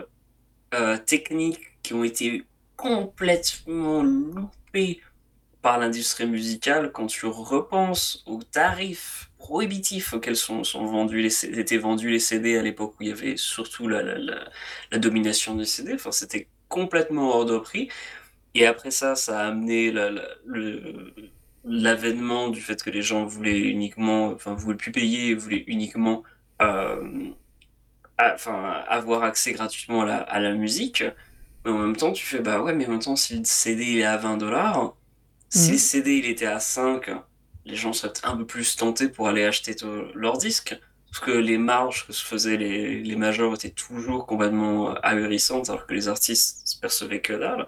euh, 0.73 0.97
techniques 0.97 1.59
qui 1.83 1.93
ont 1.93 2.03
été 2.03 2.43
complètement 2.75 4.03
loupés 4.03 5.01
par 5.61 5.77
l'industrie 5.77 6.25
musicale 6.25 6.91
quand 6.93 7.07
tu 7.07 7.25
repenses 7.25 8.23
aux 8.25 8.41
tarifs 8.43 9.29
prohibitifs 9.37 10.13
auxquels 10.13 10.35
sont, 10.37 10.63
sont 10.63 10.85
vendus 10.85 11.21
les, 11.21 11.45
étaient 11.59 11.77
vendus 11.77 12.09
les 12.11 12.19
CD 12.19 12.57
à 12.57 12.61
l'époque 12.61 12.93
où 12.99 13.03
il 13.03 13.09
y 13.09 13.11
avait 13.11 13.35
surtout 13.35 13.87
la, 13.89 14.01
la, 14.03 14.17
la, 14.17 14.49
la 14.91 14.97
domination 14.99 15.55
du 15.55 15.65
CD. 15.65 15.93
Enfin, 15.95 16.11
c'était 16.11 16.47
complètement 16.69 17.29
hors 17.35 17.45
de 17.45 17.59
prix. 17.59 17.89
Et 18.55 18.65
après 18.67 18.91
ça, 18.91 19.15
ça 19.15 19.41
a 19.41 19.47
amené 19.49 19.91
la- 19.91 20.11
la- 20.11 20.27
le- 20.45 21.13
l'avènement 21.65 22.49
du 22.49 22.61
fait 22.61 22.81
que 22.83 22.89
les 22.91 23.01
gens 23.03 23.25
voulaient 23.25 23.59
uniquement, 23.61 24.27
enfin, 24.33 24.55
voulaient 24.55 24.77
plus 24.77 24.91
payer, 24.93 25.35
voulaient 25.35 25.63
uniquement 25.67 26.23
euh, 26.61 27.31
à- 28.17 28.33
enfin, 28.35 28.83
avoir 28.87 29.23
accès 29.23 29.53
gratuitement 29.53 30.01
à 30.01 30.05
la, 30.05 30.17
à 30.19 30.39
la 30.39 30.53
musique. 30.53 31.03
Mais 31.65 31.71
en 31.71 31.77
même 31.79 31.95
temps, 31.95 32.11
tu 32.13 32.25
fais, 32.25 32.39
bah 32.41 32.61
ouais, 32.61 32.73
mais 32.73 32.87
en 32.87 32.91
même 32.91 32.99
temps, 33.01 33.15
si 33.15 33.37
le 33.39 33.43
CD 33.45 33.83
il 33.85 33.99
est 33.99 34.03
à 34.05 34.17
20 34.17 34.37
dollars, 34.37 34.97
si 35.49 35.71
Mhm. 35.71 35.73
le 35.73 35.77
CD 35.79 36.17
il 36.19 36.25
était 36.25 36.45
à 36.47 36.59
5, 36.59 37.09
les 37.65 37.75
gens 37.75 37.93
seraient 37.93 38.13
un 38.23 38.37
peu 38.37 38.45
plus 38.47 38.75
tentés 38.77 39.09
pour 39.09 39.27
aller 39.27 39.45
acheter 39.45 39.75
leur 40.15 40.37
disque. 40.37 40.79
Parce 41.11 41.23
que 41.25 41.31
les 41.31 41.57
marges 41.57 42.05
que 42.07 42.13
se 42.13 42.23
faisaient 42.25 42.57
les, 42.57 43.01
les 43.03 43.15
majors 43.15 43.55
étaient 43.55 43.71
toujours 43.71 44.25
complètement 44.27 44.93
ahurissantes, 45.03 45.69
alors 45.69 45.85
que 45.87 45.93
les 45.93 46.07
artistes 46.07 46.67
se 46.67 46.79
percevaient 46.79 47.21
que 47.21 47.33
dalle. 47.33 47.67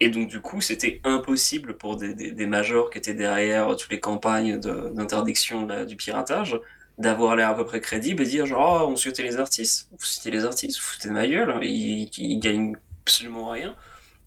Et 0.00 0.08
donc, 0.10 0.28
du 0.28 0.40
coup, 0.40 0.60
c'était 0.62 1.00
impossible 1.04 1.76
pour 1.76 1.96
des, 1.96 2.14
des, 2.14 2.32
des 2.32 2.46
majors 2.46 2.90
qui 2.90 2.98
étaient 2.98 3.14
derrière 3.14 3.76
toutes 3.76 3.90
les 3.90 4.00
campagnes 4.00 4.58
d'interdiction 4.58 5.66
du 5.86 5.96
piratage 5.96 6.58
d'avoir 6.98 7.36
l'air 7.36 7.50
à 7.50 7.56
peu 7.56 7.64
près 7.64 7.80
crédible 7.80 8.22
et 8.22 8.26
dire 8.26 8.46
genre, 8.46 8.82
oh, 8.86 8.92
on 8.92 8.96
souhaitait 8.96 9.22
les 9.22 9.38
artistes. 9.38 9.88
Vous 9.92 9.98
souhaitez 10.04 10.30
les 10.30 10.44
artistes, 10.44 10.78
vous 10.78 10.84
foutez 10.86 11.08
de 11.08 11.14
ma 11.14 11.26
gueule, 11.26 11.50
hein, 11.50 11.60
ils, 11.62 12.10
ils 12.18 12.38
gagnent 12.40 12.76
absolument 13.04 13.48
rien. 13.50 13.74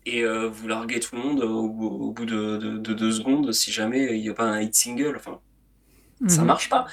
Et 0.06 0.24
euh, 0.24 0.50
vous 0.50 0.68
larguez 0.68 1.00
tout 1.00 1.16
le 1.16 1.22
monde 1.22 1.44
au, 1.44 1.70
bout- 1.70 1.88
au 1.88 2.12
bout 2.12 2.26
de, 2.26 2.58
de- 2.58 2.78
de 2.78 2.94
deux 2.94 3.12
secondes 3.12 3.52
si 3.54 3.72
jamais 3.72 4.18
il 4.18 4.22
n'y 4.22 4.30
a 4.30 4.34
pas 4.34 4.46
un 4.46 4.62
hit 4.62 4.76
single. 4.76 5.16
Enfin, 5.18 5.40
ça 6.28 6.42
Mhm. 6.42 6.48
marche 6.48 6.70
pas. 6.70 6.86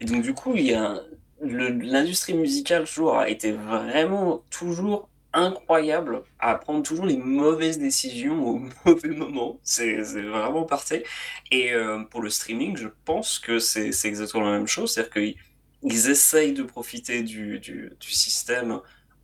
Et 0.00 0.04
donc, 0.04 0.22
du 0.22 0.34
coup, 0.34 0.54
il 0.56 0.66
y 0.66 0.74
a 0.74 1.00
l'industrie 1.40 2.34
musicale 2.34 2.84
toujours 2.84 3.16
a 3.16 3.28
été 3.28 3.52
vraiment 3.52 4.44
toujours 4.50 5.08
incroyable 5.32 6.24
à 6.40 6.56
prendre 6.56 6.82
toujours 6.82 7.06
les 7.06 7.16
mauvaises 7.16 7.78
décisions 7.78 8.44
au 8.46 8.58
mauvais 8.86 9.10
moment. 9.10 9.60
C'est 9.62 10.00
vraiment 10.02 10.64
parfait. 10.64 11.04
Et 11.50 11.72
euh, 11.72 12.02
pour 12.04 12.22
le 12.22 12.30
streaming, 12.30 12.76
je 12.76 12.88
pense 13.04 13.38
que 13.38 13.58
c'est 13.58 13.90
exactement 14.04 14.44
la 14.44 14.52
même 14.58 14.66
chose. 14.66 14.92
C'est-à-dire 14.94 15.12
que 15.12 15.20
ils 15.82 16.10
essayent 16.10 16.54
de 16.54 16.64
profiter 16.64 17.22
du 17.22 17.60
système 18.00 18.80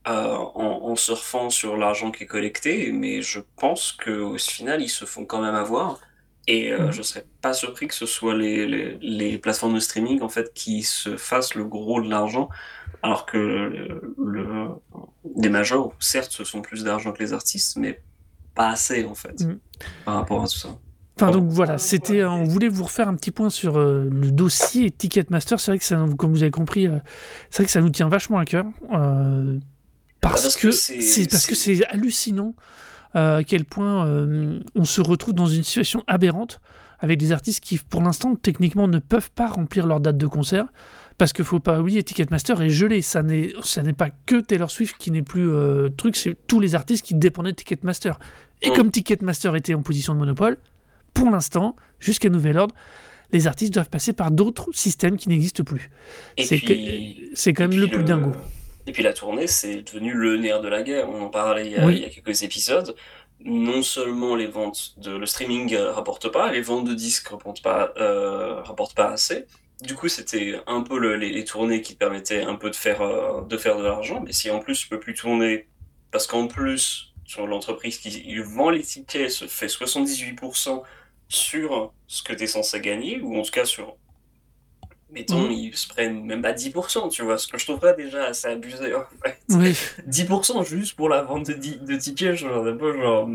euh, 0.07 0.37
en, 0.37 0.91
en 0.91 0.97
surfant 0.97 1.51
sur 1.51 1.77
l'argent 1.77 2.11
qui 2.13 2.25
est 2.25 2.27
collecté, 2.27 2.93
mais 2.93 3.23
je 3.23 3.41
pense 3.57 3.93
qu'au 3.93 4.37
final, 4.39 4.83
ils 4.83 4.89
se 4.91 5.05
font 5.07 5.25
quand 5.27 5.41
même 5.41 5.55
avoir. 5.55 6.01
Et 6.47 6.73
euh, 6.73 6.87
Mhm. 6.87 6.93
je 6.93 7.03
serais 7.03 7.25
pas 7.41 7.55
surpris 7.55 7.87
que 7.89 7.95
ce 7.95 8.07
soit 8.07 8.35
les, 8.35 8.67
les, 8.67 8.99
les 9.01 9.39
plateformes 9.39 9.75
de 9.75 9.81
streaming 9.81 10.21
en 10.23 10.29
fait 10.29 10.53
qui 10.55 10.83
se 10.83 11.17
fassent 11.17 11.55
le 11.55 11.65
gros 11.65 12.03
de 12.03 12.09
l'argent, 12.11 12.49
alors 13.03 13.25
que 13.27 13.39
le, 13.39 14.15
le- 14.23 14.69
les 15.41 15.49
majors, 15.49 15.95
certes, 16.01 16.33
ce 16.33 16.45
sont 16.45 16.61
plus 16.63 16.85
d'argent 16.85 17.13
que 17.13 17.23
les 17.23 17.33
artistes, 17.33 17.77
mais 17.77 18.01
pas 18.55 18.69
assez 18.69 19.05
en 19.05 19.15
fait 19.15 19.41
Mhm. 19.41 19.59
par 20.05 20.15
rapport 20.17 20.43
à 20.45 20.47
tout 20.49 20.59
ça. 20.59 20.69
Enfin, 21.17 21.31
donc 21.31 21.49
voilà, 21.49 21.79
c'était, 21.79 22.25
on 22.25 22.43
voulait 22.43 22.69
vous 22.69 22.85
refaire 22.85 23.07
un 23.09 23.15
petit 23.15 23.31
point 23.31 23.49
sur 23.49 23.79
euh, 23.79 24.09
le 24.11 24.33
dossier 24.33 24.91
Ticketmaster. 24.91 25.61
C'est 25.61 25.71
vrai 25.71 25.79
que 25.79 25.85
ça, 25.85 26.05
comme 26.19 26.33
vous 26.33 26.43
avez 26.43 26.51
compris, 26.51 26.89
euh, 26.89 26.99
c'est 27.51 27.59
vrai 27.59 27.67
que 27.67 27.71
ça 27.71 27.81
nous 27.81 27.91
tient 27.91 28.09
vachement 28.09 28.39
à 28.39 28.45
cœur. 28.45 28.67
euh, 28.93 29.59
parce, 30.21 30.43
parce 30.43 30.57
que 30.57 30.63
que 30.69 30.71
c'est- 30.73 31.01
c'est 31.01 31.31
parce 31.31 31.47
que 31.47 31.55
c'est- 31.55 31.77
c'est 31.77 31.87
hallucinant 31.87 32.55
euh, 32.57 32.61
à 33.15 33.43
quel 33.45 33.65
point 33.65 34.07
euh, 34.07 34.61
on 34.75 34.85
se 34.85 35.01
retrouve 35.01 35.35
dans 35.35 35.47
une 35.47 35.63
situation 35.63 36.03
aberrante 36.07 36.61
avec 36.99 37.19
des 37.19 37.33
artistes 37.33 37.63
qui, 37.63 37.79
pour 37.79 38.03
l'instant, 38.03 38.35
techniquement, 38.35 38.89
ne 38.89 38.99
peuvent 38.99 39.31
pas 39.31 39.49
remplir 39.49 39.87
leur 39.87 40.01
date 40.01 40.17
de 40.17 40.27
concert. 40.27 40.67
Parce 41.17 41.33
qu'il 41.33 41.45
faut 41.45 41.61
pas 41.61 41.81
oublier, 41.81 42.03
Ticketmaster 42.03 42.61
est 42.61 42.71
gelé. 42.71 43.01
Ça 43.03 43.23
n'est, 43.23 43.53
ça 43.63 43.83
n'est 43.83 43.93
pas 43.93 44.11
que 44.27 44.41
Taylor 44.41 44.71
Swift 44.71 44.97
qui 44.99 45.13
n'est 45.13 45.23
plus 45.23 45.49
euh, 45.49 45.89
truc, 45.91 46.17
c'est 46.17 46.37
tous 46.47 46.59
les 46.59 46.75
artistes 46.75 47.05
qui 47.05 47.15
dépendaient 47.15 47.53
de 47.53 47.57
Ticketmaster. 47.57 48.19
Et 48.63 48.71
Mm. 48.71 48.75
comme 48.75 48.91
Ticketmaster 48.91 49.55
était 49.55 49.75
en 49.75 49.83
position 49.83 50.15
de 50.15 50.19
monopole, 50.19 50.57
pour 51.13 51.31
l'instant, 51.31 51.77
jusqu'à 52.01 52.29
nouvel 52.31 52.59
ordre, 52.59 52.75
les 53.33 53.47
artistes 53.47 53.75
doivent 53.75 53.91
passer 53.91 54.13
par 54.13 54.31
d'autres 54.31 54.69
systèmes 54.73 55.17
qui 55.17 55.29
n'existent 55.29 55.65
plus. 55.65 55.91
C'est 56.39 56.61
c'est 57.35 57.53
quand 57.53 57.69
même 57.69 57.79
le 57.79 57.89
plus 57.89 58.05
dingo. 58.05 58.33
Et 58.87 58.93
puis 58.93 59.03
la 59.03 59.13
tournée, 59.13 59.47
c'est 59.47 59.83
devenu 59.83 60.13
le 60.13 60.37
nerf 60.37 60.61
de 60.61 60.69
la 60.69 60.83
guerre. 60.83 61.09
On 61.09 61.23
en 61.23 61.29
parlait 61.31 61.67
il 61.67 61.73
y 61.73 61.77
a, 61.77 61.87
Oui. 61.87 61.97
il 61.97 62.03
y 62.03 62.05
a 62.05 62.11
quelques 62.11 62.43
épisodes. 62.43 62.95
Non 63.41 63.83
seulement 63.83 64.37
les 64.37 64.47
ventes 64.47 64.95
de 64.99 65.11
le 65.17 65.27
streaming 65.27 65.75
euh, 65.75 65.93
rapportent 65.93 66.31
pas, 66.31 66.53
les 66.53 66.61
ventes 66.63 66.85
de 66.87 66.95
disques 66.95 67.29
rapportent 67.29 67.63
pas, 67.63 67.93
euh, 67.99 68.61
rapportent 68.63 68.95
pas 68.95 69.09
assez. 69.11 69.47
Du 69.83 69.95
coup, 69.97 70.09
c'était 70.09 70.61
un 70.67 70.83
peu 70.83 70.99
le- 70.99 71.17
les, 71.17 71.31
les 71.31 71.45
tournées 71.45 71.83
qui 71.83 71.95
permettaient 71.95 72.43
un 72.43 72.55
peu 72.55 72.71
de 72.71 72.77
faire, 72.77 73.03
euh, 73.03 73.43
de 73.43 73.57
faire 73.59 73.77
de 73.77 73.83
l'argent. 73.85 74.23
Mais 74.25 74.33
si 74.33 74.51
en 74.51 74.61
plus 74.61 74.79
tu 74.79 74.89
peux 74.89 75.01
plus 75.01 75.15
tourner, 75.15 75.69
parce 76.11 76.27
qu'en 76.27 76.47
plus, 76.47 77.13
sur 77.27 77.47
l'entreprise 77.47 77.99
qui 77.99 78.39
vend 78.39 78.71
les 78.71 78.83
tickets 78.83 79.31
se 79.31 79.47
fait 79.47 79.67
78% 79.69 80.83
sur 81.29 81.93
ce 82.07 82.23
que 82.23 82.33
tu 82.33 82.45
es 82.45 82.47
censé 82.47 82.81
gagner, 82.81 83.21
ou 83.21 83.39
en 83.39 83.43
tout 83.43 83.51
cas 83.51 83.65
sur 83.65 83.97
mettons, 85.15 85.43
Mhm. 85.45 85.51
ils 85.53 85.77
se 85.77 85.89
prennent 85.89 86.25
même 86.25 86.43
pas 86.43 86.53
10%, 86.53 87.09
tu 87.09 87.23
vois, 87.23 87.39
ce 87.39 87.47
que 87.47 87.57
je 87.59 87.65
trouverais 87.67 87.95
déjà 87.97 88.25
assez 88.27 88.49
abusé, 88.49 88.95
en 88.95 89.05
fait. 89.25 89.39
Oui. 89.51 89.75
10% 90.07 90.63
juste 90.65 90.97
pour 90.97 91.09
la 91.09 91.23
vente 91.23 91.47
de, 91.49 91.55
de 91.87 91.97
tickets, 91.97 92.35
genre, 92.37 92.67
un 92.67 92.77
peu 92.77 92.93
genre, 93.01 93.29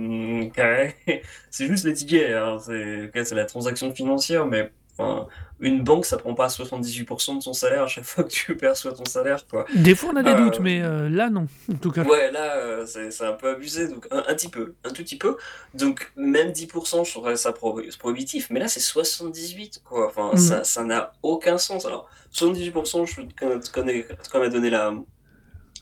carré. 0.53 0.95
C'est 1.49 1.67
juste 1.67 1.85
les 1.85 1.93
tickets, 1.93 2.31
hein, 2.33 2.57
c'est 2.59 3.31
la 3.33 3.45
transaction 3.45 3.93
financière, 3.93 4.45
mais 4.45 4.71
enfin, 4.99 5.27
une 5.61 5.83
banque, 5.83 6.05
ça 6.05 6.17
prend 6.17 6.33
pas 6.35 6.47
78% 6.47 7.37
de 7.37 7.41
son 7.43 7.53
salaire 7.53 7.83
à 7.83 7.87
chaque 7.87 8.03
fois 8.03 8.23
que 8.23 8.29
tu 8.29 8.55
perçois 8.55 8.93
ton 8.93 9.05
salaire, 9.05 9.45
quoi. 9.47 9.65
Des 9.75 9.95
fois, 9.95 10.11
on 10.13 10.17
a 10.17 10.23
des 10.23 10.31
Euh, 10.31 10.35
doutes, 10.37 10.59
mais 10.59 10.81
euh, 10.81 11.09
là, 11.09 11.29
non. 11.29 11.47
En 11.71 11.75
tout 11.75 11.91
cas. 11.91 12.03
Ouais, 12.03 12.31
là, 12.31 12.57
euh, 12.57 12.85
c'est 12.85 13.25
un 13.25 13.33
peu 13.33 13.49
abusé, 13.49 13.87
donc 13.87 14.07
un, 14.11 14.19
un 14.27 14.35
petit 14.35 14.49
peu, 14.49 14.75
un 14.83 14.89
tout 14.89 15.03
petit 15.03 15.17
peu. 15.17 15.37
Donc, 15.73 16.11
même 16.15 16.51
10%, 16.51 17.03
je 17.03 17.11
trouverais 17.11 17.35
ça 17.37 17.51
pro- 17.51 17.81
prohibitif, 17.99 18.49
mais 18.51 18.59
là, 18.59 18.67
c'est 18.67 18.79
78, 18.79 19.81
quoi. 19.83 20.07
Enfin, 20.07 20.31
Mhm. 20.33 20.37
ça 20.37 20.63
ça 20.63 20.83
n'a 20.83 21.11
aucun 21.23 21.57
sens. 21.57 21.85
Alors, 21.85 22.07
78%, 22.31 23.05
je 23.05 23.21
te 23.21 23.33
connais, 23.71 24.03
te 24.03 24.29
connais 24.29 24.49
donné 24.49 24.69
la, 24.69 24.93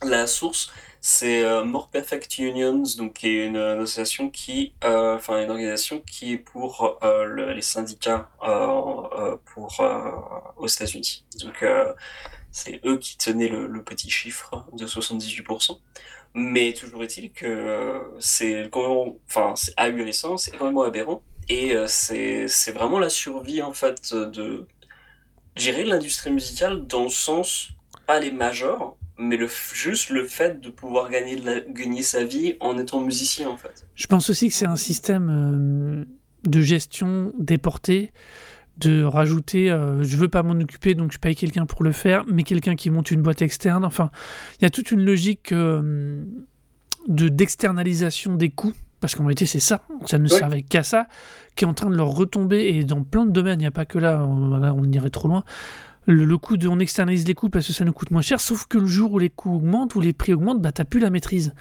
la 0.04 0.26
source, 0.26 0.70
c'est 1.00 1.44
euh, 1.44 1.64
More 1.64 1.88
Perfect 1.88 2.38
Unions, 2.38 2.82
donc 2.96 3.14
qui 3.14 3.28
est 3.28 3.46
une, 3.46 3.56
association 3.56 4.30
qui, 4.30 4.74
euh, 4.84 5.18
une 5.28 5.50
organisation 5.50 6.00
qui 6.00 6.32
est 6.34 6.38
pour 6.38 6.98
euh, 7.02 7.24
le- 7.24 7.52
les 7.52 7.62
syndicats 7.62 8.28
pour, 9.44 9.80
aux 10.56 10.66
États-Unis. 10.66 11.24
Donc, 11.40 11.64
c'est 12.50 12.80
eux 12.84 12.98
qui 12.98 13.16
tenaient 13.16 13.48
le, 13.48 13.82
petit 13.82 14.10
chiffre 14.10 14.64
de 14.72 14.86
78%. 14.86 15.78
Mais 16.34 16.72
toujours 16.74 17.02
est-il 17.04 17.32
que 17.32 18.02
c'est 18.20 18.70
enfin, 18.72 19.54
c'est 19.56 19.72
ahurissant, 19.76 20.36
c'est 20.36 20.52
complètement 20.52 20.82
aberrant. 20.82 21.22
Et 21.48 21.74
c'est, 21.86 22.48
c'est 22.48 22.72
vraiment 22.72 22.98
la 22.98 23.08
survie, 23.08 23.62
en 23.62 23.72
fait, 23.72 24.14
de 24.14 24.66
gérer 25.56 25.84
l'industrie 25.84 26.30
musicale 26.30 26.86
dans 26.86 27.04
le 27.04 27.08
sens, 27.10 27.70
pas 28.06 28.20
les 28.20 28.30
majors, 28.30 28.96
mais 29.18 29.36
le, 29.36 29.48
juste 29.74 30.10
le 30.10 30.24
fait 30.24 30.60
de 30.60 30.70
pouvoir 30.70 31.10
gagner, 31.10 31.36
de 31.36 31.44
la- 31.44 31.60
gagner 31.60 32.02
sa 32.02 32.24
vie 32.24 32.54
en 32.60 32.78
étant 32.78 33.00
musicien, 33.00 33.48
en 33.48 33.56
fait. 33.56 33.86
Je 33.94 34.06
pense 34.06 34.30
aussi 34.30 34.48
que 34.48 34.54
c'est 34.54 34.66
un 34.66 34.76
système 34.76 35.28
euh, 35.30 36.04
de 36.48 36.60
gestion 36.60 37.32
déporté, 37.38 38.12
de 38.76 39.02
rajouter, 39.02 39.70
euh, 39.72 40.04
je 40.04 40.16
veux 40.16 40.28
pas 40.28 40.44
m'en 40.44 40.52
occuper, 40.60 40.94
donc 40.94 41.10
je 41.12 41.18
paye 41.18 41.34
quelqu'un 41.34 41.66
pour 41.66 41.82
le 41.82 41.90
faire, 41.90 42.24
mais 42.28 42.44
quelqu'un 42.44 42.76
qui 42.76 42.90
monte 42.90 43.10
une 43.10 43.22
boîte 43.22 43.42
externe. 43.42 43.84
Enfin, 43.84 44.10
il 44.60 44.62
y 44.62 44.66
a 44.66 44.70
toute 44.70 44.92
une 44.92 45.04
logique 45.04 45.50
euh, 45.50 46.24
de 47.08 47.28
d'externalisation 47.28 48.36
des 48.36 48.50
coûts, 48.50 48.74
parce 49.00 49.16
qu'en 49.16 49.24
réalité 49.24 49.46
c'est 49.46 49.58
ça, 49.60 49.82
ça 50.06 50.18
ne 50.18 50.28
servait 50.28 50.62
qu'à 50.62 50.84
ça, 50.84 51.08
qui 51.56 51.64
est 51.64 51.66
en 51.66 51.74
train 51.74 51.90
de 51.90 51.96
leur 51.96 52.10
retomber, 52.10 52.68
et 52.68 52.84
dans 52.84 53.02
plein 53.02 53.26
de 53.26 53.32
domaines, 53.32 53.58
il 53.58 53.64
n'y 53.64 53.66
a 53.66 53.72
pas 53.72 53.84
que 53.84 53.98
là, 53.98 54.24
on, 54.24 54.56
là, 54.58 54.72
on 54.72 54.84
irait 54.84 55.10
trop 55.10 55.26
loin. 55.26 55.42
Le, 56.10 56.38
coût 56.38 56.56
de 56.56 56.66
on 56.68 56.78
externalise 56.78 57.26
les 57.26 57.34
coûts 57.34 57.50
parce 57.50 57.66
que 57.66 57.74
ça 57.74 57.84
nous 57.84 57.92
coûte 57.92 58.10
moins 58.10 58.22
cher, 58.22 58.40
sauf 58.40 58.66
que 58.66 58.78
le 58.78 58.86
jour 58.86 59.12
où 59.12 59.18
les 59.18 59.28
coûts 59.28 59.56
augmentent, 59.56 59.94
où 59.94 60.00
les 60.00 60.14
prix 60.14 60.32
augmentent, 60.32 60.62
bah, 60.62 60.72
tu 60.72 60.80
n'as 60.80 60.86
plus 60.86 61.00
la 61.00 61.10
maîtrise. 61.10 61.52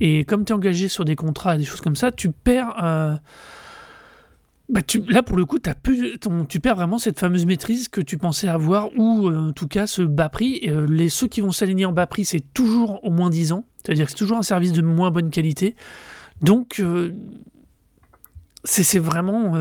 Et 0.00 0.24
comme 0.24 0.44
tu 0.44 0.52
es 0.52 0.56
engagé 0.56 0.88
sur 0.88 1.04
des 1.04 1.14
contrats 1.14 1.54
et 1.54 1.58
des 1.58 1.64
choses 1.64 1.80
comme 1.80 1.94
ça, 1.94 2.10
tu 2.10 2.32
perds. 2.32 2.74
euh, 2.82 3.16
bah, 4.68 4.80
là, 5.08 5.22
pour 5.22 5.36
le 5.36 5.44
coup, 5.44 5.58
plus, 5.82 6.18
ton- 6.18 6.44
tu 6.46 6.58
perds 6.58 6.74
vraiment 6.74 6.98
cette 6.98 7.20
fameuse 7.20 7.46
maîtrise 7.46 7.88
que 7.88 8.00
tu 8.00 8.18
pensais 8.18 8.48
avoir, 8.48 8.88
ou 8.98 9.28
euh, 9.28 9.50
en 9.50 9.52
tout 9.52 9.68
cas 9.68 9.86
ce 9.86 10.02
bas 10.02 10.28
prix. 10.28 10.62
Euh, 10.66 10.84
les, 10.90 11.08
ceux 11.08 11.28
qui 11.28 11.40
vont 11.40 11.52
s'aligner 11.52 11.84
en 11.84 11.92
bas 11.92 12.08
prix, 12.08 12.24
c'est 12.24 12.42
toujours 12.52 13.04
au 13.04 13.10
moins 13.10 13.30
10 13.30 13.52
ans. 13.52 13.66
C'est-à-dire 13.84 14.06
que 14.06 14.10
c'est 14.10 14.18
toujours 14.18 14.38
un 14.38 14.42
service 14.42 14.72
de 14.72 14.82
moins 14.82 15.12
bonne 15.12 15.30
qualité. 15.30 15.76
Donc, 16.40 16.82
c'est 18.64 18.98
vraiment, 18.98 19.54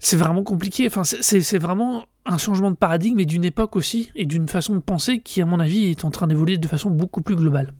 c'est 0.00 0.16
vraiment 0.16 0.42
compliqué. 0.42 0.86
Enfin, 0.88 1.04
c'est 1.04 1.58
vraiment 1.58 2.06
un 2.26 2.38
changement 2.38 2.70
de 2.70 2.76
paradigme 2.76 3.20
et 3.20 3.24
d'une 3.26 3.44
époque 3.44 3.76
aussi, 3.76 4.10
et 4.14 4.26
d'une 4.26 4.48
façon 4.48 4.74
de 4.74 4.80
penser 4.80 5.20
qui, 5.20 5.40
à 5.42 5.46
mon 5.46 5.60
avis, 5.60 5.90
est 5.90 6.04
en 6.04 6.10
train 6.10 6.26
d'évoluer 6.26 6.58
de 6.58 6.68
façon 6.68 6.90
beaucoup 6.90 7.22
plus 7.22 7.36
globale. 7.36 7.72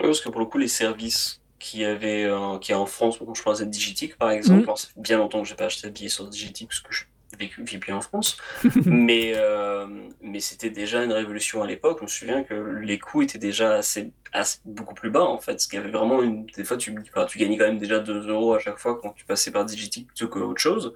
Ouais, 0.00 0.06
parce 0.06 0.20
que 0.20 0.28
pour 0.28 0.40
le 0.40 0.46
coup, 0.46 0.58
les 0.58 0.68
services 0.68 1.40
qui 1.58 1.84
avaient, 1.84 2.24
euh, 2.24 2.58
qui 2.58 2.70
est 2.72 2.76
en 2.76 2.86
France, 2.86 3.18
bon, 3.18 3.34
je 3.34 3.42
pense 3.42 3.60
à 3.60 3.64
Digitic 3.64 4.16
par 4.16 4.30
exemple, 4.30 4.58
Mhm. 4.60 4.64
alors, 4.64 4.78
ça 4.78 4.88
fait 4.88 5.00
bien 5.00 5.18
longtemps 5.18 5.42
que 5.42 5.48
j'ai 5.48 5.56
pas 5.56 5.64
acheté 5.66 5.88
de 5.88 5.92
billets 5.92 6.08
sur 6.08 6.28
Digitic 6.28 6.68
parce 6.68 6.80
que 6.80 6.92
je 6.94 7.04
vécu, 7.38 7.62
vis 7.64 7.78
plus 7.78 7.92
en 7.92 8.00
France, 8.00 8.36
mais, 8.86 9.32
euh, 9.34 9.86
mais 10.22 10.40
c'était 10.40 10.70
déjà 10.70 11.04
une 11.04 11.12
révolution 11.12 11.62
à 11.62 11.66
l'époque. 11.66 11.98
Je 11.98 12.04
me 12.04 12.08
souviens 12.08 12.42
que 12.44 12.54
les 12.54 12.98
coûts 12.98 13.22
étaient 13.22 13.38
déjà 13.38 13.74
assez, 13.74 14.12
assez- 14.32 14.60
beaucoup 14.64 14.94
plus 14.94 15.10
bas 15.10 15.24
en 15.24 15.38
fait. 15.38 15.60
Ce 15.60 15.68
qui 15.68 15.76
avait 15.76 15.90
vraiment 15.90 16.22
une, 16.22 16.46
des 16.46 16.64
fois, 16.64 16.76
tu, 16.76 16.94
tu 17.28 17.38
gagnais 17.38 17.58
quand 17.58 17.66
même 17.66 17.78
déjà 17.78 17.98
2 17.98 18.26
euros 18.28 18.54
à 18.54 18.60
chaque 18.60 18.78
fois 18.78 18.98
quand 19.02 19.10
tu 19.12 19.24
passais 19.26 19.50
par 19.50 19.64
Digitic 19.66 20.06
plutôt 20.06 20.28
qu'autre 20.28 20.60
chose. 20.60 20.94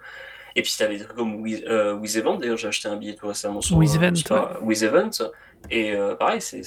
Et 0.56 0.62
puis, 0.62 0.72
tu 0.76 0.82
avais 0.82 0.98
des 0.98 1.04
trucs 1.04 1.16
comme 1.16 1.36
Wiz, 1.36 1.62
euh, 1.68 2.00
Event. 2.02 2.38
D'ailleurs, 2.38 2.56
j'ai 2.58 2.68
acheté 2.68 2.88
un 2.88 2.96
billet 2.96 3.14
tout 3.14 3.26
récemment 3.28 3.60
sur 3.60 3.76
Wiz 3.76 3.94
euh, 3.94 3.98
Event, 3.98 4.12
Wiz 4.62 4.84
Event. 4.84 5.10
Et 5.70 5.92
euh, 5.92 6.16
pareil, 6.16 6.40
c'est- 6.40 6.62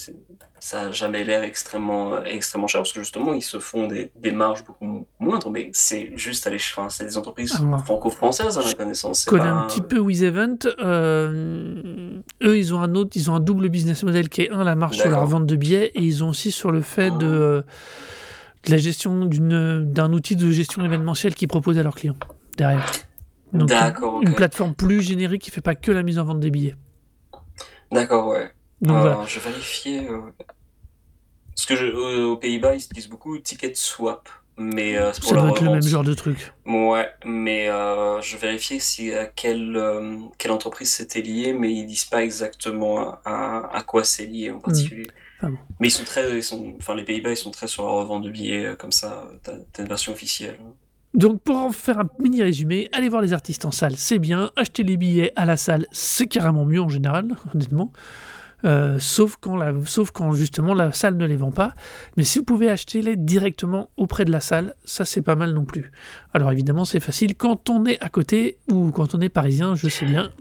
ça 0.60 0.86
n'a 0.86 0.92
jamais 0.92 1.24
l'air 1.26 1.44
extrêmement, 1.44 2.24
extrêmement 2.24 2.66
cher 2.68 2.80
parce 2.82 2.94
que 2.94 3.02
justement, 3.02 3.34
ils 3.34 3.42
se 3.44 3.60
font 3.60 3.88
des, 3.88 4.10
des 4.16 4.32
marges 4.32 4.64
beaucoup 4.64 5.06
moindres. 5.20 5.52
Mais 5.52 5.70
c'est 5.74 6.12
juste 6.16 6.48
à 6.48 6.50
l'échelle, 6.50 6.86
c'est 6.90 7.04
des 7.06 7.18
entreprises 7.18 7.54
Ah, 7.74 7.78
franco-françaises 7.80 8.58
à 8.58 8.64
ma 8.64 8.74
connaissance. 8.74 9.26
Je 9.26 9.30
connais 9.30 9.44
pas- 9.44 9.50
un 9.52 9.68
petit 9.68 9.82
peu 9.82 10.00
With 10.00 10.22
Event. 10.24 10.58
euh, 10.80 12.20
eux, 12.44 12.58
ils 12.58 12.74
ont 12.74 12.80
un 12.82 12.96
autre, 12.96 13.12
ils 13.16 13.30
ont 13.30 13.36
un 13.36 13.40
double 13.40 13.70
business 13.70 14.04
model 14.04 14.30
qui 14.30 14.44
est 14.44 14.50
un, 14.52 14.64
la 14.64 14.76
marche 14.76 14.98
sur 14.98 15.06
la 15.10 15.18
revente 15.26 15.46
de 15.46 15.56
billets, 15.56 15.92
et 15.94 16.02
ils 16.02 16.24
ont 16.24 16.30
aussi 16.30 16.52
sur 16.52 16.72
le 16.72 16.82
fait 16.82 17.12
de, 17.12 17.64
de 18.66 18.72
la 18.72 18.78
gestion 18.78 19.26
d'un 19.26 20.14
outil 20.14 20.36
de 20.36 20.50
gestion 20.52 20.84
événementielle 20.84 21.36
qu'ils 21.36 21.48
proposent 21.48 21.78
à 21.78 21.84
leurs 21.84 21.96
clients 21.96 22.16
derrière. 22.58 22.86
Donc, 23.58 23.70
D'accord, 23.70 24.22
une 24.22 24.34
plateforme 24.34 24.76
plus 24.76 25.02
générique 25.02 25.42
qui 25.42 25.52
fait 25.52 25.62
pas 25.62 25.76
que 25.76 25.92
la 25.92 26.04
mise 26.04 26.20
en 26.20 26.26
vente 26.26 26.40
des 26.40 26.52
billets. 26.52 26.76
D'accord, 27.92 28.28
ouais. 28.28 28.52
Donc 28.82 28.98
Euh, 28.98 29.02
voilà. 29.02 29.26
Je 29.26 29.40
vérifiais. 29.40 30.10
euh, 30.10 30.22
Parce 31.56 31.66
que 31.68 31.76
je- 31.76 31.86
euh, 31.86 32.26
aux 32.28 32.38
Pays-Bas, 32.38 32.76
ils 32.76 32.84
utilisent 32.84 33.08
beaucoup 33.08 33.38
Ticket 33.40 33.74
Swap. 33.76 34.28
Mais 34.58 34.96
euh, 34.98 35.12
c'est 35.12 35.22
pour 35.22 35.32
Ça 35.32 35.36
doit 35.38 35.50
être 35.50 35.62
le 35.62 35.70
même 35.70 35.82
genre 35.84 36.04
de 36.04 36.14
truc. 36.14 36.54
Ouais, 36.66 37.10
mais 37.26 37.68
je 37.68 38.38
vérifiais 38.38 38.80
si 38.80 39.14
à 39.14 39.26
quelle, 39.26 39.78
quelle 40.38 40.52
entreprise 40.52 40.94
c'était 40.94 41.22
lié, 41.22 41.52
mais 41.54 41.74
ils 41.74 41.86
disent 41.86 42.06
pas 42.06 42.24
exactement 42.24 43.16
à, 43.26 43.70
à, 43.74 43.84
quoi 43.84 44.04
c'est 44.06 44.26
lié 44.26 44.52
en 44.52 44.60
particulier. 44.60 45.08
Ah 45.42 45.50
bon. 45.50 45.58
Mais 45.80 45.90
ils 45.90 45.92
sont 45.92 46.06
très, 46.06 46.38
ils 46.38 46.44
sont, 46.44 46.74
enfin 46.80 46.96
les 46.96 47.04
Pays-Bas, 47.04 47.32
ils 47.32 47.38
sont 47.38 47.52
très 47.52 47.68
sur 47.68 47.84
la 47.86 47.92
revente 47.92 48.24
de 48.24 48.30
billets 48.30 48.76
comme 48.80 48.94
ça. 48.94 49.28
T'as, 49.44 49.58
t'as 49.74 49.84
une 49.84 49.90
version 49.90 50.14
officielle. 50.14 50.58
Donc 51.16 51.42
pour 51.42 51.56
en 51.56 51.72
faire 51.72 52.00
un 52.00 52.10
mini 52.20 52.44
résumé, 52.44 52.90
allez 52.92 53.08
voir 53.08 53.22
les 53.22 53.32
artistes 53.32 53.64
en 53.66 53.72
salle, 53.72 53.96
c'est 53.96 54.20
bien. 54.20 54.52
Acheter 54.58 54.84
les 54.84 54.98
billets 54.98 55.32
à 55.38 55.46
la 55.46 55.56
salle, 55.56 55.86
c'est 55.92 56.28
carrément 56.28 56.66
mieux 56.66 56.82
en 56.82 56.90
général, 56.90 57.28
honnêtement. 57.54 57.92
euh, 58.66 58.98
sauf, 59.00 59.38
quand 59.40 59.60
sauf 59.86 60.12
quand 60.12 60.34
justement 60.34 60.74
la 60.74 60.92
salle 60.92 61.16
ne 61.18 61.26
les 61.26 61.38
vend 61.38 61.52
pas. 61.52 61.74
Mais 62.18 62.24
si 62.24 62.40
vous 62.40 62.46
pouvez 62.46 62.70
acheter 62.70 63.02
les 63.02 63.16
directement 63.16 63.90
auprès 63.96 64.26
de 64.26 64.32
la 64.32 64.42
salle, 64.42 64.76
ça 64.84 65.06
c'est 65.06 65.22
pas 65.22 65.36
mal 65.36 65.54
non 65.54 65.66
plus. 65.66 65.92
Alors 66.34 66.52
évidemment 66.52 66.84
c'est 66.84 67.00
facile 67.00 67.36
quand 67.36 67.70
on 67.70 67.86
est 67.86 68.02
à 68.04 68.10
côté 68.10 68.58
ou 68.70 68.92
quand 68.92 69.16
on 69.16 69.22
est 69.22 69.30
parisien, 69.30 69.76
je 69.76 69.88
sais 69.88 70.06
bien, 70.06 70.32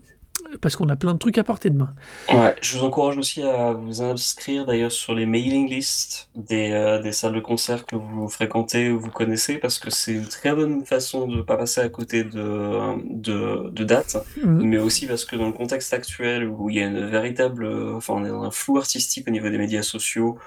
parce 0.61 0.77
qu'on 0.77 0.89
a 0.89 0.97
plein 0.97 1.13
de 1.15 1.19
trucs 1.19 1.39
à 1.39 1.45
portée 1.45 1.71
de 1.71 1.77
main. 1.77 1.95
Ouais, 2.33 2.55
je 2.63 2.79
vous 2.79 2.85
encourage 2.85 3.19
aussi 3.19 3.43
à 3.43 3.73
vous 3.73 4.03
inscrire 4.03 4.67
d'ailleurs 4.67 4.93
sur 4.93 5.15
les 5.15 5.27
mailing 5.27 5.69
lists 5.69 6.29
des, 6.35 6.71
euh, 6.73 7.01
des 7.01 7.13
salles 7.13 7.35
de 7.35 7.41
concert 7.41 7.87
que 7.87 7.97
vous 7.97 8.29
fréquentez 8.29 8.91
ou 8.91 8.99
vous 9.01 9.11
connaissez 9.11 9.59
parce 9.59 9.79
que 9.79 9.91
c'est 9.91 10.13
une 10.13 10.29
très 10.29 10.55
bonne 10.55 10.85
façon 10.85 11.27
de 11.27 11.37
ne 11.37 11.43
pas 11.43 11.57
passer 11.57 11.81
à 11.81 11.89
côté 11.89 12.25
de, 12.25 13.03
de, 13.11 13.71
de 13.71 13.85
dates, 13.85 14.17
Mhm. 14.43 14.63
mais 14.65 14.79
aussi 14.79 15.07
parce 15.07 15.25
que 15.25 15.37
dans 15.37 15.47
le 15.47 15.53
contexte 15.53 15.93
actuel 15.95 16.49
où 16.49 16.71
il 16.71 16.77
y 16.77 16.81
a 16.81 16.87
une 16.87 17.07
véritable, 17.07 17.67
enfin 17.95 18.15
on 18.15 18.25
est 18.25 18.29
dans 18.29 18.43
un 18.43 18.51
flou 18.51 18.79
artistique 18.79 19.27
au 19.29 19.31
niveau 19.31 19.49
des 19.49 19.59
médias 19.59 19.83
sociaux, 19.83 20.39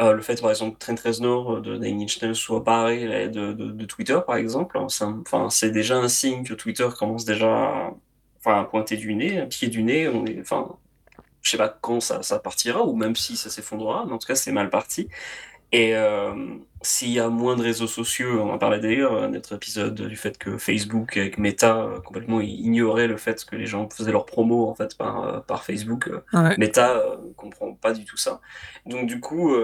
euh, 0.00 0.12
le 0.14 0.22
fait 0.22 0.40
par 0.40 0.50
exemple 0.50 0.78
que 0.78 0.84
Trent 0.86 0.94
Reznor 1.04 1.60
de 1.60 1.76
Nine 1.76 2.02
Inch 2.02 2.22
Nails 2.22 2.34
soit 2.34 2.60
barré 2.60 3.28
de, 3.28 3.52
de, 3.52 3.70
de 3.70 3.84
Twitter 3.84 4.18
par 4.26 4.36
exemple, 4.36 4.78
hein, 4.78 4.86
c'est 5.50 5.70
déjà 5.70 5.96
un 5.98 6.08
signe 6.08 6.44
que 6.44 6.54
Twitter 6.54 6.88
commence 6.98 7.24
déjà 7.26 7.48
à, 7.52 7.90
enfin, 8.44 8.60
à 8.60 8.64
pointer 8.64 8.96
du 8.96 9.14
nez, 9.14 9.38
un 9.40 9.46
pied 9.46 9.68
du 9.68 9.82
nez, 9.82 10.08
on 10.08 10.26
est, 10.26 10.40
enfin 10.40 10.76
je 11.42 11.50
sais 11.50 11.56
pas 11.58 11.68
quand 11.80 12.00
ça, 12.00 12.22
ça 12.22 12.38
partira 12.38 12.84
ou 12.84 12.94
même 12.96 13.16
si 13.16 13.36
ça 13.36 13.50
s'effondrera, 13.50 14.04
mais 14.06 14.12
en 14.12 14.18
tout 14.18 14.26
cas 14.28 14.34
c'est 14.36 14.52
mal 14.52 14.70
parti. 14.70 15.08
Et 15.74 15.96
euh, 15.96 16.34
s'il 16.82 17.08
y 17.10 17.18
a 17.18 17.28
moins 17.30 17.56
de 17.56 17.62
réseaux 17.62 17.86
sociaux, 17.86 18.40
on 18.42 18.50
en 18.50 18.58
parlait 18.58 18.78
d'ailleurs, 18.78 19.14
euh, 19.14 19.28
notre 19.28 19.54
épisode 19.54 19.94
du 20.02 20.16
fait 20.16 20.36
que 20.36 20.58
Facebook 20.58 21.16
avec 21.16 21.38
Meta 21.38 21.78
euh, 21.84 22.00
complètement 22.00 22.40
ignorait 22.42 23.06
le 23.06 23.16
fait 23.16 23.42
que 23.46 23.56
les 23.56 23.64
gens 23.66 23.88
faisaient 23.88 24.12
leur 24.12 24.26
promo 24.26 24.68
en 24.68 24.74
fait 24.74 24.96
par, 24.98 25.24
euh, 25.24 25.40
par 25.40 25.64
Facebook. 25.64 26.08
euh, 26.08 26.20
Ouais. 26.34 26.56
Meta 26.58 27.02
ne 27.24 27.32
comprend 27.32 27.72
pas 27.74 27.92
du 27.94 28.04
tout 28.04 28.18
ça. 28.18 28.40
Donc 28.86 29.06
du 29.06 29.18
coup, 29.20 29.54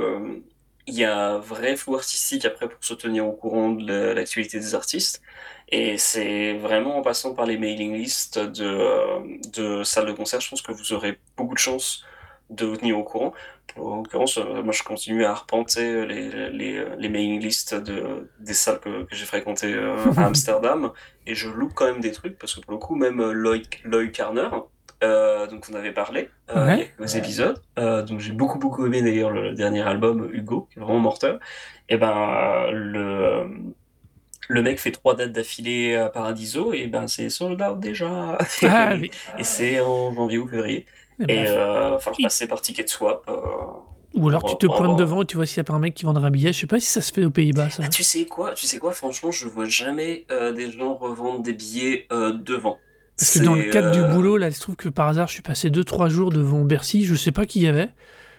il 0.87 0.95
y 0.95 1.05
a 1.05 1.33
un 1.35 1.39
vrai 1.39 1.77
flou 1.77 1.95
artistique 1.97 2.45
après 2.47 2.69
pour 2.69 2.83
se 2.83 2.95
tenir 2.95 3.27
au 3.27 3.33
courant 3.33 3.71
de 3.73 3.87
la- 3.87 4.15
l'actualité 4.15 4.59
des 4.59 4.75
artistes. 4.75 5.21
Et 5.71 5.99
c'est 5.99 6.55
vraiment 6.59 6.97
en 6.99 7.03
passant 7.03 7.35
par 7.35 7.47
les 7.47 7.59
mailing 7.59 7.95
lists 7.95 8.39
de, 8.39 8.65
euh, 8.65 9.21
de 9.55 9.83
salles 9.83 10.07
de 10.07 10.13
concert, 10.13 10.41
je 10.41 10.49
pense 10.51 10.63
que 10.63 10.73
vous 10.73 10.93
aurez 10.95 11.19
beaucoup 11.37 11.55
de 11.55 11.59
chances 11.59 12.05
de 12.51 12.65
vous 12.65 12.77
tenir 12.79 12.99
au 12.99 13.05
courant. 13.05 13.35
En 13.77 13.97
l'occurrence, 13.97 14.39
euh, 14.39 14.63
moi 14.63 14.73
je 14.73 14.83
continue 14.83 15.25
à 15.25 15.31
arpenter 15.33 16.07
les, 16.07 16.51
les, 16.51 16.85
les 16.97 17.09
mailing 17.11 17.41
lists 17.41 17.75
de, 17.75 18.31
des 18.41 18.55
salles 18.55 18.81
que, 18.81 19.05
que 19.05 19.15
j'ai 19.15 19.27
fréquentées 19.27 19.75
euh, 19.75 19.97
à 20.17 20.25
Amsterdam 20.27 20.91
et 21.27 21.35
je 21.35 21.49
loupe 21.51 21.75
quand 21.75 21.87
même 21.87 22.01
des 22.01 22.13
trucs 22.13 22.39
parce 22.39 22.55
que 22.55 22.61
pour 22.61 22.73
le 22.73 22.79
coup, 22.79 22.95
même 22.97 23.21
Lloyd, 23.33 23.67
Lloyd 23.85 24.11
Carner, 24.13 24.49
euh, 25.05 25.47
donc 25.47 25.67
on 25.71 25.75
avait 25.75 25.93
parlé 25.93 26.31
euh, 26.51 26.67
Ouais. 26.67 26.75
il 26.77 26.79
y 26.79 26.83
a 26.83 26.87
quelques 26.87 27.15
épisodes, 27.17 27.63
euh, 27.79 28.03
donc 28.03 28.19
j'ai 28.21 28.33
beaucoup 28.33 28.59
beaucoup 28.59 28.85
aimé 28.87 29.03
d'ailleurs 29.03 29.31
le 29.31 29.53
dernier 29.55 29.83
album 29.83 30.29
Hugo, 30.33 30.69
qui 30.73 30.79
est 30.79 30.83
vraiment 30.83 30.99
mortel. 31.01 31.39
Et 31.89 31.97
ben 31.99 32.11
euh, 32.11 32.71
le 32.73 33.75
le 34.49 34.63
mec 34.63 34.79
fait 34.81 34.91
trois 34.91 35.15
dates 35.15 35.33
d'affilée 35.33 35.95
à 35.97 36.09
Paradiso 36.09 36.73
et 36.73 36.87
ben 36.87 37.07
c'est 37.07 37.29
sold 37.31 37.61
out 37.63 37.79
déjà. 37.81 38.39
Ah 38.63 38.95
oui. 38.99 39.11
et 39.39 39.45
c'est 39.45 39.81
en 39.81 40.13
janvier 40.15 40.39
ou 40.39 40.49
février. 40.49 40.87
Eh 41.21 41.27
ben, 41.27 41.45
Et 41.45 41.49
euh, 41.49 41.91
va 41.91 41.99
falloir 41.99 42.19
passer 42.23 42.47
par 42.49 42.61
Ticket 42.61 42.87
Swap. 42.87 43.23
euh. 43.29 43.35
Ou 44.15 44.29
alors 44.29 44.43
tu 44.45 44.57
te 44.57 44.67
pointes 44.67 44.81
avoir- 44.81 44.97
devant 44.97 45.23
et 45.23 45.27
tu 45.27 45.37
vois 45.37 45.45
s'il 45.47 45.59
n'y 45.59 45.63
a 45.63 45.65
pas 45.65 45.75
un 45.75 45.79
mec 45.79 45.95
qui 45.95 46.05
vendra 46.07 46.27
un 46.27 46.31
billet. 46.31 46.53
Je 46.53 46.61
sais 46.61 46.67
pas 46.67 46.81
si 46.81 46.87
ça 46.87 47.03
se 47.03 47.13
fait 47.13 47.25
aux 47.25 47.31
Pays-Bas 47.31 47.69
ça. 47.71 47.83
Ah, 47.85 47.89
tu 47.89 48.03
sais 48.03 48.25
quoi, 48.25 48.55
tu 48.55 48.67
sais 48.67 48.79
quoi, 48.79 48.93
franchement, 48.93 49.31
je 49.31 49.47
vois 49.47 49.67
jamais 49.67 50.25
euh, 50.33 50.53
des 50.53 50.71
gens 50.73 50.95
revendre 50.95 51.43
des 51.43 51.53
billets 51.53 52.07
euh, 52.11 52.33
devant. 52.33 52.79
Parce 53.19 53.39
que 53.39 53.45
dans 53.45 53.55
le 53.55 53.65
cadre 53.65 53.91
du 53.91 54.03
boulot, 54.15 54.37
là, 54.39 54.47
il 54.49 54.55
se 54.55 54.61
trouve 54.61 54.77
que 54.77 54.89
par 54.89 55.09
hasard, 55.09 55.27
je 55.29 55.33
suis 55.35 55.43
passé 55.43 55.71
2-3 55.71 56.09
jours 56.09 56.31
devant 56.31 56.61
Bercy, 56.65 57.05
je 57.05 57.15
sais 57.17 57.33
pas 57.33 57.47
qui 57.47 57.61
y 57.61 57.67
avait, 57.69 57.91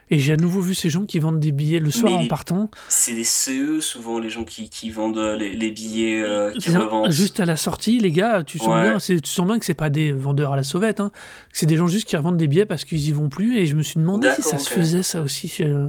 et 0.09 0.19
j'ai 0.19 0.33
à 0.33 0.37
nouveau 0.37 0.61
vu 0.61 0.73
ces 0.75 0.89
gens 0.89 1.05
qui 1.05 1.19
vendent 1.19 1.39
des 1.39 1.51
billets 1.51 1.79
le 1.79 1.91
soir 1.91 2.11
Mais 2.13 2.25
en 2.25 2.27
partant. 2.27 2.69
C'est 2.87 3.13
des 3.13 3.23
CE, 3.23 3.79
souvent, 3.81 4.19
les 4.19 4.29
gens 4.29 4.43
qui, 4.43 4.69
qui 4.69 4.89
vendent 4.89 5.17
les, 5.37 5.55
les 5.55 5.71
billets, 5.71 6.21
euh, 6.21 6.51
qui 6.53 6.61
C'est 6.71 6.75
un- 6.75 6.79
revendent. 6.79 7.11
Juste 7.11 7.39
à 7.39 7.45
la 7.45 7.55
sortie, 7.57 7.99
les 7.99 8.11
gars, 8.11 8.43
tu 8.43 8.57
sens 8.57 8.67
Ouais. 8.69 8.89
bien, 8.89 8.97
tu 8.97 9.19
sens 9.29 9.45
bien 9.45 9.59
que 9.59 9.65
c'est 9.65 9.73
pas 9.73 9.89
des 9.89 10.11
vendeurs 10.11 10.53
à 10.53 10.55
la 10.55 10.63
sauvette, 10.63 10.99
hein. 10.99 11.11
c'est 11.53 11.65
des 11.65 11.77
gens 11.77 11.87
juste 11.87 12.07
qui 12.07 12.17
revendent 12.17 12.37
des 12.37 12.47
billets 12.47 12.65
parce 12.65 12.85
qu'ils 12.85 13.07
y 13.07 13.11
vont 13.11 13.29
plus, 13.29 13.57
et 13.57 13.65
je 13.65 13.75
me 13.75 13.83
suis 13.83 13.99
demandé 13.99 14.29
si 14.35 14.41
ça 14.41 14.57
se 14.57 14.69
faisait 14.69 15.03
ça 15.03 15.21
aussi. 15.21 15.53
euh, 15.61 15.87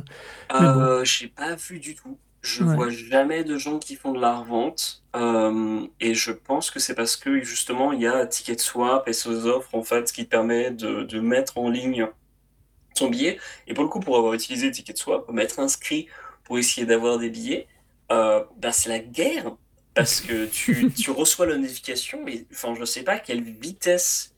mais 0.52 0.60
bon. 0.60 0.66
Euh, 0.80 1.04
j'ai 1.04 1.28
pas 1.28 1.54
vu 1.54 1.78
du 1.78 1.94
tout. 1.94 2.18
Je 2.42 2.64
Ouais. 2.64 2.74
vois 2.74 2.88
jamais 2.88 3.44
de 3.44 3.58
gens 3.58 3.78
qui 3.78 3.96
font 3.96 4.12
de 4.12 4.20
la 4.20 4.38
revente. 4.38 5.02
Euh, 5.14 5.80
et 6.00 6.14
je 6.14 6.30
pense 6.32 6.70
que 6.70 6.78
c'est 6.80 6.94
parce 6.94 7.16
que 7.16 7.42
justement 7.42 7.92
il 7.92 8.00
y 8.00 8.06
a 8.06 8.24
Ticket 8.26 8.56
Swap 8.58 9.06
et 9.08 9.12
ces 9.12 9.44
offres 9.46 9.74
en 9.74 9.82
fait 9.82 10.10
qui 10.12 10.24
te 10.24 10.30
permet 10.30 10.70
de, 10.70 11.02
de 11.02 11.20
mettre 11.20 11.58
en 11.58 11.68
ligne 11.68 12.06
ton 12.94 13.08
billet. 13.08 13.38
Et 13.66 13.74
pour 13.74 13.84
le 13.84 13.90
coup, 13.90 14.00
pour 14.00 14.16
avoir 14.16 14.34
utilisé 14.34 14.70
Ticket 14.70 14.96
Swap, 14.96 15.30
m'être 15.30 15.58
inscrit 15.58 16.08
pour 16.44 16.58
essayer 16.58 16.86
d'avoir 16.86 17.18
des 17.18 17.30
billets, 17.30 17.66
euh, 18.10 18.44
bah, 18.58 18.72
c'est 18.72 18.88
la 18.88 18.98
guerre. 18.98 19.56
Parce 19.94 20.20
que 20.20 20.46
tu, 20.46 20.90
tu 20.98 21.10
reçois 21.10 21.46
la 21.46 21.56
notification, 21.56 22.22
mais 22.24 22.44
enfin, 22.52 22.74
je 22.78 22.84
sais 22.84 23.02
pas 23.02 23.12
à 23.14 23.18
quelle 23.18 23.42
vitesse 23.42 24.34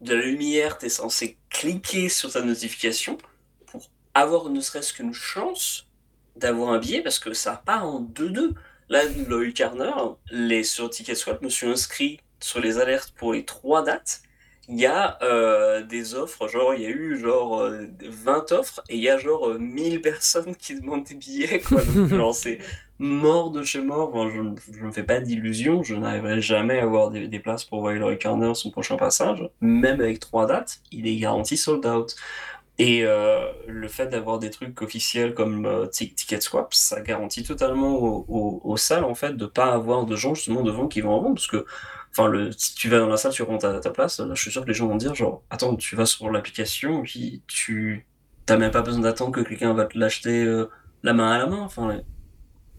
de 0.00 0.14
la 0.14 0.22
lumière 0.22 0.78
tu 0.78 0.86
es 0.86 0.88
censé 0.88 1.38
cliquer 1.50 2.08
sur 2.08 2.32
ta 2.32 2.42
notification 2.42 3.18
pour 3.66 3.90
avoir 4.14 4.50
ne 4.50 4.60
serait-ce 4.60 4.92
qu'une 4.92 5.14
chance 5.14 5.86
d'avoir 6.36 6.70
un 6.70 6.78
billet 6.78 7.02
parce 7.02 7.18
que 7.18 7.32
ça 7.32 7.62
part 7.64 7.86
en 7.86 8.02
2-2. 8.02 8.54
Là, 8.88 9.04
Lloyd 9.04 9.54
Carner, 9.54 9.92
les, 10.30 10.62
sur 10.62 10.88
Ticketswap, 10.90 11.38
je 11.40 11.44
me 11.44 11.50
suis 11.50 11.66
inscrit 11.66 12.20
sur 12.40 12.60
les 12.60 12.78
alertes 12.78 13.12
pour 13.16 13.32
les 13.32 13.44
trois 13.44 13.82
dates. 13.82 14.22
Il 14.68 14.80
y 14.80 14.86
a 14.86 15.16
euh, 15.22 15.82
des 15.82 16.14
offres, 16.16 16.48
genre 16.48 16.74
il 16.74 16.82
y 16.82 16.86
a 16.86 16.90
eu 16.90 17.16
genre 17.18 17.60
euh, 17.60 17.86
20 18.02 18.50
offres 18.52 18.82
et 18.88 18.96
il 18.96 19.02
y 19.02 19.08
a 19.08 19.16
genre 19.16 19.48
euh, 19.50 19.58
1000 19.58 20.00
personnes 20.00 20.56
qui 20.56 20.74
demandent 20.80 21.04
des 21.04 21.14
billets. 21.14 21.60
Quoi. 21.60 21.82
Donc, 21.84 22.08
genre, 22.14 22.34
c'est 22.34 22.58
mort 22.98 23.50
de 23.52 23.62
chez 23.62 23.80
mort. 23.80 24.10
Enfin, 24.14 24.28
je 24.34 24.40
ne 24.80 24.86
me 24.86 24.90
fais 24.92 25.04
pas 25.04 25.20
d'illusions, 25.20 25.84
je 25.84 25.94
n'arriverai 25.94 26.40
jamais 26.40 26.80
à 26.80 26.82
avoir 26.82 27.10
des, 27.10 27.28
des 27.28 27.38
places 27.38 27.64
pour 27.64 27.80
voir 27.80 27.94
Lloyd 27.94 28.18
Carner 28.18 28.54
son 28.54 28.70
prochain 28.72 28.96
passage. 28.96 29.48
Même 29.60 30.00
avec 30.00 30.18
trois 30.18 30.46
dates, 30.46 30.80
il 30.90 31.06
est 31.06 31.16
garanti 31.16 31.56
sold 31.56 31.86
out. 31.86 32.16
Et 32.78 33.04
euh, 33.06 33.52
le 33.66 33.88
fait 33.88 34.08
d'avoir 34.08 34.38
des 34.38 34.50
trucs 34.50 34.82
officiels 34.82 35.32
comme 35.34 35.64
euh, 35.64 35.86
Ti- 35.86 36.12
Ticket 36.14 36.40
Swap, 36.42 36.74
ça 36.74 37.00
garantit 37.00 37.42
totalement 37.42 37.94
aux, 37.96 38.26
aux- 38.28 38.60
aux 38.64 38.76
salles 38.76 39.04
en 39.04 39.14
fait 39.14 39.34
de 39.36 39.46
pas 39.46 39.72
avoir 39.72 40.04
de 40.04 40.14
gens 40.14 40.34
justement 40.34 40.62
devant 40.62 40.86
qui 40.86 41.00
vont 41.00 41.12
en 41.12 41.22
vendre 41.22 41.34
parce 41.36 41.46
que 41.46 41.64
enfin 42.16 42.28
le 42.28 42.52
si 42.52 42.74
tu 42.74 42.88
vas 42.88 42.98
dans 42.98 43.08
la 43.08 43.16
salle 43.16 43.32
tu 43.32 43.42
rentres 43.42 43.66
à 43.66 43.80
ta 43.80 43.90
place 43.90 44.20
là, 44.20 44.34
je 44.34 44.40
suis 44.40 44.50
sûr 44.50 44.62
que 44.62 44.68
les 44.68 44.74
gens 44.74 44.88
vont 44.88 44.96
dire 44.96 45.14
genre 45.14 45.44
attends 45.50 45.76
tu 45.76 45.96
vas 45.96 46.06
sur 46.06 46.30
l'application 46.30 47.02
puis 47.02 47.42
tu 47.46 48.08
t'as 48.46 48.56
même 48.56 48.70
pas 48.70 48.82
besoin 48.82 49.02
d'attendre 49.02 49.32
que 49.32 49.40
quelqu'un 49.42 49.74
va 49.74 49.86
te 49.86 49.98
l'acheter 49.98 50.44
euh, 50.44 50.70
la 51.02 51.12
main 51.14 51.30
à 51.32 51.38
la 51.38 51.46
main 51.46 51.60
enfin 51.62 52.00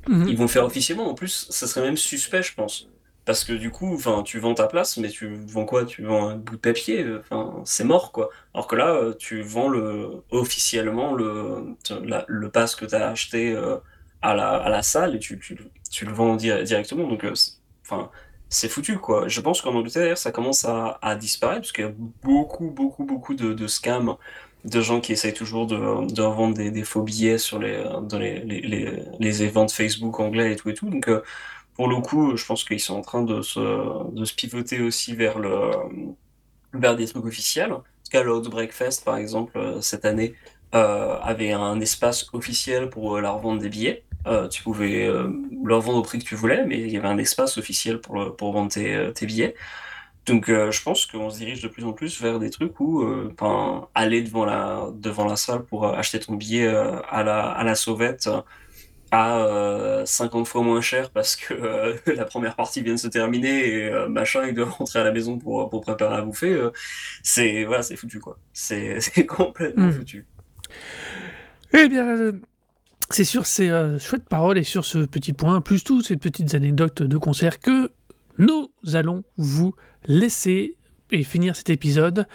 mhm. 0.08 0.28
ils 0.28 0.38
vont 0.38 0.44
le 0.44 0.50
faire 0.50 0.66
officiellement. 0.66 1.10
En 1.10 1.14
plus, 1.16 1.48
ça 1.50 1.68
serait 1.68 1.82
même 1.82 1.98
suspect, 1.98 2.44
je 2.44 2.54
pense. 2.54 2.90
Parce 3.26 3.44
que 3.44 3.54
du 3.54 3.72
coup, 3.72 3.94
enfin, 3.94 4.24
tu 4.24 4.40
vends 4.40 4.54
ta 4.54 4.68
place, 4.68 4.98
mais 4.98 5.10
tu 5.10 5.28
vends 5.48 5.66
quoi? 5.66 5.86
Tu 5.86 6.04
vends 6.04 6.30
un 6.30 6.38
bout 6.38 6.56
de 6.56 6.62
papier, 6.62 7.04
euh, 7.04 7.20
enfin, 7.20 7.62
c'est 7.66 7.84
mort, 7.84 8.12
quoi. 8.14 8.30
Alors 8.54 8.68
que 8.68 8.76
là, 8.76 8.94
euh, 8.96 9.14
tu 9.18 9.42
vends 9.42 9.68
le, 9.70 10.24
officiellement 10.32 11.14
le, 11.14 11.76
la- 12.06 12.26
le 12.28 12.50
pass 12.52 12.76
que 12.76 12.86
tu 12.86 12.96
as 12.96 13.10
acheté 13.10 13.52
euh, 13.54 13.78
à 14.22 14.34
la, 14.34 14.52
à 14.56 14.70
la 14.70 14.82
salle 14.82 15.16
et 15.16 15.20
tu, 15.20 15.38
tu, 15.40 15.58
tu 15.92 16.06
le 16.06 16.14
vends 16.14 16.36
di- 16.38 16.64
directement. 16.64 17.08
Donc, 17.08 17.26
euh, 17.26 17.34
c'est- 18.50 18.70
foutu, 18.70 18.98
quoi. 18.98 19.28
Je 19.28 19.42
pense 19.42 19.62
qu'en 19.62 19.74
Angleterre, 19.76 20.18
ça 20.18 20.32
commence 20.32 20.66
à, 20.66 21.16
disparaître 21.20 21.62
parce 21.62 21.72
qu'il 21.72 21.86
y 21.86 21.88
a 21.88 21.94
beaucoup, 22.24 22.70
beaucoup, 22.72 23.06
beaucoup 23.06 23.34
de, 23.36 23.68
scams 23.68 24.16
de 24.66 24.82
gens 24.82 25.00
qui 25.02 25.14
essayent 25.14 25.34
toujours 25.34 25.68
de, 25.68 26.12
de 26.14 26.22
revendre 26.22 26.56
des, 26.56 26.84
faux 26.84 27.04
billets 27.04 27.38
sur 27.38 27.60
les, 27.60 27.84
dans 28.04 28.20
les, 28.20 28.40
les, 28.40 28.94
les, 29.20 29.44
events 29.44 29.70
Facebook 29.70 30.20
anglais 30.20 30.54
et 30.54 30.56
tout 30.56 30.70
et 30.70 30.74
tout. 30.74 30.90
Donc, 30.90 31.08
euh, 31.10 31.22
pour 31.76 31.88
le 31.88 31.98
coup, 32.02 32.36
je 32.36 32.46
pense 32.46 32.64
qu'ils 32.64 32.80
sont 32.80 32.96
en 32.96 33.02
train 33.02 33.24
de 33.24 33.42
se, 33.42 33.60
de 33.60 34.36
pivoter 34.36 34.82
aussi 34.82 35.16
vers 35.16 35.40
le, 35.40 35.72
vers 36.74 36.96
des 36.96 37.08
trucs 37.08 37.26
officiels. 37.26 37.72
En 37.74 37.80
tout 37.80 38.12
cas, 38.12 38.24
le 38.24 38.40
Breakfast, 38.40 39.04
par 39.06 39.18
exemple, 39.18 39.58
euh, 39.58 39.82
cette 39.82 40.06
année, 40.06 40.36
euh, 40.76 41.18
avait 41.22 41.54
un 41.54 41.80
espace 41.80 42.28
officiel 42.34 42.90
pour 42.90 43.20
leur 43.20 43.40
vendre 43.40 43.62
des 43.62 43.70
billets. 43.70 44.04
Euh, 44.28 44.48
tu 44.48 44.64
pouvais 44.64 45.08
euh, 45.08 45.30
leur 45.64 45.82
vendre 45.82 46.00
au 46.00 46.02
prix 46.02 46.20
que 46.20 46.26
tu 46.26 46.36
voulais, 46.36 46.66
mais 46.66 46.80
il 46.82 46.92
y 46.92 46.98
avait 46.98 47.08
un 47.08 47.18
espace 47.18 47.58
officiel 47.58 48.00
pour, 48.02 48.16
le- 48.20 48.34
pour 48.36 48.52
vendre 48.54 48.72
tes, 48.72 48.94
euh, 48.96 49.12
tes 49.12 49.26
billets. 49.26 49.56
Donc, 50.26 50.50
euh, 50.50 50.72
je 50.72 50.84
pense 50.84 51.06
qu'on 51.06 51.30
se 51.30 51.38
dirige 51.40 51.62
de 51.62 51.70
plus 51.70 51.86
en 51.86 51.94
plus 51.94 52.22
vers 52.22 52.40
des 52.40 52.50
trucs 52.50 52.80
où 52.82 53.06
ben, 53.40 53.88
aller 53.96 54.22
devant 54.22 54.46
la, 54.46 54.90
devant 54.94 55.26
la 55.26 55.38
salle 55.38 55.64
pour 55.64 55.88
acheter 55.88 56.20
ton 56.20 56.34
billet 56.36 56.68
à 56.68 57.24
la, 57.24 57.50
à 57.52 57.64
la 57.64 57.76
sauvette 57.76 58.30
à 59.12 59.40
euh, 59.46 60.06
50 60.06 60.48
fois 60.48 60.64
moins 60.64 60.82
cher 60.82 61.12
parce 61.12 61.38
que 61.38 61.96
la 62.12 62.26
première 62.26 62.56
partie 62.58 62.82
vient 62.82 62.96
de 62.96 63.00
se 63.00 63.08
terminer 63.08 63.68
et 63.86 63.92
machin, 64.10 64.46
il 64.48 64.54
doit 64.54 64.66
rentrer 64.70 65.00
à 65.00 65.06
la 65.06 65.12
maison 65.14 65.38
pour, 65.38 65.70
pour 65.70 65.80
préparer 65.82 66.16
à 66.18 66.22
bouffer. 66.22 66.62
c'est 67.24 67.64
voilà, 67.64 67.84
foutu 67.84 68.20
quoi. 68.20 68.38
C'est 68.54 69.00
complètement 69.28 69.88
Mm. 69.88 69.92
foutu. 69.94 70.28
Eh 71.74 71.88
bien, 71.90 72.32
c'est 73.10 73.24
sur 73.24 73.46
ces 73.46 73.70
euh, 73.70 74.00
chouettes 74.00 74.28
paroles 74.28 74.58
et 74.58 74.64
sur 74.64 74.86
ce 74.86 75.00
petit 75.00 75.34
point, 75.34 75.62
plus 75.62 75.84
toutes 75.84 76.06
ces 76.06 76.18
petites 76.18 76.56
anecdotes 76.56 77.02
de 77.02 77.18
concert, 77.18 77.60
que 77.60 77.92
nous 78.38 78.70
allons 78.94 79.24
vous 79.38 79.74
laisser 80.06 80.76
et 81.12 81.24
finir 81.24 81.56
cet 81.56 81.70
épisode. 81.70 82.28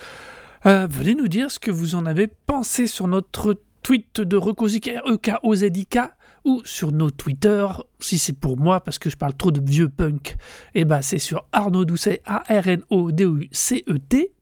Euh, 0.66 0.86
venez 0.89 1.15
nous 1.15 1.28
dire 1.28 1.51
ce 1.51 1.59
que 1.59 1.70
vous 1.70 1.94
en 1.94 2.07
avez 2.07 2.27
pensé 2.27 2.86
sur 2.86 3.09
notre 3.09 3.61
tweet 3.82 4.20
de 4.20 4.36
Rekozik, 4.36 4.86
R-E-K-O-Z-I-K, 4.86 5.99
ou 6.44 6.62
sur 6.65 6.90
nos 6.90 7.11
Twitter, 7.11 7.66
si 8.01 8.19
c'est 8.19 8.32
pour 8.32 8.57
moi, 8.57 8.81
parce 8.81 8.99
que 8.99 9.11
je 9.11 9.16
parle 9.16 9.35
trop 9.35 9.53
de 9.53 9.61
vieux 9.61 9.89
punk, 9.89 10.36
et 10.74 10.85
ben 10.85 11.03
c'est 11.03 11.19
sur 11.19 11.47
Arnaud 11.53 11.85
Doucet, 11.85 12.20
A-R-N-O-D-O-U-C-E-T. 12.24 14.32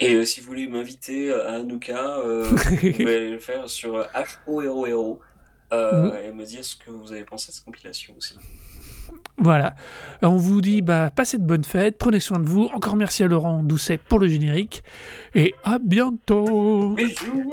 Et 0.00 0.14
euh, 0.14 0.24
si 0.24 0.40
vous 0.40 0.48
voulez 0.48 0.66
m'inviter 0.66 1.32
à 1.32 1.54
Anouka, 1.54 2.18
euh, 2.18 2.44
vous 2.50 2.92
pouvez 2.92 3.30
le 3.30 3.38
faire 3.38 3.68
sur 3.68 3.98
H-O-R-O-R-O 3.98 5.20
euh, 5.72 6.28
et 6.28 6.32
me 6.32 6.44
dire 6.44 6.64
ce 6.64 6.76
que 6.76 6.90
vous 6.90 7.12
avez 7.12 7.24
pensé 7.24 7.48
de 7.48 7.54
cette 7.54 7.64
compilation 7.64 8.14
aussi. 8.16 8.36
Voilà. 9.38 9.74
On 10.22 10.36
vous 10.36 10.60
dit, 10.60 10.82
bah, 10.82 11.10
passez 11.14 11.38
de 11.38 11.44
bonnes 11.44 11.64
fêtes, 11.64 11.98
prenez 11.98 12.20
soin 12.20 12.38
de 12.38 12.48
vous. 12.48 12.70
Encore 12.74 12.96
merci 12.96 13.22
à 13.22 13.28
Laurent 13.28 13.62
Doucet 13.62 13.98
pour 13.98 14.18
le 14.18 14.28
générique. 14.28 14.82
Et 15.34 15.54
à 15.64 15.78
bientôt 15.78 16.90
bisous. 16.90 17.50